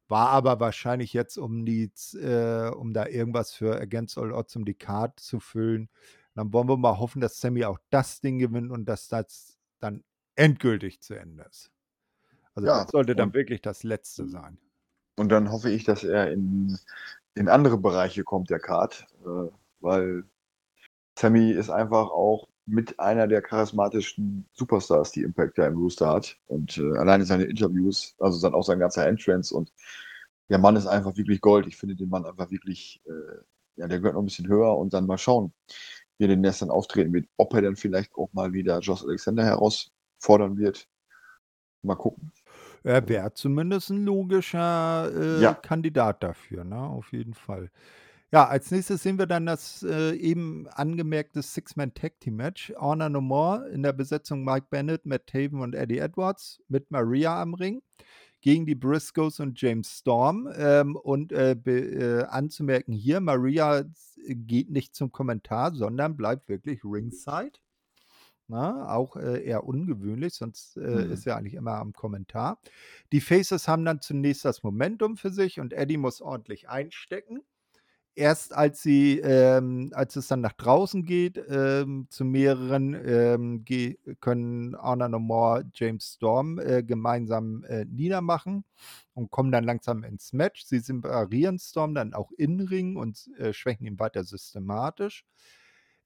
War 0.08 0.30
aber 0.30 0.60
wahrscheinlich 0.60 1.12
jetzt, 1.12 1.36
um 1.36 1.64
die, 1.66 1.90
äh, 2.14 2.70
um 2.70 2.92
da 2.94 3.06
irgendwas 3.06 3.52
für 3.52 3.78
Against 3.80 4.18
All 4.18 4.32
Odds, 4.32 4.56
um 4.56 4.64
die 4.64 4.74
Card 4.74 5.20
zu 5.20 5.40
füllen. 5.40 5.88
Dann 6.34 6.52
wollen 6.52 6.68
wir 6.68 6.76
mal 6.76 6.98
hoffen, 6.98 7.20
dass 7.20 7.40
Sammy 7.40 7.64
auch 7.64 7.78
das 7.90 8.20
Ding 8.20 8.38
gewinnt 8.38 8.70
und 8.70 8.86
dass 8.86 9.08
das 9.08 9.58
dann 9.78 10.02
endgültig 10.36 11.00
zu 11.00 11.14
Ende 11.14 11.44
ist. 11.44 11.70
Also 12.54 12.68
ja, 12.68 12.82
das 12.82 12.90
sollte 12.90 13.14
dann 13.14 13.34
wirklich 13.34 13.62
das 13.62 13.82
Letzte 13.82 14.28
sein. 14.28 14.58
Und 15.16 15.30
dann 15.30 15.50
hoffe 15.50 15.70
ich, 15.70 15.84
dass 15.84 16.04
er 16.04 16.32
in, 16.32 16.78
in 17.34 17.48
andere 17.48 17.78
Bereiche 17.78 18.24
kommt, 18.24 18.50
der 18.50 18.60
Card, 18.60 19.06
äh, 19.24 19.50
weil 19.80 20.24
Sammy 21.18 21.52
ist 21.52 21.70
einfach 21.70 22.10
auch 22.10 22.48
mit 22.66 22.98
einer 22.98 23.26
der 23.28 23.42
charismatischsten 23.42 24.48
Superstars, 24.52 25.12
die 25.12 25.22
Impact 25.22 25.58
ja 25.58 25.66
im 25.66 25.76
Rooster 25.76 26.08
hat. 26.08 26.36
Und 26.46 26.78
äh, 26.78 26.96
alleine 26.96 27.24
seine 27.24 27.44
Interviews, 27.44 28.14
also 28.18 28.40
dann 28.40 28.54
auch 28.54 28.64
sein 28.64 28.78
ganzer 28.78 29.06
Entrance 29.06 29.54
und 29.54 29.72
der 30.48 30.58
Mann 30.58 30.76
ist 30.76 30.86
einfach 30.86 31.16
wirklich 31.16 31.40
Gold. 31.40 31.66
Ich 31.66 31.76
finde 31.76 31.96
den 31.96 32.08
Mann 32.08 32.26
einfach 32.26 32.50
wirklich, 32.50 33.00
äh, 33.06 33.42
ja, 33.76 33.88
der 33.88 33.98
gehört 33.98 34.14
noch 34.14 34.22
ein 34.22 34.26
bisschen 34.26 34.48
höher 34.48 34.76
und 34.76 34.92
dann 34.94 35.06
mal 35.06 35.18
schauen, 35.18 35.52
wie 36.18 36.24
er 36.24 36.28
den 36.28 36.40
Nest 36.42 36.62
dann 36.62 36.70
auftreten 36.70 37.12
wird. 37.12 37.28
Ob 37.36 37.54
er 37.54 37.62
dann 37.62 37.76
vielleicht 37.76 38.14
auch 38.14 38.32
mal 38.32 38.52
wieder 38.52 38.78
Josh 38.80 39.02
Alexander 39.04 39.44
herausfordern 39.44 40.58
wird. 40.58 40.88
Mal 41.82 41.96
gucken. 41.96 42.32
Er 42.84 43.08
wäre 43.08 43.32
zumindest 43.32 43.90
ein 43.90 44.04
logischer 44.04 45.10
äh, 45.14 45.42
ja. 45.42 45.54
Kandidat 45.54 46.22
dafür, 46.22 46.64
ne? 46.64 46.78
Auf 46.78 47.12
jeden 47.12 47.32
Fall. 47.32 47.70
Ja, 48.30 48.46
als 48.46 48.70
nächstes 48.70 49.02
sehen 49.02 49.18
wir 49.18 49.26
dann 49.26 49.46
das 49.46 49.82
äh, 49.84 50.12
eben 50.16 50.66
angemerkte 50.68 51.40
Six-Man-Tag-Team-Match. 51.40 52.74
Honor 52.78 53.08
No 53.08 53.20
More 53.20 53.68
in 53.70 53.82
der 53.82 53.92
Besetzung 53.92 54.44
Mike 54.44 54.66
Bennett, 54.70 55.06
Matt 55.06 55.26
Taven 55.28 55.60
und 55.60 55.74
Eddie 55.74 55.98
Edwards 55.98 56.60
mit 56.68 56.90
Maria 56.90 57.40
am 57.40 57.54
Ring 57.54 57.80
gegen 58.42 58.66
die 58.66 58.74
Briscoes 58.74 59.40
und 59.40 59.58
James 59.58 60.00
Storm. 60.00 60.52
Ähm, 60.54 60.96
und 60.96 61.32
äh, 61.32 61.52
äh, 61.52 62.24
anzumerken 62.24 62.92
hier, 62.92 63.20
Maria 63.20 63.84
geht 64.26 64.70
nicht 64.70 64.94
zum 64.94 65.10
Kommentar, 65.10 65.74
sondern 65.74 66.16
bleibt 66.16 66.48
wirklich 66.50 66.84
ringside. 66.84 67.52
Na, 68.46 68.94
auch 68.94 69.16
äh, 69.16 69.42
eher 69.42 69.64
ungewöhnlich, 69.64 70.34
sonst 70.34 70.76
äh, 70.76 70.80
mhm. 70.80 71.12
ist 71.12 71.26
er 71.26 71.36
eigentlich 71.36 71.54
immer 71.54 71.76
am 71.76 71.92
Kommentar. 71.94 72.60
Die 73.12 73.20
Faces 73.22 73.68
haben 73.68 73.84
dann 73.84 74.00
zunächst 74.02 74.44
das 74.44 74.62
Momentum 74.62 75.16
für 75.16 75.30
sich 75.30 75.60
und 75.60 75.72
Eddie 75.72 75.96
muss 75.96 76.20
ordentlich 76.20 76.68
einstecken 76.68 77.40
erst 78.14 78.54
als 78.54 78.82
sie, 78.82 79.18
ähm, 79.20 79.90
als 79.94 80.16
es 80.16 80.28
dann 80.28 80.40
nach 80.40 80.52
draußen 80.52 81.04
geht, 81.04 81.40
ähm, 81.48 82.06
zu 82.10 82.24
mehreren, 82.24 82.94
ähm, 83.04 83.64
können 84.20 84.76
Honor 84.80 85.08
No 85.08 85.18
More 85.18 85.64
James 85.74 86.14
Storm 86.14 86.58
äh, 86.58 86.82
gemeinsam 86.82 87.64
äh, 87.64 87.84
niedermachen 87.84 88.64
und 89.14 89.30
kommen 89.30 89.52
dann 89.52 89.64
langsam 89.64 90.04
ins 90.04 90.32
Match. 90.32 90.64
Sie 90.64 90.78
separieren 90.78 91.58
Storm 91.58 91.94
dann 91.94 92.14
auch 92.14 92.30
in 92.36 92.60
Ring 92.60 92.96
und 92.96 93.28
äh, 93.38 93.52
schwächen 93.52 93.86
ihn 93.86 93.98
weiter 93.98 94.24
systematisch. 94.24 95.24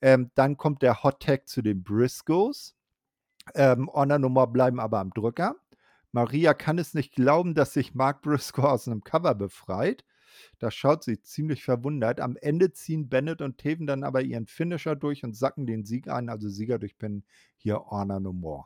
Ähm, 0.01 0.31
dann 0.35 0.57
kommt 0.57 0.83
der 0.83 1.03
Hot 1.03 1.21
Tag 1.21 1.49
zu 1.49 1.63
den 1.63 1.83
Briscoes. 1.83 2.75
Ähm, 3.55 3.91
Honor 3.93 4.19
No 4.19 4.29
More 4.29 4.49
bleiben 4.49 4.81
aber 4.81 4.99
am 5.01 5.11
Drücker. 5.11 5.57
Maria 6.13 6.55
kann 6.55 6.79
es 6.79 6.95
nicht 6.95 7.15
glauben, 7.15 7.55
dass 7.55 7.73
sich 7.73 7.95
Mark 7.95 8.23
Briscoe 8.23 8.69
aus 8.69 8.89
einem 8.89 9.05
Cover 9.05 9.35
befreit. 9.35 10.05
Da 10.59 10.71
schaut 10.71 11.05
sie 11.05 11.21
ziemlich 11.21 11.65
verwundert. 11.65 12.21
Am 12.21 12.37
Ende 12.37 12.73
ziehen 12.73 13.09
Bennett 13.09 13.43
und 13.43 13.59
Taven 13.59 13.87
dann 13.87 14.05
aber 14.05 14.23
ihren 14.23 14.47
Finisher 14.47 14.97
durch 14.97 15.25
und 15.25 15.37
sacken 15.37 15.67
den 15.67 15.85
Sieg 15.85 16.09
ein. 16.09 16.29
Also 16.29 16.49
Sieger 16.49 16.79
durch 16.79 16.97
Pin 16.97 17.25
hier 17.57 17.85
Honor 17.91 18.21
No 18.21 18.33
More. 18.33 18.65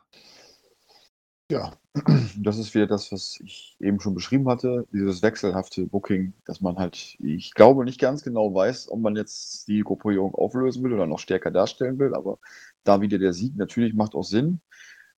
Ja, 1.53 1.77
das 2.39 2.57
ist 2.57 2.75
wieder 2.75 2.87
das, 2.87 3.13
was 3.13 3.39
ich 3.45 3.77
eben 3.79 4.01
schon 4.01 4.15
beschrieben 4.15 4.49
hatte, 4.49 4.87
dieses 4.91 5.21
wechselhafte 5.21 5.85
Booking, 5.87 6.33
dass 6.47 6.63
man 6.63 6.77
halt, 6.77 7.19
ich 7.21 7.53
glaube, 7.53 7.85
nicht 7.85 8.01
ganz 8.01 8.25
genau 8.25 8.55
weiß, 8.55 8.91
ob 8.91 9.01
man 9.01 9.17
jetzt 9.17 9.69
die 9.69 9.83
Gruppierung 9.83 10.35
auflösen 10.35 10.83
will 10.83 10.95
oder 10.95 11.07
noch 11.07 11.19
stärker 11.19 11.51
darstellen 11.51 11.99
will, 11.99 12.15
aber 12.15 12.39
da 12.85 13.03
wieder 13.03 13.19
der 13.19 13.35
Sieg 13.35 13.55
natürlich 13.55 13.93
macht 13.93 14.15
auch 14.15 14.25
Sinn, 14.25 14.63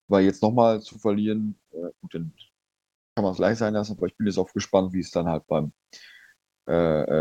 weil 0.09 0.25
jetzt 0.25 0.43
nochmal 0.43 0.81
zu 0.81 0.99
verlieren, 0.99 1.55
äh, 1.71 1.91
gut, 2.01 2.15
dann 2.17 2.33
kann 3.15 3.23
man 3.23 3.31
es 3.31 3.37
gleich 3.37 3.59
sein 3.59 3.75
lassen, 3.75 3.97
aber 3.97 4.07
ich 4.07 4.17
bin 4.17 4.27
jetzt 4.27 4.39
auch 4.39 4.53
gespannt, 4.53 4.93
wie 4.93 5.01
es 5.01 5.13
dann 5.13 5.27
halt 5.27 5.47
beim 5.47 5.73
äh, 6.69 6.73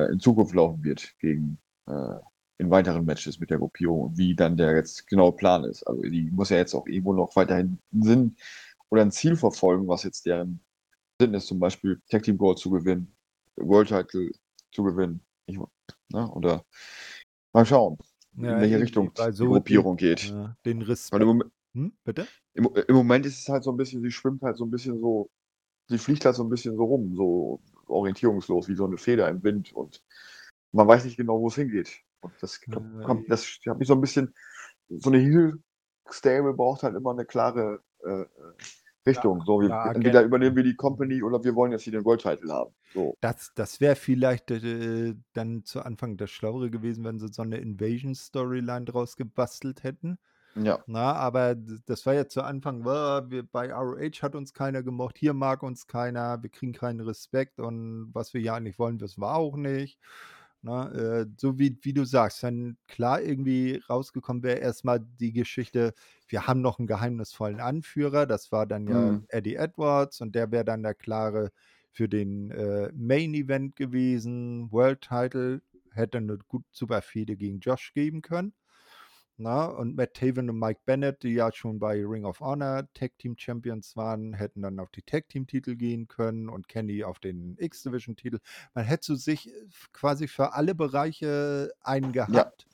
äh, 0.07 0.11
in 0.11 0.19
Zukunft 0.19 0.55
laufen 0.55 0.83
wird 0.83 1.13
gegen 1.19 1.59
äh, 1.85 2.15
in 2.57 2.71
weiteren 2.71 3.05
Matches 3.05 3.39
mit 3.39 3.51
der 3.51 3.59
Gruppierung 3.59 4.01
und 4.01 4.17
wie 4.17 4.35
dann 4.35 4.57
der 4.57 4.75
jetzt 4.75 5.05
genaue 5.07 5.33
Plan 5.33 5.65
ist. 5.65 5.83
Also 5.83 6.01
die 6.01 6.31
muss 6.31 6.49
ja 6.49 6.57
jetzt 6.57 6.73
auch 6.73 6.87
irgendwo 6.87 7.13
noch 7.13 7.35
weiterhin 7.35 7.77
Sinn 7.91 8.35
oder 8.93 9.01
ein 9.01 9.11
Ziel 9.11 9.35
verfolgen, 9.35 9.87
was 9.87 10.03
jetzt 10.03 10.27
deren 10.27 10.63
Sinn 11.19 11.33
ist, 11.33 11.47
zum 11.47 11.59
Beispiel 11.59 11.99
Tag 12.11 12.21
Team 12.21 12.37
Gold 12.37 12.59
zu 12.59 12.69
gewinnen, 12.69 13.15
World 13.55 13.87
Title 13.87 14.29
zu 14.71 14.83
gewinnen. 14.83 15.19
Ich, 15.47 15.57
ne? 16.09 16.31
Oder 16.31 16.63
mal 17.53 17.65
schauen, 17.65 17.97
ja, 18.37 18.53
in 18.53 18.61
welche 18.61 18.79
Richtung 18.79 19.11
so 19.15 19.31
die 19.31 19.51
Gruppierung 19.51 19.97
den, 19.97 20.09
geht. 20.09 20.29
Ja, 20.29 20.55
den 20.63 20.83
Respekt. 20.83 21.23
Im, 21.23 21.43
hm, 21.73 21.97
bitte? 22.03 22.27
Im, 22.53 22.69
Im, 22.87 22.95
Moment 22.95 23.25
ist 23.25 23.39
es 23.39 23.49
halt 23.49 23.63
so 23.63 23.71
ein 23.71 23.77
bisschen, 23.77 23.99
sie 24.03 24.11
schwimmt 24.11 24.43
halt 24.43 24.57
so 24.57 24.65
ein 24.65 24.69
bisschen 24.69 24.99
so, 24.99 25.27
sie 25.87 25.97
fliegt 25.97 26.23
halt 26.25 26.35
so 26.35 26.43
ein 26.43 26.49
bisschen 26.49 26.75
so 26.75 26.83
rum, 26.83 27.15
so 27.15 27.61
orientierungslos, 27.87 28.69
wie 28.69 28.75
so 28.75 28.85
eine 28.85 28.99
Feder 28.99 29.27
im 29.27 29.41
Wind 29.41 29.73
und 29.73 30.03
man 30.71 30.87
weiß 30.87 31.05
nicht 31.05 31.17
genau, 31.17 31.41
wo 31.41 31.47
es 31.47 31.55
hingeht. 31.55 31.89
Und 32.21 32.33
das, 32.41 32.61
kommt, 32.61 33.27
das 33.27 33.59
habe 33.67 33.81
ich 33.81 33.87
so 33.87 33.95
ein 33.95 34.01
bisschen, 34.01 34.35
so 34.87 35.09
eine 35.09 35.17
Heel-Stable 35.17 36.53
braucht 36.53 36.83
halt 36.83 36.95
immer 36.95 37.09
eine 37.09 37.25
klare, 37.25 37.81
äh, 38.05 38.25
Richtung. 39.05 39.39
Ja, 39.39 39.45
so, 39.45 39.61
wir, 39.61 39.69
ja, 39.69 39.91
entweder 39.91 40.23
gen- 40.23 40.23
übernehmen 40.23 40.55
wir 40.55 40.63
die 40.63 40.75
Company 40.75 41.23
oder 41.23 41.43
wir 41.43 41.55
wollen 41.55 41.71
jetzt 41.71 41.83
hier 41.83 41.93
den 41.93 42.05
World 42.05 42.21
Title 42.21 42.51
haben. 42.53 42.73
So. 42.93 43.17
Das, 43.21 43.53
das 43.55 43.79
wäre 43.79 43.95
vielleicht 43.95 44.51
äh, 44.51 45.15
dann 45.33 45.63
zu 45.63 45.81
Anfang 45.81 46.17
das 46.17 46.29
Schlauere 46.31 46.69
gewesen, 46.69 47.05
wenn 47.05 47.19
sie 47.19 47.29
so 47.29 47.41
eine 47.41 47.57
Invasion-Storyline 47.57 48.85
draus 48.85 49.15
gebastelt 49.15 49.83
hätten. 49.83 50.17
Ja. 50.55 50.85
Na, 50.87 51.13
aber 51.13 51.55
das 51.55 52.05
war 52.05 52.13
ja 52.15 52.27
zu 52.27 52.43
Anfang, 52.43 52.85
"Wow, 52.85 53.25
wir, 53.29 53.43
bei 53.43 53.73
ROH 53.73 54.21
hat 54.23 54.35
uns 54.35 54.53
keiner 54.53 54.83
gemocht, 54.83 55.17
hier 55.17 55.33
mag 55.33 55.63
uns 55.63 55.87
keiner, 55.87 56.43
wir 56.43 56.49
kriegen 56.51 56.73
keinen 56.73 57.01
Respekt 57.01 57.59
und 57.61 58.09
was 58.13 58.33
wir 58.33 58.41
ja 58.41 58.55
eigentlich 58.55 58.79
wollen, 58.79 58.99
wissen 59.01 59.21
wir 59.21 59.35
auch 59.35 59.55
nicht. 59.57 59.99
Na, 60.61 60.91
äh, 60.93 61.27
so 61.37 61.59
wie, 61.59 61.77
wie 61.83 61.93
du 61.93 62.05
sagst, 62.05 62.41
wenn 62.43 62.77
klar 62.87 63.21
irgendwie 63.21 63.81
rausgekommen 63.89 64.43
wäre, 64.43 64.59
erstmal 64.59 64.99
die 65.01 65.33
Geschichte, 65.33 65.93
wir 66.33 66.47
haben 66.47 66.61
noch 66.61 66.79
einen 66.79 66.87
geheimnisvollen 66.87 67.59
Anführer, 67.59 68.25
das 68.25 68.51
war 68.51 68.65
dann 68.65 68.87
ja 68.87 69.11
Mhm. 69.11 69.25
Eddie 69.29 69.55
Edwards 69.55 70.19
und 70.19 70.33
der 70.33 70.51
wäre 70.51 70.65
dann 70.65 70.81
der 70.81 70.95
klare 70.95 71.51
für 71.91 72.09
den 72.09 72.49
äh, 72.49 72.91
Main 72.95 73.35
Event 73.35 73.75
gewesen, 73.75 74.71
World 74.71 75.01
Title, 75.01 75.61
hätte 75.91 76.17
eine 76.17 76.39
gut 76.47 76.65
super 76.71 77.03
Fehde 77.03 77.37
gegen 77.37 77.59
Josh 77.59 77.93
geben 77.93 78.23
können. 78.23 78.53
Na, 79.37 79.65
und 79.65 79.95
Matt 79.95 80.15
Taven 80.15 80.49
und 80.49 80.57
Mike 80.57 80.81
Bennett, 80.85 81.21
die 81.21 81.33
ja 81.33 81.51
schon 81.51 81.77
bei 81.77 82.03
Ring 82.03 82.25
of 82.25 82.39
Honor 82.39 82.87
Tag 82.93 83.17
Team 83.19 83.35
Champions 83.37 83.95
waren, 83.95 84.33
hätten 84.33 84.63
dann 84.63 84.79
auf 84.79 84.89
die 84.89 85.01
Tag 85.03 85.29
Team 85.29 85.45
Titel 85.45 85.75
gehen 85.75 86.07
können 86.07 86.49
und 86.49 86.67
Kenny 86.67 87.03
auf 87.03 87.19
den 87.19 87.57
X-Division 87.59 88.15
Titel. 88.15 88.39
Man 88.73 88.85
hätte 88.85 89.15
sich 89.17 89.49
äh, 89.49 89.67
quasi 89.91 90.27
für 90.27 90.53
alle 90.53 90.73
Bereiche 90.73 91.71
einen 91.81 92.11
gehabt. 92.11 92.67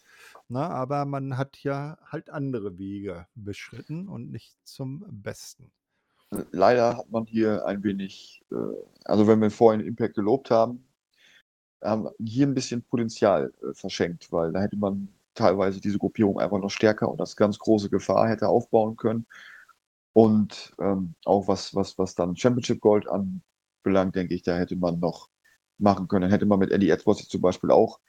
Na, 0.51 0.67
aber 0.69 1.05
man 1.05 1.37
hat 1.37 1.57
ja 1.63 1.97
halt 2.03 2.31
andere 2.31 2.79
Wege 2.79 3.27
beschritten 3.35 4.07
und 4.07 4.31
nicht 4.31 4.57
zum 4.63 5.05
Besten. 5.07 5.71
Leider 6.51 6.97
hat 6.97 7.11
man 7.11 7.25
hier 7.25 7.65
ein 7.65 7.83
wenig, 7.83 8.43
äh, 8.51 8.55
also 9.05 9.27
wenn 9.27 9.41
wir 9.41 9.51
vorhin 9.51 9.81
Impact 9.81 10.15
gelobt 10.15 10.49
haben, 10.49 10.83
haben 11.83 12.09
hier 12.19 12.47
ein 12.47 12.55
bisschen 12.55 12.81
Potenzial 12.81 13.53
äh, 13.61 13.73
verschenkt, 13.73 14.31
weil 14.31 14.51
da 14.51 14.61
hätte 14.61 14.77
man 14.77 15.09
teilweise 15.35 15.79
diese 15.79 15.99
Gruppierung 15.99 16.39
einfach 16.39 16.59
noch 16.59 16.71
stärker 16.71 17.09
und 17.09 17.19
das 17.19 17.35
ganz 17.35 17.59
große 17.59 17.89
Gefahr 17.89 18.27
hätte 18.27 18.47
aufbauen 18.47 18.97
können. 18.97 19.27
Und 20.13 20.73
ähm, 20.79 21.13
auch 21.25 21.47
was, 21.47 21.75
was, 21.75 21.97
was 21.99 22.15
dann 22.15 22.35
Championship 22.35 22.81
Gold 22.81 23.07
anbelangt, 23.07 24.15
denke 24.15 24.33
ich, 24.33 24.41
da 24.41 24.57
hätte 24.57 24.75
man 24.75 24.99
noch 24.99 25.29
machen 25.77 26.07
können. 26.07 26.23
Dann 26.23 26.31
hätte 26.31 26.47
man 26.47 26.59
mit 26.59 26.71
Eddie 26.71 26.89
Edwards 26.89 27.27
zum 27.27 27.41
Beispiel 27.41 27.71
auch 27.71 27.99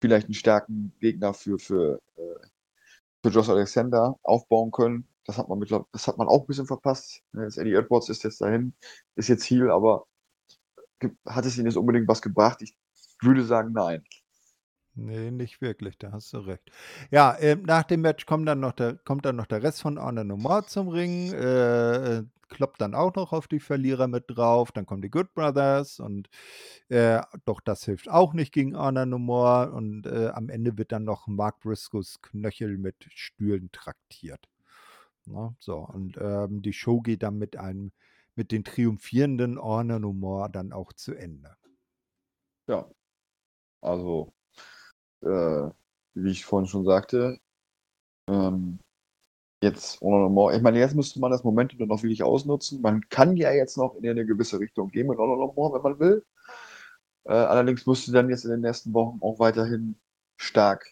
vielleicht 0.00 0.26
einen 0.26 0.34
starken 0.34 0.92
Gegner 1.00 1.34
für, 1.34 1.58
für, 1.58 2.00
äh, 2.16 2.46
für 3.22 3.30
Josh 3.30 3.48
Alexander 3.48 4.16
aufbauen 4.22 4.70
können. 4.70 5.06
Das 5.26 5.38
hat 5.38 5.48
man 5.48 5.58
mittlerweile, 5.58 5.86
das 5.92 6.08
hat 6.08 6.18
man 6.18 6.28
auch 6.28 6.42
ein 6.42 6.46
bisschen 6.46 6.66
verpasst. 6.66 7.22
Ne, 7.32 7.44
Das 7.44 7.56
Eddie 7.56 7.74
Edwards 7.74 8.08
ist 8.08 8.24
jetzt 8.24 8.40
dahin, 8.40 8.74
ist 9.16 9.28
jetzt 9.28 9.48
Heal, 9.50 9.70
aber 9.70 10.06
hat 11.26 11.46
es 11.46 11.56
ihnen 11.56 11.66
jetzt 11.66 11.76
unbedingt 11.76 12.08
was 12.08 12.22
gebracht? 12.22 12.62
Ich 12.62 12.74
würde 13.20 13.44
sagen, 13.44 13.72
nein. 13.72 14.04
Nee, 14.94 15.30
nicht 15.30 15.60
wirklich, 15.60 15.98
da 15.98 16.12
hast 16.12 16.32
du 16.32 16.38
recht. 16.38 16.70
Ja, 17.10 17.36
ähm, 17.38 17.62
nach 17.62 17.84
dem 17.84 18.00
Match 18.00 18.26
kommt 18.26 18.46
dann 18.48 18.60
noch 18.60 18.72
der, 18.72 18.96
kommt 18.96 19.24
dann 19.24 19.36
noch 19.36 19.46
der 19.46 19.62
Rest 19.62 19.80
von 19.80 20.02
Honor 20.02 20.24
No 20.24 20.62
zum 20.62 20.88
Ring, 20.88 21.32
äh, 21.32 22.18
äh, 22.18 22.24
kloppt 22.50 22.80
dann 22.80 22.94
auch 22.94 23.14
noch 23.14 23.32
auf 23.32 23.48
die 23.48 23.60
Verlierer 23.60 24.08
mit 24.08 24.24
drauf, 24.28 24.72
dann 24.72 24.86
kommen 24.86 25.02
die 25.02 25.10
Good 25.10 25.32
Brothers 25.34 26.00
und 26.00 26.28
äh, 26.88 27.22
doch 27.44 27.60
das 27.60 27.84
hilft 27.84 28.10
auch 28.10 28.34
nicht 28.34 28.52
gegen 28.52 28.76
Honor 28.76 29.06
No 29.06 29.18
More 29.18 29.72
und 29.72 30.06
äh, 30.06 30.28
am 30.34 30.48
Ende 30.50 30.76
wird 30.76 30.92
dann 30.92 31.04
noch 31.04 31.26
Mark 31.28 31.60
Briscoes 31.60 32.20
Knöchel 32.20 32.76
mit 32.76 32.96
Stühlen 33.14 33.70
traktiert. 33.72 34.48
Na, 35.26 35.54
so, 35.58 35.78
und 35.78 36.18
ähm, 36.20 36.62
die 36.62 36.72
Show 36.72 37.00
geht 37.00 37.22
dann 37.22 37.38
mit 37.38 37.56
einem, 37.56 37.92
mit 38.34 38.52
den 38.52 38.64
triumphierenden 38.64 39.60
Honor 39.60 39.98
No 39.98 40.12
More 40.12 40.50
dann 40.50 40.72
auch 40.72 40.92
zu 40.92 41.14
Ende. 41.14 41.56
Ja. 42.66 42.88
Also, 43.82 44.32
äh, 45.22 45.70
wie 46.14 46.30
ich 46.30 46.44
vorhin 46.44 46.66
schon 46.68 46.84
sagte, 46.84 47.38
ähm, 48.28 48.78
jetzt 49.62 50.00
Honor 50.00 50.20
No 50.20 50.28
More. 50.30 50.56
Ich 50.56 50.62
meine, 50.62 50.78
jetzt 50.78 50.94
müsste 50.94 51.20
man 51.20 51.30
das 51.30 51.44
Momentum 51.44 51.78
dann 51.78 51.90
auch 51.90 52.02
wirklich 52.02 52.22
ausnutzen. 52.22 52.80
Man 52.80 53.08
kann 53.08 53.36
ja 53.36 53.52
jetzt 53.52 53.76
noch 53.76 53.94
in 53.96 54.08
eine 54.08 54.26
gewisse 54.26 54.58
Richtung 54.58 54.88
gehen 54.88 55.06
mit 55.08 55.18
Honor 55.18 55.36
No 55.36 55.52
More, 55.54 55.74
wenn 55.74 55.82
man 55.82 56.00
will. 56.00 56.24
Äh, 57.24 57.32
allerdings 57.32 57.86
müsste 57.86 58.12
dann 58.12 58.30
jetzt 58.30 58.44
in 58.44 58.50
den 58.50 58.60
nächsten 58.60 58.92
Wochen 58.94 59.18
auch 59.20 59.38
weiterhin 59.38 59.96
stark 60.38 60.86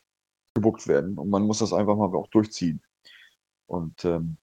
gebuckt 0.55 0.87
werden. 0.89 1.19
Und 1.19 1.31
man 1.31 1.43
muss 1.45 1.59
das 1.59 1.73
einfach 1.73 1.97
mal 1.97 2.15
auch 2.15 2.29
durchziehen. 2.29 2.83
Und 3.67 4.05
ähm, 4.05 4.37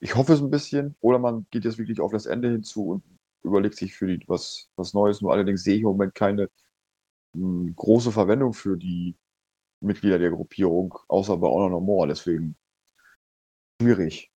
ich 0.00 0.14
hoffe 0.16 0.34
es 0.34 0.40
ein 0.40 0.50
bisschen. 0.50 0.96
Oder 1.00 1.18
man 1.18 1.46
geht 1.50 1.64
jetzt 1.64 1.78
wirklich 1.78 2.00
auf 2.00 2.12
das 2.12 2.26
Ende 2.26 2.50
hinzu 2.50 2.88
und 2.90 3.04
überlegt 3.42 3.76
sich 3.76 3.94
für 3.94 4.06
die 4.06 4.22
was, 4.28 4.68
was 4.76 4.94
Neues. 4.94 5.22
Nur 5.22 5.32
allerdings 5.32 5.62
sehe 5.62 5.76
ich 5.76 5.82
im 5.82 5.88
Moment 5.88 6.14
keine 6.14 6.50
mh, 7.34 7.72
große 7.76 8.12
Verwendung 8.12 8.52
für 8.54 8.76
die 8.76 9.16
Mitglieder 9.80 10.18
der 10.18 10.30
Gruppierung, 10.30 10.98
außer 11.08 11.36
bei 11.38 11.48
Honor 11.48 11.70
No 11.70 11.80
More. 11.80 12.08
Deswegen 12.08 12.56
schwierig. 13.80 14.30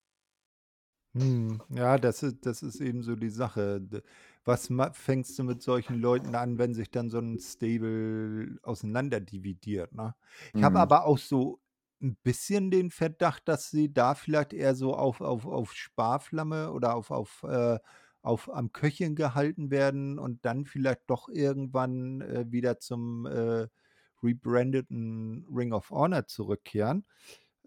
Hm, 1.16 1.62
ja, 1.68 1.96
das 1.98 2.22
ist, 2.24 2.44
das 2.44 2.62
ist 2.62 2.80
eben 2.80 3.02
so 3.04 3.14
die 3.14 3.30
Sache. 3.30 3.80
D- 3.80 4.02
Was 4.44 4.68
ma- 4.68 4.92
fängst 4.92 5.38
du 5.38 5.44
mit 5.44 5.62
solchen 5.62 5.94
Leuten 6.00 6.34
an, 6.34 6.58
wenn 6.58 6.74
sich 6.74 6.90
dann 6.90 7.08
so 7.08 7.18
ein 7.18 7.38
Stable 7.38 8.58
auseinanderdividiert, 8.64 9.92
ne? 9.92 10.14
Ich 10.56 10.62
habe 10.64 10.78
Mhm. 10.78 10.80
aber 10.80 11.04
auch 11.06 11.18
so 11.18 11.60
ein 12.02 12.16
bisschen 12.24 12.70
den 12.72 12.90
Verdacht, 12.90 13.46
dass 13.48 13.70
sie 13.70 13.92
da 13.92 14.14
vielleicht 14.16 14.52
eher 14.52 14.74
so 14.74 14.94
auf, 14.96 15.20
auf, 15.20 15.46
auf 15.46 15.72
Sparflamme 15.72 16.72
oder 16.72 16.96
auf, 16.96 17.10
auf, 17.12 17.44
äh, 17.44 17.78
auf 18.22 18.52
am 18.52 18.72
Köcheln 18.72 19.14
gehalten 19.14 19.70
werden 19.70 20.18
und 20.18 20.44
dann 20.44 20.64
vielleicht 20.66 21.02
doch 21.08 21.28
irgendwann 21.28 22.22
äh, 22.22 22.44
wieder 22.50 22.80
zum 22.80 23.24
äh, 23.26 23.68
rebrandeten 24.22 25.46
Ring 25.54 25.72
of 25.72 25.90
Honor 25.90 26.26
zurückkehren. 26.26 27.04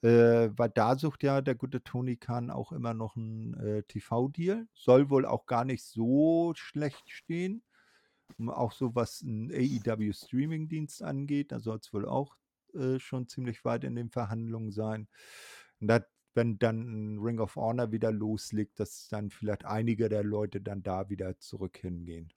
Äh, 0.04 0.52
weil 0.56 0.70
da 0.70 0.96
sucht 0.96 1.24
ja 1.24 1.42
der 1.42 1.56
gute 1.56 1.84
Tony 1.84 2.18
Khan 2.18 2.52
auch 2.52 2.72
immer 2.72 2.94
noch 2.94 3.16
einen 3.16 3.54
äh, 3.56 3.84
TV-Deal. 3.84 4.68
Soll 4.74 5.10
wohl 5.10 5.26
auch 5.26 5.48
gar 5.48 5.66
nicht 5.66 5.84
so 5.84 6.54
schlecht 6.56 7.10
stehen. 7.10 7.64
Auch 8.48 8.74
so 8.74 8.94
was 8.94 9.22
ein 9.22 9.52
AEW-Streaming-Dienst 9.52 11.02
angeht, 11.02 11.52
da 11.52 11.60
soll 11.60 11.78
es 11.78 11.92
wohl 11.94 12.06
auch 12.06 12.36
äh, 12.76 13.00
schon 13.00 13.28
ziemlich 13.28 13.64
weit 13.66 13.84
in 13.86 13.96
den 13.96 14.10
Verhandlungen 14.10 14.72
sein. 14.72 15.08
Und 15.80 15.88
dat, 15.88 16.08
wenn 16.36 16.60
dann 16.60 17.16
ein 17.16 17.20
Ring 17.20 17.40
of 17.40 17.56
Honor 17.56 17.92
wieder 17.92 18.12
loslegt, 18.12 18.80
dass 18.80 19.08
dann 19.08 19.32
vielleicht 19.32 19.66
einige 19.66 20.10
der 20.10 20.24
Leute 20.24 20.62
dann 20.62 20.84
da 20.84 21.10
wieder 21.10 21.40
zurück 21.40 21.78
hingehen. 21.78 22.32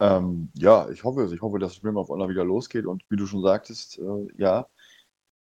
Ähm, 0.00 0.50
ja, 0.54 0.90
ich 0.90 1.02
hoffe 1.04 1.22
es. 1.22 1.32
Ich 1.32 1.40
hoffe, 1.40 1.58
dass 1.58 1.82
Ring 1.82 1.96
of 1.96 2.08
Honor 2.08 2.28
wieder 2.28 2.44
losgeht. 2.44 2.84
Und 2.84 3.02
wie 3.08 3.16
du 3.16 3.26
schon 3.26 3.42
sagtest, 3.42 3.98
äh, 3.98 4.26
ja, 4.36 4.66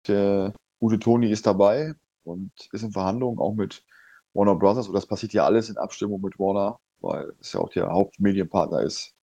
der 0.08 0.54
gute 0.84 1.00
Tony 1.00 1.32
ist 1.32 1.46
dabei 1.48 1.96
und 2.26 2.52
ist 2.74 2.84
in 2.84 2.92
Verhandlungen 2.92 3.40
auch 3.40 3.54
mit 3.54 3.86
Warner 4.34 4.56
Brothers. 4.56 4.90
Und 4.90 4.94
das 4.94 5.06
passiert 5.06 5.32
ja 5.32 5.46
alles 5.46 5.70
in 5.70 5.78
Abstimmung 5.78 6.20
mit 6.20 6.38
Warner, 6.38 6.78
weil 7.00 7.34
es 7.40 7.54
ja 7.54 7.62
auch 7.62 7.70
der 7.70 7.90
Hauptmedienpartner 7.90 8.82
ist 8.82 9.16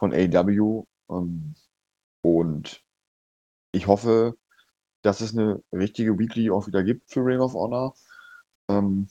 von 0.00 0.12
AEW. 0.12 0.84
Ähm, 1.08 1.54
und 2.22 2.82
ich 3.70 3.86
hoffe, 3.86 4.36
dass 5.02 5.20
es 5.20 5.38
eine 5.38 5.62
richtige 5.72 6.18
Weekly 6.18 6.50
auch 6.50 6.66
wieder 6.66 6.82
gibt 6.82 7.12
für 7.12 7.24
Ring 7.24 7.38
of 7.38 7.54
Honor. 7.54 7.94
Ähm, 8.68 9.08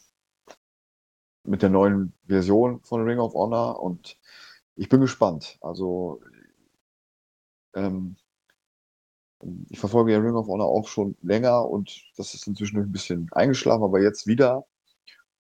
mit 1.45 1.61
der 1.61 1.69
neuen 1.69 2.11
Version 2.27 2.81
von 2.83 3.03
Ring 3.03 3.19
of 3.19 3.33
Honor. 3.33 3.81
Und 3.81 4.17
ich 4.75 4.89
bin 4.89 4.99
gespannt. 4.99 5.57
Also, 5.61 6.21
ähm, 7.75 8.17
ich 9.69 9.79
verfolge 9.79 10.11
ja 10.13 10.19
Ring 10.19 10.35
of 10.35 10.47
Honor 10.47 10.67
auch 10.67 10.87
schon 10.87 11.15
länger 11.21 11.67
und 11.67 12.03
das 12.17 12.33
ist 12.33 12.47
inzwischen 12.47 12.79
ein 12.79 12.91
bisschen 12.91 13.29
eingeschlafen, 13.31 13.83
aber 13.83 14.01
jetzt 14.01 14.27
wieder. 14.27 14.65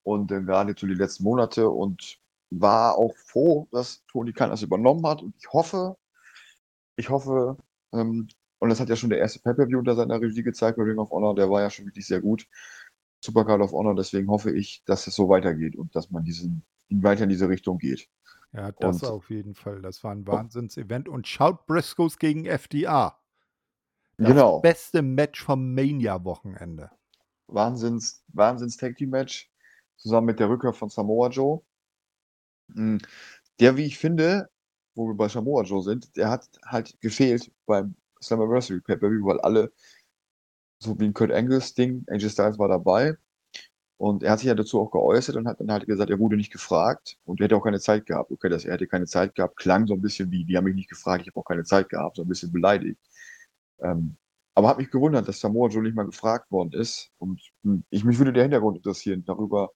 Und 0.03 0.31
äh, 0.31 0.41
gerade 0.41 0.75
zu 0.75 0.87
die 0.87 0.95
letzten 0.95 1.23
Monate 1.23 1.69
und 1.69 2.17
war 2.49 2.97
auch 2.97 3.15
froh, 3.15 3.67
dass 3.71 4.03
Tony 4.07 4.33
Khan 4.33 4.49
das 4.49 4.61
übernommen 4.63 5.05
hat. 5.05 5.21
Und 5.21 5.35
ich 5.37 5.51
hoffe, 5.53 5.97
ich 6.95 7.09
hoffe, 7.09 7.57
ähm, 7.93 8.27
und 8.59 8.69
das 8.69 8.79
hat 8.79 8.89
ja 8.89 8.95
schon 8.95 9.09
der 9.09 9.19
erste 9.19 9.39
Pay-Per-View 9.39 9.79
unter 9.79 9.95
seiner 9.95 10.19
Regie 10.19 10.43
gezeigt 10.43 10.77
bei 10.77 10.83
Ring 10.83 10.99
of 10.99 11.11
Honor, 11.11 11.35
der 11.35 11.49
war 11.49 11.61
ja 11.61 11.69
schon 11.69 11.85
wirklich 11.85 12.05
sehr 12.05 12.21
gut. 12.21 12.47
Supercard 13.23 13.61
of 13.61 13.71
Honor, 13.71 13.95
deswegen 13.95 14.27
hoffe 14.29 14.51
ich, 14.51 14.83
dass 14.85 15.07
es 15.07 15.15
so 15.15 15.29
weitergeht 15.29 15.75
und 15.75 15.95
dass 15.95 16.09
man 16.09 16.23
diesen, 16.23 16.63
weiter 16.89 17.23
in 17.23 17.29
diese 17.29 17.47
Richtung 17.47 17.77
geht. 17.77 18.09
Ja, 18.53 18.71
das 18.73 19.01
Und- 19.01 19.09
auf 19.09 19.29
jeden 19.29 19.55
Fall. 19.55 19.81
Das 19.81 20.03
war 20.03 20.11
ein 20.11 20.27
Wahnsinns-Event. 20.27 21.07
Und 21.07 21.27
schaut 21.27 21.65
Briscoes 21.67 22.17
gegen 22.17 22.45
FDA. 22.45 23.17
Das 24.21 24.29
genau. 24.29 24.59
beste 24.61 25.01
Match 25.01 25.43
vom 25.43 25.73
Mania-Wochenende. 25.73 26.91
Wahnsinns, 27.47 28.23
Wahnsinns 28.29 28.77
Tag 28.77 28.95
Team 28.95 29.11
Match 29.11 29.51
zusammen 29.97 30.25
mit 30.27 30.39
der 30.39 30.49
Rückkehr 30.49 30.73
von 30.73 30.89
Samoa 30.89 31.29
Joe. 31.29 31.61
Mm, 32.69 32.97
Der, 33.59 33.77
wie 33.77 33.85
ich 33.85 33.97
finde, 33.99 34.49
wo 34.95 35.07
wir 35.07 35.15
bei 35.15 35.29
Samoa 35.29 35.63
Joe 35.63 35.83
sind, 35.83 36.15
der 36.17 36.29
hat 36.31 36.49
halt 36.65 36.99
gefehlt 37.01 37.51
beim 37.67 37.95
Slammiversary 38.23 38.81
Pay-Per-View, 38.81 39.25
weil 39.25 39.41
alle, 39.41 39.71
so 40.79 40.99
wie 40.99 41.05
ein 41.05 41.13
Kurt 41.13 41.31
Angles 41.31 41.73
Ding, 41.73 42.05
AJ 42.09 42.29
Styles 42.29 42.59
war 42.59 42.67
dabei 42.67 43.17
Und 43.97 44.23
er 44.23 44.31
hat 44.33 44.39
sich 44.39 44.47
ja 44.49 44.55
dazu 44.55 44.81
auch 44.81 44.91
geäußert 44.91 45.35
und 45.37 45.47
hat 45.47 45.59
dann 45.61 45.71
halt 45.71 45.87
gesagt, 45.87 46.09
er 46.11 46.19
wurde 46.19 46.37
nicht 46.37 46.51
gefragt 46.53 47.17
und 47.25 47.41
er 47.41 47.45
hätte 47.45 47.57
auch 47.57 47.63
keine 47.63 47.79
Zeit 47.79 48.05
gehabt. 48.07 48.31
Okay, 48.31 48.49
dass 48.49 48.65
er 48.65 48.73
hätte 48.75 48.87
keine 48.87 49.07
Zeit 49.07 49.35
gehabt, 49.35 49.57
klang 49.57 49.87
so 49.87 49.95
ein 49.95 50.01
bisschen 50.01 50.31
wie, 50.31 50.45
die 50.45 50.57
haben 50.57 50.65
mich 50.65 50.75
nicht 50.75 50.89
gefragt, 50.89 51.23
ich 51.23 51.29
habe 51.29 51.39
auch 51.41 51.45
keine 51.45 51.65
Zeit 51.65 51.89
gehabt, 51.89 52.17
so 52.17 52.23
ein 52.23 52.29
bisschen 52.29 52.51
beleidigt. 52.51 52.99
Ähm, 53.81 54.17
aber 54.53 54.67
hat 54.67 54.77
mich 54.77 54.91
gewundert, 54.91 55.27
dass 55.27 55.39
Samoa 55.39 55.69
Joe 55.69 55.81
nicht 55.81 55.95
mal 55.95 56.05
gefragt 56.05 56.51
worden 56.51 56.73
ist. 56.73 57.11
Und 57.17 57.41
hm, 57.63 57.83
ich, 57.89 58.03
mich 58.03 58.17
würde 58.17 58.33
der 58.33 58.43
Hintergrund 58.43 58.77
interessieren. 58.77 59.23
Darüber 59.25 59.71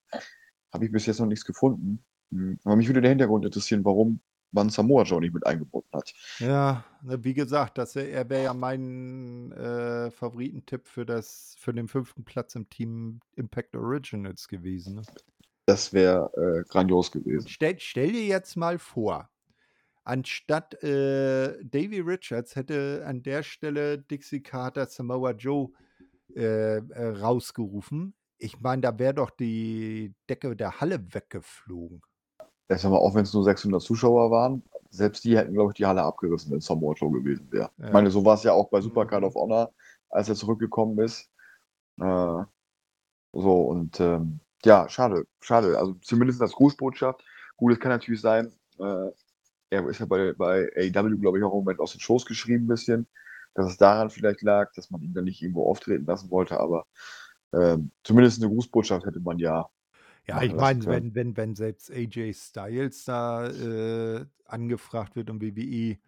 habe 0.72 0.84
ich 0.84 0.92
bis 0.92 1.06
jetzt 1.06 1.20
noch 1.20 1.26
nichts 1.26 1.44
gefunden. 1.44 2.04
Hm, 2.30 2.58
aber 2.64 2.76
mich 2.76 2.88
würde 2.88 3.00
der 3.00 3.10
Hintergrund 3.10 3.44
interessieren, 3.44 3.84
warum 3.84 4.20
man 4.52 4.70
Samoa 4.70 5.02
Joe 5.04 5.20
nicht 5.20 5.34
mit 5.34 5.46
eingebunden 5.46 5.88
hat. 5.92 6.12
Ja, 6.38 6.84
ne, 7.02 7.22
wie 7.24 7.34
gesagt, 7.34 7.78
das, 7.78 7.96
er 7.96 8.28
wäre 8.28 8.44
ja 8.44 8.54
mein 8.54 9.52
äh, 9.52 10.10
Favoritentipp 10.10 10.86
für, 10.86 11.04
das, 11.04 11.56
für 11.58 11.72
den 11.72 11.88
fünften 11.88 12.24
Platz 12.24 12.54
im 12.54 12.68
Team 12.68 13.20
Impact 13.34 13.74
Originals 13.74 14.48
gewesen. 14.48 14.96
Ne? 14.96 15.02
Das 15.66 15.92
wäre 15.92 16.30
äh, 16.36 16.68
grandios 16.68 17.10
gewesen. 17.10 17.48
Stell, 17.48 17.78
stell, 17.78 18.12
dir 18.12 18.24
jetzt 18.24 18.56
mal 18.56 18.78
vor, 18.78 19.28
anstatt 20.06 20.82
äh, 20.82 21.62
Davy 21.64 22.00
Richards 22.00 22.56
hätte 22.56 23.04
an 23.06 23.22
der 23.22 23.42
Stelle 23.42 23.98
Dixie 23.98 24.42
Carter 24.42 24.86
Samoa 24.86 25.32
Joe 25.32 25.70
äh, 26.34 26.78
äh, 26.78 27.08
rausgerufen. 27.20 28.14
Ich 28.38 28.60
meine, 28.60 28.82
da 28.82 28.98
wäre 28.98 29.14
doch 29.14 29.30
die 29.30 30.14
Decke 30.28 30.56
der 30.56 30.80
Halle 30.80 31.14
weggeflogen 31.14 32.02
ich 32.68 32.80
sag 32.80 32.90
mal, 32.90 32.98
auch 32.98 33.14
wenn 33.14 33.22
es 33.22 33.32
nur 33.32 33.44
600 33.44 33.80
Zuschauer 33.80 34.30
waren, 34.30 34.62
selbst 34.90 35.24
die 35.24 35.36
hätten, 35.36 35.54
glaube 35.54 35.72
ich, 35.72 35.76
die 35.76 35.86
Halle 35.86 36.02
abgerissen, 36.02 36.50
wenn 36.50 36.58
es 36.58 36.66
Samoa 36.66 36.94
Joe 36.94 37.12
gewesen 37.12 37.50
wäre. 37.50 37.70
Ja. 37.78 37.86
Ich 37.86 37.92
meine, 37.92 38.10
so 38.10 38.24
war 38.24 38.34
es 38.34 38.42
ja 38.42 38.52
auch 38.52 38.68
bei 38.70 38.80
Supercard 38.80 39.22
mhm. 39.22 39.28
of 39.28 39.34
Honor, 39.34 39.72
als 40.08 40.28
er 40.28 40.34
zurückgekommen 40.34 40.98
ist. 40.98 41.30
Äh, 42.00 42.42
so, 43.32 43.62
und 43.62 44.00
ähm, 44.00 44.40
ja, 44.64 44.88
schade, 44.88 45.26
schade. 45.40 45.78
Also 45.78 45.94
zumindest 46.02 46.40
als 46.42 46.52
Grußbotschaft. 46.52 47.22
Gut, 47.56 47.72
es 47.72 47.80
kann 47.80 47.90
natürlich 47.90 48.20
sein, 48.20 48.52
äh, 48.78 49.10
er 49.70 49.86
ist 49.88 50.00
ja 50.00 50.06
bei, 50.06 50.32
bei 50.32 50.70
AEW, 50.76 51.18
glaube 51.18 51.38
ich, 51.38 51.44
auch 51.44 51.52
im 51.52 51.58
Moment 51.58 51.80
aus 51.80 51.92
den 51.92 52.00
Shows 52.00 52.24
geschrieben 52.26 52.64
ein 52.64 52.68
bisschen, 52.68 53.06
dass 53.54 53.70
es 53.70 53.76
daran 53.76 54.10
vielleicht 54.10 54.42
lag, 54.42 54.72
dass 54.74 54.90
man 54.90 55.02
ihn 55.02 55.14
dann 55.14 55.24
nicht 55.24 55.42
irgendwo 55.42 55.68
auftreten 55.68 56.06
lassen 56.06 56.30
wollte, 56.30 56.58
aber 56.60 56.86
äh, 57.52 57.78
zumindest 58.04 58.42
eine 58.42 58.52
Grußbotschaft 58.52 59.06
hätte 59.06 59.20
man 59.20 59.38
ja 59.38 59.68
ja, 60.26 60.42
ich 60.42 60.54
meine, 60.54 60.84
wenn, 60.86 61.14
wenn, 61.14 61.36
wenn 61.36 61.54
selbst 61.54 61.88
AJ 61.88 62.32
Styles 62.34 63.04
da 63.04 63.46
äh, 63.46 64.26
angefragt 64.44 65.14
wird 65.14 65.30
und 65.30 65.40
WWE 65.40 65.98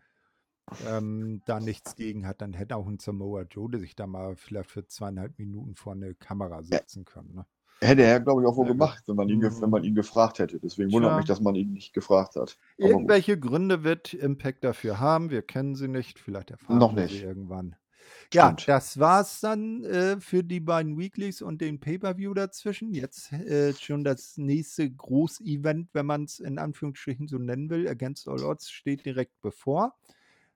ähm, 0.86 1.40
da 1.44 1.60
nichts 1.60 1.94
gegen 1.94 2.26
hat, 2.26 2.40
dann 2.40 2.52
hätte 2.52 2.76
auch 2.76 2.88
ein 2.88 2.98
Samoa 2.98 3.42
Joe 3.42 3.78
sich 3.78 3.94
da 3.94 4.06
mal 4.06 4.34
vielleicht 4.36 4.70
für 4.70 4.86
zweieinhalb 4.86 5.38
Minuten 5.38 5.76
vor 5.76 5.92
eine 5.92 6.14
Kamera 6.14 6.62
setzen 6.62 7.04
können. 7.04 7.34
Ne? 7.34 7.46
Hätte 7.80 8.02
er, 8.02 8.20
glaube 8.20 8.42
ich, 8.42 8.48
auch 8.48 8.56
wohl 8.56 8.66
ja, 8.66 8.72
gemacht, 8.72 9.04
wenn 9.06 9.16
man, 9.16 9.28
ihn, 9.28 9.38
mhm. 9.38 9.60
wenn 9.60 9.70
man 9.70 9.84
ihn 9.84 9.94
gefragt 9.94 10.40
hätte. 10.40 10.58
Deswegen 10.58 10.92
wundert 10.92 11.16
mich, 11.16 11.26
dass 11.26 11.40
man 11.40 11.54
ihn 11.54 11.72
nicht 11.72 11.92
gefragt 11.92 12.34
hat. 12.34 12.58
Aber 12.78 12.88
Irgendwelche 12.88 13.38
gut. 13.38 13.50
Gründe 13.50 13.84
wird 13.84 14.14
Impact 14.14 14.64
dafür 14.64 14.98
haben. 14.98 15.30
Wir 15.30 15.42
kennen 15.42 15.76
sie 15.76 15.88
nicht. 15.88 16.18
Vielleicht 16.18 16.50
erfahren 16.50 16.78
Noch 16.78 16.92
nicht. 16.92 17.12
sie 17.12 17.22
irgendwann. 17.22 17.76
Ja, 18.32 18.52
das 18.52 18.98
war's 18.98 19.40
dann 19.40 19.84
äh, 19.84 20.20
für 20.20 20.42
die 20.42 20.60
beiden 20.60 20.98
Weeklies 20.98 21.40
und 21.40 21.60
den 21.60 21.80
Pay-Per-View 21.80 22.34
dazwischen. 22.34 22.92
Jetzt 22.92 23.32
äh, 23.32 23.72
schon 23.74 24.04
das 24.04 24.36
nächste 24.36 24.90
Groß-Event, 24.90 25.90
wenn 25.92 26.06
man 26.06 26.24
es 26.24 26.38
in 26.38 26.58
Anführungsstrichen 26.58 27.28
so 27.28 27.38
nennen 27.38 27.70
will. 27.70 27.88
Against 27.88 28.28
All 28.28 28.42
Odds 28.44 28.70
steht 28.70 29.06
direkt 29.06 29.40
bevor. 29.40 29.94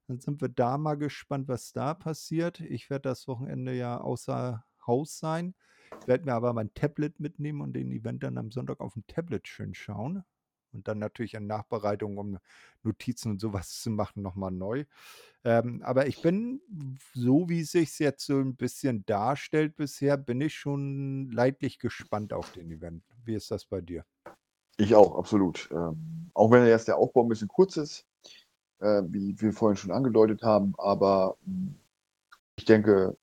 Dann 0.09 0.21
sind 0.21 0.41
wir 0.41 0.49
da 0.49 0.77
mal 0.77 0.97
gespannt, 0.97 1.49
was 1.49 1.73
da 1.73 1.95
passiert. 1.95 2.61
Ich 2.61 2.91
werde 2.91 3.09
das 3.09 3.29
Wochenende 3.29 3.75
ja 3.75 3.99
außer 3.99 4.65
Haus 4.87 5.19
sein. 5.19 5.55
Ich 6.01 6.09
werde 6.09 6.25
mir 6.25 6.35
aber 6.35 6.53
mein 6.53 6.73
Tablet 6.75 7.21
mitnehmen 7.21 7.61
und 7.61 7.75
den 7.75 7.93
Event 7.93 8.23
dann 8.23 8.39
am 8.39 8.51
Sonntag 8.51 8.81
auf 8.81 8.95
dem 8.95 9.07
Tablet 9.07 9.47
schön 9.47 9.75
schauen. 9.75 10.25
Und 10.73 10.89
dann 10.89 10.99
natürlich 10.99 11.35
in 11.35 11.47
Nachbereitung, 11.47 12.17
um 12.17 12.39
Notizen 12.83 13.33
und 13.33 13.41
sowas 13.41 13.81
zu 13.83 13.91
machen, 13.91 14.23
nochmal 14.23 14.51
neu. 14.51 14.85
Ähm, 15.45 15.83
aber 15.85 16.07
ich 16.07 16.23
bin, 16.23 16.61
so 17.15 17.49
wie 17.49 17.61
es 17.61 17.73
sich 17.73 17.99
jetzt 17.99 18.25
so 18.25 18.39
ein 18.39 18.57
bisschen 18.57 19.05
darstellt 19.07 19.77
bisher, 19.77 20.17
bin 20.17 20.41
ich 20.41 20.55
schon 20.55 21.31
leidlich 21.31 21.79
gespannt 21.79 22.33
auf 22.33 22.53
den 22.53 22.71
Event. 22.71 23.05
Wie 23.25 23.35
ist 23.35 23.51
das 23.51 23.67
bei 23.67 23.81
dir? 23.81 24.05
Ich 24.79 24.95
auch, 24.95 25.19
absolut. 25.19 25.69
Ähm, 25.73 26.31
auch 26.35 26.51
wenn 26.51 26.67
jetzt 26.67 26.89
der 26.89 26.97
Aufbau 26.97 27.23
ein 27.23 27.29
bisschen 27.29 27.49
kurz 27.49 27.77
ist, 27.77 28.07
äh, 28.81 29.03
wie 29.07 29.39
wir 29.41 29.53
vorhin 29.53 29.77
schon 29.77 29.91
angedeutet 29.91 30.43
haben, 30.43 30.75
aber 30.79 31.37
hm, 31.45 31.75
ich 32.57 32.65
denke, 32.65 33.17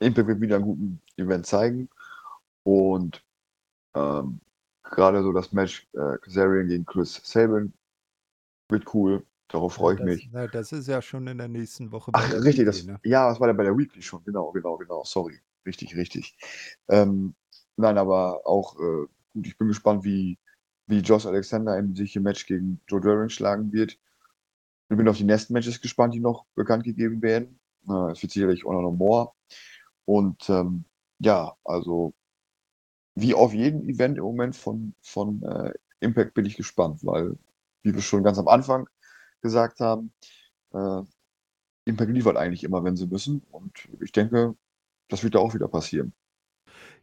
Impact 0.00 0.28
wird 0.28 0.40
wieder 0.40 0.56
einen 0.56 0.64
guten 0.64 1.02
Event 1.16 1.46
zeigen. 1.46 1.88
Und 2.62 3.24
ähm, 3.94 4.40
gerade 4.82 5.22
so 5.22 5.32
das 5.32 5.52
Match 5.52 5.88
äh, 5.94 6.18
Kazarian 6.18 6.68
gegen 6.68 6.86
Chris 6.86 7.20
Sabin 7.24 7.72
wird 8.68 8.94
cool. 8.94 9.24
Darauf 9.48 9.74
freue 9.74 9.94
ich 9.94 10.00
das, 10.00 10.06
mich. 10.06 10.28
Na, 10.30 10.46
das 10.46 10.72
ist 10.72 10.88
ja 10.88 11.00
schon 11.00 11.26
in 11.26 11.38
der 11.38 11.48
nächsten 11.48 11.90
Woche. 11.90 12.10
Ach, 12.12 12.32
richtig, 12.32 12.66
das, 12.66 12.84
ne? 12.84 13.00
ja, 13.02 13.30
das 13.30 13.40
war 13.40 13.48
ja 13.48 13.54
bei 13.54 13.64
der 13.64 13.76
Weekly 13.76 14.02
schon. 14.02 14.22
Genau, 14.24 14.52
genau, 14.52 14.76
genau. 14.76 15.04
Sorry. 15.04 15.40
Richtig, 15.64 15.96
richtig. 15.96 16.36
Ähm, 16.88 17.34
nein, 17.76 17.98
aber 17.98 18.46
auch 18.46 18.76
äh, 18.76 19.06
gut, 19.32 19.46
ich 19.46 19.56
bin 19.56 19.68
gespannt, 19.68 20.04
wie, 20.04 20.38
wie 20.86 21.00
Josh 21.00 21.26
Alexander 21.26 21.78
im 21.78 21.96
sich 21.96 22.14
im 22.16 22.22
Match 22.22 22.46
gegen 22.46 22.80
Joe 22.88 23.00
During 23.00 23.30
schlagen 23.30 23.72
wird. 23.72 23.98
Ich 24.90 24.96
bin 24.96 25.08
auf 25.08 25.16
die 25.16 25.24
nächsten 25.24 25.52
Matches 25.52 25.80
gespannt, 25.80 26.14
die 26.14 26.20
noch 26.20 26.46
bekannt 26.54 26.84
gegeben 26.84 27.22
werden. 27.22 27.58
Äh, 27.88 28.12
es 28.12 28.22
wird 28.22 28.32
sicherlich 28.32 28.66
auch 28.66 28.72
noch 28.72 28.92
more. 28.92 29.32
Und 30.08 30.48
ähm, 30.48 30.86
ja, 31.18 31.54
also 31.64 32.14
wie 33.14 33.34
auf 33.34 33.52
jedem 33.52 33.86
Event 33.86 34.16
im 34.16 34.24
Moment 34.24 34.56
von, 34.56 34.94
von 35.02 35.42
äh, 35.42 35.74
Impact 36.00 36.32
bin 36.32 36.46
ich 36.46 36.56
gespannt, 36.56 37.04
weil, 37.04 37.36
wie 37.82 37.92
wir 37.92 38.00
schon 38.00 38.22
ganz 38.22 38.38
am 38.38 38.48
Anfang 38.48 38.88
gesagt 39.42 39.80
haben, 39.80 40.14
äh, 40.72 41.02
Impact 41.84 42.10
liefert 42.10 42.38
eigentlich 42.38 42.64
immer, 42.64 42.82
wenn 42.84 42.96
sie 42.96 43.06
müssen. 43.06 43.42
Und 43.50 43.86
ich 44.00 44.12
denke, 44.12 44.56
das 45.08 45.24
wird 45.24 45.34
da 45.34 45.40
auch 45.40 45.52
wieder 45.52 45.68
passieren. 45.68 46.14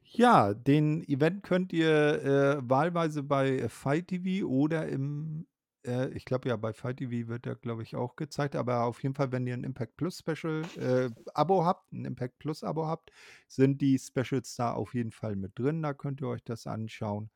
Ja, 0.02 0.56
den 0.56 1.08
Event 1.08 1.44
könnt 1.44 1.74
ihr 1.74 2.24
äh, 2.24 2.58
wahlweise 2.68 3.22
bei 3.22 3.70
Fight 3.70 4.08
TV 4.08 4.48
oder 4.48 4.88
im, 4.88 5.46
äh, 5.86 6.10
ich 6.10 6.26
glaube 6.26 6.50
ja, 6.50 6.56
bei 6.56 6.74
Fight 6.74 6.98
TV 6.98 7.28
wird 7.28 7.46
er, 7.46 7.56
glaube 7.56 7.84
ich, 7.84 7.96
auch 7.96 8.16
gezeigt, 8.16 8.56
aber 8.56 8.84
auf 8.84 9.04
jeden 9.04 9.16
Fall, 9.16 9.32
wenn 9.32 9.48
ihr 9.48 9.54
ein 9.54 9.64
Impact 9.64 9.98
Plus 9.98 10.20
Special 10.20 10.64
äh, 10.78 11.10
Abo 11.34 11.66
habt, 11.66 11.92
ein 11.94 12.06
Impact 12.06 12.40
Plus 12.40 12.64
Abo 12.64 12.88
habt, 12.88 13.12
sind 13.48 13.82
die 13.82 13.98
Specials 14.00 14.56
da 14.56 14.74
auf 14.74 14.94
jeden 14.94 15.12
Fall 15.12 15.36
mit 15.36 15.58
drin. 15.58 15.82
Da 15.82 15.94
könnt 15.94 16.22
ihr 16.22 16.28
euch 16.28 16.44
das 16.44 16.68
anschauen. 16.68 17.30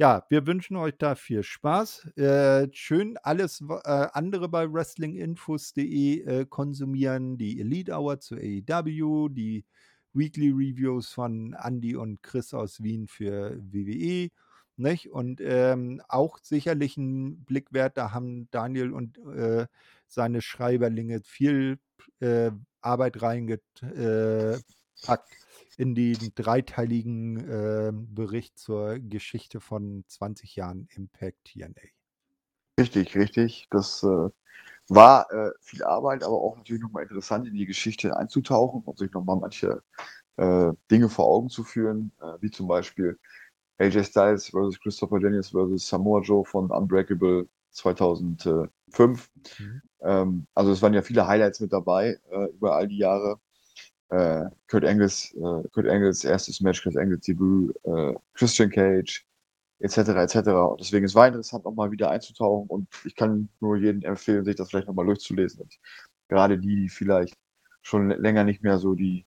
Ja, 0.00 0.24
wir 0.30 0.46
wünschen 0.46 0.76
euch 0.76 0.94
da 0.96 1.16
viel 1.16 1.42
Spaß. 1.42 2.16
Äh, 2.16 2.68
schön 2.72 3.16
alles 3.22 3.60
äh, 3.60 4.06
andere 4.12 4.48
bei 4.48 4.72
wrestlinginfos.de 4.72 6.22
äh, 6.22 6.46
konsumieren. 6.46 7.36
Die 7.36 7.58
Elite 7.60 7.92
Hour 7.92 8.20
zu 8.20 8.36
AEW, 8.36 9.28
die 9.28 9.64
Weekly 10.12 10.50
Reviews 10.50 11.08
von 11.10 11.56
Andy 11.60 11.96
und 11.96 12.22
Chris 12.22 12.54
aus 12.54 12.80
Wien 12.82 13.08
für 13.08 13.58
WWE. 13.60 14.30
Nicht? 14.78 15.10
Und 15.10 15.40
ähm, 15.40 16.00
auch 16.08 16.38
sicherlich 16.40 16.96
ein 16.96 17.44
Blick 17.44 17.72
wert, 17.72 17.96
da 17.96 18.12
haben 18.12 18.48
Daniel 18.50 18.92
und 18.92 19.18
äh, 19.18 19.66
seine 20.06 20.40
Schreiberlinge 20.40 21.20
viel 21.24 21.78
äh, 22.20 22.52
Arbeit 22.80 23.20
reingepackt 23.20 23.62
äh, 23.82 24.56
in 25.76 25.94
den 25.94 26.32
dreiteiligen 26.34 27.48
äh, 27.48 27.92
Bericht 27.92 28.58
zur 28.58 28.98
Geschichte 28.98 29.60
von 29.60 30.04
20 30.06 30.56
Jahren 30.56 30.88
Impact 30.94 31.44
TNA. 31.44 31.82
Richtig, 32.78 33.16
richtig. 33.16 33.66
Das 33.70 34.04
äh, 34.04 34.28
war 34.88 35.30
äh, 35.32 35.50
viel 35.60 35.82
Arbeit, 35.82 36.22
aber 36.22 36.34
auch 36.34 36.56
natürlich 36.56 36.82
nochmal 36.82 37.02
interessant, 37.02 37.46
in 37.46 37.54
die 37.54 37.66
Geschichte 37.66 38.16
einzutauchen 38.16 38.82
und 38.82 38.98
sich 38.98 39.12
nochmal 39.12 39.36
manche 39.36 39.82
äh, 40.36 40.72
Dinge 40.90 41.08
vor 41.08 41.26
Augen 41.26 41.48
zu 41.48 41.64
führen, 41.64 42.12
äh, 42.20 42.34
wie 42.40 42.50
zum 42.50 42.68
Beispiel 42.68 43.18
AJ 43.78 44.04
Styles 44.04 44.48
versus 44.48 44.78
Christopher 44.80 45.20
Daniels 45.20 45.50
versus 45.50 45.88
Samoa 45.88 46.20
Joe 46.20 46.44
von 46.44 46.70
Unbreakable 46.70 47.46
2005. 47.70 49.30
Mhm. 49.58 49.82
Ähm, 50.00 50.46
also 50.54 50.72
es 50.72 50.82
waren 50.82 50.94
ja 50.94 51.02
viele 51.02 51.26
Highlights 51.26 51.60
mit 51.60 51.72
dabei 51.72 52.18
äh, 52.30 52.46
über 52.50 52.76
all 52.76 52.88
die 52.88 52.98
Jahre 52.98 53.38
äh, 54.10 54.44
Kurt 54.68 54.84
Engels, 54.84 55.34
äh, 55.34 55.68
Kurt 55.72 55.86
Engels 55.86 56.24
erstes 56.24 56.60
Match, 56.60 56.82
Kurt 56.82 56.96
Engels 56.96 57.26
Debüt, 57.26 57.76
äh, 57.84 58.14
Christian 58.34 58.70
Cage, 58.70 59.26
etc. 59.80 59.96
etc. 59.98 60.36
Und 60.48 60.80
deswegen 60.80 61.04
ist 61.04 61.12
es 61.12 61.14
war 61.14 61.28
interessant, 61.28 61.64
nochmal 61.64 61.90
wieder 61.90 62.10
einzutauchen 62.10 62.68
und 62.68 62.88
ich 63.04 63.14
kann 63.14 63.48
nur 63.60 63.76
jedem 63.76 64.02
empfehlen, 64.02 64.44
sich 64.44 64.56
das 64.56 64.70
vielleicht 64.70 64.88
nochmal 64.88 65.06
durchzulesen. 65.06 65.62
Und 65.62 65.78
gerade 66.28 66.58
die, 66.58 66.76
die 66.76 66.88
vielleicht 66.88 67.36
schon 67.82 68.10
länger 68.10 68.44
nicht 68.44 68.62
mehr 68.62 68.78
so 68.78 68.94
die 68.94 69.26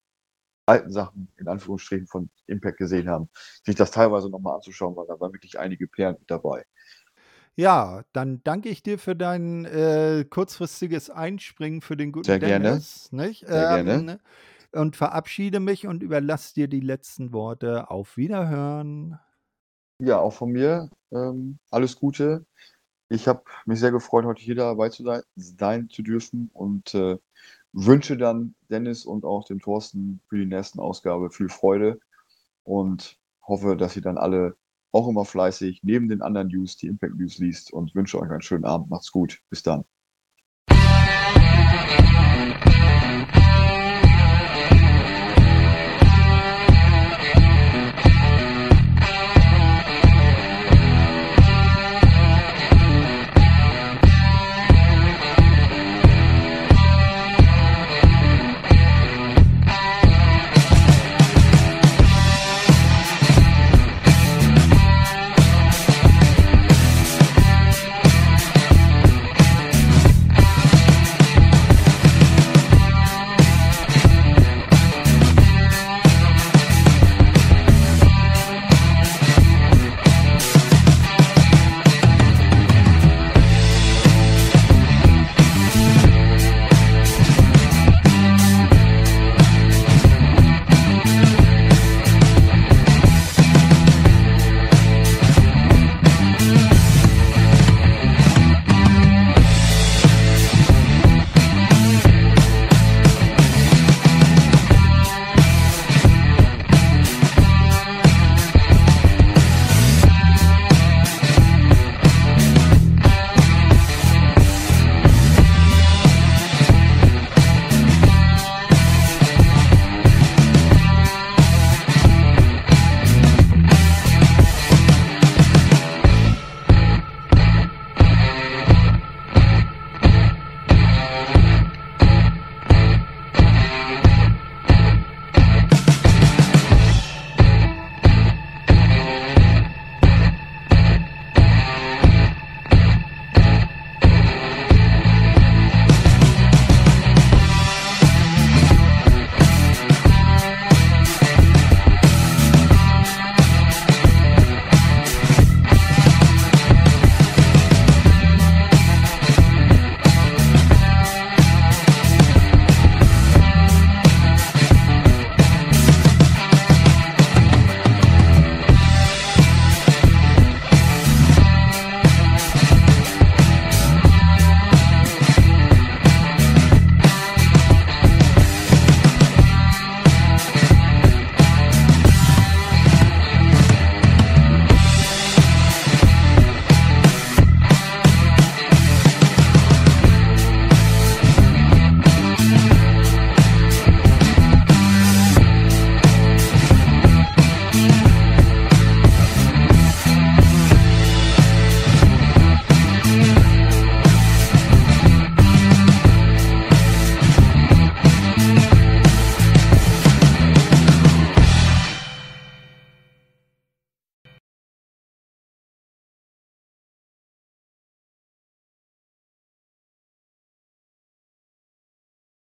alten 0.71 0.93
Sachen 0.93 1.29
in 1.37 1.49
Anführungsstrichen 1.49 2.07
von 2.07 2.31
Impact 2.47 2.79
gesehen 2.79 3.09
haben, 3.09 3.29
sich 3.65 3.75
das 3.75 3.91
teilweise 3.91 4.31
nochmal 4.31 4.57
anzuschauen, 4.57 4.97
weil 4.97 5.07
da 5.07 5.19
waren 5.19 5.33
wirklich 5.33 5.59
einige 5.59 5.89
Perlen 5.89 6.17
mit 6.19 6.31
dabei. 6.31 6.65
Ja, 7.57 8.05
dann 8.13 8.43
danke 8.45 8.69
ich 8.69 8.83
dir 8.83 8.99
für 8.99 9.17
dein 9.17 9.65
äh, 9.65 10.25
kurzfristiges 10.29 11.11
Einspringen 11.11 11.81
für 11.81 11.97
den 11.97 12.13
guten 12.13 12.25
Sehr 12.25 12.39
Dennis. 12.39 13.09
Gerne. 13.11 13.27
Nicht? 13.27 13.47
Sehr 13.47 13.79
ähm, 13.79 13.87
gerne. 13.87 14.21
und 14.73 14.97
verabschiede 14.97 15.61
mich 15.61 15.87
und 15.87 16.03
überlasse 16.03 16.55
dir 16.55 16.69
die 16.69 16.81
letzten 16.81 17.33
Worte. 17.33 17.91
Auf 17.91 18.17
Wiederhören. 18.17 19.19
Ja, 19.99 20.19
auch 20.19 20.33
von 20.33 20.53
mir 20.53 20.89
ähm, 21.11 21.59
alles 21.71 21.97
Gute. 21.97 22.47
Ich 23.09 23.27
habe 23.27 23.43
mich 23.67 23.81
sehr 23.81 23.91
gefreut, 23.91 24.25
heute 24.25 24.41
hier 24.41 24.55
dabei 24.55 24.89
zu 24.89 25.03
sein, 25.03 25.23
sein 25.35 25.89
zu 25.91 26.03
dürfen 26.03 26.49
und 26.53 26.95
äh, 26.95 27.19
wünsche 27.73 28.17
dann 28.17 28.55
Dennis 28.71 29.05
und 29.05 29.25
auch 29.25 29.45
dem 29.45 29.61
Thorsten 29.61 30.21
für 30.29 30.39
die 30.39 30.47
nächsten 30.47 30.81
Ausgabe 30.81 31.31
viel 31.31 31.49
Freude 31.49 32.01
und 32.65 33.19
hoffe, 33.47 33.77
dass 33.77 33.97
ihr 33.97 34.03
dann 34.03 34.19
alle 34.19 34.57
auch 34.93 35.09
immer 35.09 35.25
fleißig 35.25 35.81
neben 35.83 36.09
den 36.09 36.23
anderen 36.23 36.49
News 36.49 36.77
die 36.77 36.89
Impact 36.89 37.17
News 37.17 37.39
liest 37.39 37.73
und 37.73 37.95
wünsche 37.95 38.19
euch 38.21 38.31
einen 38.31 38.43
schönen 38.43 38.65
Abend. 38.65 38.91
Macht's 38.91 39.13
gut. 39.13 39.41
Bis 39.51 39.63
dann. 39.63 39.85